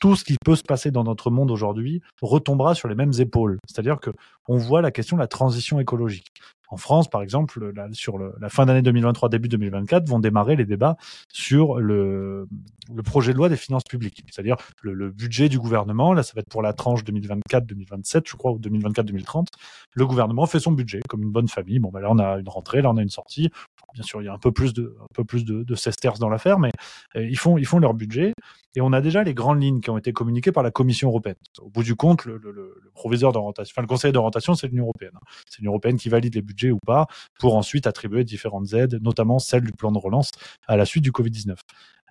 tout 0.00 0.16
ce 0.16 0.24
qui 0.24 0.36
peut 0.44 0.56
se 0.56 0.62
passer 0.62 0.90
dans 0.90 1.04
notre 1.04 1.30
monde 1.30 1.50
aujourd'hui 1.50 2.02
retombera 2.20 2.74
sur 2.74 2.88
les 2.88 2.94
mêmes 2.94 3.12
épaules. 3.18 3.58
C'est-à-dire 3.66 4.00
que 4.00 4.10
on 4.48 4.56
voit 4.56 4.82
la 4.82 4.90
question 4.90 5.16
de 5.16 5.22
la 5.22 5.28
transition 5.28 5.80
écologique. 5.80 6.28
En 6.68 6.76
France, 6.76 7.08
par 7.08 7.22
exemple, 7.22 7.70
là, 7.72 7.88
sur 7.92 8.18
le, 8.18 8.34
la 8.40 8.48
fin 8.48 8.66
d'année 8.66 8.82
2023, 8.82 9.28
début 9.28 9.48
2024, 9.48 10.08
vont 10.08 10.18
démarrer 10.18 10.56
les 10.56 10.64
débats 10.64 10.96
sur 11.32 11.78
le, 11.78 12.48
le 12.92 13.02
projet 13.02 13.32
de 13.32 13.38
loi 13.38 13.48
des 13.48 13.56
finances 13.56 13.84
publiques, 13.84 14.24
c'est-à-dire 14.30 14.56
le, 14.82 14.94
le, 14.94 15.10
budget 15.10 15.48
du 15.48 15.58
gouvernement. 15.58 16.12
Là, 16.12 16.22
ça 16.22 16.32
va 16.34 16.40
être 16.40 16.48
pour 16.48 16.62
la 16.62 16.72
tranche 16.72 17.04
2024-2027, 17.04 18.22
je 18.26 18.36
crois, 18.36 18.52
ou 18.52 18.58
2024-2030. 18.58 19.46
Le 19.92 20.06
gouvernement 20.06 20.46
fait 20.46 20.60
son 20.60 20.72
budget 20.72 21.00
comme 21.08 21.22
une 21.22 21.30
bonne 21.30 21.48
famille. 21.48 21.78
Bon, 21.78 21.90
ben 21.90 22.00
là, 22.00 22.08
on 22.10 22.18
a 22.18 22.38
une 22.38 22.48
rentrée, 22.48 22.82
là, 22.82 22.90
on 22.90 22.96
a 22.96 23.02
une 23.02 23.10
sortie. 23.10 23.50
Bien 23.94 24.02
sûr, 24.02 24.22
il 24.22 24.24
y 24.24 24.28
a 24.28 24.32
un 24.32 24.38
peu 24.38 24.50
plus 24.50 24.72
de, 24.72 24.96
un 25.00 25.06
peu 25.14 25.24
plus 25.24 25.44
de, 25.44 25.62
de 25.62 25.74
dans 26.18 26.28
l'affaire, 26.28 26.58
mais 26.58 26.70
euh, 27.16 27.24
ils 27.24 27.38
font, 27.38 27.58
ils 27.58 27.66
font 27.66 27.78
leur 27.78 27.94
budget. 27.94 28.32
Et 28.74 28.80
on 28.80 28.92
a 28.92 29.00
déjà 29.00 29.22
les 29.22 29.34
grandes 29.34 29.62
lignes 29.62 29.80
qui 29.80 29.90
ont 29.90 29.98
été 29.98 30.12
communiquées 30.12 30.52
par 30.52 30.62
la 30.62 30.70
Commission 30.70 31.08
européenne. 31.08 31.36
Au 31.60 31.70
bout 31.70 31.82
du 31.82 31.94
compte, 31.94 32.24
le, 32.24 32.38
le, 32.38 32.50
le 32.50 32.90
proviseur 32.94 33.32
d'orientation, 33.32 33.72
enfin 33.72 33.82
le 33.82 33.88
conseil 33.88 34.12
d'orientation, 34.12 34.54
c'est 34.54 34.68
l'Union 34.68 34.84
européenne. 34.84 35.12
C'est 35.48 35.58
l'Union 35.60 35.72
européenne 35.72 35.96
qui 35.96 36.08
valide 36.08 36.34
les 36.34 36.42
budgets 36.42 36.70
ou 36.70 36.78
pas 36.84 37.06
pour 37.38 37.56
ensuite 37.56 37.86
attribuer 37.86 38.24
différentes 38.24 38.72
aides, 38.72 38.98
notamment 39.02 39.38
celle 39.38 39.62
du 39.62 39.72
plan 39.72 39.92
de 39.92 39.98
relance 39.98 40.30
à 40.66 40.76
la 40.76 40.84
suite 40.84 41.04
du 41.04 41.12
Covid-19. 41.12 41.56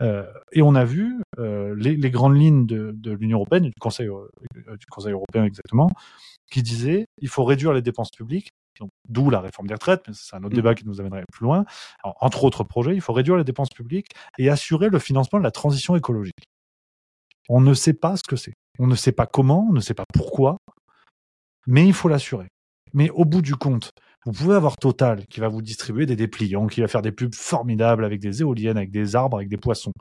Euh, 0.01 0.25
et 0.51 0.61
on 0.61 0.73
a 0.75 0.85
vu 0.85 1.21
euh, 1.39 1.75
les, 1.77 1.95
les, 1.95 2.09
grandes 2.09 2.35
lignes 2.35 2.65
de, 2.65 2.91
de 2.95 3.11
l'Union 3.11 3.37
européenne, 3.37 3.63
du 3.63 3.71
Conseil, 3.79 4.07
euh, 4.07 4.77
du 4.77 4.85
Conseil 4.87 5.13
européen 5.13 5.43
exactement, 5.45 5.91
qui 6.51 6.63
disaient 6.63 7.05
il 7.21 7.27
faut 7.27 7.43
réduire 7.43 7.73
les 7.73 7.81
dépenses 7.81 8.11
publiques 8.11 8.49
D'où 9.07 9.29
la 9.29 9.39
réforme 9.39 9.67
des 9.67 9.75
retraites, 9.75 10.01
mais 10.07 10.13
c'est 10.15 10.35
un 10.35 10.39
autre 10.39 10.53
mmh. 10.53 10.55
débat 10.55 10.75
qui 10.75 10.85
nous 10.87 10.99
amènerait 10.99 11.25
plus 11.31 11.43
loin. 11.43 11.63
Alors, 12.03 12.17
entre 12.21 12.43
autres 12.43 12.63
projets, 12.63 12.95
il 12.95 13.01
faut 13.01 13.13
réduire 13.13 13.37
les 13.37 13.43
dépenses 13.43 13.69
publiques 13.69 14.07
et 14.39 14.49
assurer 14.49 14.89
le 14.89 14.97
financement 14.97 15.37
de 15.37 15.43
la 15.43 15.51
transition 15.51 15.95
écologique. 15.95 16.49
On 17.49 17.61
ne 17.61 17.73
sait 17.73 17.93
pas 17.93 18.15
ce 18.17 18.23
que 18.27 18.35
c'est. 18.35 18.53
On 18.79 18.87
ne 18.87 18.95
sait 18.95 19.11
pas 19.11 19.25
comment, 19.25 19.67
on 19.69 19.73
ne 19.73 19.79
sait 19.79 19.93
pas 19.93 20.05
pourquoi, 20.13 20.57
mais 21.67 21.85
il 21.85 21.93
faut 21.93 22.09
l'assurer. 22.09 22.47
Mais 22.93 23.09
au 23.11 23.25
bout 23.25 23.41
du 23.41 23.55
compte, 23.55 23.91
vous 24.25 24.31
pouvez 24.31 24.55
avoir 24.55 24.77
Total 24.77 25.25
qui 25.27 25.39
va 25.39 25.47
vous 25.47 25.61
distribuer 25.61 26.05
des 26.05 26.15
dépliants, 26.15 26.67
qui 26.67 26.81
va 26.81 26.87
faire 26.87 27.01
des 27.01 27.11
pubs 27.11 27.35
formidables 27.35 28.05
avec 28.05 28.21
des 28.21 28.41
éoliennes, 28.41 28.77
avec 28.77 28.91
des 28.91 29.15
arbres, 29.15 29.37
avec 29.37 29.49
des 29.49 29.57
poissons. 29.57 29.93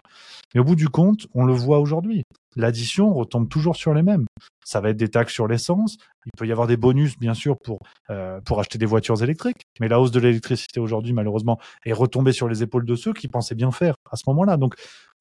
Mais 0.54 0.60
au 0.60 0.64
bout 0.64 0.76
du 0.76 0.88
compte, 0.88 1.26
on 1.34 1.44
le 1.44 1.52
voit 1.52 1.80
aujourd'hui. 1.80 2.24
L'addition 2.56 3.12
retombe 3.12 3.48
toujours 3.48 3.76
sur 3.76 3.94
les 3.94 4.02
mêmes. 4.02 4.26
Ça 4.64 4.80
va 4.80 4.90
être 4.90 4.96
des 4.96 5.08
taxes 5.08 5.32
sur 5.32 5.48
l'essence. 5.48 5.96
Il 6.26 6.30
peut 6.36 6.46
y 6.46 6.52
avoir 6.52 6.66
des 6.66 6.76
bonus, 6.76 7.18
bien 7.18 7.34
sûr, 7.34 7.56
pour, 7.58 7.80
euh, 8.10 8.40
pour 8.40 8.60
acheter 8.60 8.78
des 8.78 8.86
voitures 8.86 9.22
électriques. 9.22 9.62
Mais 9.80 9.88
la 9.88 10.00
hausse 10.00 10.10
de 10.10 10.20
l'électricité 10.20 10.80
aujourd'hui, 10.80 11.12
malheureusement, 11.12 11.58
est 11.84 11.92
retombée 11.92 12.32
sur 12.32 12.48
les 12.48 12.62
épaules 12.62 12.86
de 12.86 12.94
ceux 12.94 13.12
qui 13.12 13.28
pensaient 13.28 13.54
bien 13.54 13.72
faire 13.72 13.94
à 14.10 14.16
ce 14.16 14.22
moment-là. 14.28 14.56
Donc, 14.56 14.74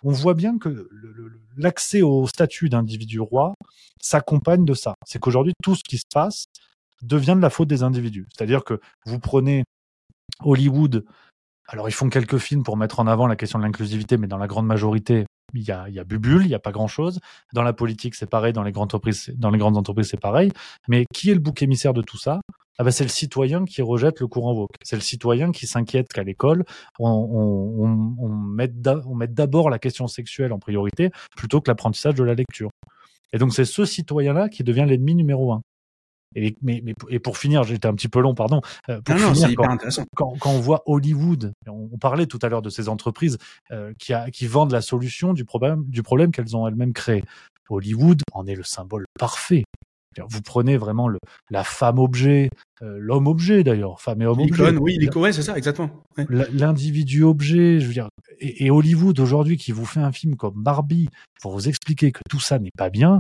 on 0.04 0.12
voit 0.12 0.34
bien 0.34 0.58
que 0.58 0.90
l'accès 1.58 2.02
au 2.02 2.28
statut 2.28 2.70
d'individu 2.70 3.20
roi 3.20 3.54
s'accompagne 4.02 4.66
de 4.66 4.74
ça. 4.74 4.96
C'est 5.06 5.20
qu'aujourd'hui, 5.20 5.54
tout 5.64 5.76
ce 5.76 5.84
qui 5.84 5.98
se 5.98 6.08
passe 6.12 6.46
devient 7.02 7.34
de 7.36 7.42
la 7.42 7.50
faute 7.50 7.68
des 7.68 7.84
individus. 7.84 8.28
C'est-à-dire 8.36 8.64
que 8.64 8.80
vous 9.06 9.20
prenez 9.20 9.64
Hollywood, 10.44 11.06
alors 11.68 11.90
ils 11.90 11.94
font 11.94 12.10
quelques 12.10 12.38
films 12.38 12.64
pour 12.64 12.78
mettre 12.78 13.00
en 13.00 13.08
avant 13.08 13.28
la 13.28 13.36
question 13.36 13.60
de 13.60 13.64
l'inclusivité, 13.64 14.18
mais 14.18 14.28
dans 14.28 14.38
la 14.38 14.48
grande 14.48 14.66
majorité, 14.66 15.26
il 15.54 15.64
y 15.64 15.72
a, 15.72 15.90
y 15.90 16.00
a 16.00 16.04
bubule, 16.04 16.44
il 16.44 16.48
n'y 16.48 16.56
a 16.56 16.60
pas 16.60 16.72
grand-chose. 16.72 17.20
Dans 17.54 17.64
la 17.64 17.74
politique, 17.74 18.16
c'est 18.16 18.30
pareil, 18.30 18.54
dans 18.54 18.64
les 18.64 18.72
grandes 18.72 18.86
entreprises, 18.86 19.32
dans 19.36 19.50
les 19.50 19.58
grandes 19.58 19.78
entreprises, 19.78 20.10
c'est 20.10 20.20
pareil. 20.20 20.52
Mais 20.88 21.06
qui 21.14 21.30
est 21.30 21.34
le 21.34 21.40
bouc 21.40 21.62
émissaire 21.62 21.94
de 21.94 22.02
tout 22.02 22.18
ça? 22.18 22.42
Ah 22.78 22.84
ben, 22.84 22.92
c'est 22.92 23.04
le 23.04 23.10
citoyen 23.10 23.66
qui 23.66 23.82
rejette 23.82 24.22
le 24.22 24.28
courant 24.28 24.54
woke. 24.54 24.72
C'est 24.82 24.96
le 24.96 25.02
citoyen 25.02 25.52
qui 25.52 25.68
s'inquiète 25.68 26.08
qu'à 26.08 26.24
l'école, 26.24 26.64
on, 27.00 27.10
on, 27.10 28.16
on, 28.18 28.30
mette 28.30 29.34
d'abord 29.34 29.70
la 29.70 29.78
question 29.78 30.08
sexuelle 30.08 30.52
en 30.54 30.60
priorité 30.60 31.12
plutôt 31.36 31.62
que 31.62 31.70
l'apprentissage 31.70 32.16
de 32.16 32.24
la 32.24 32.34
lecture. 32.34 32.72
Et 33.34 33.38
donc 33.38 33.54
c'est 33.54 33.66
ce 33.66 33.86
citoyen-là 33.86 34.50
qui 34.50 34.64
devient 34.64 34.86
l'ennemi 34.88 35.16
numéro 35.16 35.52
un. 35.52 35.62
Et, 36.36 36.56
mais, 36.62 36.82
mais, 36.84 36.94
et 37.10 37.20
pour 37.20 37.38
finir, 37.38 37.64
j'étais 37.64 37.88
un 37.88 37.94
petit 37.94 38.08
peu 38.08 38.22
long, 38.22 38.34
pardon. 38.34 38.62
Euh, 38.90 39.02
pour 39.02 39.16
non, 39.16 39.34
finir, 39.34 39.52
quand, 39.56 39.78
quand, 40.16 40.38
quand, 40.40 40.52
on 40.52 40.60
voit 40.60 40.84
Hollywood, 40.86 41.54
on, 41.68 41.98
parlait 41.98 42.26
tout 42.26 42.40
à 42.42 42.50
l'heure 42.50 42.62
de 42.62 42.70
ces 42.70 42.90
entreprises 42.90 43.38
euh, 43.72 43.94
qui, 44.00 44.14
a, 44.14 44.32
qui 44.32 44.48
vendent 44.48 44.72
la 44.72 44.82
solution 44.82 45.34
du 45.34 45.46
problème, 45.46 45.84
du 45.88 46.04
problème 46.04 46.32
qu'elles 46.32 46.56
ont 46.56 46.68
elles-mêmes 46.68 46.94
créé. 46.94 47.24
Hollywood 47.70 48.22
en 48.34 48.48
est 48.48 48.56
le 48.56 48.64
symbole 48.64 49.06
parfait. 49.20 49.64
Vous 50.28 50.42
prenez 50.42 50.76
vraiment 50.76 51.08
le, 51.08 51.20
la 51.50 51.64
femme 51.64 51.98
objet, 51.98 52.50
euh, 52.82 52.98
l'homme 53.00 53.28
objet 53.28 53.64
d'ailleurs, 53.64 54.02
femme 54.02 54.22
et 54.22 54.26
homme 54.26 54.42
objet. 54.42 54.76
Oui, 54.78 55.10
ouais, 55.16 55.32
c'est 55.32 55.42
ça, 55.42 55.58
exactement. 55.58 55.90
L'individu 56.28 57.24
objet, 57.24 57.80
je 57.80 57.88
veux 57.88 57.94
dire, 57.94 58.10
et, 58.40 58.66
et 58.66 58.72
Hollywood 58.72 59.18
aujourd'hui 59.22 59.56
qui 59.56 59.72
vous 59.72 59.86
fait 59.86 60.02
un 60.02 60.12
film 60.12 60.36
comme 60.36 60.62
Barbie 60.62 61.08
pour 61.42 61.54
vous 61.54 61.70
expliquer 61.70 62.12
que 62.12 62.20
tout 62.30 62.42
ça 62.42 62.60
n'est 62.60 62.72
pas 62.78 62.90
bien, 62.90 63.18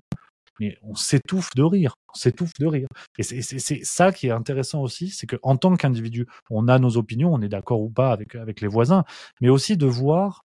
mais 0.61 0.77
on 0.83 0.93
s'étouffe 0.93 1.49
de 1.55 1.63
rire, 1.63 1.95
on 2.13 2.17
s'étouffe 2.17 2.53
de 2.59 2.67
rire. 2.67 2.87
Et 3.17 3.23
c'est 3.23 3.83
ça 3.83 4.11
qui 4.11 4.27
est 4.27 4.31
intéressant 4.31 4.81
aussi, 4.81 5.09
c'est 5.09 5.25
qu'en 5.25 5.57
tant 5.57 5.75
qu'individu, 5.75 6.27
on 6.51 6.67
a 6.67 6.77
nos 6.77 6.97
opinions, 6.97 7.33
on 7.33 7.41
est 7.41 7.49
d'accord 7.49 7.81
ou 7.81 7.89
pas 7.89 8.11
avec, 8.11 8.35
avec 8.35 8.61
les 8.61 8.67
voisins, 8.67 9.03
mais 9.41 9.49
aussi 9.49 9.75
de 9.75 9.87
voir 9.87 10.43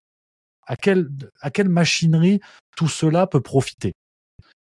à 0.65 0.75
quelle, 0.75 1.07
à 1.39 1.51
quelle 1.51 1.69
machinerie 1.69 2.39
tout 2.75 2.87
cela 2.87 3.27
peut 3.27 3.41
profiter. 3.41 3.93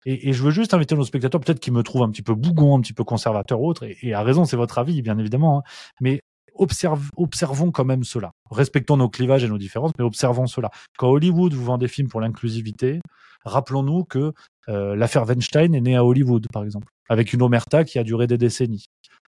Et, 0.05 0.33
je 0.33 0.43
veux 0.43 0.51
juste 0.51 0.73
inviter 0.73 0.95
nos 0.95 1.05
spectateurs, 1.05 1.39
peut-être 1.39 1.61
qui 1.61 1.71
me 1.71 1.81
trouvent 1.81 2.03
un 2.03 2.11
petit 2.11 2.21
peu 2.21 2.35
bougon, 2.35 2.77
un 2.77 2.81
petit 2.81 2.93
peu 2.93 3.05
conservateur 3.05 3.61
ou 3.61 3.67
autre, 3.67 3.85
et, 4.01 4.13
à 4.13 4.23
raison, 4.23 4.43
c'est 4.43 4.57
votre 4.57 4.77
avis, 4.77 5.01
bien 5.01 5.17
évidemment, 5.17 5.59
hein, 5.59 5.63
mais 6.01 6.19
observons 6.55 7.71
quand 7.71 7.85
même 7.85 8.03
cela. 8.03 8.31
Respectons 8.51 8.97
nos 8.97 9.09
clivages 9.09 9.43
et 9.45 9.49
nos 9.49 9.57
différences, 9.57 9.91
mais 9.97 10.03
observons 10.03 10.47
cela. 10.47 10.71
Quand 10.97 11.09
Hollywood 11.09 11.53
vous 11.53 11.63
vend 11.63 11.77
des 11.77 11.87
films 11.87 12.09
pour 12.09 12.19
l'inclusivité, 12.19 12.99
rappelons-nous 13.45 14.03
que 14.05 14.33
l'affaire 14.67 15.25
Weinstein 15.25 15.73
est 15.73 15.81
née 15.81 15.95
à 15.95 16.03
Hollywood, 16.03 16.47
par 16.51 16.63
exemple, 16.63 16.87
avec 17.09 17.33
une 17.33 17.41
omerta 17.41 17.83
qui 17.83 17.99
a 17.99 18.03
duré 18.03 18.27
des 18.27 18.37
décennies. 18.37 18.85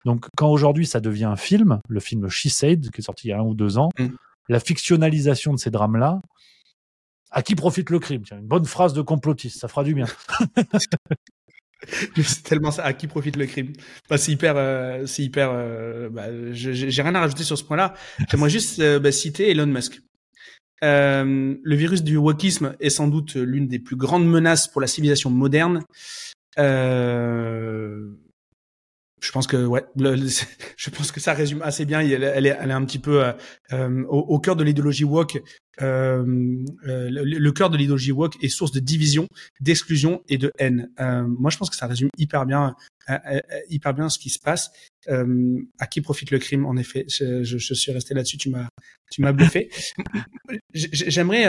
Donc, 0.04 0.26
quand 0.36 0.50
aujourd'hui 0.50 0.86
ça 0.86 1.00
devient 1.00 1.24
un 1.24 1.36
film, 1.36 1.80
le 1.88 2.00
film 2.00 2.28
She 2.28 2.48
Said, 2.48 2.90
qui 2.90 3.00
est 3.00 3.04
sorti 3.04 3.28
il 3.28 3.30
y 3.30 3.32
a 3.32 3.38
un 3.38 3.42
ou 3.42 3.54
deux 3.54 3.78
ans, 3.78 3.88
mm. 3.98 4.08
la 4.48 4.60
fictionnalisation 4.60 5.52
de 5.52 5.58
ces 5.58 5.70
drames-là, 5.70 6.20
à 7.30 7.42
qui 7.42 7.54
profite 7.54 7.90
le 7.90 7.98
crime? 7.98 8.22
Tiens, 8.22 8.38
une 8.38 8.46
bonne 8.46 8.64
phrase 8.64 8.92
de 8.92 9.02
complotiste, 9.02 9.60
ça 9.60 9.68
fera 9.68 9.82
du 9.82 9.94
bien. 9.94 10.06
c'est 11.88 12.42
tellement 12.44 12.70
ça. 12.70 12.84
À 12.84 12.92
qui 12.92 13.08
profite 13.08 13.36
le 13.36 13.46
crime? 13.46 13.72
Bah, 14.08 14.18
C'est 14.18 14.30
hyper, 14.30 14.54
euh, 14.56 15.04
c'est 15.06 15.22
hyper. 15.22 15.50
Euh, 15.52 16.08
bah, 16.10 16.26
j'ai 16.52 17.02
rien 17.02 17.14
à 17.14 17.20
rajouter 17.20 17.42
sur 17.42 17.58
ce 17.58 17.64
point-là. 17.64 17.94
J'aimerais 18.30 18.50
juste 18.50 18.80
bah, 18.98 19.10
citer 19.10 19.50
Elon 19.50 19.66
Musk. 19.66 20.00
Euh, 20.84 21.56
le 21.62 21.76
virus 21.76 22.02
du 22.02 22.16
wokisme 22.16 22.76
est 22.78 22.90
sans 22.90 23.08
doute 23.08 23.34
l'une 23.36 23.68
des 23.68 23.78
plus 23.78 23.96
grandes 23.96 24.26
menaces 24.26 24.68
pour 24.68 24.80
la 24.80 24.86
civilisation 24.86 25.30
moderne. 25.30 25.82
Euh, 26.58 28.10
je 29.22 29.32
pense 29.32 29.46
que 29.46 29.64
ouais, 29.64 29.84
je 30.76 30.90
pense 30.90 31.10
que 31.10 31.20
ça 31.20 31.32
résume 31.32 31.62
assez 31.62 31.86
bien. 31.86 32.00
Elle, 32.00 32.22
est, 32.46 32.56
elle 32.60 32.70
est 32.70 32.74
un 32.74 32.84
petit 32.84 32.98
peu 32.98 33.24
euh, 33.72 34.04
au, 34.08 34.38
cœur 34.38 34.56
de 34.56 34.64
l'idéologie 34.64 35.04
woke. 35.04 35.42
Le, 35.78 37.50
cœur 37.50 37.70
de 37.70 37.78
l'idéologie 37.78 38.12
woke 38.12 38.36
est 38.42 38.48
source 38.48 38.72
de 38.72 38.80
division, 38.80 39.26
d'exclusion 39.60 40.22
et 40.28 40.36
de 40.36 40.52
haine. 40.58 40.90
Moi, 40.98 41.50
je 41.50 41.56
pense 41.56 41.70
que 41.70 41.76
ça 41.76 41.86
résume 41.86 42.10
hyper 42.18 42.44
bien, 42.44 42.74
hyper 43.70 43.94
bien 43.94 44.10
ce 44.10 44.18
qui 44.18 44.28
se 44.28 44.38
passe. 44.38 44.70
À 45.08 45.86
qui 45.86 46.00
profite 46.00 46.30
le 46.30 46.38
crime 46.38 46.66
En 46.66 46.76
effet, 46.76 47.04
je, 47.08 47.42
je, 47.42 47.58
je 47.58 47.74
suis 47.74 47.92
resté 47.92 48.14
là-dessus. 48.14 48.38
Tu 48.38 48.50
m'as, 48.50 48.68
tu 49.10 49.22
m'as 49.22 49.32
bluffé. 49.32 49.70
j'aimerais, 50.74 51.44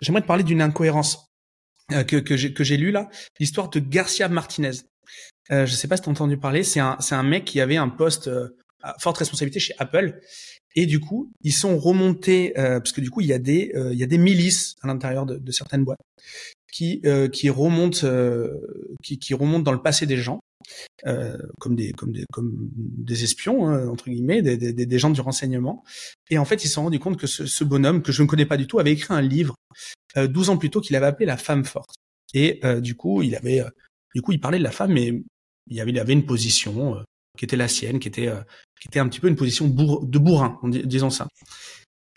j'aimerais 0.00 0.22
te 0.22 0.26
parler 0.26 0.44
d'une 0.44 0.62
incohérence 0.62 1.28
que 2.06 2.16
que 2.16 2.36
j'ai 2.36 2.52
que 2.52 2.64
j'ai 2.64 2.76
lu 2.76 2.90
là, 2.90 3.08
l'histoire 3.40 3.70
de 3.70 3.80
Garcia 3.80 4.28
Martinez. 4.28 4.72
Euh, 5.50 5.66
je 5.66 5.74
sais 5.74 5.88
pas 5.88 5.96
si 5.96 6.02
tu 6.02 6.08
as 6.08 6.12
entendu 6.12 6.36
parler, 6.36 6.62
c'est 6.62 6.80
un, 6.80 6.96
c'est 7.00 7.14
un 7.14 7.22
mec 7.22 7.44
qui 7.44 7.60
avait 7.60 7.76
un 7.76 7.88
poste 7.88 8.28
euh, 8.28 8.56
à 8.82 8.94
forte 8.98 9.18
responsabilité 9.18 9.60
chez 9.60 9.74
Apple. 9.78 10.20
Et 10.74 10.86
du 10.86 11.00
coup, 11.00 11.32
ils 11.42 11.52
sont 11.52 11.78
remontés 11.78 12.58
euh, 12.58 12.78
parce 12.78 12.92
que 12.92 13.00
du 13.00 13.10
coup, 13.10 13.22
il 13.22 13.26
y 13.26 13.32
a 13.32 13.38
des 13.38 13.72
euh, 13.74 13.92
il 13.92 13.98
y 13.98 14.02
a 14.02 14.06
des 14.06 14.18
milices 14.18 14.76
à 14.82 14.86
l'intérieur 14.86 15.24
de, 15.26 15.38
de, 15.38 15.52
certaines 15.52 15.84
boîtes 15.84 15.98
qui 16.70 17.02
qui 17.32 17.48
remontent 17.48 18.06
qui, 19.02 19.18
qui 19.18 19.34
remontent 19.34 19.62
dans 19.62 19.72
le 19.72 19.82
passé 19.82 20.04
des 20.04 20.18
gens 20.18 20.40
comme 21.60 21.76
des 21.76 21.92
comme 21.92 22.12
des 22.12 22.24
comme 22.32 22.70
des 22.72 23.24
espions 23.24 23.68
hein, 23.68 23.88
entre 23.88 24.10
guillemets 24.10 24.42
des, 24.42 24.56
des, 24.56 24.72
des, 24.72 24.98
gens 24.98 25.10
du 25.10 25.20
renseignement. 25.20 25.84
Et 26.30 26.38
en 26.38 26.44
fait, 26.44 26.64
ils 26.64 26.68
se 26.68 26.74
sont 26.74 26.84
rendus 26.84 26.98
compte 26.98 27.18
que 27.18 27.26
ce, 27.26 27.46
ce, 27.46 27.64
bonhomme 27.64 28.02
que 28.02 28.12
je 28.12 28.22
ne 28.22 28.28
connais 28.28 28.46
pas 28.46 28.56
du 28.56 28.66
tout 28.66 28.78
avait 28.78 28.92
écrit 28.92 29.14
un 29.14 29.22
livre 29.22 29.54
12 30.16 30.50
ans 30.50 30.56
plus 30.56 30.70
tôt 30.70 30.80
qu'il 30.80 30.96
avait 30.96 31.06
appelé 31.06 31.26
La 31.26 31.36
femme 31.36 31.64
forte. 31.64 31.94
Et 32.34 32.60
du 32.80 32.94
coup, 32.94 33.22
il 33.22 33.34
avait 33.36 33.62
du 34.14 34.22
coup, 34.22 34.32
il 34.32 34.40
parlait 34.40 34.58
de 34.58 34.64
la 34.64 34.70
femme, 34.70 34.92
mais 34.92 35.22
il 35.68 35.80
avait, 35.80 35.90
il 35.90 35.98
avait 35.98 36.12
une 36.12 36.26
position 36.26 36.96
euh, 36.96 37.02
qui 37.36 37.44
était 37.44 37.56
la 37.56 37.68
sienne, 37.68 37.98
qui 37.98 38.08
était, 38.08 38.28
euh, 38.28 38.40
qui 38.80 38.88
était 38.88 38.98
un 38.98 39.08
petit 39.08 39.20
peu 39.20 39.28
une 39.28 39.36
position 39.36 39.68
de 39.68 40.18
bourrin, 40.18 40.58
en 40.62 40.68
disant 40.68 41.10
ça. 41.10 41.28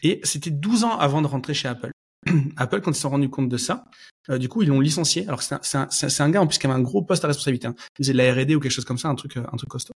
Et 0.03 0.19
c'était 0.23 0.51
12 0.51 0.83
ans 0.83 0.97
avant 0.97 1.21
de 1.21 1.27
rentrer 1.27 1.53
chez 1.53 1.67
Apple. 1.67 1.91
Apple, 2.57 2.81
quand 2.81 2.91
ils 2.91 2.95
se 2.95 3.01
sont 3.01 3.09
rendus 3.09 3.29
compte 3.29 3.49
de 3.49 3.57
ça, 3.57 3.85
euh, 4.29 4.37
du 4.37 4.49
coup, 4.49 4.61
ils 4.61 4.69
l'ont 4.69 4.79
licencié. 4.79 5.27
Alors 5.27 5.41
c'est 5.41 5.55
un, 5.55 5.61
un, 5.75 5.87
un, 6.19 6.29
gars 6.29 6.41
en 6.41 6.47
plus 6.47 6.57
qui 6.57 6.67
avait 6.67 6.75
un 6.75 6.81
gros 6.81 7.01
poste 7.01 7.23
à 7.23 7.27
responsabilité. 7.27 7.67
Hein. 7.67 7.75
Il 7.99 8.03
faisait 8.03 8.13
de 8.13 8.17
la 8.17 8.33
R&D 8.33 8.55
ou 8.55 8.59
quelque 8.59 8.71
chose 8.71 8.85
comme 8.85 8.97
ça, 8.97 9.09
un 9.09 9.15
truc, 9.15 9.37
un 9.37 9.57
truc 9.57 9.69
costaud. 9.69 9.93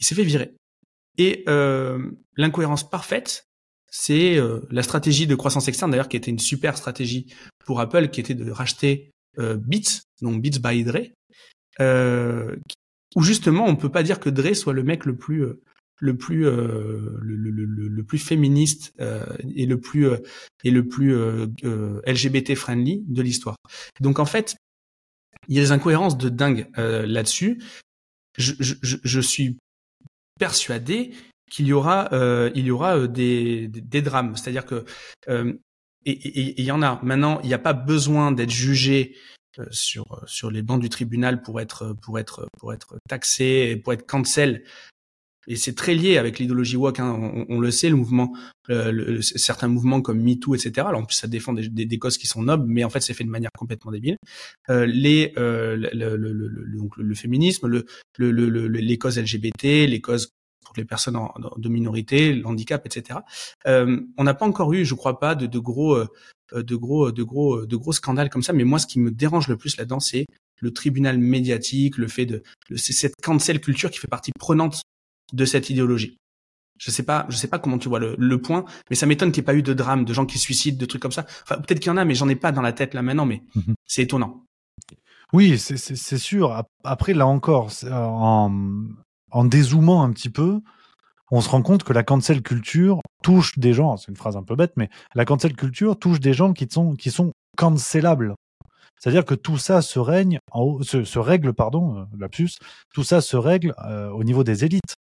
Il 0.00 0.06
s'est 0.06 0.14
fait 0.14 0.24
virer. 0.24 0.54
Et 1.18 1.44
euh, 1.48 2.10
l'incohérence 2.36 2.88
parfaite, 2.88 3.46
c'est 3.88 4.40
la 4.70 4.82
stratégie 4.82 5.28
de 5.28 5.36
croissance 5.36 5.68
externe, 5.68 5.92
d'ailleurs, 5.92 6.08
qui 6.08 6.16
était 6.16 6.32
une 6.32 6.40
super 6.40 6.76
stratégie 6.76 7.32
pour 7.64 7.78
Apple, 7.80 8.08
qui 8.08 8.18
était 8.18 8.34
de 8.34 8.50
racheter 8.50 9.12
euh, 9.38 9.56
Beats, 9.56 10.02
donc 10.22 10.42
Beats 10.42 10.60
by 10.60 10.84
Dre, 10.84 11.10
euh, 11.80 12.56
où 13.16 13.22
justement 13.22 13.66
on 13.66 13.76
peut 13.76 13.90
pas 13.90 14.02
dire 14.02 14.20
que 14.20 14.30
Dre 14.30 14.54
soit 14.54 14.72
le 14.72 14.84
mec 14.84 15.06
le 15.06 15.16
plus 15.16 15.44
euh, 15.44 15.60
le 15.98 16.16
plus 16.16 16.46
euh, 16.46 17.16
le, 17.20 17.36
le, 17.36 17.50
le, 17.50 17.88
le, 17.88 18.04
plus 18.04 18.18
féministe 18.18 18.92
euh, 19.00 19.24
et 19.54 19.66
le 19.66 19.80
plus 19.80 20.08
euh, 20.08 20.18
et 20.64 20.70
le 20.70 20.86
plus 20.86 21.14
LGBT 22.06 22.54
friendly 22.54 23.04
de 23.06 23.22
l'histoire. 23.22 23.56
Donc 24.00 24.18
en 24.18 24.26
fait, 24.26 24.56
il 25.48 25.56
y 25.56 25.58
a 25.58 25.62
des 25.62 25.72
incohérences 25.72 26.18
de 26.18 26.28
dingue 26.28 26.68
là-dessus. 26.76 27.62
Je, 28.36 28.54
je, 28.58 28.74
je, 28.82 29.20
suis 29.20 29.58
persuadé 30.40 31.12
qu'il 31.50 31.66
y 31.66 31.72
aura 31.72 32.08
il 32.54 32.64
y 32.64 32.70
aura 32.70 33.06
des, 33.06 33.68
des, 33.68 34.02
drames, 34.02 34.36
c'est-à-dire 34.36 34.66
que 34.66 34.84
et 36.06 36.60
il 36.60 36.64
y 36.64 36.70
en 36.70 36.82
a. 36.82 37.00
Maintenant, 37.02 37.40
il 37.42 37.48
n'y 37.48 37.54
a 37.54 37.58
pas 37.58 37.72
besoin 37.72 38.32
d'être 38.32 38.50
jugé 38.50 39.16
euh, 39.58 39.66
sur 39.70 40.04
euh, 40.12 40.26
sur 40.26 40.50
les 40.50 40.62
bancs 40.62 40.80
du 40.80 40.88
tribunal 40.88 41.40
pour 41.40 41.60
être 41.60 41.94
pour 42.02 42.18
être 42.18 42.48
pour 42.58 42.72
être 42.72 42.98
taxé 43.08 43.76
pour 43.76 43.92
être 43.92 44.04
cancel 44.04 44.64
et 45.46 45.56
c'est 45.56 45.74
très 45.74 45.94
lié 45.94 46.18
avec 46.18 46.38
l'idéologie 46.38 46.76
woke. 46.76 47.00
Hein. 47.00 47.18
On, 47.20 47.46
on, 47.48 47.60
le 47.60 47.70
sait, 47.70 47.88
le 47.88 47.96
mouvement, 47.96 48.34
euh, 48.70 48.92
le, 48.92 49.22
certains 49.22 49.68
mouvements 49.68 50.00
comme 50.00 50.20
MeToo, 50.20 50.54
etc. 50.54 50.86
Alors 50.86 51.00
en 51.00 51.04
plus, 51.04 51.16
ça 51.16 51.28
défend 51.28 51.52
des, 51.52 51.68
des, 51.68 51.86
des, 51.86 51.98
causes 51.98 52.18
qui 52.18 52.26
sont 52.26 52.42
nobles, 52.42 52.64
mais 52.66 52.84
en 52.84 52.90
fait, 52.90 53.00
c'est 53.00 53.14
fait 53.14 53.24
de 53.24 53.30
manière 53.30 53.50
complètement 53.56 53.92
débile. 53.92 54.16
Euh, 54.70 54.86
les, 54.86 55.32
euh, 55.36 55.76
le, 55.76 56.16
le, 56.16 56.28
le, 56.96 57.14
féminisme, 57.14 57.66
le, 57.66 57.86
les 58.18 58.98
causes 58.98 59.18
LGBT, 59.18 59.86
les 59.86 60.00
causes 60.00 60.30
pour 60.64 60.74
les 60.76 60.84
personnes 60.84 61.16
en, 61.16 61.32
de 61.56 61.68
minorité, 61.68 62.34
l'handicap, 62.34 62.84
etc. 62.86 63.20
Euh, 63.66 64.00
on 64.16 64.24
n'a 64.24 64.34
pas 64.34 64.46
encore 64.46 64.72
eu, 64.72 64.84
je 64.84 64.94
crois 64.94 65.20
pas, 65.20 65.34
de, 65.34 65.46
de 65.46 65.58
gros, 65.58 65.94
euh, 65.94 66.08
de 66.54 66.76
gros, 66.76 67.12
de 67.12 67.22
gros, 67.22 67.66
de 67.66 67.76
gros 67.76 67.92
scandales 67.92 68.30
comme 68.30 68.42
ça. 68.42 68.52
Mais 68.52 68.64
moi, 68.64 68.78
ce 68.78 68.86
qui 68.86 68.98
me 68.98 69.10
dérange 69.10 69.48
le 69.48 69.56
plus 69.56 69.76
là-dedans, 69.76 70.00
c'est 70.00 70.26
le 70.60 70.72
tribunal 70.72 71.18
médiatique, 71.18 71.98
le 71.98 72.08
fait 72.08 72.26
de, 72.26 72.42
c'est 72.76 72.92
cette 72.92 73.14
cancel 73.22 73.60
culture 73.60 73.90
qui 73.90 73.98
fait 73.98 74.08
partie 74.08 74.32
prenante 74.38 74.82
de 75.32 75.44
cette 75.44 75.70
idéologie. 75.70 76.16
Je 76.78 76.90
sais 76.90 77.04
pas, 77.04 77.26
je 77.28 77.36
sais 77.36 77.46
pas 77.46 77.58
comment 77.58 77.78
tu 77.78 77.88
vois 77.88 78.00
le, 78.00 78.16
le 78.18 78.40
point, 78.40 78.64
mais 78.90 78.96
ça 78.96 79.06
m'étonne 79.06 79.30
qu'il 79.30 79.42
n'y 79.42 79.44
ait 79.44 79.52
pas 79.52 79.54
eu 79.54 79.62
de 79.62 79.72
drame, 79.74 80.04
de 80.04 80.12
gens 80.12 80.26
qui 80.26 80.38
se 80.38 80.44
suicident, 80.44 80.76
de 80.76 80.86
trucs 80.86 81.00
comme 81.00 81.12
ça. 81.12 81.24
Enfin, 81.42 81.56
peut-être 81.56 81.78
qu'il 81.78 81.88
y 81.88 81.92
en 81.92 81.96
a, 81.96 82.04
mais 82.04 82.14
j'en 82.14 82.28
ai 82.28 82.34
pas 82.34 82.50
dans 82.50 82.62
la 82.62 82.72
tête 82.72 82.94
là 82.94 83.02
maintenant. 83.02 83.26
Mais 83.26 83.42
mhm. 83.54 83.74
c'est 83.86 84.02
étonnant. 84.02 84.44
Oui, 85.32 85.58
c'est 85.58 86.18
sûr. 86.18 86.64
Après, 86.84 87.12
là 87.12 87.26
encore, 87.26 87.70
en, 87.90 88.52
en 89.30 89.44
dézoomant 89.44 90.04
un 90.04 90.12
petit 90.12 90.30
peu, 90.30 90.60
on 91.30 91.40
se 91.40 91.48
rend 91.48 91.62
compte 91.62 91.82
que 91.82 91.92
la 91.92 92.04
cancel 92.04 92.42
culture 92.42 93.00
touche 93.22 93.58
des 93.58 93.72
gens, 93.72 93.96
c'est 93.96 94.08
une 94.08 94.16
phrase 94.16 94.36
un 94.36 94.44
peu 94.44 94.54
bête, 94.54 94.74
mais 94.76 94.88
la 95.14 95.24
cancel 95.24 95.56
culture 95.56 95.98
touche 95.98 96.20
des 96.20 96.32
gens 96.32 96.52
qui 96.52 96.68
sont, 96.70 96.94
qui 96.94 97.10
sont 97.10 97.32
cancelables. 97.56 98.34
C'est-à-dire 99.00 99.24
que 99.24 99.34
tout 99.34 99.58
ça 99.58 99.82
se 99.82 99.98
règne, 99.98 100.38
en 100.52 100.80
se, 100.82 101.18
règle, 101.18 101.52
pardon, 101.52 101.98
euh, 101.98 102.04
lapsus, 102.16 102.52
tout 102.94 103.02
ça 103.02 103.20
se 103.20 103.36
règle 103.36 103.74
euh, 103.84 104.08
au 104.10 104.22
niveau 104.22 104.44
des 104.44 104.64
élites. 104.64 104.94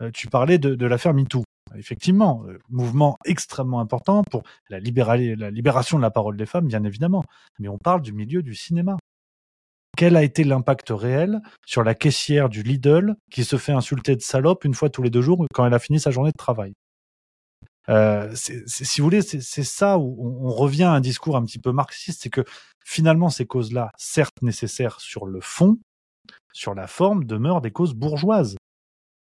Euh, 0.00 0.10
tu 0.12 0.28
parlais 0.28 0.58
de, 0.58 0.74
de 0.74 0.86
l'affaire 0.86 1.14
MeToo. 1.14 1.44
Effectivement, 1.76 2.44
mouvement 2.68 3.16
extrêmement 3.24 3.80
important 3.80 4.22
pour 4.22 4.42
la, 4.68 4.78
la 4.78 5.50
libération 5.50 5.96
de 5.96 6.02
la 6.02 6.10
parole 6.10 6.36
des 6.36 6.46
femmes, 6.46 6.68
bien 6.68 6.84
évidemment. 6.84 7.24
Mais 7.58 7.68
on 7.68 7.78
parle 7.78 8.00
du 8.02 8.12
milieu 8.12 8.42
du 8.42 8.54
cinéma. 8.54 8.96
Quel 9.96 10.16
a 10.16 10.22
été 10.22 10.44
l'impact 10.44 10.90
réel 10.90 11.40
sur 11.66 11.84
la 11.84 11.94
caissière 11.94 12.48
du 12.48 12.62
Lidl 12.62 13.14
qui 13.30 13.44
se 13.44 13.56
fait 13.56 13.72
insulter 13.72 14.16
de 14.16 14.20
salope 14.20 14.64
une 14.64 14.74
fois 14.74 14.90
tous 14.90 15.02
les 15.02 15.10
deux 15.10 15.22
jours 15.22 15.46
quand 15.52 15.66
elle 15.66 15.74
a 15.74 15.78
fini 15.78 16.00
sa 16.00 16.10
journée 16.10 16.32
de 16.32 16.36
travail? 16.36 16.74
Euh, 17.88 18.34
si 18.34 19.00
vous 19.00 19.06
voulez, 19.06 19.22
c'est 19.22 19.62
ça 19.62 19.98
où 19.98 20.16
on, 20.42 20.50
revient 20.50 20.84
à 20.84 20.92
un 20.92 21.00
discours 21.00 21.36
un 21.36 21.44
petit 21.44 21.58
peu 21.58 21.70
marxiste, 21.70 22.22
c'est 22.22 22.30
que 22.30 22.44
finalement 22.84 23.28
ces 23.28 23.46
causes-là, 23.46 23.90
certes 23.96 24.40
nécessaires 24.42 25.00
sur 25.00 25.26
le 25.26 25.40
fond, 25.40 25.78
sur 26.52 26.74
la 26.74 26.86
forme, 26.86 27.24
demeurent 27.24 27.60
des 27.60 27.70
causes 27.70 27.94
bourgeoises. 27.94 28.56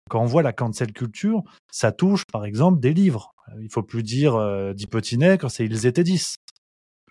Quand 0.08 0.20
on 0.20 0.26
voit 0.26 0.42
la 0.42 0.52
cancel 0.52 0.92
culture, 0.92 1.42
ça 1.70 1.92
touche 1.92 2.24
par 2.26 2.44
exemple 2.44 2.80
des 2.80 2.94
livres. 2.94 3.34
Euh, 3.48 3.62
il 3.62 3.70
faut 3.70 3.82
plus 3.82 4.02
dire 4.02 4.34
euh, 4.36 4.72
d'Hypotinet 4.72 5.38
quand 5.38 5.48
c'est 5.48 5.64
Ils 5.64 5.86
étaient 5.86 6.04
dix. 6.04 6.36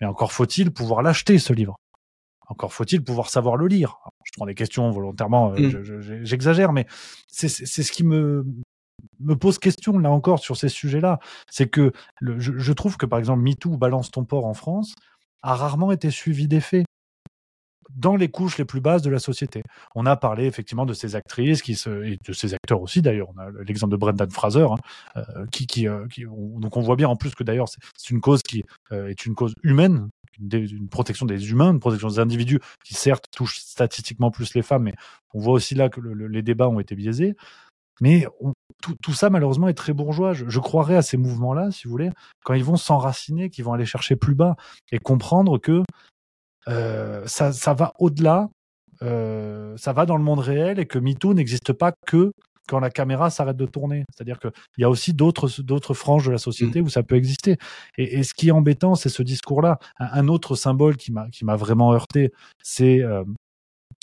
Mais 0.00 0.06
encore 0.06 0.32
faut-il 0.32 0.72
pouvoir 0.72 1.02
l'acheter 1.02 1.38
ce 1.38 1.52
livre. 1.52 1.76
Encore 2.48 2.72
faut-il 2.72 3.02
pouvoir 3.02 3.28
savoir 3.28 3.56
le 3.56 3.66
lire. 3.66 3.98
je 4.24 4.30
prends 4.36 4.46
des 4.46 4.54
questions 4.54 4.90
volontairement, 4.90 5.52
euh, 5.54 5.68
mm. 5.68 6.24
j'exagère, 6.24 6.72
mais 6.72 6.86
c'est 7.28 7.48
ce 7.48 7.92
qui 7.92 8.04
me 8.04 8.44
me 9.20 9.36
pose 9.36 9.58
question 9.58 9.98
là 9.98 10.10
encore 10.10 10.38
sur 10.38 10.56
ces 10.56 10.68
sujets-là. 10.68 11.18
C'est 11.50 11.68
que 11.68 11.92
je, 12.22 12.52
je, 12.56 12.72
trouve 12.72 12.96
que 12.96 13.06
par 13.06 13.18
exemple 13.18 13.42
MeToo 13.42 13.76
Balance 13.76 14.10
ton 14.10 14.24
port 14.24 14.46
en 14.46 14.54
France 14.54 14.94
a 15.42 15.54
rarement 15.54 15.92
été 15.92 16.10
suivi 16.10 16.48
d'effet 16.48 16.84
dans 17.94 18.16
les 18.16 18.28
couches 18.28 18.58
les 18.58 18.64
plus 18.64 18.80
basses 18.80 19.02
de 19.02 19.10
la 19.10 19.18
société. 19.18 19.62
On 19.94 20.06
a 20.06 20.16
parlé 20.16 20.46
effectivement 20.46 20.86
de 20.86 20.92
ces 20.92 21.16
actrices 21.16 21.66
et 21.66 22.18
de 22.24 22.32
ces 22.32 22.54
acteurs 22.54 22.80
aussi 22.80 23.02
d'ailleurs. 23.02 23.28
On 23.34 23.38
a 23.38 23.50
l'exemple 23.64 23.92
de 23.92 23.96
Brendan 23.96 24.30
Fraser, 24.30 24.66
hein, 24.70 24.76
euh, 25.16 25.46
euh, 25.78 26.06
donc 26.58 26.76
on 26.76 26.80
voit 26.80 26.96
bien 26.96 27.08
en 27.08 27.16
plus 27.16 27.34
que 27.34 27.44
d'ailleurs 27.44 27.68
c'est 27.68 28.10
une 28.10 28.20
cause 28.20 28.42
qui 28.42 28.64
euh, 28.92 29.08
est 29.08 29.26
une 29.26 29.34
cause 29.34 29.54
humaine, 29.62 30.08
une, 30.40 30.88
protection 30.88 31.26
des 31.26 31.50
humains, 31.50 31.72
une 31.72 31.80
protection 31.80 32.08
des 32.08 32.18
individus 32.18 32.60
qui 32.84 32.94
certes 32.94 33.24
touche 33.34 33.58
statistiquement 33.58 34.30
plus 34.30 34.54
les 34.54 34.62
femmes, 34.62 34.84
mais 34.84 34.94
on 35.34 35.40
voit 35.40 35.54
aussi 35.54 35.74
là 35.74 35.88
que 35.88 36.00
les 36.00 36.42
débats 36.42 36.68
ont 36.68 36.80
été 36.80 36.94
biaisés. 36.94 37.34
Mais 38.02 38.26
tout, 39.02 39.14
ça, 39.14 39.30
malheureusement, 39.30 39.68
est 39.68 39.74
très 39.74 39.94
bourgeois. 39.94 40.34
Je, 40.34 40.60
croirais 40.60 40.96
à 40.96 41.02
ces 41.02 41.16
mouvements-là, 41.16 41.70
si 41.70 41.84
vous 41.84 41.90
voulez, 41.90 42.10
quand 42.44 42.54
ils 42.54 42.64
vont 42.64 42.76
s'enraciner, 42.76 43.48
qu'ils 43.48 43.64
vont 43.64 43.72
aller 43.72 43.86
chercher 43.86 44.16
plus 44.16 44.34
bas 44.34 44.56
et 44.92 44.98
comprendre 44.98 45.58
que 45.58 45.82
ça, 46.68 47.52
ça 47.52 47.74
va 47.74 47.92
au-delà, 47.98 48.48
euh, 49.02 49.76
ça 49.76 49.92
va 49.92 50.06
dans 50.06 50.16
le 50.16 50.24
monde 50.24 50.38
réel 50.38 50.78
et 50.78 50.86
que 50.86 50.98
MeToo 50.98 51.34
n'existe 51.34 51.72
pas 51.72 51.92
que 52.06 52.32
quand 52.68 52.80
la 52.80 52.90
caméra 52.90 53.30
s'arrête 53.30 53.56
de 53.56 53.66
tourner. 53.66 54.04
C'est-à-dire 54.10 54.40
qu'il 54.40 54.50
y 54.78 54.84
a 54.84 54.90
aussi 54.90 55.14
d'autres 55.14 55.62
d'autres 55.62 55.94
franges 55.94 56.26
de 56.26 56.32
la 56.32 56.38
société 56.38 56.80
mmh. 56.80 56.84
où 56.84 56.88
ça 56.88 57.02
peut 57.02 57.14
exister. 57.14 57.56
Et, 57.96 58.18
et 58.18 58.22
ce 58.22 58.34
qui 58.34 58.48
est 58.48 58.52
embêtant, 58.52 58.94
c'est 58.94 59.08
ce 59.08 59.22
discours-là. 59.22 59.78
Un, 59.98 60.28
autre 60.28 60.56
symbole 60.56 60.96
qui 60.96 61.12
m'a 61.12 61.28
qui 61.30 61.44
m'a 61.44 61.56
vraiment 61.56 61.92
heurté, 61.92 62.32
c'est 62.62 63.00
euh, 63.02 63.22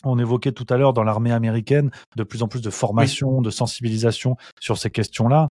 on 0.05 0.17
évoquait 0.17 0.51
tout 0.51 0.65
à 0.69 0.77
l'heure 0.77 0.93
dans 0.93 1.03
l'armée 1.03 1.31
américaine 1.31 1.91
de 2.15 2.23
plus 2.23 2.43
en 2.43 2.47
plus 2.47 2.61
de 2.61 2.69
formation, 2.69 3.41
de 3.41 3.49
sensibilisation 3.49 4.37
sur 4.59 4.77
ces 4.77 4.89
questions-là. 4.89 5.49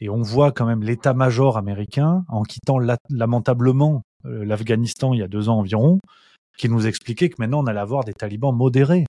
Et 0.00 0.08
on 0.08 0.22
voit 0.22 0.50
quand 0.50 0.64
même 0.64 0.82
l'état-major 0.82 1.58
américain, 1.58 2.24
en 2.28 2.42
quittant 2.42 2.78
lamentablement 3.10 4.02
euh, 4.24 4.44
l'Afghanistan 4.44 5.12
il 5.12 5.20
y 5.20 5.22
a 5.22 5.28
deux 5.28 5.48
ans 5.48 5.58
environ, 5.58 6.00
qui 6.56 6.68
nous 6.68 6.86
expliquait 6.86 7.28
que 7.28 7.36
maintenant 7.38 7.62
on 7.62 7.66
allait 7.66 7.80
avoir 7.80 8.04
des 8.04 8.14
talibans 8.14 8.54
modérés. 8.54 9.06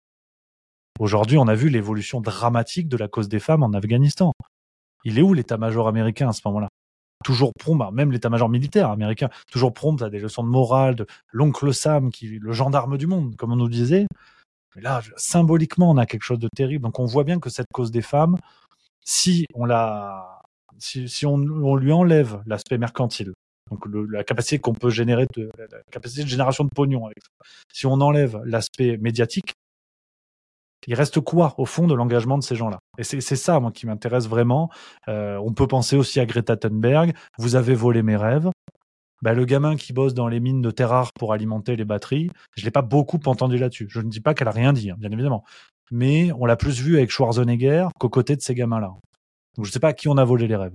Aujourd'hui, 1.00 1.38
on 1.38 1.48
a 1.48 1.56
vu 1.56 1.70
l'évolution 1.70 2.22
dramatique 2.22 2.88
de 2.88 2.98
la 2.98 3.08
cause 3.08 3.28
des 3.28 3.40
femmes 3.40 3.64
en 3.64 3.74
Afghanistan. 3.74 4.34
Il 5.04 5.18
est 5.18 5.22
où 5.22 5.34
l'état-major 5.34 5.88
américain 5.88 6.30
à 6.30 6.34
ce 6.34 6.42
moment-là? 6.46 6.68
Toujours 7.24 7.52
prompt, 7.60 7.76
bah, 7.76 7.90
même 7.92 8.12
l'état-major 8.12 8.50
militaire 8.50 8.90
américain, 8.90 9.30
toujours 9.52 9.74
prompt 9.74 10.02
à 10.02 10.10
des 10.10 10.20
leçons 10.20 10.44
de 10.44 10.50
morale, 10.50 10.96
de 10.96 11.06
l'oncle 11.32 11.74
Sam, 11.74 12.12
qui 12.12 12.40
le 12.40 12.52
gendarme 12.52 12.98
du 12.98 13.08
monde, 13.08 13.36
comme 13.36 13.52
on 13.52 13.56
nous 13.56 13.70
disait. 13.70 14.08
Mais 14.76 14.82
là, 14.82 15.02
symboliquement, 15.18 15.90
on 15.90 15.98
a 15.98 16.06
quelque 16.06 16.24
chose 16.24 16.40
de 16.40 16.50
terrible. 16.56 16.84
Donc 16.84 17.00
on 17.00 17.06
voit 17.06 17.24
bien 17.24 17.40
que 17.40 17.50
cette 17.50 17.68
cause 17.74 17.92
des 17.92 18.02
femmes, 18.02 18.38
si 19.04 19.46
on 19.54 19.66
la, 19.66 20.42
si, 20.80 21.26
on, 21.26 21.34
on 21.36 21.76
lui 21.76 21.92
enlève 21.92 22.42
l'aspect 22.46 22.78
mercantile, 22.78 23.34
donc 23.72 23.86
la 24.10 24.24
capacité 24.24 24.60
qu'on 24.60 24.74
peut 24.74 24.90
générer, 24.90 25.26
de, 25.36 25.50
la 25.58 25.82
capacité 25.92 26.24
de 26.24 26.28
génération 26.28 26.64
de 26.66 26.70
pognon 26.70 27.06
avec. 27.06 27.20
Si 27.74 27.86
on 27.86 27.94
enlève 27.94 28.42
l'aspect 28.44 28.98
médiatique, 28.98 29.54
il 30.88 30.96
reste 30.96 31.20
quoi 31.22 31.54
au 31.58 31.66
fond 31.66 31.88
de 31.88 31.94
l'engagement 31.94 32.38
de 32.38 32.44
ces 32.44 32.56
gens-là? 32.56 32.80
Et 32.98 33.04
c'est 33.04 33.22
ça, 33.22 33.60
moi, 33.60 33.72
qui 33.72 33.86
m'intéresse 33.86 34.28
vraiment. 34.28 34.70
Euh, 35.08 35.38
on 35.38 35.54
peut 35.54 35.68
penser 35.68 35.96
aussi 35.96 36.20
à 36.20 36.26
Greta 36.26 36.58
Thunberg. 36.58 37.14
Vous 37.38 37.56
avez 37.56 37.76
volé 37.76 38.02
mes 38.02 38.16
rêves. 38.16 38.50
Ben, 39.22 39.34
le 39.34 39.46
gamin 39.46 39.76
qui 39.76 39.94
bosse 39.94 40.16
dans 40.16 40.28
les 40.28 40.40
mines 40.40 40.64
de 40.64 40.72
terre 40.72 40.90
rare 40.90 41.14
pour 41.14 41.32
alimenter 41.32 41.76
les 41.76 41.86
batteries, 41.86 42.32
je 42.58 42.66
l'ai 42.66 42.72
pas 42.72 42.82
beaucoup 42.82 43.20
entendu 43.26 43.58
là-dessus. 43.58 43.88
Je 43.90 44.02
ne 44.02 44.10
dis 44.10 44.20
pas 44.20 44.34
qu'elle 44.34 44.48
a 44.48 44.52
rien 44.52 44.74
dit, 44.74 44.90
hein, 44.90 44.96
bien 44.98 45.12
évidemment. 45.12 45.44
Mais 45.92 46.32
on 46.40 46.46
l'a 46.46 46.56
plus 46.56 46.82
vu 46.82 46.98
avec 46.98 47.12
Schwarzenegger 47.12 47.88
qu'aux 48.00 48.10
côtés 48.10 48.36
de 48.36 48.42
ces 48.42 48.56
gamins-là. 48.56 48.96
Donc 49.56 49.66
je 49.66 49.72
sais 49.72 49.80
pas 49.80 49.90
à 49.90 49.94
qui 49.94 50.08
on 50.08 50.18
a 50.18 50.26
volé 50.26 50.48
les 50.48 50.56
rêves. 50.56 50.74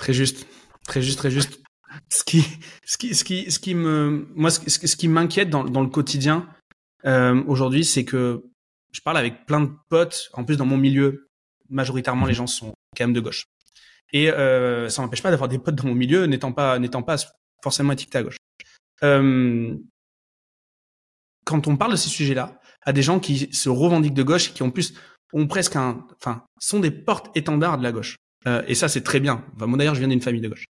Très 0.00 0.14
juste, 0.14 0.46
très 0.86 1.02
juste, 1.02 1.18
très 1.18 1.30
juste. 1.30 1.60
Ce 2.08 2.24
qui, 2.24 2.42
ce 2.86 2.96
qui, 2.96 3.14
ce 3.14 3.22
qui, 3.22 3.50
ce 3.50 3.58
qui 3.58 3.74
me, 3.74 4.26
moi, 4.34 4.50
ce, 4.50 4.62
ce 4.70 4.96
qui 4.96 5.08
m'inquiète 5.08 5.50
dans, 5.50 5.62
dans 5.62 5.82
le 5.82 5.88
quotidien 5.88 6.48
euh, 7.04 7.44
aujourd'hui, 7.46 7.84
c'est 7.84 8.06
que 8.06 8.42
je 8.92 9.00
parle 9.02 9.18
avec 9.18 9.44
plein 9.44 9.60
de 9.60 9.70
potes. 9.90 10.30
En 10.32 10.44
plus, 10.44 10.56
dans 10.56 10.64
mon 10.64 10.78
milieu, 10.78 11.28
majoritairement, 11.68 12.24
les 12.24 12.32
gens 12.32 12.46
sont 12.46 12.72
quand 12.96 13.04
même 13.04 13.12
de 13.12 13.20
gauche. 13.20 13.44
Et 14.14 14.30
euh, 14.30 14.88
ça 14.88 15.02
m'empêche 15.02 15.22
pas 15.22 15.30
d'avoir 15.30 15.50
des 15.50 15.58
potes 15.58 15.74
dans 15.74 15.88
mon 15.88 15.94
milieu, 15.94 16.24
n'étant 16.24 16.52
pas, 16.52 16.78
n'étant 16.78 17.02
pas 17.02 17.16
forcément 17.62 17.92
étiqueté 17.92 18.18
à 18.18 18.22
gauche. 18.22 18.38
Euh, 19.02 19.76
quand 21.44 21.68
on 21.68 21.76
parle 21.76 21.92
de 21.92 21.96
ces 21.96 22.08
sujets-là, 22.08 22.58
à 22.82 22.94
des 22.94 23.02
gens 23.02 23.20
qui 23.20 23.52
se 23.52 23.68
revendiquent 23.68 24.14
de 24.14 24.22
gauche 24.22 24.48
et 24.48 24.52
qui 24.54 24.62
en 24.62 24.70
plus 24.70 24.94
ont 25.34 25.46
presque 25.46 25.76
un, 25.76 26.06
enfin, 26.16 26.42
sont 26.58 26.80
des 26.80 26.90
porte-étendards 26.90 27.76
de 27.76 27.82
la 27.82 27.92
gauche. 27.92 28.16
Euh, 28.46 28.62
et 28.66 28.74
ça, 28.74 28.88
c'est 28.88 29.02
très 29.02 29.20
bien. 29.20 29.44
Moi, 29.58 29.78
d'ailleurs, 29.78 29.94
je 29.94 30.00
viens 30.00 30.08
d'une 30.08 30.20
famille 30.20 30.40
de 30.40 30.48
gauche. 30.48 30.64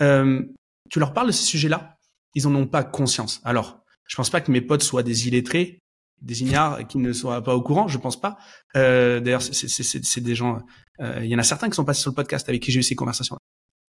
Euh, 0.00 0.42
tu 0.90 0.98
leur 0.98 1.12
parles 1.12 1.28
de 1.28 1.32
ces 1.32 1.44
sujets-là, 1.44 1.96
ils 2.34 2.46
en 2.46 2.54
ont 2.54 2.66
pas 2.66 2.84
conscience. 2.84 3.40
Alors, 3.44 3.80
je 4.06 4.16
pense 4.16 4.30
pas 4.30 4.40
que 4.40 4.50
mes 4.50 4.60
potes 4.60 4.82
soient 4.82 5.02
des 5.02 5.28
illettrés, 5.28 5.78
des 6.20 6.42
ignares 6.42 6.86
qui 6.86 6.98
ne 6.98 7.12
soient 7.12 7.42
pas 7.42 7.54
au 7.54 7.62
courant. 7.62 7.88
Je 7.88 7.98
pense 7.98 8.20
pas. 8.20 8.38
Euh, 8.76 9.20
d'ailleurs, 9.20 9.42
c'est 9.42 10.20
des 10.20 10.34
gens. 10.34 10.58
Euh, 11.00 11.20
il 11.22 11.30
y 11.30 11.34
en 11.34 11.38
a 11.38 11.42
certains 11.42 11.68
qui 11.68 11.76
sont 11.76 11.84
passés 11.84 12.02
sur 12.02 12.10
le 12.10 12.16
podcast 12.16 12.48
avec 12.48 12.62
qui 12.62 12.72
j'ai 12.72 12.80
eu 12.80 12.82
ces 12.82 12.96
conversations. 12.96 13.38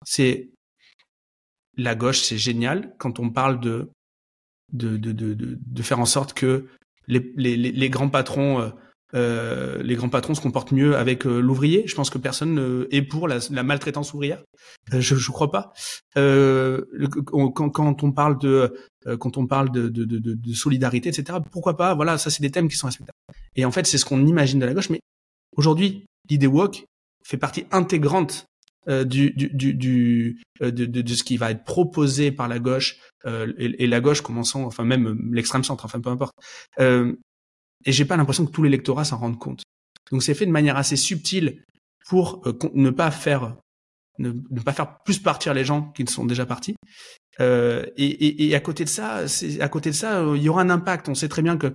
C'est 0.05 0.51
la 1.77 1.95
gauche, 1.95 2.21
c'est 2.21 2.39
génial 2.39 2.95
quand 2.99 3.21
on 3.21 3.31
parle 3.31 3.61
de 3.61 3.91
de, 4.73 4.97
de, 4.97 5.13
de, 5.13 5.35
de, 5.35 5.83
faire 5.83 6.01
en 6.01 6.07
sorte 6.07 6.33
que 6.33 6.67
les, 7.07 7.33
les, 7.37 7.57
les 7.57 7.91
grands 7.91 8.09
patrons 8.09 8.73
euh, 9.15 9.37
euh, 9.37 9.83
les 9.83 9.95
grands 9.95 10.09
patrons 10.09 10.35
se 10.35 10.41
comportent 10.41 10.73
mieux 10.73 10.97
avec 10.97 11.27
euh, 11.27 11.41
l'ouvrier. 11.41 11.85
Je 11.87 11.95
pense 11.95 12.11
que 12.11 12.19
personne 12.19 12.55
n'est 12.55 12.99
est 12.99 13.03
pour 13.03 13.29
la, 13.29 13.39
maltraitance 13.63 14.15
ouvrière. 14.15 14.43
Euh, 14.93 15.01
je 15.01 15.15
ne 15.15 15.33
crois 15.33 15.51
pas. 15.51 15.73
Quand, 16.15 17.71
quand, 17.71 18.03
on 18.03 18.13
parle 18.13 18.39
de 18.39 18.75
quand 19.21 19.37
on 19.37 19.47
parle 19.47 19.71
de, 19.71 19.89
de, 19.89 20.05
de, 20.05 20.19
de, 20.19 20.55
solidarité, 20.55 21.09
etc. 21.09 21.39
Pourquoi 21.53 21.77
pas 21.77 21.95
Voilà, 21.95 22.19
ça 22.19 22.31
c'est 22.31 22.43
des 22.43 22.51
thèmes 22.51 22.69
qui 22.69 22.77
sont 22.77 22.89
respectables. 22.89 23.17
Et 23.55 23.65
en 23.65 23.71
fait, 23.71 23.87
c'est 23.87 23.99
ce 23.99 24.05
qu'on 24.05 24.27
imagine 24.27 24.59
de 24.59 24.67
la 24.67 24.75
gauche. 24.75 24.91
Mais 24.91 25.01
aujourd'hui, 25.57 26.07
l'idée 26.29 26.49
woke 26.49 26.85
fait 27.25 27.37
partie 27.37 27.67
intégrante 27.71 28.47
du, 28.89 29.31
du, 29.33 29.51
du, 29.53 29.75
du 29.75 30.43
de, 30.61 31.15
ce 31.15 31.25
qui 31.25 31.37
va 31.37 31.51
être 31.51 31.65
proposé 31.65 32.33
par 32.33 32.49
la 32.49 32.59
gauche 32.59 32.99
et, 33.25 33.85
et, 33.85 33.87
la 33.87 34.01
gauche 34.01 34.21
commençant, 34.23 34.65
enfin 34.65 34.85
même 34.85 35.31
l'extrême 35.33 35.65
centre, 35.65 35.85
enfin 35.85 36.01
peu 36.01 36.11
importe. 36.11 36.35
Euh, 36.81 37.17
et 37.85 37.93
j'ai 37.93 38.05
pas 38.05 38.17
l'impression 38.17 38.47
que 38.47 38.51
tout 38.51 38.63
l'électorat 38.63 39.05
s'en 39.05 39.19
rende 39.19 39.39
compte. 39.39 39.63
Donc 40.11 40.23
c'est 40.23 40.35
fait 40.35 40.47
de 40.47 40.51
manière 40.51 40.77
assez 40.77 40.97
subtile 40.97 41.65
pour 42.09 42.43
euh, 42.47 42.53
ne 42.75 42.91
pas 42.91 43.11
faire 43.11 43.57
ne, 44.19 44.31
pas 44.65 44.73
faire 44.73 44.99
plus 45.05 45.19
partir 45.19 45.55
les 45.55 45.65
gens 45.65 45.93
qui 45.93 46.05
ne 46.05 46.09
sont 46.09 46.25
déjà 46.25 46.47
partis. 46.47 46.75
Euh, 47.41 47.85
et, 47.97 48.07
et, 48.07 48.49
et, 48.49 48.55
à 48.55 48.61
côté 48.61 48.85
de 48.85 48.89
ça, 48.89 49.25
à 49.61 49.69
côté 49.69 49.91
de 49.91 49.95
ça, 49.95 50.25
il 50.35 50.43
y 50.43 50.49
aura 50.49 50.63
un 50.63 50.71
impact. 50.71 51.09
On 51.09 51.15
sait 51.15 51.29
très 51.29 51.43
bien 51.43 51.57
que 51.57 51.75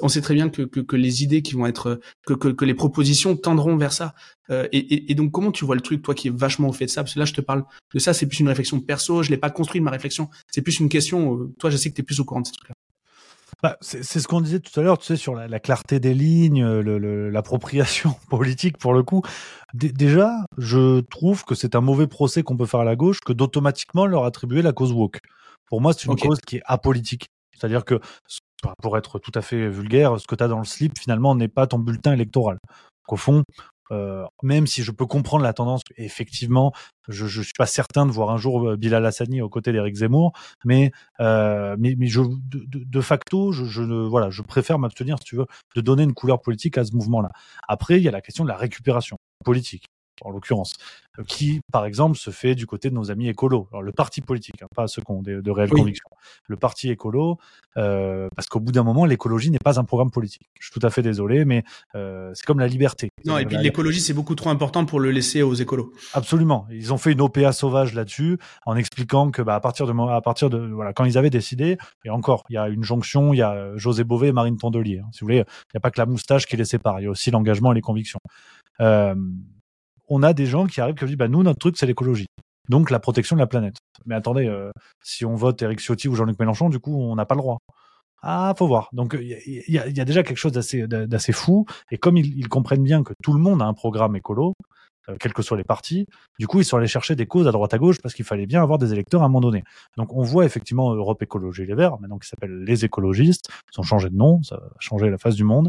On 0.00 0.08
sait, 0.08 0.20
très 0.20 0.34
bien 0.34 0.50
que, 0.50 0.62
que, 0.62 0.96
les 0.96 1.22
idées 1.22 1.42
qui 1.42 1.54
vont 1.54 1.66
être, 1.66 2.00
que, 2.26 2.34
que, 2.34 2.64
les 2.64 2.74
propositions 2.74 3.36
tendront 3.36 3.76
vers 3.76 3.92
ça. 3.92 4.14
Euh, 4.50 4.68
et, 4.72 5.10
et, 5.10 5.14
donc, 5.14 5.30
comment 5.30 5.52
tu 5.52 5.64
vois 5.64 5.76
le 5.76 5.80
truc, 5.80 6.02
toi, 6.02 6.14
qui 6.14 6.28
est 6.28 6.36
vachement 6.36 6.68
au 6.68 6.72
fait 6.72 6.86
de 6.86 6.90
ça? 6.90 7.02
Parce 7.02 7.14
que 7.14 7.18
là, 7.18 7.24
je 7.24 7.32
te 7.32 7.40
parle 7.40 7.64
de 7.94 7.98
ça, 7.98 8.12
c'est 8.12 8.26
plus 8.26 8.40
une 8.40 8.48
réflexion 8.48 8.80
perso. 8.80 9.22
Je 9.22 9.30
l'ai 9.30 9.38
pas 9.38 9.50
construit 9.50 9.80
ma 9.80 9.90
réflexion. 9.90 10.28
C'est 10.50 10.62
plus 10.62 10.80
une 10.80 10.88
question. 10.88 11.36
Euh, 11.36 11.54
toi, 11.58 11.70
je 11.70 11.76
sais 11.76 11.88
que 11.90 11.94
tu 11.94 12.00
es 12.02 12.04
plus 12.04 12.20
au 12.20 12.24
courant 12.24 12.40
de 12.40 12.46
ces 12.46 12.52
trucs-là. 12.52 12.74
Bah, 13.62 13.76
c'est 13.80 14.02
ce 14.02 14.26
qu'on 14.26 14.40
disait 14.40 14.60
tout 14.60 14.78
à 14.78 14.82
l'heure, 14.82 14.98
tu 14.98 15.06
sais, 15.06 15.16
sur 15.16 15.34
la, 15.34 15.60
clarté 15.60 16.00
des 16.00 16.14
lignes, 16.14 16.64
l'appropriation 16.64 18.14
politique 18.30 18.78
pour 18.78 18.92
le 18.92 19.02
coup. 19.02 19.22
déjà, 19.74 20.44
je 20.58 21.00
trouve 21.00 21.44
que 21.44 21.54
c'est 21.54 21.74
un 21.74 21.80
mauvais 21.80 22.06
procès 22.06 22.42
qu'on 22.42 22.56
peut 22.56 22.66
faire 22.66 22.80
à 22.80 22.84
la 22.84 22.96
gauche 22.96 23.20
que 23.20 23.32
d'automatiquement 23.32 24.06
leur 24.06 24.24
attribuer 24.24 24.62
la 24.62 24.72
cause 24.72 24.92
woke. 24.92 25.20
Pour 25.66 25.80
moi, 25.80 25.92
c'est 25.92 26.06
une 26.06 26.16
cause 26.16 26.40
qui 26.40 26.56
est 26.56 26.62
apolitique. 26.64 27.26
C'est-à-dire 27.56 27.84
que 27.84 28.00
pour 28.82 28.96
être 28.98 29.18
tout 29.18 29.32
à 29.34 29.42
fait 29.42 29.68
vulgaire, 29.68 30.18
ce 30.18 30.26
que 30.26 30.34
tu 30.34 30.42
as 30.42 30.48
dans 30.48 30.58
le 30.58 30.64
slip, 30.64 30.98
finalement, 30.98 31.34
n'est 31.34 31.48
pas 31.48 31.66
ton 31.66 31.78
bulletin 31.78 32.12
électoral. 32.12 32.58
Qu'au 33.06 33.16
fond, 33.16 33.44
euh, 33.90 34.24
même 34.42 34.66
si 34.66 34.82
je 34.82 34.92
peux 34.92 35.06
comprendre 35.06 35.42
la 35.42 35.52
tendance, 35.52 35.82
effectivement, 35.96 36.72
je 37.08 37.24
ne 37.24 37.44
suis 37.44 37.52
pas 37.56 37.66
certain 37.66 38.06
de 38.06 38.10
voir 38.10 38.30
un 38.30 38.36
jour 38.36 38.68
euh, 38.68 38.76
Bilal 38.76 39.04
Hassani 39.04 39.42
aux 39.42 39.48
côtés 39.48 39.72
d'Éric 39.72 39.96
Zemmour, 39.96 40.32
mais, 40.64 40.92
euh, 41.20 41.76
mais, 41.78 41.94
mais 41.98 42.06
je, 42.06 42.22
de, 42.22 43.00
facto, 43.00 43.52
je, 43.52 43.64
je, 43.64 43.82
voilà, 43.82 44.30
je 44.30 44.42
préfère 44.42 44.78
m'abstenir, 44.78 45.18
si 45.18 45.24
tu 45.24 45.36
veux, 45.36 45.46
de 45.74 45.80
donner 45.80 46.04
une 46.04 46.14
couleur 46.14 46.40
politique 46.40 46.78
à 46.78 46.84
ce 46.84 46.94
mouvement-là. 46.94 47.30
Après, 47.68 47.98
il 47.98 48.02
y 48.02 48.08
a 48.08 48.12
la 48.12 48.20
question 48.20 48.44
de 48.44 48.48
la 48.48 48.56
récupération 48.56 49.16
politique 49.44 49.86
en 50.22 50.30
l'occurrence, 50.30 50.76
qui, 51.26 51.60
par 51.72 51.84
exemple, 51.84 52.16
se 52.16 52.30
fait 52.30 52.54
du 52.54 52.66
côté 52.66 52.90
de 52.90 52.94
nos 52.94 53.10
amis 53.10 53.28
écolos. 53.28 53.68
Alors, 53.72 53.82
le 53.82 53.92
parti 53.92 54.20
politique, 54.20 54.62
hein, 54.62 54.66
pas 54.74 54.86
ceux 54.86 55.02
qui 55.02 55.10
ont 55.10 55.22
de, 55.22 55.40
de 55.40 55.50
réelles 55.50 55.70
convictions. 55.70 56.08
Le 56.46 56.56
parti 56.56 56.90
écolo, 56.90 57.38
euh, 57.76 58.28
parce 58.34 58.48
qu'au 58.48 58.60
bout 58.60 58.72
d'un 58.72 58.82
moment, 58.82 59.04
l'écologie 59.04 59.50
n'est 59.50 59.58
pas 59.58 59.78
un 59.78 59.84
programme 59.84 60.10
politique. 60.10 60.48
Je 60.58 60.70
suis 60.70 60.80
tout 60.80 60.86
à 60.86 60.90
fait 60.90 61.02
désolé, 61.02 61.44
mais 61.44 61.64
euh, 61.94 62.30
c'est 62.34 62.46
comme 62.46 62.58
la 62.58 62.68
liberté. 62.68 63.10
Non, 63.24 63.38
et 63.38 63.46
puis 63.46 63.56
l'écologie, 63.58 64.00
c'est 64.00 64.14
beaucoup 64.14 64.34
trop 64.34 64.50
important 64.50 64.84
pour 64.84 65.00
le 65.00 65.10
laisser 65.10 65.42
aux 65.42 65.54
écolos. 65.54 65.92
Absolument. 66.14 66.66
Ils 66.70 66.92
ont 66.92 66.98
fait 66.98 67.12
une 67.12 67.20
OPA 67.20 67.52
sauvage 67.52 67.94
là-dessus, 67.94 68.38
en 68.66 68.76
expliquant 68.76 69.30
que, 69.30 69.42
bah, 69.42 69.54
à 69.54 69.60
partir 69.60 69.86
de, 69.86 70.10
à 70.10 70.20
partir 70.20 70.50
de, 70.50 70.58
voilà, 70.58 70.92
quand 70.92 71.04
ils 71.04 71.18
avaient 71.18 71.30
décidé, 71.30 71.76
et 72.04 72.10
encore, 72.10 72.44
il 72.48 72.54
y 72.54 72.58
a 72.58 72.68
une 72.68 72.84
jonction, 72.84 73.34
il 73.34 73.38
y 73.38 73.42
a 73.42 73.76
José 73.76 74.04
Bové 74.04 74.28
et 74.28 74.32
Marine 74.32 74.56
Tondelier. 74.56 75.00
Hein, 75.00 75.08
si 75.12 75.20
vous 75.20 75.26
voulez, 75.26 75.38
il 75.38 75.74
n'y 75.74 75.78
a 75.78 75.80
pas 75.80 75.90
que 75.90 76.00
la 76.00 76.06
moustache 76.06 76.46
qui 76.46 76.56
les 76.56 76.64
sépare, 76.64 77.00
il 77.00 77.04
y 77.04 77.06
a 77.06 77.10
aussi 77.10 77.30
l'engagement 77.30 77.72
et 77.72 77.74
les 77.74 77.80
convictions. 77.80 78.20
Euh, 78.80 79.14
on 80.10 80.22
a 80.22 80.32
des 80.34 80.46
gens 80.46 80.66
qui 80.66 80.80
arrivent 80.80 80.96
qui 80.96 81.06
disent 81.06 81.16
bah 81.16 81.28
nous 81.28 81.42
notre 81.42 81.58
truc 81.58 81.76
c'est 81.78 81.86
l'écologie. 81.86 82.26
Donc 82.68 82.90
la 82.90 83.00
protection 83.00 83.36
de 83.36 83.40
la 83.40 83.46
planète. 83.46 83.76
Mais 84.06 84.14
attendez, 84.14 84.46
euh, 84.46 84.70
si 85.02 85.24
on 85.24 85.34
vote 85.34 85.60
Eric 85.62 85.80
Ciotti 85.80 86.08
ou 86.08 86.14
Jean-Luc 86.14 86.38
Mélenchon, 86.38 86.68
du 86.68 86.78
coup 86.78 87.00
on 87.00 87.14
n'a 87.16 87.24
pas 87.24 87.34
le 87.34 87.40
droit. 87.40 87.58
Ah, 88.22 88.52
faut 88.58 88.66
voir. 88.66 88.90
Donc 88.92 89.16
il 89.18 89.64
y, 89.68 89.78
a, 89.78 90.04
déjà 90.04 90.22
quelque 90.22 90.36
chose 90.36 90.52
d'assez 90.52 91.32
fou. 91.32 91.64
Et 91.90 91.96
comme 91.96 92.18
ils, 92.18 92.48
comprennent 92.48 92.82
bien 92.82 93.02
que 93.02 93.14
tout 93.22 93.32
le 93.32 93.40
monde 93.40 93.62
a 93.62 93.64
un 93.64 93.72
programme 93.72 94.14
écolo, 94.14 94.52
euh, 95.08 95.16
quels 95.18 95.32
que 95.32 95.42
soient 95.42 95.56
les 95.56 95.64
partis. 95.64 96.06
Du 96.38 96.46
coup, 96.46 96.60
ils 96.60 96.64
sont 96.64 96.76
allés 96.76 96.86
chercher 96.86 97.16
des 97.16 97.26
causes 97.26 97.48
à 97.48 97.52
droite 97.52 97.72
à 97.72 97.78
gauche 97.78 97.98
parce 98.02 98.14
qu'il 98.14 98.24
fallait 98.24 98.46
bien 98.46 98.62
avoir 98.62 98.78
des 98.78 98.92
électeurs 98.92 99.22
à 99.22 99.24
un 99.24 99.28
moment 99.28 99.40
donné. 99.40 99.64
Donc, 99.96 100.12
on 100.14 100.22
voit 100.22 100.44
effectivement 100.44 100.94
Europe 100.94 101.22
Écologie 101.22 101.64
Les 101.64 101.74
Verts, 101.74 101.98
maintenant 102.00 102.18
qui 102.18 102.28
s'appellent 102.28 102.64
les 102.64 102.84
écologistes. 102.84 103.48
Ils 103.74 103.80
ont 103.80 103.82
changé 103.82 104.10
de 104.10 104.16
nom, 104.16 104.42
ça 104.42 104.56
a 104.56 104.60
changé 104.78 105.08
la 105.08 105.16
face 105.16 105.36
du 105.36 105.44
monde. 105.44 105.68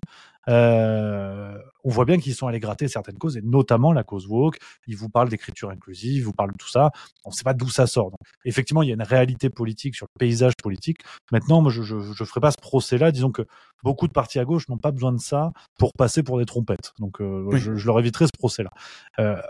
Euh, 0.50 1.58
on 1.84 1.90
voit 1.90 2.06
bien 2.06 2.18
qu'ils 2.18 2.36
sont 2.36 2.48
allés 2.48 2.60
gratter 2.60 2.88
certaines 2.88 3.18
causes, 3.18 3.38
et 3.38 3.42
notamment 3.42 3.94
la 3.94 4.04
cause 4.04 4.28
woke. 4.28 4.58
Ils 4.88 4.96
vous 4.96 5.10
parlent 5.10 5.30
d'écriture 5.30 5.70
inclusive, 5.70 6.18
ils 6.18 6.24
vous 6.24 6.34
parlent 6.34 6.52
de 6.52 6.58
tout 6.58 6.70
ça. 6.70 6.92
On 7.24 7.30
ne 7.30 7.36
sait 7.36 7.44
pas 7.44 7.54
d'où 7.54 7.70
ça 7.70 7.88
sort. 7.88 8.12
Donc, 8.12 8.20
effectivement, 8.46 8.84
il 8.84 8.90
y 8.90 8.92
a 8.92 8.96
une 8.96 9.04
réalité 9.04 9.50
politique 9.50 9.96
sur 9.96 10.08
le 10.14 10.20
paysage 10.20 10.54
politique. 10.62 11.00
Maintenant, 11.32 11.62
moi, 11.62 11.72
je 11.72 11.82
ne 11.82 12.26
ferai 12.26 12.40
pas 12.40 12.52
ce 12.52 12.62
procès-là. 12.62 13.12
Disons 13.12 13.32
que 13.32 13.44
beaucoup 13.84 14.08
de 14.08 14.14
partis 14.14 14.40
à 14.40 14.46
gauche 14.46 14.68
n'ont 14.70 14.78
pas 14.78 14.92
besoin 14.92 15.12
de 15.12 15.20
ça 15.20 15.52
pour 15.78 15.94
passer 15.94 16.24
pour 16.24 16.38
des 16.38 16.46
trompettes. 16.46 16.94
Donc, 17.00 17.22
euh, 17.22 17.50
je, 17.58 17.86
leur 17.86 18.00
éviterai 18.00 18.26
ce 18.26 18.38
procès-là. 18.38 18.72
Euh, 19.20 19.42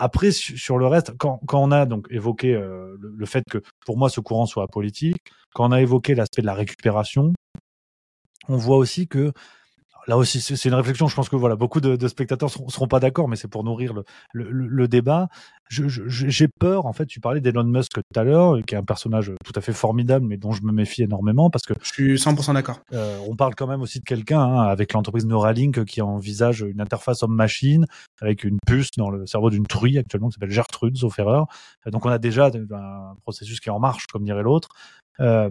après, 0.00 0.30
sur 0.30 0.78
le 0.78 0.86
reste, 0.86 1.16
quand, 1.18 1.40
quand 1.46 1.60
on 1.60 1.72
a 1.72 1.84
donc 1.84 2.06
évoqué 2.10 2.54
euh, 2.54 2.96
le, 3.00 3.14
le, 3.16 3.26
fait 3.26 3.42
que 3.50 3.58
pour 3.84 3.98
moi 3.98 4.08
ce 4.08 4.20
courant 4.20 4.46
soit 4.46 4.62
apolitique, 4.62 5.16
quand 5.54 5.68
on 5.68 5.72
a 5.72 5.80
évoqué 5.80 6.14
l'aspect 6.14 6.40
de 6.40 6.46
la 6.46 6.54
récupération, 6.54 7.32
on 8.48 8.56
voit 8.56 8.76
aussi 8.76 9.08
que 9.08 9.32
là 10.08 10.16
aussi, 10.16 10.40
c'est 10.40 10.68
une 10.68 10.74
réflexion. 10.74 11.06
Je 11.06 11.14
pense 11.14 11.28
que 11.28 11.36
voilà, 11.36 11.54
beaucoup 11.54 11.80
de, 11.80 11.94
de 11.94 12.08
spectateurs 12.08 12.50
seront, 12.50 12.68
seront 12.68 12.88
pas 12.88 12.98
d'accord, 12.98 13.28
mais 13.28 13.36
c'est 13.36 13.46
pour 13.46 13.62
nourrir 13.62 13.92
le, 13.92 14.04
le, 14.32 14.50
le 14.50 14.88
débat. 14.88 15.28
J'ai 15.68 16.48
peur, 16.48 16.86
en 16.86 16.94
fait. 16.94 17.06
Tu 17.06 17.20
parlais 17.20 17.40
d'Elon 17.40 17.64
Musk 17.64 17.92
tout 17.92 18.18
à 18.20 18.24
l'heure, 18.24 18.56
qui 18.66 18.74
est 18.74 18.78
un 18.78 18.84
personnage 18.84 19.30
tout 19.44 19.52
à 19.54 19.60
fait 19.60 19.74
formidable, 19.74 20.26
mais 20.26 20.38
dont 20.38 20.52
je 20.52 20.62
me 20.62 20.72
méfie 20.72 21.02
énormément 21.02 21.50
parce 21.50 21.64
que 21.64 21.74
je 21.82 21.92
suis 21.92 22.14
100% 22.14 22.54
d'accord. 22.54 22.80
Euh, 22.94 23.18
on 23.28 23.36
parle 23.36 23.54
quand 23.54 23.66
même 23.66 23.82
aussi 23.82 23.98
de 24.00 24.04
quelqu'un 24.04 24.40
hein, 24.40 24.62
avec 24.62 24.94
l'entreprise 24.94 25.26
Neuralink 25.26 25.84
qui 25.84 26.00
envisage 26.00 26.62
une 26.62 26.80
interface 26.80 27.22
homme-machine 27.22 27.86
avec 28.22 28.44
une 28.44 28.58
puce 28.66 28.90
dans 28.96 29.10
le 29.10 29.26
cerveau 29.26 29.50
d'une 29.50 29.66
truie 29.66 29.98
actuellement 29.98 30.28
qui 30.28 30.34
s'appelle 30.34 30.50
Gertrude, 30.50 30.96
sauf 30.96 31.18
erreur. 31.18 31.46
Donc 31.86 32.06
on 32.06 32.10
a 32.10 32.18
déjà 32.18 32.46
un 32.46 33.14
processus 33.22 33.60
qui 33.60 33.68
est 33.68 33.72
en 33.72 33.78
marche, 33.78 34.06
comme 34.06 34.24
dirait 34.24 34.42
l'autre. 34.42 34.70
Euh, 35.20 35.50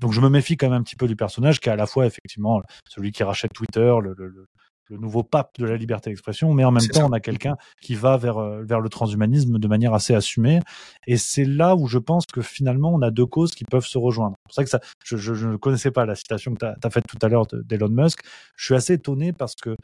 donc 0.00 0.12
je 0.12 0.20
me 0.20 0.28
méfie 0.28 0.56
quand 0.56 0.68
même 0.68 0.80
un 0.80 0.82
petit 0.82 0.96
peu 0.96 1.06
du 1.06 1.16
personnage 1.16 1.60
qui 1.60 1.68
est 1.68 1.72
à 1.72 1.76
la 1.76 1.86
fois 1.86 2.06
effectivement 2.06 2.62
celui 2.88 3.12
qui 3.12 3.22
rachète 3.22 3.52
Twitter, 3.52 3.94
le, 4.02 4.14
le, 4.16 4.46
le 4.90 4.96
nouveau 4.96 5.22
pape 5.22 5.52
de 5.58 5.66
la 5.66 5.76
liberté 5.76 6.10
d'expression, 6.10 6.52
mais 6.52 6.64
en 6.64 6.72
même 6.72 6.86
temps 6.88 7.08
on 7.08 7.12
a 7.12 7.20
quelqu'un 7.20 7.56
qui 7.80 7.94
va 7.94 8.16
vers 8.16 8.38
euh, 8.38 8.62
vers 8.64 8.80
le 8.80 8.88
transhumanisme 8.88 9.58
de 9.58 9.68
manière 9.68 9.94
assez 9.94 10.14
assumée. 10.14 10.60
Et 11.06 11.16
c'est 11.16 11.44
là 11.44 11.76
où 11.76 11.86
je 11.86 11.98
pense 11.98 12.26
que 12.26 12.42
finalement 12.42 12.92
on 12.92 13.00
a 13.02 13.10
deux 13.10 13.26
causes 13.26 13.52
qui 13.52 13.64
peuvent 13.64 13.86
se 13.86 13.98
rejoindre. 13.98 14.36
C'est 14.36 14.44
pour 14.44 14.54
ça 14.54 14.64
que 14.64 14.70
ça, 14.70 14.80
je, 15.04 15.16
je, 15.16 15.46
ne 15.46 15.56
connaissais 15.56 15.90
pas 15.90 16.04
la 16.04 16.16
citation 16.16 16.54
que 16.54 16.58
tu 16.58 16.66
as, 16.66 16.76
as, 16.82 16.90
faite 16.90 17.04
tout 17.08 17.18
à 17.22 17.28
l'heure 17.28 17.46
d'Elon 17.46 17.88
Musk. 17.88 18.20
Je 18.56 18.64
suis 18.64 18.74
assez 18.74 18.94
étonné 18.94 19.32
parce 19.32 19.54
que 19.54 19.76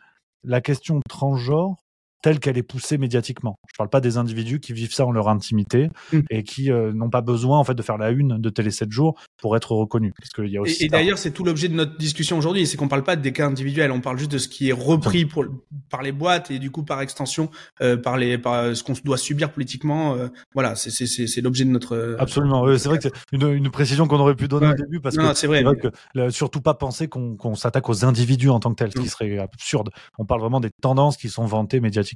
la 0.45 0.61
question 0.61 1.01
transgenre 1.09 1.77
telle 2.23 2.41
qu'elle 2.41 2.59
est 2.59 2.63
poussée 2.63 2.99
médiatiquement. 2.99 3.59
Je 3.69 3.75
ne 3.75 3.79
parle 3.79 3.91
pas 3.91 4.01
des 4.01 4.17
individus 4.17 4.61
qui 4.61 4.73
vivent 4.73 4.93
ça 4.93 5.07
en 5.07 5.13
leur 5.13 5.29
intimité 5.29 5.91
mm. 6.13 6.21
et 6.31 6.43
qui 6.43 6.73
euh, 6.73 6.93
n'ont 6.93 7.11
pas 7.11 7.21
besoin 7.21 7.59
en 7.59 7.65
fait 7.65 7.75
de 7.75 7.83
faire 7.83 7.99
la 7.99 8.11
une 8.11 8.39
de 8.39 8.51
Télé 8.51 8.71
7 8.71 8.91
jours 8.91 9.21
pour 9.37 9.57
être 9.57 9.73
reconnus. 9.73 10.13
Parce 10.19 10.31
qu'il 10.31 10.53
y 10.53 10.57
a 10.57 10.61
aussi 10.61 10.85
et, 10.85 10.89
d'ailleurs, 10.89 11.19
c'est 11.19 11.31
tout 11.31 11.45
l'objet 11.45 11.69
de 11.69 11.75
notre 11.75 11.97
discussion 11.99 12.39
aujourd'hui, 12.39 12.67
c'est 12.67 12.77
qu'on 12.77 12.89
parle 12.89 13.05
pas 13.05 13.17
des 13.17 13.33
cas 13.33 13.47
individuels, 13.47 13.93
on 13.93 14.01
parle 14.01 14.19
juste 14.19 14.33
de 14.33 14.39
ce 14.39 14.49
qui 14.49 14.71
est 14.71 14.73
repris 14.73 15.25
pour, 15.25 15.45
par 15.91 16.03
les 16.03 16.13
boîtes 16.13 16.51
et 16.51 16.59
du 16.59 16.71
coup 16.71 16.83
par 16.83 17.01
extension 17.01 17.51
euh, 17.81 17.97
par 17.97 18.17
les 18.17 18.39
par 18.39 18.75
ce 18.75 18.83
qu'on 18.83 18.95
doit 19.05 19.19
subir 19.19 19.53
politiquement. 19.53 20.15
Euh, 20.15 20.29
voilà, 20.55 20.75
c'est 20.75 21.41
l'objet 21.41 21.65
de 21.65 21.71
notre. 21.71 22.17
Absolument, 22.19 22.67
c'est 22.77 22.89
vrai 22.89 22.99
que 22.99 23.05
c'est 23.05 23.13
une, 23.33 23.49
une, 23.53 23.71
précision 23.71 24.07
qu'on 24.07 24.21
aurait 24.21 24.37
pu 24.37 24.49
donner 24.49 24.69
au 24.69 24.75
début 24.75 25.01
parce 25.01 25.17
que 25.17 25.35
c'est 25.35 25.47
vrai, 25.47 25.65
que 25.65 26.31
surtout 26.31 26.61
pas 26.61 26.75
penser 26.75 27.09
qu'on 27.09 27.55
s'attaque 27.55 27.89
aux 27.89 28.05
individus 28.05 28.49
en 28.51 28.61
tant 28.61 28.71
que 28.71 28.77
tels, 28.77 28.91
ce 28.91 29.01
qui 29.01 29.07
mm. 29.07 29.11
serait 29.11 29.39
absurde. 29.39 29.91
On 30.19 30.25
parle 30.25 30.41
vraiment 30.41 30.61
des 30.61 30.71
tendances 30.81 31.17
qui 31.17 31.29
sont 31.29 31.45
vantées 31.45 31.81
médiatiquement. 31.81 32.16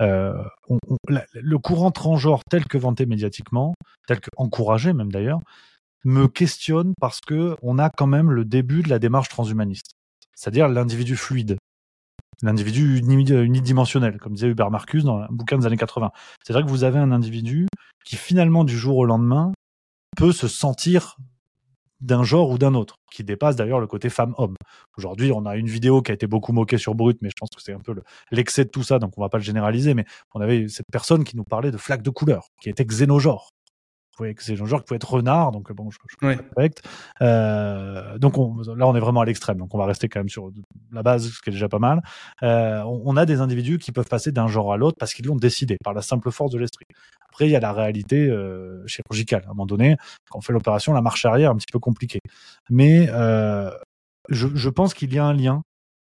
Euh, 0.00 0.42
le 1.34 1.58
courant 1.58 1.90
transgenre 1.90 2.42
tel 2.50 2.66
que 2.66 2.78
vanté 2.78 3.06
médiatiquement, 3.06 3.74
tel 4.06 4.20
que 4.20 4.30
encouragé 4.36 4.92
même 4.92 5.12
d'ailleurs, 5.12 5.40
me 6.04 6.28
questionne 6.28 6.94
parce 7.00 7.20
que 7.20 7.56
on 7.62 7.78
a 7.78 7.90
quand 7.90 8.06
même 8.06 8.30
le 8.30 8.44
début 8.44 8.82
de 8.82 8.88
la 8.88 8.98
démarche 8.98 9.28
transhumaniste, 9.28 9.92
c'est-à-dire 10.34 10.68
l'individu 10.68 11.16
fluide, 11.16 11.58
l'individu 12.42 12.98
unidimensionnel, 12.98 14.18
comme 14.18 14.34
disait 14.34 14.48
Hubert 14.48 14.70
Marcus 14.70 15.04
dans 15.04 15.18
un 15.18 15.28
bouquin 15.30 15.58
des 15.58 15.66
années 15.66 15.76
80. 15.76 16.12
C'est-à-dire 16.42 16.64
que 16.64 16.70
vous 16.70 16.84
avez 16.84 16.98
un 16.98 17.10
individu 17.10 17.66
qui 18.04 18.16
finalement 18.16 18.64
du 18.64 18.78
jour 18.78 18.96
au 18.96 19.04
lendemain 19.04 19.52
peut 20.16 20.32
se 20.32 20.48
sentir 20.48 21.16
d'un 22.00 22.22
genre 22.24 22.50
ou 22.50 22.58
d'un 22.58 22.74
autre, 22.74 22.96
qui 23.10 23.24
dépasse 23.24 23.56
d'ailleurs 23.56 23.80
le 23.80 23.86
côté 23.86 24.08
femme-homme. 24.08 24.54
Aujourd'hui, 24.96 25.32
on 25.32 25.46
a 25.46 25.56
une 25.56 25.68
vidéo 25.68 26.02
qui 26.02 26.10
a 26.10 26.14
été 26.14 26.26
beaucoup 26.26 26.52
moquée 26.52 26.78
sur 26.78 26.94
Brut, 26.94 27.18
mais 27.22 27.30
je 27.30 27.34
pense 27.38 27.50
que 27.50 27.62
c'est 27.62 27.72
un 27.72 27.80
peu 27.80 27.94
l'excès 28.30 28.64
de 28.64 28.70
tout 28.70 28.82
ça, 28.82 28.98
donc 28.98 29.12
on 29.16 29.20
va 29.20 29.28
pas 29.28 29.38
le 29.38 29.44
généraliser, 29.44 29.94
mais 29.94 30.04
on 30.34 30.40
avait 30.40 30.68
cette 30.68 30.86
personne 30.90 31.24
qui 31.24 31.36
nous 31.36 31.44
parlait 31.44 31.70
de 31.70 31.76
flaques 31.76 32.02
de 32.02 32.10
couleur, 32.10 32.48
qui 32.60 32.68
était 32.70 32.84
xénogenre 32.84 33.50
voyez 34.18 34.34
que 34.34 34.42
c'est 34.42 34.60
un 34.60 34.66
genre 34.66 34.80
qui 34.80 34.86
peut 34.86 34.94
être 34.94 35.10
renard, 35.10 35.52
donc 35.52 35.72
bon, 35.72 35.90
je, 35.90 35.98
je 36.08 36.26
ouais. 36.26 36.70
Euh, 37.22 38.18
donc 38.18 38.38
on, 38.38 38.60
là, 38.74 38.86
on 38.86 38.94
est 38.94 39.00
vraiment 39.00 39.20
à 39.20 39.24
l'extrême, 39.24 39.58
donc 39.58 39.74
on 39.74 39.78
va 39.78 39.86
rester 39.86 40.08
quand 40.08 40.20
même 40.20 40.28
sur 40.28 40.50
la 40.92 41.02
base, 41.02 41.30
ce 41.30 41.40
qui 41.40 41.50
est 41.50 41.52
déjà 41.52 41.68
pas 41.68 41.78
mal. 41.78 42.02
Euh, 42.42 42.82
on, 42.82 43.02
on, 43.04 43.16
a 43.16 43.26
des 43.26 43.40
individus 43.40 43.78
qui 43.78 43.92
peuvent 43.92 44.08
passer 44.08 44.32
d'un 44.32 44.48
genre 44.48 44.72
à 44.72 44.76
l'autre 44.76 44.96
parce 44.98 45.14
qu'ils 45.14 45.26
l'ont 45.26 45.36
décidé 45.36 45.76
par 45.82 45.94
la 45.94 46.02
simple 46.02 46.30
force 46.30 46.52
de 46.52 46.58
l'esprit. 46.58 46.86
Après, 47.38 47.46
il 47.46 47.52
y 47.52 47.56
a 47.56 47.60
la 47.60 47.72
réalité 47.72 48.26
euh, 48.28 48.84
chirurgicale. 48.88 49.44
À 49.46 49.50
un 49.50 49.50
moment 49.50 49.64
donné, 49.64 49.94
quand 50.28 50.38
on 50.38 50.40
fait 50.40 50.52
l'opération, 50.52 50.92
la 50.92 51.02
marche 51.02 51.24
arrière 51.24 51.50
est 51.50 51.52
un 51.52 51.56
petit 51.56 51.70
peu 51.72 51.78
compliquée. 51.78 52.18
Mais 52.68 53.06
euh, 53.10 53.70
je, 54.28 54.68
pense 54.68 54.92
qu'il 54.92 55.14
y 55.14 55.20
a 55.20 55.24
un 55.24 55.34
lien 55.34 55.62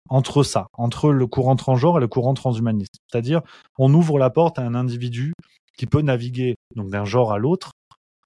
entre 0.09 0.43
ça, 0.43 0.67
entre 0.73 1.13
le 1.13 1.25
courant 1.25 1.55
transgenre 1.55 1.95
et 1.95 2.01
le 2.01 2.09
courant 2.09 2.33
transhumaniste. 2.33 2.95
C'est-à-dire, 3.09 3.39
on 3.79 3.93
ouvre 3.93 4.19
la 4.19 4.31
porte 4.31 4.59
à 4.59 4.63
un 4.63 4.75
individu 4.75 5.31
qui 5.77 5.85
peut 5.85 6.01
naviguer 6.01 6.55
donc 6.75 6.89
d'un 6.89 7.05
genre 7.05 7.31
à 7.31 7.37
l'autre 7.37 7.71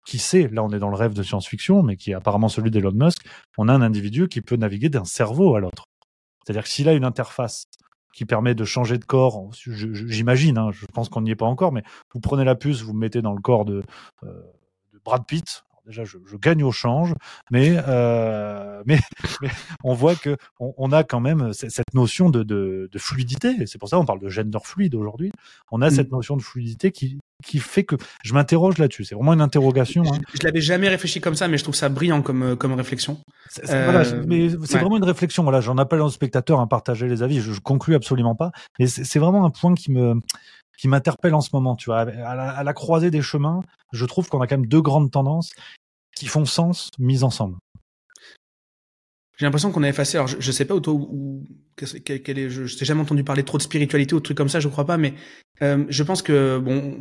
qui 0.03 0.17
sait, 0.17 0.47
là 0.47 0.63
on 0.63 0.71
est 0.71 0.79
dans 0.79 0.89
le 0.89 0.95
rêve 0.95 1.13
de 1.13 1.21
science-fiction, 1.21 1.83
mais 1.83 1.97
qui 1.97 2.09
est 2.09 2.15
apparemment 2.15 2.49
celui 2.49 2.71
d'Elon 2.71 2.93
Musk, 2.93 3.27
on 3.59 3.67
a 3.67 3.73
un 3.73 3.83
individu 3.83 4.27
qui 4.27 4.41
peut 4.41 4.55
naviguer 4.55 4.89
d'un 4.89 5.05
cerveau 5.05 5.53
à 5.55 5.59
l'autre. 5.59 5.83
C'est-à-dire 6.43 6.63
que 6.63 6.69
s'il 6.69 6.89
a 6.89 6.93
une 6.93 7.05
interface 7.05 7.65
qui 8.17 8.25
permet 8.25 8.55
de 8.55 8.65
changer 8.65 8.97
de 8.97 9.05
corps, 9.05 9.47
j'imagine, 9.53 10.57
hein, 10.57 10.71
je 10.71 10.87
pense 10.87 11.07
qu'on 11.07 11.21
n'y 11.21 11.29
est 11.29 11.35
pas 11.35 11.45
encore, 11.45 11.71
mais 11.71 11.83
vous 12.11 12.19
prenez 12.19 12.43
la 12.43 12.55
puce, 12.55 12.81
vous 12.81 12.93
mettez 12.93 13.21
dans 13.21 13.33
le 13.33 13.39
corps 13.39 13.63
de, 13.63 13.83
euh, 14.23 14.41
de 14.91 14.99
Brad 15.05 15.23
Pitt, 15.27 15.65
déjà, 15.87 16.03
je, 16.03 16.17
je, 16.25 16.35
gagne 16.37 16.63
au 16.63 16.71
change, 16.71 17.13
mais, 17.51 17.77
euh, 17.87 18.81
mais, 18.85 18.99
mais, 19.41 19.49
on 19.83 19.93
voit 19.93 20.15
que 20.15 20.37
on, 20.59 20.73
on, 20.77 20.91
a 20.91 21.03
quand 21.03 21.19
même 21.19 21.53
cette 21.53 21.93
notion 21.93 22.29
de, 22.29 22.43
de, 22.43 22.89
de 22.91 22.99
fluidité. 22.99 23.65
C'est 23.65 23.77
pour 23.77 23.89
ça 23.89 23.97
qu'on 23.97 24.05
parle 24.05 24.19
de 24.19 24.29
gender 24.29 24.59
fluide 24.63 24.95
aujourd'hui. 24.95 25.31
On 25.71 25.81
a 25.81 25.87
mmh. 25.87 25.91
cette 25.91 26.11
notion 26.11 26.37
de 26.37 26.41
fluidité 26.41 26.91
qui, 26.91 27.17
qui 27.45 27.59
fait 27.59 27.83
que 27.83 27.95
je 28.23 28.33
m'interroge 28.33 28.77
là-dessus. 28.77 29.05
C'est 29.05 29.15
vraiment 29.15 29.33
une 29.33 29.41
interrogation. 29.41 30.03
Hein. 30.03 30.19
Je, 30.33 30.39
je 30.39 30.45
l'avais 30.45 30.61
jamais 30.61 30.89
réfléchi 30.89 31.21
comme 31.21 31.35
ça, 31.35 31.47
mais 31.47 31.57
je 31.57 31.63
trouve 31.63 31.75
ça 31.75 31.89
brillant 31.89 32.21
comme 32.21 32.43
euh, 32.43 32.55
comme 32.55 32.73
réflexion. 32.73 33.19
C'est, 33.49 33.69
euh, 33.69 34.23
mais 34.27 34.49
c'est 34.49 34.73
ouais. 34.73 34.79
vraiment 34.79 34.97
une 34.97 35.03
réflexion. 35.03 35.43
Voilà, 35.43 35.61
j'en 35.61 35.77
appelle 35.77 36.01
aux 36.01 36.09
spectateurs 36.09 36.59
à 36.59 36.67
partager 36.67 37.07
les 37.07 37.23
avis. 37.23 37.39
Je, 37.41 37.53
je 37.53 37.59
conclue 37.59 37.95
absolument 37.95 38.35
pas, 38.35 38.51
mais 38.79 38.87
c'est, 38.87 39.03
c'est 39.03 39.19
vraiment 39.19 39.45
un 39.45 39.49
point 39.49 39.73
qui 39.75 39.91
me 39.91 40.15
qui 40.77 40.87
m'interpelle 40.87 41.33
en 41.33 41.41
ce 41.41 41.49
moment. 41.53 41.75
Tu 41.75 41.89
vois, 41.89 42.01
à 42.01 42.35
la, 42.35 42.49
à 42.49 42.63
la 42.63 42.73
croisée 42.73 43.11
des 43.11 43.21
chemins, 43.21 43.61
je 43.93 44.05
trouve 44.05 44.29
qu'on 44.29 44.41
a 44.41 44.47
quand 44.47 44.57
même 44.57 44.67
deux 44.67 44.81
grandes 44.81 45.11
tendances 45.11 45.51
qui 46.19 46.27
font 46.27 46.45
sens 46.45 46.89
mises 46.99 47.23
ensemble. 47.23 47.57
J'ai 49.37 49.45
l'impression 49.45 49.71
qu'on 49.71 49.83
a 49.83 49.89
effacé. 49.89 50.17
Alors, 50.17 50.27
je, 50.27 50.37
je 50.39 50.51
sais 50.51 50.65
pas 50.65 50.73
où 50.73 50.79
toi 50.79 50.93
où, 50.93 51.43
quel, 51.75 52.39
est. 52.39 52.49
Je, 52.49 52.65
je 52.65 52.85
jamais 52.85 53.01
entendu 53.01 53.23
parler 53.23 53.43
trop 53.43 53.59
de 53.59 53.63
spiritualité 53.63 54.15
ou 54.15 54.19
de 54.19 54.23
trucs 54.23 54.37
comme 54.37 54.49
ça. 54.49 54.59
Je 54.59 54.67
crois 54.67 54.85
pas, 54.85 54.97
mais 54.97 55.13
euh, 55.61 55.85
je 55.89 56.03
pense 56.03 56.23
que 56.23 56.57
bon, 56.57 56.97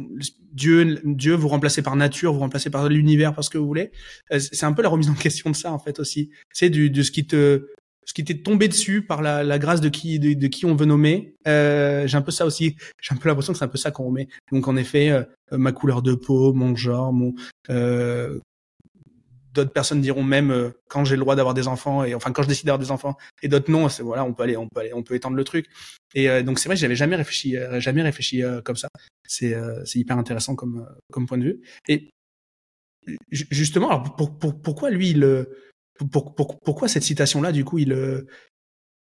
Dieu, 0.52 1.00
Dieu, 1.04 1.34
vous 1.34 1.48
remplacez 1.48 1.80
par 1.80 1.96
nature, 1.96 2.34
vous 2.34 2.40
remplacez 2.40 2.68
par 2.68 2.90
l'univers, 2.90 3.34
parce 3.34 3.48
que 3.48 3.56
vous 3.56 3.66
voulez. 3.66 3.90
Euh, 4.32 4.38
c'est 4.38 4.66
un 4.66 4.74
peu 4.74 4.82
la 4.82 4.90
remise 4.90 5.08
en 5.08 5.14
question 5.14 5.50
de 5.50 5.56
ça 5.56 5.72
en 5.72 5.78
fait 5.78 5.98
aussi. 5.98 6.30
C'est 6.52 6.68
du 6.68 6.90
de 6.90 7.02
ce 7.02 7.10
qui 7.10 7.26
te 7.26 7.68
ce 8.06 8.14
qui 8.14 8.22
t'est 8.22 8.42
tombé 8.42 8.68
dessus 8.68 9.02
par 9.02 9.20
la, 9.20 9.42
la 9.42 9.58
grâce 9.58 9.80
de 9.80 9.88
qui 9.88 10.18
de, 10.18 10.34
de, 10.34 10.46
qui 10.46 10.64
on 10.64 10.76
veut 10.76 10.86
nommer. 10.86 11.34
Euh, 11.48 12.06
j'ai 12.06 12.16
un 12.16 12.22
peu 12.22 12.30
ça 12.30 12.46
aussi. 12.46 12.76
J'ai 13.02 13.14
un 13.14 13.18
peu 13.18 13.28
l'impression 13.28 13.52
que 13.52 13.58
c'est 13.58 13.64
un 13.64 13.68
peu 13.68 13.78
ça 13.78 13.90
qu'on 13.90 14.04
remet. 14.04 14.28
Donc 14.52 14.68
en 14.68 14.76
effet, 14.76 15.10
euh, 15.10 15.24
ma 15.50 15.72
couleur 15.72 16.02
de 16.02 16.14
peau, 16.14 16.52
mon 16.52 16.76
genre, 16.76 17.12
mon 17.12 17.34
euh, 17.68 18.38
d'autres 19.56 19.72
personnes 19.72 20.00
diront 20.00 20.22
même 20.22 20.50
euh, 20.50 20.70
quand 20.88 21.04
j'ai 21.04 21.16
le 21.16 21.20
droit 21.20 21.34
d'avoir 21.34 21.54
des 21.54 21.66
enfants 21.66 22.04
et 22.04 22.14
enfin 22.14 22.32
quand 22.32 22.42
je 22.42 22.48
décide 22.48 22.66
d'avoir 22.66 22.78
des 22.78 22.90
enfants 22.90 23.16
et 23.42 23.48
d'autres 23.48 23.70
non 23.70 23.88
c'est 23.88 24.02
voilà 24.02 24.24
on 24.24 24.32
peut 24.32 24.44
aller 24.44 24.56
on 24.56 24.68
peut 24.68 24.80
aller 24.80 24.92
on 24.92 25.02
peut 25.02 25.14
étendre 25.14 25.36
le 25.36 25.44
truc. 25.44 25.66
Et 26.14 26.28
euh, 26.28 26.42
donc 26.42 26.58
c'est 26.58 26.68
vrai 26.68 26.76
j'avais 26.76 26.94
jamais 26.94 27.16
réfléchi 27.16 27.56
euh, 27.56 27.80
jamais 27.80 28.02
réfléchi 28.02 28.42
comme 28.64 28.76
ça. 28.76 28.88
C'est 29.26 29.54
c'est 29.84 29.98
hyper 29.98 30.18
intéressant 30.18 30.54
comme 30.54 30.86
comme 31.10 31.26
point 31.26 31.38
de 31.38 31.44
vue. 31.44 31.60
Et 31.88 32.10
justement 33.30 33.88
alors 33.88 34.16
pour, 34.16 34.38
pour, 34.38 34.60
pourquoi 34.60 34.90
lui 34.90 35.20
pour, 36.10 36.34
pourquoi 36.34 36.88
cette 36.88 37.04
citation 37.04 37.40
là 37.40 37.52
du 37.52 37.64
coup 37.64 37.78
il 37.78 37.96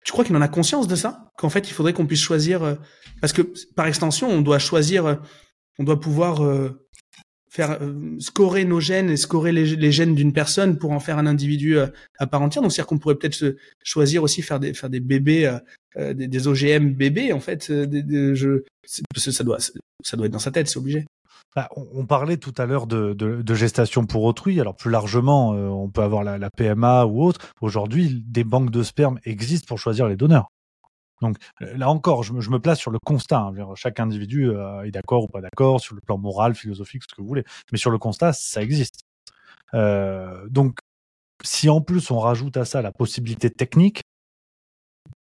tu 0.05 0.11
crois 0.11 0.23
qu'il 0.23 0.35
en 0.35 0.41
a 0.41 0.47
conscience 0.47 0.87
de 0.87 0.95
ça? 0.95 1.29
Qu'en 1.37 1.49
fait 1.49 1.69
il 1.69 1.73
faudrait 1.73 1.93
qu'on 1.93 2.07
puisse 2.07 2.21
choisir 2.21 2.77
parce 3.21 3.33
que 3.33 3.41
par 3.75 3.87
extension 3.87 4.29
on 4.29 4.41
doit 4.41 4.59
choisir 4.59 5.21
on 5.77 5.83
doit 5.83 5.99
pouvoir 5.99 6.41
faire 7.49 7.81
euh, 7.81 8.15
scorer 8.19 8.65
nos 8.65 8.79
gènes 8.79 9.09
et 9.09 9.17
scorer 9.17 9.51
les, 9.51 9.91
gènes 9.91 10.15
d'une 10.15 10.33
personne 10.33 10.77
pour 10.77 10.91
en 10.91 10.99
faire 10.99 11.17
un 11.17 11.25
individu 11.25 11.77
euh, 11.77 11.87
à 12.19 12.27
part 12.27 12.41
entière. 12.41 12.61
Donc 12.61 12.71
c'est-à-dire 12.71 12.87
qu'on 12.87 12.97
pourrait 12.97 13.15
peut-être 13.15 13.55
choisir 13.83 14.23
aussi 14.23 14.41
faire 14.41 14.59
des 14.59 14.99
bébés 14.99 15.57
euh, 15.97 16.13
des, 16.13 16.47
OGM 16.47 16.93
bébés 16.93 17.33
en 17.33 17.39
fait. 17.39 17.71
Des, 17.71 18.03
des, 18.03 18.33
ça 18.85 19.43
doit 19.43 19.57
ça 19.59 20.17
doit 20.17 20.25
être 20.27 20.31
dans 20.31 20.39
sa 20.39 20.51
tête, 20.51 20.67
c'est 20.67 20.77
obligé. 20.77 21.05
Bah, 21.55 21.69
on, 21.75 22.05
parlait 22.05 22.37
tout 22.37 22.53
à 22.57 22.67
l'heure 22.67 22.85
de, 22.85 23.55
gestation 23.55 24.05
pour 24.05 24.23
autrui. 24.23 24.59
Alors 24.59 24.75
plus 24.75 24.91
largement, 24.91 25.51
on 25.51 25.89
peut 25.89 26.01
avoir 26.01 26.23
la, 26.23 26.37
la 26.37 26.51
PMA 26.51 27.05
ou 27.05 27.23
autre. 27.23 27.51
Aujourd'hui, 27.61 28.23
des 28.27 28.43
banques 28.43 28.69
de 28.69 28.83
sperme 28.83 29.19
existent 29.23 29.65
pour 29.67 29.79
choisir 29.79 30.07
les 30.07 30.15
donneurs. 30.15 30.49
Donc 31.21 31.37
là 31.59 31.89
encore, 31.89 32.23
je 32.23 32.33
me, 32.33 32.41
je 32.41 32.49
me, 32.49 32.59
place 32.59 32.79
sur 32.79 32.91
le 32.91 32.99
constat. 32.99 33.39
Hein. 33.39 33.73
Chaque 33.75 33.99
individu 33.99 34.49
euh, 34.49 34.83
est 34.83 34.91
d'accord 34.91 35.23
ou 35.23 35.27
pas 35.27 35.41
d'accord 35.41 35.81
sur 35.81 35.95
le 35.95 36.01
plan 36.01 36.17
moral, 36.17 36.55
philosophique, 36.55 37.03
ce 37.09 37.15
que 37.15 37.21
vous 37.21 37.27
voulez. 37.27 37.43
Mais 37.71 37.77
sur 37.77 37.91
le 37.91 37.97
constat, 37.97 38.33
ça 38.33 38.61
existe. 38.61 39.01
Euh, 39.73 40.47
donc, 40.49 40.77
si 41.43 41.69
en 41.69 41.81
plus 41.81 42.11
on 42.11 42.19
rajoute 42.19 42.57
à 42.57 42.65
ça 42.65 42.81
la 42.81 42.91
possibilité 42.91 43.49
technique, 43.49 44.01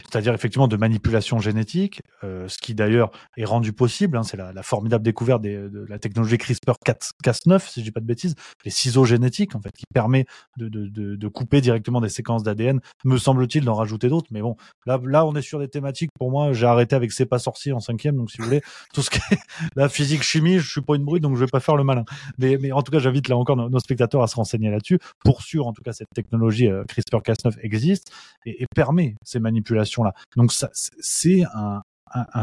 c'est-à-dire 0.10 0.34
effectivement 0.34 0.68
de 0.68 0.78
manipulation 0.78 1.40
génétique, 1.40 2.02
euh, 2.24 2.48
ce 2.48 2.58
qui 2.58 2.76
d'ailleurs 2.76 3.12
est 3.38 3.46
rendu 3.46 3.74
possible. 3.74 4.18
Hein, 4.18 4.24
c'est 4.24 4.38
la, 4.38 4.54
la, 4.54 4.64
formidable 4.64 5.04
découverte 5.04 5.42
des, 5.42 5.56
de 5.56 5.86
la 5.90 6.00
technologie 6.00 6.36
CRISPR-Cas9, 6.36 7.60
si 7.70 7.80
je 7.82 7.86
dis 7.86 7.92
pas 7.92 8.00
de 8.00 8.06
bêtises, 8.06 8.36
les 8.64 8.72
ciseaux 8.72 9.06
génétiques 9.06 9.56
en 9.56 9.62
fait, 9.62 9.72
qui 9.72 9.86
permet 9.94 10.26
de, 10.58 10.68
de, 10.70 10.88
de, 10.88 11.16
de 11.16 11.28
couper 11.28 11.62
directement 11.62 12.02
des 12.02 12.10
séquences 12.10 12.44
d'ADN. 12.44 12.80
Me 13.04 13.18
semble-t-il 13.18 13.66
d'en 13.66 13.74
rajouter 13.74 14.10
d'autres, 14.10 14.28
mais 14.32 14.42
bon, 14.42 14.56
là, 14.86 15.00
là, 15.04 15.26
on 15.26 15.36
est 15.36 15.42
sur 15.42 15.60
des 15.60 15.68
thématiques. 15.68 16.12
Pour 16.18 16.32
moi, 16.32 16.54
j'ai 16.54 16.66
arrêté 16.66 16.96
avec 16.96 17.12
C'est 17.12 17.26
pas 17.26 17.40
sorcier 17.40 17.72
en 17.74 17.80
cinquième, 17.80 18.16
donc 18.16 18.32
si 18.32 18.38
vous 18.38 18.46
voulez, 18.46 18.62
tout 18.94 19.02
ce 19.02 19.10
qui 19.10 19.20
est 19.32 19.40
la 19.76 19.90
physique, 19.90 20.24
chimie, 20.24 20.60
je 20.60 20.70
suis 20.70 20.82
pas 20.82 20.96
une 20.96 21.06
brute, 21.06 21.24
donc 21.24 21.36
je 21.36 21.40
vais 21.40 21.52
pas 21.52 21.60
faire 21.60 21.76
le 21.76 21.84
malin. 21.84 22.06
Mais, 22.38 22.58
mais 22.60 22.72
en 22.72 22.82
tout 22.82 22.92
cas, 22.92 23.00
j'invite 23.00 23.28
là 23.28 23.38
encore 23.38 23.56
nos, 23.56 23.80
spectateurs 23.80 24.24
à 24.24 24.28
se 24.28 24.36
renseigner 24.36 24.70
là-dessus. 24.70 25.00
Pour 25.24 25.42
sûr, 25.42 25.68
en 25.68 25.74
tout 25.74 25.82
cas, 25.84 25.94
cette 25.94 26.10
technologie 26.16 26.68
euh, 26.68 26.84
CRISPR-Cas9 26.86 27.58
existe 27.62 28.12
et, 28.46 28.64
et 28.64 28.66
permet 28.74 29.16
ces 29.24 29.40
manipulations 29.40 29.95
là. 30.04 30.14
Donc 30.36 30.52
ça, 30.52 30.70
c'est 30.74 31.44
un, 31.54 31.82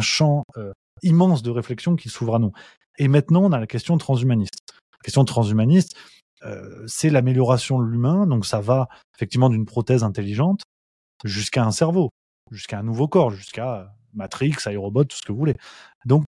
champ 0.00 0.44
euh, 0.56 0.72
immense 1.02 1.42
de 1.42 1.50
réflexion 1.50 1.96
qui 1.96 2.08
s'ouvre 2.08 2.34
à 2.36 2.38
nous. 2.38 2.52
Et 2.98 3.08
maintenant, 3.08 3.42
on 3.44 3.52
a 3.52 3.60
la 3.60 3.66
question 3.66 3.96
transhumaniste. 3.96 4.60
La 4.92 5.04
question 5.04 5.24
transhumaniste, 5.24 5.96
euh, 6.44 6.84
c'est 6.86 7.10
l'amélioration 7.10 7.78
de 7.78 7.84
l'humain. 7.84 8.26
Donc 8.26 8.46
ça 8.46 8.60
va 8.60 8.88
effectivement 9.16 9.48
d'une 9.48 9.64
prothèse 9.64 10.02
intelligente 10.02 10.62
jusqu'à 11.24 11.64
un 11.64 11.70
cerveau, 11.70 12.10
jusqu'à 12.50 12.78
un 12.78 12.82
nouveau 12.82 13.08
corps, 13.08 13.30
jusqu'à 13.30 13.94
Matrix, 14.14 14.54
iRobot, 14.66 15.04
tout 15.04 15.16
ce 15.16 15.22
que 15.22 15.32
vous 15.32 15.38
voulez. 15.38 15.56
Donc 16.04 16.24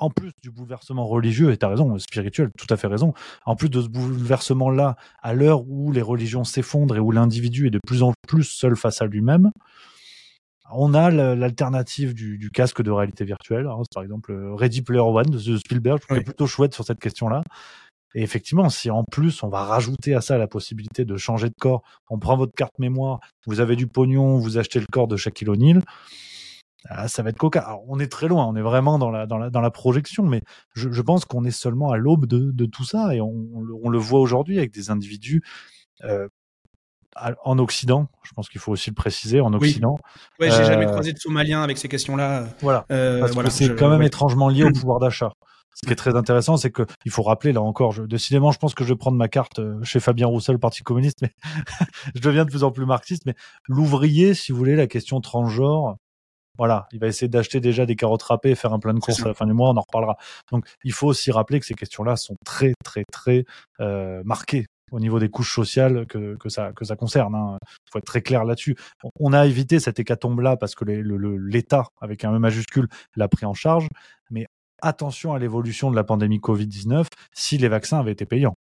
en 0.00 0.10
plus 0.10 0.32
du 0.42 0.50
bouleversement 0.50 1.06
religieux, 1.06 1.52
et 1.52 1.56
tu 1.56 1.64
as 1.64 1.68
raison, 1.68 1.96
spirituel, 1.98 2.50
tout 2.58 2.66
à 2.70 2.76
fait 2.76 2.86
raison, 2.86 3.12
en 3.46 3.54
plus 3.54 3.68
de 3.68 3.80
ce 3.80 3.88
bouleversement-là, 3.88 4.96
à 5.22 5.34
l'heure 5.34 5.62
où 5.68 5.92
les 5.92 6.02
religions 6.02 6.44
s'effondrent 6.44 6.96
et 6.96 7.00
où 7.00 7.12
l'individu 7.12 7.66
est 7.66 7.70
de 7.70 7.80
plus 7.86 8.02
en 8.02 8.12
plus 8.26 8.44
seul 8.44 8.76
face 8.76 9.02
à 9.02 9.06
lui-même, 9.06 9.50
on 10.72 10.94
a 10.94 11.10
l'alternative 11.10 12.14
du, 12.14 12.38
du, 12.38 12.50
casque 12.50 12.82
de 12.82 12.90
réalité 12.90 13.24
virtuelle. 13.24 13.66
Hein, 13.66 13.82
par 13.92 14.02
exemple, 14.02 14.32
Ready 14.56 14.82
Player 14.82 15.00
One 15.00 15.30
de 15.30 15.56
Spielberg, 15.56 15.98
je 16.00 16.06
trouve 16.06 16.18
oui. 16.18 16.24
plutôt 16.24 16.46
chouette 16.46 16.74
sur 16.74 16.84
cette 16.84 17.00
question-là. 17.00 17.42
Et 18.14 18.22
effectivement, 18.22 18.68
si 18.68 18.90
en 18.90 19.04
plus 19.04 19.42
on 19.42 19.48
va 19.48 19.64
rajouter 19.64 20.14
à 20.14 20.20
ça 20.20 20.36
la 20.36 20.48
possibilité 20.48 21.04
de 21.04 21.16
changer 21.16 21.48
de 21.48 21.54
corps, 21.58 21.82
on 22.08 22.18
prend 22.18 22.36
votre 22.36 22.54
carte 22.54 22.78
mémoire, 22.78 23.20
vous 23.46 23.60
avez 23.60 23.76
du 23.76 23.86
pognon, 23.86 24.36
vous 24.36 24.58
achetez 24.58 24.80
le 24.80 24.86
corps 24.90 25.06
de 25.06 25.16
Shaquille 25.16 25.48
O'Neal, 25.48 25.82
ah, 26.88 27.08
ça 27.08 27.22
va 27.22 27.30
être 27.30 27.38
coca. 27.38 27.60
Alors, 27.60 27.84
on 27.88 27.98
est 27.98 28.10
très 28.10 28.28
loin, 28.28 28.46
on 28.46 28.56
est 28.56 28.62
vraiment 28.62 28.98
dans 28.98 29.10
la, 29.10 29.26
dans 29.26 29.38
la, 29.38 29.50
dans 29.50 29.60
la 29.60 29.70
projection, 29.70 30.24
mais 30.24 30.42
je, 30.74 30.90
je 30.90 31.02
pense 31.02 31.24
qu'on 31.24 31.44
est 31.44 31.50
seulement 31.50 31.90
à 31.90 31.96
l'aube 31.96 32.26
de, 32.26 32.50
de, 32.52 32.66
tout 32.66 32.84
ça 32.84 33.14
et 33.14 33.20
on, 33.20 33.46
on, 33.54 33.60
le, 33.60 33.74
on 33.82 33.88
le 33.88 33.98
voit 33.98 34.20
aujourd'hui 34.20 34.58
avec 34.58 34.72
des 34.72 34.90
individus 34.90 35.42
euh, 36.04 36.28
en 37.44 37.58
Occident, 37.58 38.06
je 38.22 38.32
pense 38.32 38.48
qu'il 38.48 38.60
faut 38.60 38.72
aussi 38.72 38.90
le 38.90 38.94
préciser, 38.94 39.40
en 39.40 39.52
Occident. 39.52 39.98
Oui, 40.38 40.46
ouais, 40.46 40.52
j'ai 40.52 40.62
euh, 40.62 40.64
jamais 40.64 40.86
croisé 40.86 41.12
de 41.12 41.18
Somalien 41.18 41.62
avec 41.62 41.78
ces 41.78 41.88
questions-là. 41.88 42.46
Voilà, 42.60 42.86
euh, 42.90 43.20
parce 43.20 43.32
voilà, 43.32 43.48
que 43.48 43.54
c'est 43.54 43.66
je... 43.66 43.72
quand 43.72 43.90
même 43.90 44.00
ouais. 44.00 44.06
étrangement 44.06 44.48
lié 44.48 44.64
au 44.64 44.72
pouvoir 44.72 45.00
d'achat. 45.00 45.32
Ce 45.74 45.86
qui 45.86 45.92
est 45.92 45.96
très 45.96 46.16
intéressant, 46.16 46.56
c'est 46.56 46.70
que 46.70 46.82
il 47.04 47.10
faut 47.10 47.22
rappeler 47.22 47.52
là 47.52 47.62
encore, 47.62 47.92
je, 47.92 48.02
décidément, 48.02 48.50
je 48.52 48.58
pense 48.58 48.74
que 48.74 48.84
je 48.84 48.90
vais 48.90 48.98
prendre 48.98 49.16
ma 49.16 49.28
carte 49.28 49.60
euh, 49.60 49.82
chez 49.82 50.00
Fabien 50.00 50.26
Roussel, 50.26 50.58
Parti 50.58 50.82
communiste, 50.82 51.18
mais 51.22 51.32
je 52.14 52.20
deviens 52.20 52.44
de 52.44 52.50
plus 52.50 52.64
en 52.64 52.70
plus 52.70 52.86
marxiste. 52.86 53.24
Mais 53.26 53.34
l'ouvrier, 53.68 54.34
si 54.34 54.52
vous 54.52 54.58
voulez, 54.58 54.76
la 54.76 54.86
question 54.86 55.20
transgenre, 55.20 55.96
voilà, 56.60 56.86
il 56.92 56.98
va 56.98 57.06
essayer 57.06 57.26
d'acheter 57.26 57.58
déjà 57.58 57.86
des 57.86 57.96
carottes 57.96 58.22
râpées 58.22 58.50
et 58.50 58.54
faire 58.54 58.74
un 58.74 58.78
plein 58.78 58.92
de 58.92 58.98
courses 58.98 59.22
à 59.24 59.28
la 59.28 59.32
fin 59.32 59.46
du 59.46 59.54
mois, 59.54 59.70
on 59.70 59.76
en 59.78 59.80
reparlera. 59.80 60.18
Donc, 60.52 60.66
il 60.84 60.92
faut 60.92 61.06
aussi 61.06 61.30
rappeler 61.30 61.58
que 61.58 61.64
ces 61.64 61.72
questions-là 61.72 62.16
sont 62.16 62.36
très, 62.44 62.74
très, 62.84 63.04
très 63.10 63.46
euh, 63.80 64.20
marquées 64.26 64.66
au 64.92 65.00
niveau 65.00 65.18
des 65.18 65.30
couches 65.30 65.54
sociales 65.54 66.04
que, 66.04 66.36
que 66.36 66.50
ça 66.50 66.72
que 66.72 66.84
ça 66.84 66.96
concerne. 66.96 67.32
Il 67.32 67.54
hein. 67.54 67.58
faut 67.90 67.98
être 67.98 68.04
très 68.04 68.20
clair 68.20 68.44
là-dessus. 68.44 68.76
On 69.18 69.32
a 69.32 69.46
évité 69.46 69.80
cette 69.80 69.98
hécatombe-là 70.00 70.58
parce 70.58 70.74
que 70.74 70.84
l'État, 70.84 71.86
avec 71.98 72.26
un 72.26 72.34
E 72.34 72.38
majuscule, 72.38 72.88
l'a 73.16 73.28
pris 73.28 73.46
en 73.46 73.54
charge. 73.54 73.88
Mais 74.30 74.44
attention 74.82 75.32
à 75.32 75.38
l'évolution 75.38 75.90
de 75.90 75.96
la 75.96 76.04
pandémie 76.04 76.40
Covid-19 76.40 77.06
si 77.32 77.56
les 77.56 77.68
vaccins 77.68 78.00
avaient 78.00 78.12
été 78.12 78.26
payants. 78.26 78.54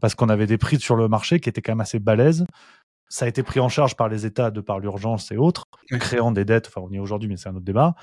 Parce 0.00 0.14
qu'on 0.14 0.30
avait 0.30 0.46
des 0.46 0.56
prix 0.56 0.80
sur 0.80 0.96
le 0.96 1.06
marché 1.06 1.38
qui 1.38 1.50
étaient 1.50 1.60
quand 1.60 1.72
même 1.72 1.82
assez 1.82 1.98
balèzes. 1.98 2.46
Ça 3.12 3.26
a 3.26 3.28
été 3.28 3.42
pris 3.42 3.60
en 3.60 3.68
charge 3.68 3.94
par 3.94 4.08
les 4.08 4.24
États 4.24 4.50
de 4.50 4.62
par 4.62 4.80
l'urgence 4.80 5.30
et 5.32 5.36
autres, 5.36 5.64
créant 6.00 6.32
des 6.32 6.46
dettes. 6.46 6.68
Enfin, 6.68 6.80
on 6.82 6.90
y 6.90 6.96
est 6.96 6.98
aujourd'hui, 6.98 7.28
mais 7.28 7.36
c'est 7.36 7.50
un 7.50 7.54
autre 7.54 7.66
débat. 7.66 7.94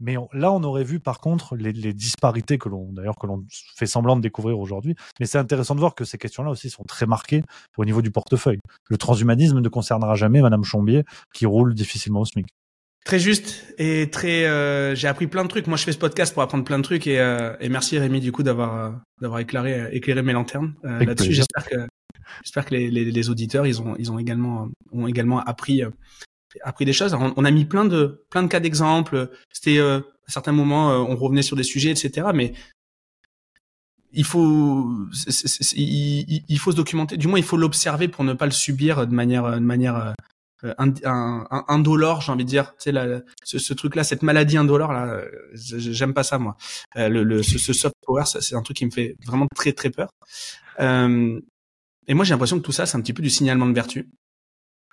Mais 0.00 0.16
on, 0.16 0.28
là, 0.32 0.50
on 0.50 0.60
aurait 0.64 0.82
vu 0.82 0.98
par 0.98 1.20
contre 1.20 1.54
les, 1.54 1.72
les 1.72 1.94
disparités 1.94 2.58
que 2.58 2.68
l'on, 2.68 2.92
d'ailleurs, 2.92 3.14
que 3.14 3.28
l'on 3.28 3.44
fait 3.76 3.86
semblant 3.86 4.16
de 4.16 4.22
découvrir 4.22 4.58
aujourd'hui. 4.58 4.96
Mais 5.20 5.26
c'est 5.26 5.38
intéressant 5.38 5.76
de 5.76 5.80
voir 5.80 5.94
que 5.94 6.04
ces 6.04 6.18
questions-là 6.18 6.50
aussi 6.50 6.68
sont 6.68 6.82
très 6.82 7.06
marquées 7.06 7.44
au 7.76 7.84
niveau 7.84 8.02
du 8.02 8.10
portefeuille. 8.10 8.58
Le 8.88 8.96
transhumanisme 8.96 9.60
ne 9.60 9.68
concernera 9.68 10.16
jamais 10.16 10.42
Madame 10.42 10.64
Chombier, 10.64 11.04
qui 11.32 11.46
roule 11.46 11.72
difficilement 11.72 12.22
au 12.22 12.24
SMIC. 12.24 12.48
Très 13.04 13.20
juste 13.20 13.72
et 13.78 14.10
très. 14.10 14.46
Euh, 14.46 14.96
j'ai 14.96 15.06
appris 15.06 15.28
plein 15.28 15.44
de 15.44 15.48
trucs. 15.48 15.68
Moi, 15.68 15.76
je 15.76 15.84
fais 15.84 15.92
ce 15.92 15.98
podcast 15.98 16.34
pour 16.34 16.42
apprendre 16.42 16.64
plein 16.64 16.78
de 16.78 16.82
trucs 16.82 17.06
et, 17.06 17.20
euh, 17.20 17.54
et 17.60 17.68
merci 17.68 17.96
Rémi 17.98 18.18
du 18.18 18.32
coup 18.32 18.42
d'avoir 18.42 18.76
euh, 18.76 18.90
d'avoir 19.20 19.38
éclairé 19.38 19.90
éclairé 19.92 20.22
mes 20.22 20.32
lanternes 20.32 20.74
euh, 20.84 21.04
là-dessus. 21.04 21.32
J'espère 21.32 21.68
que 21.68 21.86
j'espère 22.42 22.64
que 22.64 22.74
les, 22.74 22.90
les, 22.90 23.10
les, 23.10 23.30
auditeurs 23.30 23.66
ils 23.66 23.80
ont 23.80 23.96
ils 23.98 24.10
ont 24.10 24.18
également 24.18 24.68
ont 24.92 25.06
également 25.06 25.40
appris 25.40 25.82
euh, 25.82 25.90
appris 26.62 26.84
des 26.84 26.92
choses. 26.92 27.14
On, 27.14 27.44
a 27.44 27.50
mis 27.50 27.64
plein 27.64 27.84
de 27.84 28.24
plein 28.30 28.42
de 28.42 28.48
cas 28.48 28.60
d'exemples. 28.60 29.30
C'était 29.52 29.78
euh, 29.78 30.00
à 30.26 30.32
certains 30.32 30.52
moments, 30.52 30.90
euh, 30.90 30.96
on 30.98 31.16
revenait 31.16 31.42
sur 31.42 31.56
des 31.56 31.62
sujets, 31.62 31.90
etc. 31.90 32.28
Mais 32.34 32.52
il 34.12 34.24
faut 34.24 34.90
il, 35.76 36.58
faut 36.58 36.72
se 36.72 36.76
documenter 36.76 37.16
du 37.16 37.28
moins 37.28 37.38
il 37.38 37.44
faut 37.44 37.56
l'observer 37.56 38.08
pour 38.08 38.24
ne 38.24 38.32
pas 38.32 38.46
le 38.46 38.50
subir 38.50 39.06
de 39.06 39.14
manière 39.14 39.52
de 39.52 39.60
manière 39.60 40.14
euh, 40.64 40.74
indolore 41.68 42.20
j'ai 42.20 42.32
envie 42.32 42.44
de 42.44 42.48
dire 42.48 42.74
tu 42.78 42.90
sais 42.92 43.22
ce, 43.44 43.58
ce, 43.58 43.72
truc 43.72 43.94
là 43.94 44.04
cette 44.04 44.22
maladie 44.22 44.58
indolore 44.58 44.92
là 44.92 45.22
j'aime 45.54 46.12
pas 46.12 46.22
ça 46.22 46.38
moi 46.38 46.56
euh, 46.96 47.08
le, 47.08 47.22
le 47.22 47.42
ce, 47.42 47.56
ce, 47.56 47.72
soft 47.72 47.94
power 48.04 48.24
c'est 48.26 48.54
un 48.54 48.62
truc 48.62 48.76
qui 48.76 48.84
me 48.84 48.90
fait 48.90 49.16
vraiment 49.24 49.46
très 49.54 49.72
très 49.72 49.90
peur 49.90 50.10
euh, 50.80 51.40
et 52.10 52.14
moi 52.14 52.24
j'ai 52.24 52.34
l'impression 52.34 52.58
que 52.58 52.64
tout 52.64 52.72
ça 52.72 52.84
c'est 52.84 52.98
un 52.98 53.00
petit 53.00 53.14
peu 53.14 53.22
du 53.22 53.30
signalement 53.30 53.66
de 53.66 53.72
vertu 53.72 54.10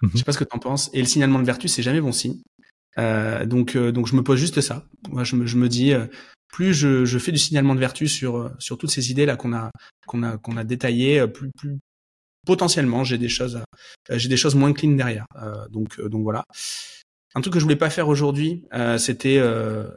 mhm. 0.02 0.12
je 0.14 0.18
sais 0.18 0.24
pas 0.24 0.32
ce 0.32 0.38
que 0.38 0.46
tu 0.46 0.56
en 0.56 0.60
penses 0.60 0.90
et 0.94 1.00
le 1.00 1.08
signalement 1.08 1.40
de 1.40 1.46
vertu 1.46 1.68
c'est 1.68 1.84
jamais 1.84 2.00
bon 2.00 2.14
signe 2.14 2.42
euh, 2.98 3.46
donc 3.46 3.76
donc 3.78 4.08
je 4.08 4.16
me 4.16 4.24
pose 4.24 4.40
juste 4.40 4.62
ça 4.62 4.86
moi 5.10 5.24
je 5.24 5.36
me, 5.36 5.46
je 5.46 5.58
me 5.58 5.68
dis 5.68 5.94
plus 6.48 6.74
je, 6.74 7.04
je, 7.06 7.20
fais 7.20 7.32
du 7.32 7.38
signalement 7.38 7.76
de 7.76 7.80
vertu 7.80 8.08
sur 8.08 8.52
sur 8.60 8.78
toutes 8.78 8.92
ces 8.92 9.12
idées 9.12 9.26
là 9.26 9.36
qu'on 9.36 9.54
a 9.54 9.70
qu'on 10.08 10.24
a 10.24 10.38
qu'on 10.38 10.56
a 10.58 10.64
détaillées, 10.64 11.28
plus 11.28 11.52
plus 11.58 11.78
potentiellement 12.48 13.04
j'ai 13.04 13.18
des 13.18 13.30
choses 13.30 13.62
j'ai 14.10 14.30
des 14.30 14.38
choses 14.38 14.56
moins 14.56 14.74
clean 14.74 14.94
derrière. 14.94 15.26
Euh, 15.42 15.68
donc 15.70 16.02
donc 16.02 16.24
voilà. 16.24 16.44
Un 17.36 17.42
truc 17.42 17.54
que 17.54 17.60
je 17.60 17.66
voulais 17.66 17.76
pas 17.76 17.92
faire 17.92 18.08
aujourd'hui, 18.08 18.64
euh, 18.74 18.98
c'était 18.98 19.38
euh, 19.38 19.88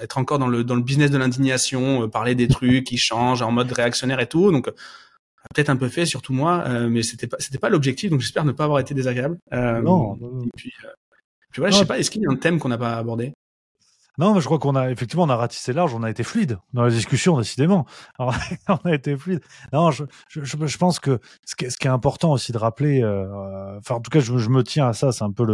être 0.00 0.16
encore 0.16 0.38
dans 0.38 0.46
le 0.46 0.64
dans 0.64 0.76
le 0.76 0.82
business 0.82 1.10
de 1.10 1.18
l'indignation, 1.18 2.08
parler 2.08 2.34
des 2.34 2.48
trucs 2.48 2.84
qui 2.84 2.96
changent 2.96 3.42
en 3.42 3.50
mode 3.50 3.70
réactionnaire 3.72 4.20
et 4.20 4.28
tout. 4.28 4.50
Donc 4.52 4.70
peut-être 5.54 5.70
un 5.70 5.76
peu 5.76 5.88
fait, 5.88 6.06
surtout 6.06 6.32
moi, 6.32 6.68
mais 6.88 7.02
c'était 7.02 7.26
pas 7.26 7.36
c'était 7.38 7.58
pas 7.58 7.68
l'objectif. 7.68 8.10
Donc 8.10 8.20
j'espère 8.20 8.44
ne 8.44 8.52
pas 8.52 8.64
avoir 8.64 8.78
été 8.80 8.94
désagréable. 8.94 9.38
non, 9.52 10.16
Et 10.44 10.50
puis, 10.56 10.72
puis 11.50 11.60
voilà, 11.60 11.72
je 11.72 11.78
sais 11.78 11.86
pas, 11.86 11.98
est-ce 11.98 12.10
qu'il 12.10 12.22
y 12.22 12.26
a 12.26 12.30
un 12.30 12.36
thème 12.36 12.58
qu'on 12.58 12.68
n'a 12.68 12.78
pas 12.78 12.96
abordé? 12.96 13.32
Non, 14.20 14.34
mais 14.34 14.40
je 14.40 14.44
crois 14.44 14.58
qu'on 14.58 14.74
a 14.76 14.90
effectivement 14.90 15.24
on 15.24 15.30
a 15.30 15.36
ratissé 15.36 15.72
large, 15.72 15.94
on 15.94 16.02
a 16.02 16.10
été 16.10 16.24
fluide 16.24 16.58
dans 16.74 16.82
la 16.82 16.90
discussion 16.90 17.38
décidément. 17.38 17.86
Alors, 18.18 18.34
on 18.68 18.88
a 18.88 18.94
été 18.94 19.16
fluide. 19.16 19.40
Non, 19.72 19.90
je, 19.90 20.04
je, 20.28 20.42
je 20.44 20.78
pense 20.78 21.00
que 21.00 21.20
ce 21.46 21.56
qui, 21.56 21.64
est, 21.64 21.70
ce 21.70 21.78
qui 21.78 21.86
est 21.86 21.90
important 21.90 22.32
aussi 22.32 22.52
de 22.52 22.58
rappeler, 22.58 23.02
euh, 23.02 23.78
enfin 23.78 23.94
en 23.94 24.00
tout 24.00 24.10
cas 24.10 24.20
je, 24.20 24.36
je, 24.36 24.50
me 24.50 24.62
tiens 24.62 24.88
à 24.88 24.92
ça, 24.92 25.12
c'est 25.12 25.24
un 25.24 25.32
peu 25.32 25.44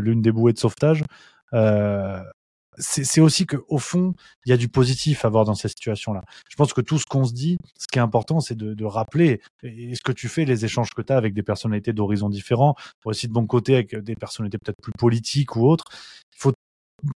l'une 0.00 0.22
des 0.22 0.32
bouées 0.32 0.52
de 0.52 0.58
sauvetage. 0.58 1.04
Euh, 1.54 2.20
c'est 2.78 3.20
aussi 3.20 3.46
que 3.46 3.56
au 3.68 3.78
fond, 3.78 4.14
il 4.44 4.50
y 4.50 4.52
a 4.52 4.56
du 4.56 4.68
positif 4.68 5.24
à 5.24 5.28
voir 5.28 5.44
dans 5.44 5.54
ces 5.54 5.68
situations-là. 5.68 6.22
Je 6.48 6.56
pense 6.56 6.72
que 6.72 6.80
tout 6.80 6.98
ce 6.98 7.06
qu'on 7.06 7.24
se 7.24 7.32
dit, 7.32 7.56
ce 7.78 7.86
qui 7.86 7.98
est 7.98 8.02
important, 8.02 8.40
c'est 8.40 8.56
de, 8.56 8.74
de, 8.74 8.84
rappeler 8.84 9.40
et 9.62 9.94
ce 9.94 10.00
que 10.02 10.12
tu 10.12 10.28
fais, 10.28 10.44
les 10.44 10.64
échanges 10.64 10.90
que 10.90 11.02
tu 11.02 11.12
as 11.12 11.16
avec 11.16 11.34
des 11.34 11.42
personnalités 11.42 11.92
d'horizons 11.92 12.28
différents, 12.28 12.74
aussi 13.04 13.28
de 13.28 13.32
bon 13.32 13.46
côté 13.46 13.74
avec 13.74 13.96
des 13.96 14.14
personnalités 14.14 14.58
peut-être 14.58 14.80
plus 14.82 14.92
politiques 14.98 15.56
ou 15.56 15.66
autres. 15.66 15.84
Il 16.34 16.38
faut 16.38 16.52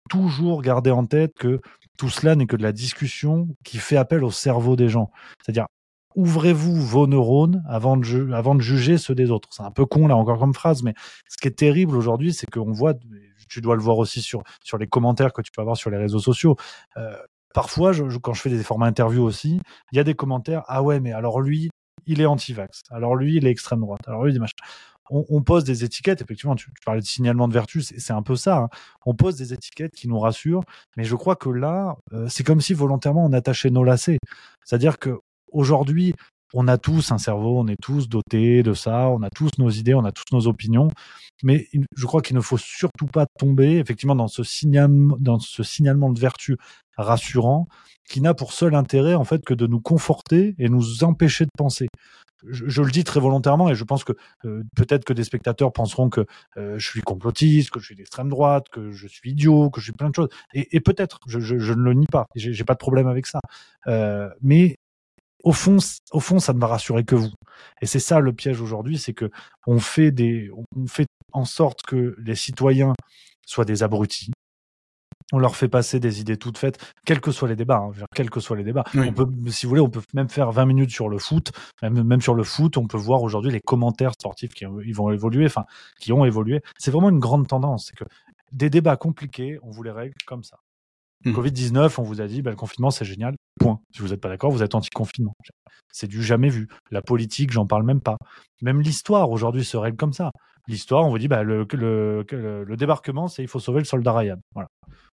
toujours 0.10 0.62
garder 0.62 0.92
en 0.92 1.06
tête 1.06 1.34
que 1.38 1.62
tout 1.98 2.10
cela 2.10 2.36
n'est 2.36 2.46
que 2.46 2.56
de 2.56 2.64
la 2.64 2.72
discussion 2.72 3.48
qui 3.64 3.78
fait 3.78 3.98
appel 3.98 4.24
au 4.24 4.32
cerveau 4.32 4.76
des 4.76 4.90
gens. 4.90 5.12
C'est-à-dire, 5.44 5.68
ouvrez-vous 6.16 6.76
vos 6.82 7.08
neurones 7.08 7.64
avant 7.68 7.98
de, 7.98 8.32
avant 8.34 8.56
de 8.56 8.62
juger 8.62 8.98
ceux 8.98 9.16
des 9.16 9.32
autres. 9.32 9.50
C'est 9.52 9.64
un 9.64 9.72
peu 9.72 9.86
con 9.86 10.08
là 10.08 10.16
encore 10.16 10.40
comme 10.40 10.54
phrase, 10.54 10.84
mais 10.84 10.94
ce 11.30 11.38
qui 11.38 11.48
est 11.48 11.58
terrible 11.58 11.96
aujourd'hui, 11.96 12.34
c'est 12.34 12.50
qu'on 12.50 12.72
voit, 12.72 12.94
tu 13.50 13.62
dois 13.62 13.76
le 13.76 13.82
voir 13.82 13.98
aussi 13.98 14.22
sur, 14.22 14.44
sur 14.64 14.78
les 14.78 14.88
commentaires 14.88 15.34
que 15.34 15.42
tu 15.42 15.52
peux 15.52 15.62
avoir 15.62 15.78
sur 15.78 15.90
les 15.90 15.98
réseaux 15.98 16.20
sociaux. 16.20 16.56
Euh, 16.98 17.16
parfois, 17.54 17.92
je, 17.92 18.04
quand 18.18 18.34
je 18.34 18.42
fais 18.42 18.50
des 18.50 18.64
formats 18.64 18.88
interviews 18.88 19.24
aussi, 19.24 19.60
il 19.92 19.98
y 19.98 20.00
a 20.00 20.04
des 20.04 20.16
commentaires, 20.16 20.64
ah 20.68 20.84
ouais, 20.84 21.00
mais 21.00 21.12
alors 21.12 21.42
lui, 21.42 21.70
il 22.06 22.22
est 22.22 22.26
anti-vax. 22.26 22.84
Alors 22.90 23.16
lui, 23.16 23.38
il 23.38 23.46
est 23.46 23.52
extrême 23.52 23.82
droite. 23.82 24.02
Alors 24.08 24.26
lui, 24.26 24.34
il 24.34 24.40
machin 24.40 24.56
on, 25.10 25.42
pose 25.42 25.64
des 25.64 25.84
étiquettes. 25.84 26.22
Effectivement, 26.22 26.56
tu, 26.56 26.70
parlais 26.86 27.02
de 27.02 27.06
signalement 27.06 27.48
de 27.48 27.54
vertu, 27.54 27.82
c'est 27.82 28.14
un 28.14 28.22
peu 28.22 28.36
ça. 28.36 28.58
Hein. 28.58 28.70
On 29.06 29.16
pose 29.16 29.36
des 29.36 29.54
étiquettes 29.54 29.94
qui 29.94 30.08
nous 30.08 30.20
rassurent, 30.20 30.64
mais 30.98 31.04
je 31.04 31.16
crois 31.16 31.36
que 31.36 31.50
là, 31.50 31.96
euh, 32.14 32.28
c'est 32.30 32.44
comme 32.44 32.62
si 32.62 32.74
volontairement 32.74 33.26
on 33.26 33.34
attachait 33.34 33.70
nos 33.70 33.84
lacets. 33.84 34.20
C'est-à-dire 34.64 35.00
que 35.00 35.20
aujourd'hui, 35.52 36.14
on 36.54 36.68
a 36.68 36.78
tous 36.78 37.12
un 37.12 37.18
cerveau, 37.18 37.60
on 37.60 37.68
est 37.68 37.82
tous 37.82 38.10
dotés 38.10 38.64
de 38.64 38.74
ça, 38.74 39.10
on 39.10 39.22
a 39.22 39.30
tous 39.30 39.52
nos 39.58 39.70
idées, 39.70 39.94
on 39.94 40.06
a 40.06 40.12
tous 40.12 40.26
nos 40.32 40.48
opinions, 40.48 40.90
mais 41.44 41.68
je 41.96 42.06
crois 42.06 42.22
qu'il 42.22 42.36
ne 42.36 42.42
faut 42.42 42.58
surtout 42.58 43.08
pas 43.08 43.26
tomber 43.38 43.78
effectivement 43.78 44.16
dans 44.16 44.28
ce, 44.28 44.44
signalement, 44.44 45.18
de 45.18 46.20
vertu 46.20 46.58
rassurant 46.98 47.68
qui 48.10 48.22
n'a 48.22 48.34
pour 48.34 48.54
seul 48.54 48.76
intérêt 48.76 49.14
en 49.14 49.24
fait 49.24 49.46
que 49.46 49.54
de 49.54 49.68
nous 49.68 49.80
conforter 49.80 50.56
et 50.58 50.68
nous 50.68 51.04
empêcher 51.04 51.46
de 51.46 51.52
penser 51.58 51.88
je, 52.48 52.82
le 52.82 52.92
dis 52.92 53.04
très 53.04 53.20
volontairement 53.20 53.70
et 53.70 53.76
je 53.76 53.84
pense 53.84 54.04
que 54.04 54.14
euh, 54.46 54.64
peut-être 54.76 55.06
que 55.06 55.14
des 55.14 55.24
spectateurs 55.24 55.72
penseront 55.72 56.10
que 56.10 56.26
euh, 56.58 56.78
je 56.78 56.88
suis 56.88 57.02
complotiste, 57.02 57.70
que 57.72 57.80
je 57.80 57.86
suis 57.86 57.96
d'extrême 57.96 58.30
droite, 58.30 58.70
que 58.70 58.92
je 58.92 59.08
suis 59.08 59.32
idiot, 59.32 59.70
que 59.70 59.82
je 59.82 59.86
suis 59.86 59.94
plein 59.94 60.10
de 60.10 60.16
choses. 60.16 60.30
Et, 60.54 60.80
peut-être, 60.80 61.20
je, 61.28 61.38
ne 61.74 61.82
le 61.82 61.94
nie 61.94 62.08
pas, 62.08 62.26
j'ai 62.36 62.64
pas 62.64 62.74
de 62.74 62.80
problème 62.80 63.08
avec 63.08 63.26
ça. 63.26 63.40
Euh, 63.88 64.30
mais 64.42 64.78
au 65.44 65.54
fond, 65.54 65.78
au 66.12 66.20
fond, 66.20 66.40
ça 66.40 66.54
ne 66.54 66.60
va 66.60 66.68
rassurer 66.68 67.04
que 67.04 67.16
vous. 67.16 67.32
Et 67.82 67.86
c'est 67.86 68.00
ça 68.00 68.20
le 68.20 68.34
piège 68.34 68.62
aujourd'hui, 68.62 68.98
c'est 68.98 69.14
que 69.14 69.30
on 69.68 69.80
fait 69.80 70.12
des, 70.12 70.50
on 70.76 70.88
fait 70.88 71.08
en 71.32 71.46
sorte 71.46 71.82
que 71.84 72.16
les 72.20 72.36
citoyens 72.36 72.94
soient 73.46 73.66
des 73.66 73.84
abrutis, 73.84 74.32
on 75.32 75.40
leur 75.40 75.56
fait 75.56 75.68
passer 75.68 76.00
des 76.00 76.22
idées 76.22 76.38
toutes 76.38 76.58
faites, 76.58 76.80
quels 77.06 77.22
que 77.22 77.32
soient 77.32 77.48
les 77.48 77.56
débats, 77.56 77.78
hein, 77.78 78.06
quels 78.16 78.30
que 78.30 78.40
soient 78.40 78.58
les 78.58 78.64
débats. 78.64 78.84
On 78.96 79.14
peut, 79.14 79.28
si 79.50 79.66
vous 79.66 79.70
voulez, 79.70 79.82
on 79.82 79.90
peut 79.90 80.02
même 80.14 80.30
faire 80.30 80.52
20 80.52 80.66
minutes 80.66 80.92
sur 80.92 81.10
le 81.10 81.20
foot, 81.20 81.52
même, 81.82 82.04
même 82.04 82.22
sur 82.22 82.34
le 82.34 82.44
foot, 82.44 82.78
on 82.78 82.88
peut 82.88 82.98
voir 82.98 83.22
aujourd'hui 83.22 83.52
les 83.52 83.62
commentaires 83.62 84.14
sportifs 84.14 84.54
qui 84.54 84.66
ils 84.86 84.96
vont 84.96 85.12
évoluer, 85.12 85.46
enfin, 85.46 85.66
qui 86.00 86.12
ont 86.14 86.26
évolué. 86.26 86.62
C'est 86.78 86.92
vraiment 86.92 87.10
une 87.10 87.20
grande 87.20 87.48
tendance, 87.48 87.88
c'est 87.88 87.96
que 87.96 88.10
des 88.52 88.70
débats 88.70 88.98
compliqués, 88.98 89.60
on 89.62 89.70
vous 89.70 89.84
les 89.84 89.92
règle 89.92 90.16
comme 90.26 90.44
ça. 90.44 90.58
Mmh. 91.26 91.34
Covid-19, 91.34 91.96
on 91.98 92.04
vous 92.04 92.22
a 92.22 92.28
dit, 92.28 92.42
bah, 92.42 92.52
le 92.52 92.56
confinement, 92.56 92.92
c'est 92.92 93.06
génial. 93.06 93.36
Point. 93.60 93.80
Si 93.94 94.02
vous 94.02 94.10
n'êtes 94.10 94.22
pas 94.22 94.30
d'accord, 94.30 94.52
vous 94.52 94.64
êtes 94.64 94.76
anti-confinement. 94.76 95.36
C'est 95.92 96.08
du 96.08 96.24
jamais 96.24 96.50
vu. 96.50 96.68
La 96.92 97.02
politique, 97.02 97.52
j'en 97.52 97.66
parle 97.66 97.84
même 97.84 98.02
pas. 98.02 98.18
Même 98.62 98.82
l'histoire 98.82 99.30
aujourd'hui 99.30 99.66
se 99.66 99.76
règle 99.76 99.98
comme 99.98 100.14
ça. 100.14 100.32
L'histoire, 100.68 101.06
on 101.06 101.10
vous 101.10 101.18
dit, 101.18 101.28
bah, 101.28 101.44
le, 101.44 101.66
débarquement, 102.78 103.28
c'est 103.28 103.42
il 103.42 103.48
faut 103.48 103.60
sauver 103.60 103.80
le 103.80 103.86
soldat 103.86 104.14
Ryan. 104.14 104.38
Voilà. 104.54 104.70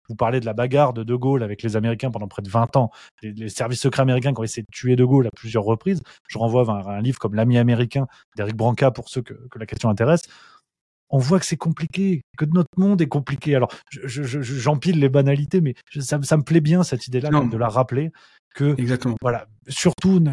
Vous 0.07 0.15
parlez 0.15 0.39
de 0.39 0.45
la 0.45 0.53
bagarre 0.53 0.93
de 0.93 1.03
De 1.03 1.15
Gaulle 1.15 1.41
avec 1.41 1.63
les 1.63 1.75
Américains 1.75 2.11
pendant 2.11 2.27
près 2.27 2.43
de 2.43 2.49
20 2.49 2.75
ans, 2.75 2.91
les, 3.23 3.49
services 3.49 3.81
secrets 3.81 4.03
américains 4.03 4.33
qui 4.33 4.39
ont 4.39 4.43
essayé 4.43 4.61
de 4.61 4.71
tuer 4.71 4.95
De 4.95 5.03
Gaulle 5.03 5.25
à 5.25 5.31
plusieurs 5.35 5.63
reprises. 5.63 6.01
Je 6.27 6.37
renvoie 6.37 6.63
vers 6.63 6.87
un, 6.87 7.01
livre 7.01 7.17
comme 7.17 7.33
L'ami 7.33 7.57
américain 7.57 8.05
d'Eric 8.35 8.55
Branca 8.55 8.91
pour 8.91 9.09
ceux 9.09 9.23
que 9.23 9.33
la 9.57 9.65
question 9.65 9.89
intéresse 9.89 10.27
on 11.15 11.17
voit 11.17 11.39
que 11.39 11.45
c'est 11.45 11.55
compliqué, 11.55 12.23
que 12.37 12.43
notre 12.43 12.77
monde 12.77 13.01
est 13.01 13.07
compliqué. 13.07 13.55
Alors, 13.55 13.71
j'empile 13.89 14.99
les 14.99 15.07
banalités, 15.07 15.61
mais 15.61 15.73
ça, 15.97 16.17
me 16.17 16.43
plaît 16.43 16.59
bien 16.59 16.83
cette 16.83 17.07
idée-là, 17.07 17.29
de 17.29 17.57
la 17.57 17.69
rappeler 17.69 18.11
que 18.53 18.75
Exactement. 18.79 19.15
voilà 19.21 19.47
surtout 19.67 20.23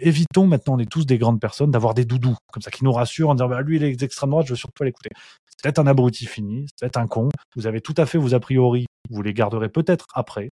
évitons 0.00 0.46
maintenant 0.46 0.74
on 0.74 0.78
est 0.78 0.90
tous 0.90 1.06
des 1.06 1.16
grandes 1.16 1.40
personnes 1.40 1.70
d'avoir 1.70 1.94
des 1.94 2.04
doudous 2.04 2.36
comme 2.52 2.62
ça 2.62 2.70
qui 2.70 2.84
nous 2.84 2.92
rassurent 2.92 3.30
en 3.30 3.34
disant 3.34 3.48
bah 3.48 3.62
lui 3.62 3.76
il 3.76 3.84
est 3.84 3.96
d'extrême 3.96 4.28
droite 4.28 4.44
je 4.44 4.52
veux 4.52 4.56
surtout 4.56 4.84
l'écouter 4.84 5.08
c'est 5.46 5.62
peut-être 5.62 5.78
un 5.78 5.86
abruti 5.86 6.26
fini 6.26 6.66
c'est 6.68 6.80
peut-être 6.80 6.98
un 6.98 7.06
con 7.06 7.30
vous 7.56 7.66
avez 7.66 7.80
tout 7.80 7.94
à 7.96 8.04
fait 8.04 8.18
vos 8.18 8.34
a 8.34 8.40
priori 8.40 8.84
vous 9.08 9.22
les 9.22 9.32
garderez 9.32 9.70
peut-être 9.70 10.04
après 10.12 10.50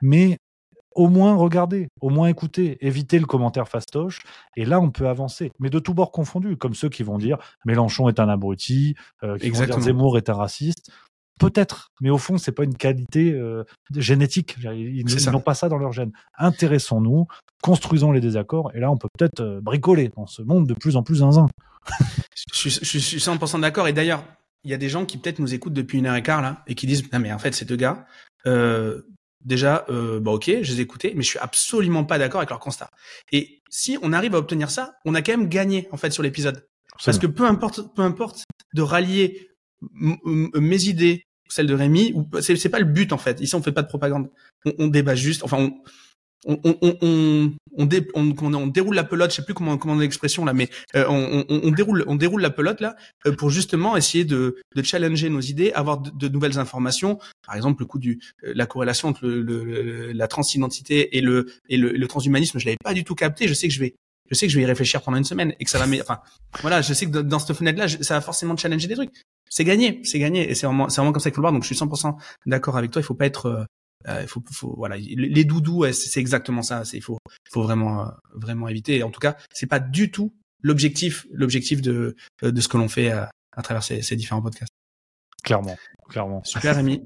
mais 0.00 0.38
au 0.94 1.08
moins 1.08 1.34
regardez, 1.34 1.88
au 2.00 2.10
moins 2.10 2.28
écoutez, 2.28 2.78
évitez 2.84 3.18
le 3.18 3.26
commentaire 3.26 3.68
fastoche, 3.68 4.20
et 4.56 4.64
là 4.64 4.80
on 4.80 4.90
peut 4.90 5.08
avancer. 5.08 5.50
Mais 5.58 5.70
de 5.70 5.78
tous 5.78 5.94
bords 5.94 6.12
confondus, 6.12 6.56
comme 6.56 6.74
ceux 6.74 6.88
qui 6.88 7.02
vont 7.02 7.18
dire 7.18 7.38
Mélenchon 7.64 8.08
est 8.08 8.20
un 8.20 8.28
abruti, 8.28 8.94
euh, 9.22 9.38
qui 9.38 9.50
vont 9.50 9.64
dire 9.64 9.80
Zemmour 9.80 10.16
est 10.16 10.28
un 10.30 10.34
raciste. 10.34 10.90
Peut-être, 11.40 11.88
mais 12.00 12.10
au 12.10 12.18
fond, 12.18 12.38
c'est 12.38 12.52
pas 12.52 12.62
une 12.62 12.76
qualité 12.76 13.32
euh, 13.32 13.64
génétique. 13.96 14.56
Ils, 14.62 15.04
n'ont 15.32 15.40
pas 15.40 15.54
ça 15.54 15.68
dans 15.68 15.78
leur 15.78 15.90
gène. 15.90 16.12
Intéressons-nous, 16.38 17.26
construisons 17.62 18.12
les 18.12 18.20
désaccords, 18.20 18.70
et 18.74 18.80
là, 18.80 18.90
on 18.90 18.96
peut 18.96 19.08
peut-être 19.18 19.40
euh, 19.40 19.60
bricoler 19.60 20.10
dans 20.14 20.26
ce 20.26 20.42
monde 20.42 20.68
de 20.68 20.74
plus 20.74 20.94
en 20.94 21.02
plus 21.02 21.16
zinzin. 21.16 21.48
je, 22.52 22.68
je, 22.68 22.80
je, 22.84 22.98
suis 22.98 23.16
100% 23.16 23.60
d'accord. 23.60 23.88
Et 23.88 23.92
d'ailleurs, 23.92 24.22
il 24.64 24.70
y 24.70 24.74
a 24.74 24.76
des 24.76 24.88
gens 24.88 25.04
qui 25.04 25.18
peut-être 25.18 25.38
nous 25.38 25.54
écoutent 25.54 25.72
depuis 25.72 25.98
une 25.98 26.06
heure 26.06 26.14
et 26.14 26.22
quart 26.22 26.42
là, 26.42 26.62
et 26.66 26.74
qui 26.74 26.86
disent 26.86 27.10
non 27.12 27.18
mais 27.18 27.32
en 27.32 27.38
fait 27.38 27.52
ces 27.52 27.64
deux 27.64 27.76
gars, 27.76 28.06
euh, 28.46 29.02
déjà, 29.44 29.84
euh, 29.88 30.20
bah 30.20 30.32
ok, 30.32 30.44
je 30.62 30.72
les 30.72 30.80
ai 30.80 30.82
écoutés, 30.82 31.12
mais 31.16 31.22
je 31.22 31.28
suis 31.28 31.38
absolument 31.38 32.04
pas 32.04 32.18
d'accord 32.18 32.40
avec 32.40 32.50
leur 32.50 32.58
constat. 32.58 32.90
Et 33.32 33.62
si 33.70 33.98
on 34.02 34.12
arrive 34.12 34.34
à 34.34 34.38
obtenir 34.38 34.70
ça, 34.70 34.94
on 35.04 35.14
a 35.14 35.22
quand 35.22 35.36
même 35.36 35.48
gagné 35.48 35.88
en 35.92 35.96
fait 35.96 36.10
sur 36.10 36.22
l'épisode, 36.22 36.66
parce 37.04 37.18
que 37.18 37.26
peu 37.26 37.44
importe, 37.44 37.94
peu 37.94 38.02
importe 38.02 38.44
de 38.74 38.82
rallier 38.82 39.48
mes 39.90 40.84
idées 40.84 41.26
celle 41.52 41.66
de 41.66 41.74
Rémi, 41.74 42.14
c'est, 42.40 42.56
c'est 42.56 42.70
pas 42.70 42.78
le 42.78 42.86
but 42.86 43.12
en 43.12 43.18
fait. 43.18 43.40
Ici, 43.40 43.54
on 43.54 43.62
fait 43.62 43.72
pas 43.72 43.82
de 43.82 43.88
propagande. 43.88 44.30
On, 44.64 44.72
on 44.78 44.86
débat 44.86 45.14
juste. 45.14 45.42
Enfin, 45.44 45.58
on, 45.58 45.74
on, 46.46 46.58
on, 46.64 46.76
on, 46.82 47.52
on, 47.76 47.86
dé, 47.86 48.06
on, 48.14 48.34
on, 48.40 48.66
déroule 48.66 48.94
la 48.94 49.04
pelote, 49.04 49.30
je 49.30 49.36
sais 49.36 49.44
plus 49.44 49.54
comment 49.54 49.78
comment 49.78 49.94
l'expression 49.94 50.44
là, 50.44 50.52
mais 50.52 50.68
euh, 50.96 51.04
on, 51.08 51.44
on, 51.48 51.70
déroule 51.70 52.04
on 52.06 52.16
déroule 52.16 52.42
la 52.42 52.50
pelote 52.50 52.80
là 52.80 52.96
euh, 53.26 53.32
pour 53.32 53.50
justement 53.50 53.96
essayer 53.96 54.24
de, 54.24 54.56
de 54.74 54.82
challenger 54.82 55.30
nos 55.30 55.40
idées, 55.40 55.72
avoir 55.72 55.98
de, 55.98 56.28
nouvelles 56.28 56.58
informations. 56.58 57.18
Par 57.46 57.54
exemple, 57.54 57.82
le 57.82 57.86
coup 57.86 57.98
du 57.98 58.20
euh, 58.44 58.52
la 58.54 58.66
corrélation 58.66 59.08
entre 59.08 59.26
le, 59.26 60.12
la 60.12 60.28
transidentité 60.28 61.16
et 61.16 61.20
le 61.20 61.46
et 61.68 61.76
le, 61.76 61.92
le 61.92 62.08
transhumanisme, 62.08 62.58
je 62.58 62.66
l'avais 62.66 62.78
pas 62.82 62.94
du 62.94 63.04
tout 63.04 63.14
capté. 63.14 63.48
Je 63.48 63.54
sais 63.54 63.68
que 63.68 63.74
je 63.74 63.80
vais 63.80 63.94
je 64.30 64.34
sais 64.34 64.46
que 64.46 64.52
je 64.52 64.56
vais 64.56 64.62
y 64.62 64.66
réfléchir 64.66 65.02
pendant 65.02 65.18
une 65.18 65.24
semaine 65.24 65.54
et 65.60 65.64
que 65.64 65.70
ça 65.70 65.78
va 65.78 65.86
enfin 66.00 66.20
voilà, 66.60 66.80
je 66.80 66.92
sais 66.94 67.06
que 67.06 67.18
dans 67.18 67.38
cette 67.38 67.56
fenêtre 67.56 67.78
là, 67.78 67.88
ça 67.88 68.14
va 68.14 68.20
forcément 68.20 68.56
challenger 68.56 68.88
des 68.88 68.94
trucs 68.94 69.12
c'est 69.52 69.64
gagné, 69.64 70.00
c'est 70.02 70.18
gagné. 70.18 70.50
Et 70.50 70.54
c'est 70.54 70.64
vraiment, 70.64 70.88
c'est 70.88 71.02
vraiment 71.02 71.12
comme 71.12 71.20
ça 71.20 71.28
qu'il 71.28 71.34
faut 71.34 71.42
le 71.42 71.48
voir. 71.48 71.52
Donc, 71.52 71.62
je 71.62 71.66
suis 71.66 71.76
100% 71.76 72.16
d'accord 72.46 72.78
avec 72.78 72.90
toi. 72.90 73.02
Il 73.02 73.04
faut 73.04 73.12
pas 73.12 73.26
être, 73.26 73.66
il 74.08 74.26
faut, 74.28 74.42
faut, 74.50 74.74
voilà, 74.76 74.96
les 74.96 75.44
doudous, 75.44 75.92
c'est 75.92 76.20
exactement 76.20 76.62
ça. 76.62 76.84
C'est 76.84 76.96
il 76.98 77.02
faut, 77.02 77.18
faut 77.50 77.62
vraiment, 77.62 78.10
vraiment 78.34 78.68
éviter. 78.68 78.96
Et 78.96 79.02
en 79.02 79.10
tout 79.10 79.20
cas, 79.20 79.36
c'est 79.52 79.66
pas 79.66 79.80
du 79.80 80.10
tout 80.10 80.32
l'objectif, 80.62 81.26
l'objectif 81.32 81.82
de, 81.82 82.16
de 82.42 82.60
ce 82.60 82.68
que 82.68 82.76
l'on 82.76 82.88
fait 82.88 83.10
à, 83.10 83.30
à 83.56 83.62
travers 83.62 83.82
ces, 83.82 84.02
ces 84.02 84.16
différents 84.16 84.42
podcasts. 84.42 84.72
Clairement, 85.42 85.76
clairement. 86.08 86.44
Super, 86.44 86.76
Rémi. 86.76 87.02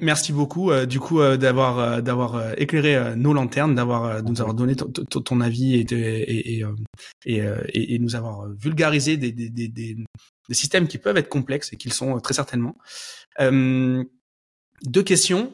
merci 0.00 0.32
beaucoup, 0.32 0.70
euh, 0.70 0.86
du 0.86 1.00
coup, 1.00 1.20
euh, 1.20 1.36
d'avoir 1.36 1.78
euh, 1.80 2.00
d'avoir 2.00 2.56
éclairé 2.56 3.16
nos 3.16 3.32
lanternes, 3.32 3.74
d'avoir 3.74 4.22
de 4.22 4.28
nous 4.28 4.40
avoir 4.40 4.54
donné 4.54 4.76
ton 4.76 5.40
avis 5.40 5.74
et, 5.74 5.80
et, 5.92 6.60
et, 6.60 6.64
et, 7.26 7.94
et 7.94 7.98
nous 7.98 8.14
avoir 8.14 8.48
vulgarisé 8.50 9.16
des, 9.16 9.32
des, 9.32 9.50
des, 9.50 9.66
des, 9.66 9.96
systèmes 10.52 10.86
qui 10.86 10.98
peuvent 10.98 11.16
être 11.16 11.28
complexes 11.28 11.72
et 11.72 11.76
qu'ils 11.76 11.92
sont 11.92 12.20
très 12.20 12.34
certainement. 12.34 12.76
deux 13.40 15.02
questions. 15.04 15.52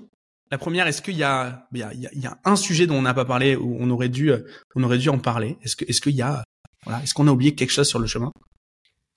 La 0.54 0.58
première, 0.58 0.86
est-ce 0.86 1.02
qu'il 1.02 1.16
y 1.16 1.24
a, 1.24 1.66
il 1.72 1.80
y 1.80 1.82
a, 1.82 1.92
il 1.92 2.22
y 2.22 2.26
a 2.28 2.38
un 2.44 2.54
sujet 2.54 2.86
dont 2.86 2.94
on 2.94 3.02
n'a 3.02 3.12
pas 3.12 3.24
parlé 3.24 3.56
où 3.56 3.76
on 3.80 3.90
aurait 3.90 4.08
dû, 4.08 4.30
on 4.76 4.84
aurait 4.84 4.98
dû 4.98 5.08
en 5.08 5.18
parler? 5.18 5.58
Est-ce 5.64 5.74
que, 5.74 5.84
est-ce 5.86 6.00
qu'il 6.00 6.14
y 6.14 6.22
a, 6.22 6.44
voilà, 6.84 7.02
est-ce 7.02 7.12
qu'on 7.12 7.26
a 7.26 7.32
oublié 7.32 7.56
quelque 7.56 7.72
chose 7.72 7.88
sur 7.88 7.98
le 7.98 8.06
chemin? 8.06 8.30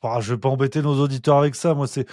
Je 0.03 0.21
je 0.21 0.33
vais 0.33 0.39
pas 0.39 0.49
embêter 0.49 0.81
nos 0.81 0.99
auditeurs 0.99 1.37
avec 1.37 1.53
ça. 1.53 1.75
Moi, 1.75 1.85
c'est, 1.85 2.07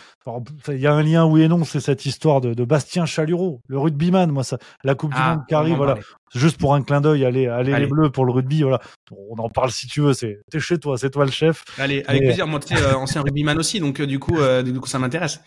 il 0.69 0.79
y 0.79 0.87
a 0.87 0.93
un 0.93 1.03
lien 1.03 1.25
oui 1.25 1.41
et 1.41 1.49
non. 1.49 1.65
C'est 1.65 1.81
cette 1.81 2.05
histoire 2.05 2.43
de, 2.43 2.53
de 2.53 2.65
Bastien 2.67 3.07
Chalureau, 3.07 3.63
le 3.67 3.79
rugbyman. 3.79 4.31
Moi, 4.31 4.45
ça, 4.45 4.59
la 4.83 4.95
Coupe 4.95 5.15
du 5.15 5.19
ah, 5.19 5.37
Monde 5.37 5.47
qui 5.49 5.55
arrive, 5.55 5.77
voilà. 5.77 5.97
Juste 6.35 6.59
pour 6.59 6.75
un 6.75 6.83
clin 6.83 7.01
d'œil, 7.01 7.25
allez, 7.25 7.47
allez, 7.47 7.75
les 7.79 7.87
Bleus 7.87 8.11
pour 8.11 8.27
le 8.27 8.33
rugby, 8.33 8.63
voilà. 8.63 8.81
On 9.11 9.39
en 9.39 9.49
parle 9.49 9.71
si 9.71 9.87
tu 9.87 10.03
veux. 10.03 10.13
C'est, 10.13 10.43
t'es 10.51 10.61
chez 10.61 10.77
toi, 10.77 10.99
c'est 10.99 11.09
toi 11.09 11.25
le 11.25 11.31
chef. 11.31 11.65
Allez, 11.79 12.05
avec 12.07 12.21
plaisir. 12.21 12.47
Moi, 12.47 12.61
tu 12.61 12.77
euh, 12.77 12.95
ancien 12.95 13.23
rugbyman 13.23 13.57
aussi, 13.57 13.81
donc 13.81 14.01
euh, 14.01 14.07
du 14.07 14.19
coup, 14.19 14.39
euh, 14.39 14.63
du 14.63 14.79
coup, 14.79 14.89
ça 14.89 14.99
m'intéresse. 14.99 15.41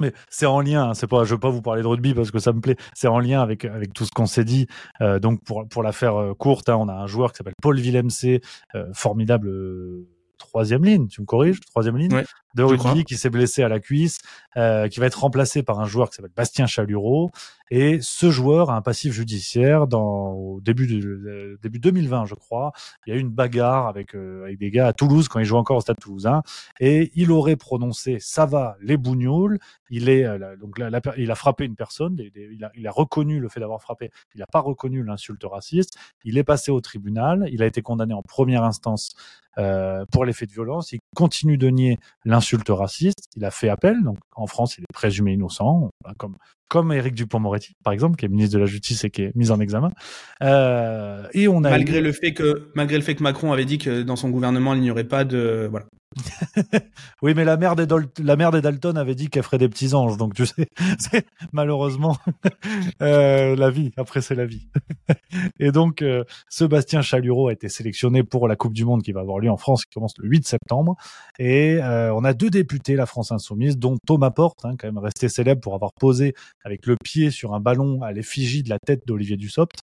Mais 0.00 0.12
c'est 0.30 0.46
en 0.46 0.60
lien, 0.60 0.90
hein. 0.90 0.94
c'est 0.94 1.06
pas, 1.06 1.24
je 1.24 1.34
veux 1.34 1.40
pas 1.40 1.50
vous 1.50 1.62
parler 1.62 1.82
de 1.82 1.86
rugby 1.86 2.14
parce 2.14 2.30
que 2.30 2.38
ça 2.38 2.52
me 2.52 2.60
plaît. 2.60 2.76
C'est 2.94 3.08
en 3.08 3.20
lien 3.20 3.40
avec 3.40 3.64
avec 3.64 3.92
tout 3.92 4.04
ce 4.04 4.10
qu'on 4.10 4.26
s'est 4.26 4.44
dit. 4.44 4.66
donc 5.20 5.44
pour 5.44 5.68
pour 5.68 5.82
la 5.82 5.92
faire 5.92 6.34
courte, 6.38 6.68
hein, 6.68 6.76
on 6.76 6.88
a 6.88 6.94
un 6.94 7.06
joueur 7.06 7.32
qui 7.32 7.38
s'appelle 7.38 7.54
Paul 7.62 7.78
Villemc, 7.78 8.08
formidable 8.94 9.50
troisième 10.38 10.84
ligne, 10.84 11.06
tu 11.08 11.20
me 11.20 11.26
corriges, 11.26 11.60
troisième 11.60 11.96
ligne 11.96 12.24
de 12.54 12.62
rugby 12.62 13.04
qui 13.04 13.16
s'est 13.16 13.30
blessé 13.30 13.62
à 13.62 13.68
la 13.68 13.80
cuisse, 13.80 14.18
euh, 14.56 14.88
qui 14.88 15.00
va 15.00 15.06
être 15.06 15.20
remplacé 15.20 15.62
par 15.62 15.80
un 15.80 15.86
joueur 15.86 16.10
qui 16.10 16.16
s'appelle 16.16 16.32
Bastien 16.36 16.66
Chalureau. 16.66 17.30
Et 17.70 18.00
ce 18.02 18.30
joueur 18.30 18.68
a 18.70 18.76
un 18.76 18.82
passif 18.82 19.14
judiciaire 19.14 19.86
dans 19.86 20.32
au 20.32 20.60
début 20.60 20.86
de, 20.86 21.58
début 21.62 21.78
2020, 21.78 22.26
je 22.26 22.34
crois. 22.34 22.72
Il 23.06 23.10
y 23.10 23.16
a 23.16 23.16
eu 23.16 23.20
une 23.20 23.30
bagarre 23.30 23.86
avec 23.86 24.14
euh, 24.14 24.44
avec 24.44 24.58
des 24.58 24.70
gars 24.70 24.88
à 24.88 24.92
Toulouse 24.92 25.28
quand 25.28 25.38
il 25.38 25.46
jouait 25.46 25.58
encore 25.58 25.78
au 25.78 25.80
Stade 25.80 25.98
Toulousain, 25.98 26.42
et 26.80 27.10
il 27.14 27.30
aurait 27.30 27.56
prononcé 27.56 28.18
"ça 28.20 28.44
va 28.44 28.76
les 28.82 28.98
bougnoules". 28.98 29.58
Il 29.88 30.10
est 30.10 30.24
euh, 30.24 30.56
donc 30.56 30.78
là, 30.78 30.90
il 31.16 31.30
a 31.30 31.34
frappé 31.34 31.64
une 31.64 31.76
personne, 31.76 32.18
il, 32.18 32.64
a, 32.64 32.70
il 32.74 32.86
a 32.86 32.90
reconnu 32.90 33.40
le 33.40 33.48
fait 33.48 33.60
d'avoir 33.60 33.80
frappé. 33.80 34.10
Il 34.34 34.40
n'a 34.40 34.46
pas 34.46 34.60
reconnu 34.60 35.02
l'insulte 35.02 35.44
raciste. 35.44 35.96
Il 36.24 36.36
est 36.36 36.44
passé 36.44 36.70
au 36.70 36.80
tribunal. 36.80 37.48
Il 37.52 37.62
a 37.62 37.66
été 37.66 37.80
condamné 37.80 38.12
en 38.12 38.22
première 38.22 38.64
instance 38.64 39.14
euh, 39.58 40.06
pour 40.10 40.24
les 40.24 40.32
faits 40.32 40.48
de 40.48 40.54
violence. 40.54 40.92
Il 40.92 41.00
continue 41.14 41.58
de 41.58 41.68
nier 41.68 41.98
l'insulte 42.24 42.41
raciste. 42.72 43.28
Il 43.36 43.44
a 43.44 43.50
fait 43.50 43.68
appel. 43.68 44.02
Donc 44.02 44.18
en 44.34 44.46
France, 44.46 44.78
il 44.78 44.82
est 44.82 44.92
présumé 44.92 45.32
innocent, 45.32 45.90
comme 46.18 46.36
comme 46.68 46.92
Éric 46.92 47.14
Dupont-Moretti, 47.14 47.74
par 47.84 47.92
exemple, 47.92 48.16
qui 48.16 48.24
est 48.24 48.28
ministre 48.28 48.54
de 48.54 48.60
la 48.60 48.66
Justice 48.66 49.04
et 49.04 49.10
qui 49.10 49.22
est 49.22 49.36
mis 49.36 49.50
en 49.50 49.60
examen. 49.60 49.90
Euh, 50.42 51.26
et 51.34 51.48
on 51.48 51.64
a 51.64 51.70
malgré 51.70 52.00
le 52.00 52.12
fait 52.12 52.32
que 52.32 52.70
malgré 52.74 52.96
le 52.96 53.02
fait 53.02 53.14
que 53.14 53.22
Macron 53.22 53.52
avait 53.52 53.64
dit 53.64 53.78
que 53.78 54.02
dans 54.02 54.16
son 54.16 54.30
gouvernement 54.30 54.74
il 54.74 54.80
n'y 54.80 54.90
aurait 54.90 55.04
pas 55.04 55.24
de 55.24 55.68
voilà 55.70 55.86
oui, 57.22 57.32
mais 57.34 57.44
la 57.44 57.56
mère, 57.56 57.76
des 57.76 57.86
la 58.22 58.36
mère 58.36 58.50
des 58.50 58.60
Dalton 58.60 58.96
avait 58.96 59.14
dit 59.14 59.28
qu'elle 59.28 59.42
ferait 59.42 59.58
des 59.58 59.68
petits 59.68 59.94
anges, 59.94 60.16
donc 60.16 60.34
tu 60.34 60.46
sais, 60.46 60.66
c'est 60.98 61.26
malheureusement 61.52 62.16
euh, 63.02 63.56
la 63.56 63.70
vie. 63.70 63.92
Après, 63.96 64.20
c'est 64.20 64.34
la 64.34 64.46
vie. 64.46 64.66
et 65.58 65.72
donc, 65.72 66.02
euh, 66.02 66.24
Sébastien 66.48 67.02
Chalureau 67.02 67.48
a 67.48 67.52
été 67.52 67.68
sélectionné 67.68 68.22
pour 68.22 68.48
la 68.48 68.56
Coupe 68.56 68.74
du 68.74 68.84
Monde 68.84 69.02
qui 69.02 69.12
va 69.12 69.20
avoir 69.20 69.38
lieu 69.38 69.50
en 69.50 69.56
France, 69.56 69.84
qui 69.84 69.94
commence 69.94 70.14
le 70.18 70.28
8 70.28 70.46
septembre. 70.46 70.96
Et 71.38 71.78
euh, 71.82 72.12
on 72.14 72.24
a 72.24 72.34
deux 72.34 72.50
députés, 72.50 72.96
la 72.96 73.06
France 73.06 73.32
Insoumise, 73.32 73.78
dont 73.78 73.96
Thomas 74.06 74.30
Porte, 74.30 74.64
hein, 74.64 74.74
quand 74.78 74.86
même 74.86 74.98
resté 74.98 75.28
célèbre 75.28 75.60
pour 75.60 75.74
avoir 75.74 75.92
posé 75.92 76.34
avec 76.64 76.86
le 76.86 76.96
pied 77.02 77.30
sur 77.30 77.54
un 77.54 77.60
ballon 77.60 78.02
à 78.02 78.12
l'effigie 78.12 78.62
de 78.62 78.70
la 78.70 78.78
tête 78.78 79.06
d'Olivier 79.06 79.36
Dussopt. 79.36 79.76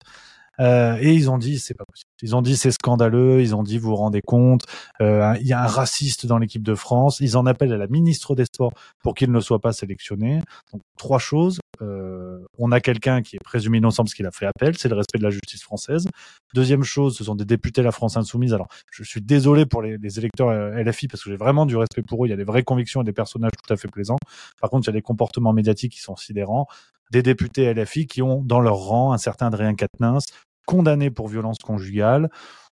Euh, 0.60 0.98
et 1.00 1.14
ils 1.14 1.30
ont 1.30 1.38
dit 1.38 1.60
c'est 1.60 1.74
pas 1.74 1.86
possible. 1.86 2.10
Ils 2.22 2.36
ont 2.36 2.42
dit 2.42 2.58
c'est 2.58 2.72
scandaleux. 2.72 3.42
Ils 3.42 3.56
ont 3.56 3.64
dit 3.64 3.78
vous 3.78 3.90
vous 3.90 3.96
rendez 3.96 4.22
compte. 4.22 4.64
Euh, 5.02 5.36
il 5.40 5.48
y 5.48 5.54
a 5.54 5.64
un 5.64 5.68
raciste 5.68 6.26
dans 6.26 6.38
l'équipe 6.38 6.64
de 6.64 6.76
France. 6.76 7.20
Ils 7.20 7.38
en 7.38 7.46
appellent 7.46 7.74
à 7.74 7.78
la 7.78 7.88
ministre 7.88 8.36
des 8.36 8.46
Sports 8.46 8.74
pour 9.04 9.16
qu'il 9.16 9.32
ne 9.32 9.40
soit 9.40 9.60
pas 9.60 9.74
sélectionné. 9.74 10.42
Donc 10.74 10.82
trois 10.98 11.20
choses. 11.20 11.60
Euh, 11.82 12.40
on 12.58 12.72
a 12.72 12.82
quelqu'un 12.82 13.22
qui 13.22 13.38
est 13.38 13.44
présumé 13.44 13.78
innocent 13.78 14.04
parce 14.04 14.14
qu'il 14.14 14.26
a 14.26 14.32
fait 14.32 14.46
appel. 14.46 14.78
C'est 14.78 14.90
le 14.90 14.96
respect 14.96 15.18
de 15.18 15.24
la 15.24 15.30
justice 15.30 15.64
française. 15.64 16.08
Deuxième 16.54 16.84
chose, 16.84 17.16
ce 17.16 17.24
sont 17.24 17.36
des 17.36 17.46
députés 17.46 17.82
de 17.82 17.86
la 17.86 17.92
France 17.92 18.18
insoumise. 18.18 18.54
Alors 18.54 18.68
je 18.92 19.04
suis 19.04 19.22
désolé 19.22 19.66
pour 19.66 19.82
les, 19.82 19.98
électeurs 20.20 20.50
euh, 20.50 20.84
LFI 20.84 21.08
parce 21.08 21.24
que 21.24 21.30
j'ai 21.30 21.38
vraiment 21.38 21.66
du 21.66 21.78
respect 21.78 22.02
pour 22.02 22.24
eux. 22.24 22.28
Il 22.28 22.32
y 22.32 22.34
a 22.34 22.38
des 22.38 22.44
vraies 22.44 22.64
convictions 22.64 23.02
et 23.02 23.06
des 23.06 23.14
personnages 23.14 23.52
tout 23.64 23.74
à 23.74 23.78
fait 23.78 23.88
plaisants. 23.88 24.18
Par 24.60 24.70
contre, 24.70 24.88
il 24.88 24.88
y 24.88 24.96
a 24.96 24.98
des 24.98 25.02
comportements 25.02 25.54
médiatiques 25.54 25.94
qui 25.94 26.02
sont 26.02 26.16
sidérants 26.16 26.68
des 27.12 27.24
députés 27.24 27.74
LFI 27.74 28.08
qui 28.08 28.22
ont 28.22 28.42
dans 28.44 28.60
leur 28.60 28.76
rang 28.76 29.14
un 29.14 29.18
certain 29.18 29.48
Adrien 29.48 29.74
Quatennens, 29.74 30.26
condamné 30.70 31.10
pour 31.10 31.28
violence 31.28 31.58
conjugale. 31.58 32.30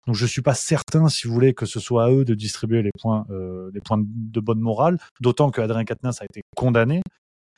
Donc 0.05 0.15
je 0.15 0.25
suis 0.25 0.41
pas 0.41 0.53
certain, 0.53 1.07
si 1.07 1.27
vous 1.27 1.33
voulez, 1.33 1.53
que 1.53 1.65
ce 1.65 1.79
soit 1.79 2.03
à 2.03 2.11
eux 2.11 2.25
de 2.25 2.35
distribuer 2.35 2.83
les 2.83 2.91
points, 2.99 3.25
euh, 3.29 3.71
de 3.71 4.39
bonne 4.41 4.59
morale, 4.59 4.97
d'autant 5.21 5.49
que 5.49 5.61
Adrien 5.61 5.85
Quatennens 5.85 6.21
a 6.21 6.25
été 6.25 6.41
condamné, 6.57 7.01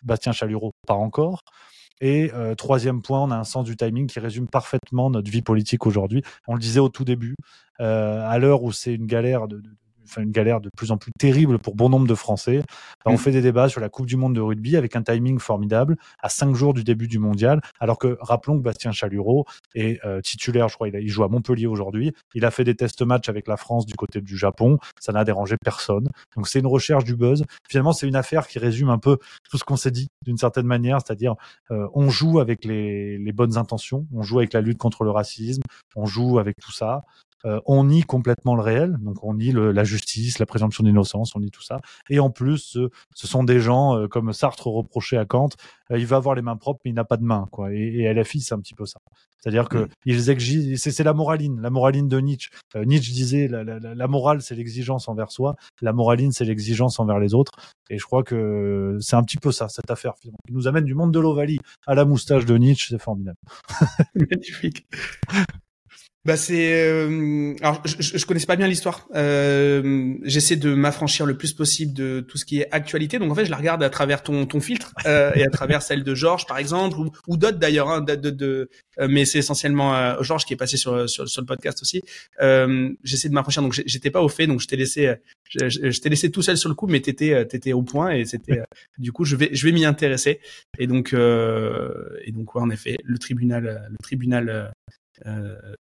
Bastien 0.03 0.33
Chalureau 0.33 0.73
pas 0.85 0.93
encore. 0.93 1.41
Et 2.01 2.31
euh, 2.35 2.53
troisième 2.53 3.01
point, 3.01 3.19
on 3.19 3.31
a 3.31 3.35
un 3.35 3.43
sens 3.43 3.65
du 3.65 3.75
timing 3.75 4.05
qui 4.05 4.19
résume 4.19 4.47
parfaitement 4.47 5.09
notre 5.09 5.31
vie 5.31 5.41
politique 5.41 5.87
aujourd'hui. 5.87 6.21
On 6.47 6.53
le 6.53 6.59
disait 6.59 6.79
au 6.79 6.89
tout 6.89 7.03
début, 7.03 7.35
euh, 7.79 8.21
à 8.29 8.37
l'heure 8.37 8.61
où 8.61 8.71
c'est 8.71 8.93
une 8.93 9.07
galère 9.07 9.47
de 9.47 9.63
enfin 10.07 10.21
une 10.21 10.31
galère 10.31 10.61
de 10.61 10.69
plus 10.75 10.91
en 10.91 10.97
plus 10.97 11.11
terrible 11.17 11.59
pour 11.59 11.75
bon 11.75 11.89
nombre 11.89 12.07
de 12.07 12.15
Français. 12.15 12.63
on 13.05 13.13
mm. 13.13 13.17
fait 13.17 13.31
des 13.31 13.41
débats 13.41 13.69
sur 13.69 13.81
la 13.81 13.89
Coupe 13.89 14.05
du 14.05 14.17
Monde 14.17 14.35
de 14.35 14.41
rugby 14.41 14.75
avec 14.75 14.95
un 14.95 15.03
timing 15.03 15.39
formidable 15.39 15.97
à 16.19 16.29
cinq 16.29 16.55
jours 16.55 16.73
du 16.73 16.83
début 16.83 17.07
du 17.07 17.19
mondial, 17.19 17.61
alors 17.79 17.97
que 17.97 18.17
rappelons 18.21 18.57
que 18.57 18.63
Bastien 18.63 18.91
Chalureau 18.91 19.45
est 19.75 20.03
euh, 20.05 20.21
titulaire, 20.21 20.69
je 20.69 20.75
crois, 20.75 20.89
il, 20.89 21.09
joue 21.09 21.23
à 21.23 21.27
Montpellier 21.27 21.67
aujourd'hui. 21.67 22.13
Il 22.33 22.45
a 22.45 22.51
fait 22.51 22.63
des 22.63 22.75
tests 22.75 23.01
matchs 23.01 23.29
avec 23.29 23.47
la 23.47 23.57
France 23.57 23.85
du 23.85 23.95
côté 23.95 24.21
du 24.21 24.37
Japon, 24.37 24.77
ça 24.99 25.11
n'a 25.11 25.23
dérangé 25.23 25.55
personne. 25.63 26.09
Donc 26.35 26.47
c'est 26.47 26.59
une 26.59 26.67
recherche 26.67 27.03
du 27.03 27.15
buzz. 27.15 27.43
Finalement, 27.69 27.93
c'est 27.93 28.07
une 28.07 28.15
affaire 28.15 28.47
qui 28.47 28.59
résume 28.59 28.89
un 28.89 28.99
peu 28.99 29.17
tout 29.49 29.57
ce 29.57 29.63
qu'on 29.63 29.77
s'est 29.77 29.91
dit 29.91 30.07
d'une 30.25 30.37
certaine 30.37 30.65
manière, 30.65 30.99
c'est-à-dire 31.05 31.35
euh, 31.71 31.87
on 31.93 32.09
joue 32.09 32.39
avec 32.39 32.65
les, 32.65 33.17
les 33.17 33.31
bonnes 33.31 33.57
intentions, 33.57 34.07
on 34.13 34.23
joue 34.23 34.39
avec 34.39 34.53
la 34.53 34.61
lutte 34.61 34.77
contre 34.77 35.03
le 35.03 35.11
racisme, 35.11 35.61
on 35.95 36.05
joue 36.05 36.39
avec 36.39 36.57
tout 36.59 36.71
ça. 36.71 37.03
Euh, 37.45 37.59
on 37.65 37.83
nie 37.83 38.01
complètement 38.01 38.55
le 38.55 38.61
réel, 38.61 38.97
donc 39.01 39.23
on 39.23 39.35
nie 39.35 39.51
le, 39.51 39.71
la 39.71 39.83
justice, 39.83 40.39
la 40.39 40.45
présomption 40.45 40.83
d'innocence, 40.83 41.35
on 41.35 41.39
nie 41.39 41.51
tout 41.51 41.61
ça. 41.61 41.81
Et 42.09 42.19
en 42.19 42.29
plus, 42.29 42.57
ce, 42.57 42.89
ce 43.15 43.27
sont 43.27 43.43
des 43.43 43.59
gens 43.59 43.95
euh, 43.95 44.07
comme 44.07 44.33
Sartre 44.33 44.67
reprochait 44.67 45.17
à 45.17 45.25
Kant, 45.25 45.49
euh, 45.91 45.99
il 45.99 46.07
va 46.07 46.17
avoir 46.17 46.35
les 46.35 46.41
mains 46.41 46.57
propres, 46.57 46.81
mais 46.83 46.91
il 46.91 46.95
n'a 46.95 47.03
pas 47.03 47.17
de 47.17 47.23
mains, 47.23 47.47
quoi. 47.51 47.73
Et, 47.73 47.77
et 47.77 48.13
LFI, 48.13 48.41
c'est 48.41 48.55
un 48.55 48.59
petit 48.59 48.73
peu 48.73 48.85
ça. 48.85 48.99
C'est-à-dire 49.39 49.69
que 49.69 49.77
mm. 49.77 49.87
ils 50.05 50.29
exigent, 50.31 50.77
c'est 50.77 51.03
la 51.03 51.13
moraline, 51.13 51.61
la 51.61 51.69
moraline 51.69 52.07
de 52.07 52.19
Nietzsche. 52.19 52.49
Nietzsche 52.75 53.13
disait 53.13 53.47
la, 53.47 53.63
la, 53.63 53.79
la 53.79 54.07
morale, 54.07 54.41
c'est 54.41 54.55
l'exigence 54.55 55.07
envers 55.07 55.31
soi, 55.31 55.55
la 55.81 55.93
moraline, 55.93 56.31
c'est 56.31 56.45
l'exigence 56.45 56.99
envers 56.99 57.19
les 57.19 57.35
autres. 57.35 57.51
Et 57.89 57.99
je 57.99 58.03
crois 58.03 58.23
que 58.23 58.97
c'est 58.99 59.15
un 59.15 59.23
petit 59.23 59.37
peu 59.37 59.51
ça, 59.51 59.69
cette 59.69 59.91
affaire. 59.91 60.13
Finalement. 60.17 60.39
Il 60.49 60.55
nous 60.55 60.67
amène 60.67 60.85
du 60.85 60.95
monde 60.95 61.13
de 61.13 61.19
l'Ovalie 61.19 61.59
à 61.85 61.93
la 61.93 62.03
moustache 62.03 62.45
de 62.45 62.57
Nietzsche, 62.57 62.87
c'est 62.89 63.01
formidable. 63.01 63.37
Magnifique. 64.15 64.87
Bah 66.27 66.35
c'est 66.35 66.73
euh, 66.73 67.55
alors 67.61 67.81
je, 67.85 68.17
je, 68.17 68.25
connaissais 68.25 68.47
pas 68.47 68.57
bien 68.57 68.67
l'histoire. 68.67 69.07
Euh, 69.15 70.13
J'essaie 70.23 70.57
de 70.57 70.73
m'affranchir 70.73 71.25
le 71.25 71.37
plus 71.37 71.53
possible 71.53 71.93
de 71.93 72.19
tout 72.19 72.37
ce 72.37 72.43
qui 72.43 72.59
est 72.59 72.67
actualité. 72.73 73.17
Donc 73.17 73.31
en 73.31 73.35
fait, 73.35 73.45
je 73.45 73.49
la 73.49 73.55
regarde 73.55 73.81
à 73.81 73.89
travers 73.89 74.21
ton 74.23 74.59
filtre 74.59 74.91
euh, 75.05 75.31
et 75.35 75.45
à 75.45 75.49
travers 75.49 75.81
celle 75.81 76.03
de 76.03 76.13
Georges 76.13 76.45
par 76.45 76.57
exemple 76.57 76.97
ou, 77.27 77.37
d'autres 77.37 77.59
d'ailleurs. 77.59 77.89
Hein, 77.89 78.05
mais 79.07 79.23
c'est 79.23 79.39
essentiellement 79.39 80.21
Georges 80.21 80.43
qui 80.43 80.51
est 80.51 80.57
passé 80.57 80.75
sur 80.75 81.09
sur, 81.09 81.23
le 81.23 81.45
podcast 81.45 81.81
aussi. 81.81 82.01
J'essaie 83.05 83.29
de 83.29 83.33
m'affranchir. 83.33 83.61
Donc 83.61 83.81
j'étais 83.85 84.11
pas 84.11 84.21
au 84.21 84.27
fait. 84.27 84.47
Donc 84.47 84.59
je 84.59 84.67
t'ai 84.67 84.75
laissé 84.75 85.15
je, 85.49 86.09
laissé 86.09 86.29
tout 86.29 86.41
seul 86.41 86.57
sur 86.57 86.67
le 86.67 86.75
coup, 86.75 86.87
mais 86.87 86.99
t'étais 86.99 87.45
t'étais 87.45 87.71
au 87.71 87.83
point 87.83 88.09
et 88.09 88.25
c'était 88.25 88.59
du 88.97 89.13
coup 89.13 89.23
je 89.23 89.37
vais 89.37 89.49
je 89.53 89.65
vais 89.65 89.71
m'y 89.71 89.85
intéresser. 89.85 90.41
Et 90.77 90.87
donc 90.87 91.13
et 91.13 92.31
donc 92.33 92.53
ouais, 92.53 92.61
en 92.61 92.69
effet 92.69 92.97
le 93.05 93.17
tribunal 93.17 93.87
le 93.89 93.97
tribunal 94.03 94.73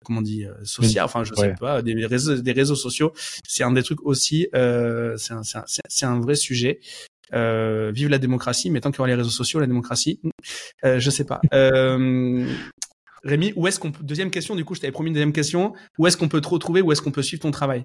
comment 0.03 0.19
on 0.19 0.21
dit 0.21 0.45
euh, 0.45 0.53
social 0.63 1.05
enfin 1.05 1.23
je 1.23 1.33
sais 1.33 1.55
pas 1.59 1.81
des 1.81 2.05
réseaux 2.05 2.35
des 2.35 2.51
réseaux 2.51 2.75
sociaux. 2.75 3.13
C'est 3.47 3.63
un 3.63 3.71
des 3.71 3.83
trucs 3.83 4.05
aussi 4.05 4.47
euh, 4.55 5.15
c'est 5.17 5.33
un, 5.33 5.41
c'est 5.43 6.05
un, 6.05 6.19
vrai 6.19 6.35
sujet. 6.35 6.79
Euh, 7.33 7.91
vive 7.93 8.07
la 8.07 8.19
démocratie 8.19 8.69
mais 8.69 8.79
tant 8.79 8.89
qu'il 8.89 8.99
y 8.99 9.01
aura 9.01 9.09
les 9.09 9.15
réseaux 9.15 9.29
sociaux 9.29 9.59
la 9.59 9.67
démocratie 9.67 10.21
euh, 10.85 10.99
je 10.99 11.09
sais 11.09 11.25
pas. 11.25 11.41
Euh, 11.53 12.47
Rémi 13.23 13.51
où 13.55 13.67
est-ce 13.67 13.79
qu'on 13.79 13.91
deuxième 14.01 14.31
question 14.31 14.55
du 14.55 14.63
coup 14.63 14.75
je 14.75 14.81
t'avais 14.81 14.91
promis 14.91 15.09
une 15.09 15.13
deuxième 15.13 15.33
question. 15.33 15.73
Où 15.97 16.07
est-ce 16.07 16.15
qu'on 16.17 16.29
peut 16.29 16.39
te 16.39 16.47
retrouver? 16.47 16.81
Où 16.81 16.91
est-ce 16.91 17.01
qu'on 17.01 17.11
peut 17.11 17.23
suivre 17.23 17.41
ton 17.41 17.51
travail? 17.51 17.83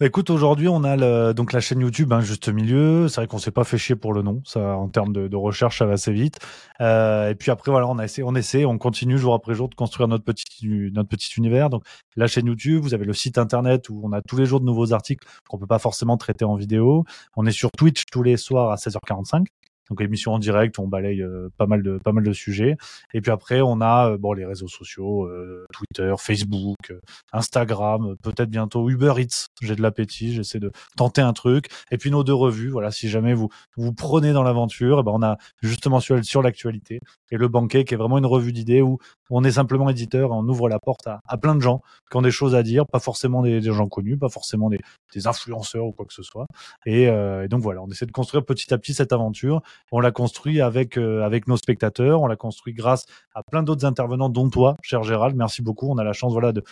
Écoute, 0.00 0.30
aujourd'hui, 0.30 0.68
on 0.68 0.84
a 0.84 1.32
donc 1.32 1.52
la 1.52 1.60
chaîne 1.60 1.80
YouTube, 1.80 2.12
hein, 2.12 2.20
juste 2.20 2.48
milieu. 2.48 3.08
C'est 3.08 3.16
vrai 3.16 3.26
qu'on 3.26 3.38
s'est 3.38 3.50
pas 3.50 3.64
fait 3.64 3.78
chier 3.78 3.96
pour 3.96 4.12
le 4.12 4.22
nom. 4.22 4.42
Ça, 4.44 4.76
en 4.76 4.88
termes 4.88 5.12
de, 5.12 5.36
recherche, 5.36 5.78
ça 5.78 5.86
va 5.86 5.92
assez 5.92 6.12
vite. 6.12 6.38
Euh, 6.80 7.30
et 7.30 7.34
puis 7.34 7.50
après, 7.50 7.70
voilà, 7.70 7.86
on 7.88 7.98
a 7.98 8.06
on 8.24 8.34
essaie, 8.34 8.64
on 8.64 8.78
continue 8.78 9.18
jour 9.18 9.34
après 9.34 9.54
jour 9.54 9.68
de 9.68 9.74
construire 9.74 10.08
notre 10.08 10.24
petit, 10.24 10.90
notre 10.92 11.08
petit 11.08 11.30
univers. 11.36 11.70
Donc, 11.70 11.84
la 12.16 12.26
chaîne 12.26 12.46
YouTube, 12.46 12.82
vous 12.82 12.94
avez 12.94 13.04
le 13.04 13.12
site 13.12 13.38
internet 13.38 13.88
où 13.88 14.00
on 14.04 14.12
a 14.12 14.22
tous 14.22 14.36
les 14.36 14.46
jours 14.46 14.60
de 14.60 14.66
nouveaux 14.66 14.92
articles 14.92 15.26
qu'on 15.48 15.58
peut 15.58 15.66
pas 15.66 15.78
forcément 15.78 16.16
traiter 16.16 16.44
en 16.44 16.56
vidéo. 16.56 17.04
On 17.36 17.46
est 17.46 17.52
sur 17.52 17.70
Twitch 17.70 18.04
tous 18.10 18.22
les 18.22 18.36
soirs 18.36 18.70
à 18.70 18.76
16h45. 18.76 19.46
Donc 19.92 20.00
émission 20.00 20.32
en 20.32 20.38
direct, 20.38 20.78
on 20.78 20.88
balaye 20.88 21.20
euh, 21.20 21.50
pas 21.58 21.66
mal 21.66 21.82
de 21.82 21.98
pas 21.98 22.12
mal 22.12 22.24
de 22.24 22.32
sujets. 22.32 22.78
Et 23.12 23.20
puis 23.20 23.30
après, 23.30 23.60
on 23.60 23.82
a 23.82 24.12
euh, 24.12 24.16
bon 24.16 24.32
les 24.32 24.46
réseaux 24.46 24.68
sociaux, 24.68 25.26
euh, 25.26 25.66
Twitter, 25.70 26.14
Facebook, 26.16 26.94
Instagram, 27.30 28.16
peut-être 28.22 28.48
bientôt 28.48 28.88
Uber 28.88 29.12
Eats. 29.18 29.48
J'ai 29.60 29.76
de 29.76 29.82
l'appétit, 29.82 30.32
j'essaie 30.32 30.60
de 30.60 30.72
tenter 30.96 31.20
un 31.20 31.34
truc. 31.34 31.66
Et 31.90 31.98
puis 31.98 32.10
nos 32.10 32.24
deux 32.24 32.32
revues, 32.32 32.70
voilà, 32.70 32.90
si 32.90 33.10
jamais 33.10 33.34
vous 33.34 33.50
vous 33.76 33.92
prenez 33.92 34.32
dans 34.32 34.42
l'aventure, 34.42 35.00
eh 35.00 35.02
ben 35.02 35.12
on 35.14 35.22
a 35.22 35.36
justement 35.60 36.00
sur, 36.00 36.40
l'actualité 36.40 37.00
et 37.30 37.36
le 37.36 37.48
banquet 37.48 37.84
qui 37.84 37.92
est 37.92 37.98
vraiment 37.98 38.16
une 38.16 38.24
revue 38.24 38.54
d'idées 38.54 38.80
où 38.80 38.96
on 39.28 39.44
est 39.44 39.52
simplement 39.52 39.90
éditeur 39.90 40.30
et 40.30 40.34
on 40.34 40.48
ouvre 40.48 40.70
la 40.70 40.78
porte 40.78 41.06
à, 41.06 41.36
plein 41.36 41.54
de 41.54 41.60
gens 41.60 41.82
qui 42.10 42.16
ont 42.16 42.22
des 42.22 42.30
choses 42.30 42.54
à 42.54 42.62
dire, 42.62 42.86
pas 42.86 42.98
forcément 42.98 43.42
des, 43.42 43.60
des 43.60 43.72
gens 43.72 43.88
connus, 43.88 44.16
pas 44.16 44.30
forcément 44.30 44.70
des, 44.70 44.80
des, 45.14 45.26
influenceurs 45.26 45.84
ou 45.84 45.92
quoi 45.92 46.06
que 46.06 46.14
ce 46.14 46.22
soit. 46.22 46.46
Et, 46.86 47.02
et 47.02 47.48
donc 47.48 47.60
voilà, 47.60 47.82
on 47.82 47.88
essaie 47.88 48.06
de 48.06 48.12
construire 48.12 48.42
petit 48.46 48.72
à 48.72 48.78
petit 48.78 48.94
cette 48.94 49.12
aventure 49.12 49.60
on 49.90 50.00
l'a 50.00 50.10
construit 50.10 50.60
avec 50.60 50.96
euh, 50.96 51.22
avec 51.22 51.48
nos 51.48 51.56
spectateurs, 51.56 52.22
on 52.22 52.26
l'a 52.26 52.36
construit 52.36 52.74
grâce 52.74 53.06
à 53.34 53.42
plein 53.42 53.62
d'autres 53.62 53.84
intervenants, 53.84 54.28
dont 54.28 54.48
toi, 54.50 54.76
cher 54.82 55.02
Gérald. 55.02 55.36
Merci 55.36 55.62
beaucoup. 55.62 55.90
On 55.90 55.98
a 55.98 56.04
la 56.04 56.12
chance 56.12 56.32
voilà 56.32 56.52
de 56.52 56.62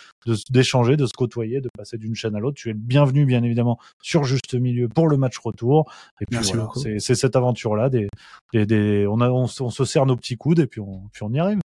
d'échanger, 0.49 0.97
de, 0.97 1.05
se 1.05 1.13
côtoyer, 1.13 1.61
de 1.61 1.69
passer 1.75 1.97
d'une 1.97 2.15
chaîne 2.15 2.35
à 2.35 2.39
l'autre. 2.39 2.57
Tu 2.57 2.69
es 2.69 2.73
le 2.73 2.79
bienvenu, 2.79 3.25
bien 3.25 3.43
évidemment, 3.43 3.79
sur 4.01 4.23
Juste 4.23 4.53
Milieu 4.53 4.87
pour 4.87 5.07
le 5.07 5.17
match 5.17 5.37
retour. 5.39 5.91
Et 6.21 6.25
puis 6.25 6.37
Merci 6.37 6.53
voilà, 6.53 6.69
c'est 6.75 6.99
c'est 6.99 7.15
cette 7.15 7.35
aventure 7.35 7.75
là. 7.75 7.89
Des, 7.89 8.07
des, 8.53 8.65
des 8.65 9.07
on 9.07 9.19
a 9.21 9.29
on, 9.29 9.47
on, 9.59 9.69
se 9.69 9.85
serre 9.85 10.05
nos 10.05 10.15
petits 10.15 10.37
coudes 10.37 10.59
et 10.59 10.67
puis 10.67 10.79
on 10.81 11.03
puis 11.11 11.23
on 11.23 11.33
y 11.33 11.39
arrive. 11.39 11.59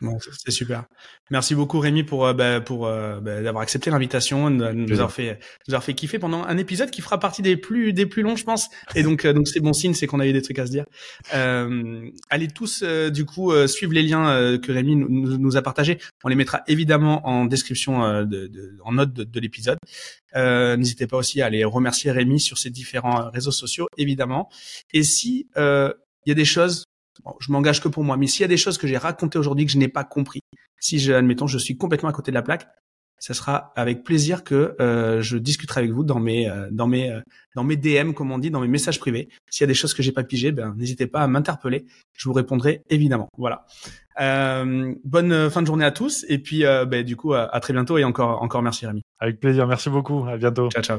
bon, 0.00 0.18
c'est 0.20 0.50
super. 0.50 0.84
Merci 1.30 1.54
beaucoup 1.54 1.78
Rémi 1.78 2.02
pour 2.02 2.26
euh, 2.26 2.32
bah, 2.32 2.60
pour 2.60 2.86
euh, 2.86 3.20
bah, 3.20 3.42
d'avoir 3.42 3.62
accepté 3.62 3.90
l'invitation, 3.90 4.50
de 4.50 4.72
nous 4.72 4.92
avoir 4.92 5.12
fait 5.12 5.38
nous 5.68 5.74
avoir 5.74 5.84
fait 5.84 5.94
kiffer 5.94 6.18
pendant 6.18 6.42
un 6.44 6.56
épisode 6.56 6.90
qui 6.90 7.02
fera 7.02 7.18
partie 7.18 7.42
des 7.42 7.56
plus 7.56 7.92
des 7.92 8.06
plus 8.06 8.22
longs, 8.22 8.36
je 8.36 8.44
pense. 8.44 8.68
Et 8.94 9.02
donc 9.02 9.24
euh, 9.24 9.32
donc 9.32 9.48
c'est 9.48 9.60
bon 9.60 9.72
signe, 9.72 9.94
c'est 9.94 10.06
qu'on 10.06 10.20
a 10.20 10.26
eu 10.26 10.32
des 10.32 10.42
trucs 10.42 10.58
à 10.58 10.66
dire. 10.70 10.84
Euh, 11.34 12.08
allez 12.28 12.48
tous 12.48 12.82
du 12.82 13.24
coup 13.24 13.52
suivre 13.66 13.92
les 13.92 14.02
liens 14.02 14.58
que 14.58 14.72
Rémi 14.72 14.96
nous, 14.96 15.38
nous, 15.38 15.56
a 15.56 15.62
partagés. 15.62 15.98
On 16.24 16.28
les 16.28 16.36
mettra 16.36 16.62
évidemment 16.66 17.26
en 17.26 17.44
description 17.44 18.24
de, 18.24 18.46
de 18.46 18.78
en 18.84 18.92
note 18.92 19.12
de, 19.12 19.24
de 19.24 19.40
l'épisode. 19.40 19.78
N'hésitez 20.34 21.06
pas 21.06 21.16
aussi 21.16 21.42
à 21.42 21.46
aller 21.46 21.64
remercier 21.64 22.10
Rémi 22.10 22.40
sur 22.40 22.58
ses 22.58 22.70
différents 22.70 23.30
réseaux 23.30 23.50
sociaux 23.50 23.88
évidemment. 23.96 24.48
Et 24.92 25.02
si 25.02 25.48
il 25.56 26.28
y 26.28 26.32
a 26.32 26.34
des 26.34 26.44
choses 26.44 26.84
Bon, 27.24 27.34
je 27.38 27.52
m'engage 27.52 27.82
que 27.82 27.88
pour 27.88 28.04
moi, 28.04 28.16
mais 28.16 28.26
s'il 28.26 28.42
y 28.42 28.44
a 28.44 28.48
des 28.48 28.56
choses 28.56 28.78
que 28.78 28.86
j'ai 28.86 28.96
racontées 28.96 29.38
aujourd'hui 29.38 29.66
que 29.66 29.72
je 29.72 29.78
n'ai 29.78 29.88
pas 29.88 30.04
compris, 30.04 30.40
si 30.78 30.98
je, 30.98 31.12
admettons, 31.12 31.46
je 31.46 31.58
suis 31.58 31.76
complètement 31.76 32.08
à 32.08 32.12
côté 32.12 32.30
de 32.30 32.34
la 32.34 32.42
plaque, 32.42 32.66
ça 33.20 33.34
sera 33.34 33.72
avec 33.76 34.02
plaisir 34.02 34.42
que 34.42 34.74
euh, 34.80 35.20
je 35.20 35.36
discuterai 35.36 35.80
avec 35.80 35.92
vous 35.92 36.04
dans 36.04 36.18
mes 36.18 36.48
euh, 36.48 36.68
dans 36.72 36.86
mes 36.86 37.12
euh, 37.12 37.20
dans 37.54 37.62
mes 37.62 37.76
DM 37.76 38.12
comme 38.12 38.32
on 38.32 38.38
dit, 38.38 38.50
dans 38.50 38.60
mes 38.60 38.68
messages 38.68 38.98
privés. 38.98 39.28
S'il 39.50 39.62
y 39.62 39.64
a 39.64 39.68
des 39.68 39.74
choses 39.74 39.92
que 39.94 40.02
j'ai 40.02 40.10
pas 40.10 40.24
pigées, 40.24 40.52
ben 40.52 40.74
n'hésitez 40.76 41.06
pas 41.06 41.20
à 41.20 41.26
m'interpeller, 41.28 41.84
je 42.16 42.28
vous 42.28 42.32
répondrai 42.32 42.82
évidemment. 42.88 43.28
Voilà. 43.36 43.66
Euh, 44.20 44.94
bonne 45.04 45.50
fin 45.50 45.60
de 45.60 45.66
journée 45.66 45.84
à 45.84 45.92
tous 45.92 46.24
et 46.28 46.38
puis 46.38 46.62
ben, 46.62 47.04
du 47.04 47.16
coup 47.16 47.34
à, 47.34 47.54
à 47.54 47.60
très 47.60 47.74
bientôt 47.74 47.98
et 47.98 48.04
encore 48.04 48.42
encore 48.42 48.62
merci 48.62 48.86
Rémi. 48.86 49.02
Avec 49.18 49.38
plaisir, 49.38 49.66
merci 49.66 49.90
beaucoup, 49.90 50.26
à 50.26 50.38
bientôt. 50.38 50.70
Ciao 50.70 50.82
ciao. 50.82 50.98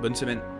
Bonne 0.00 0.14
semaine. 0.14 0.57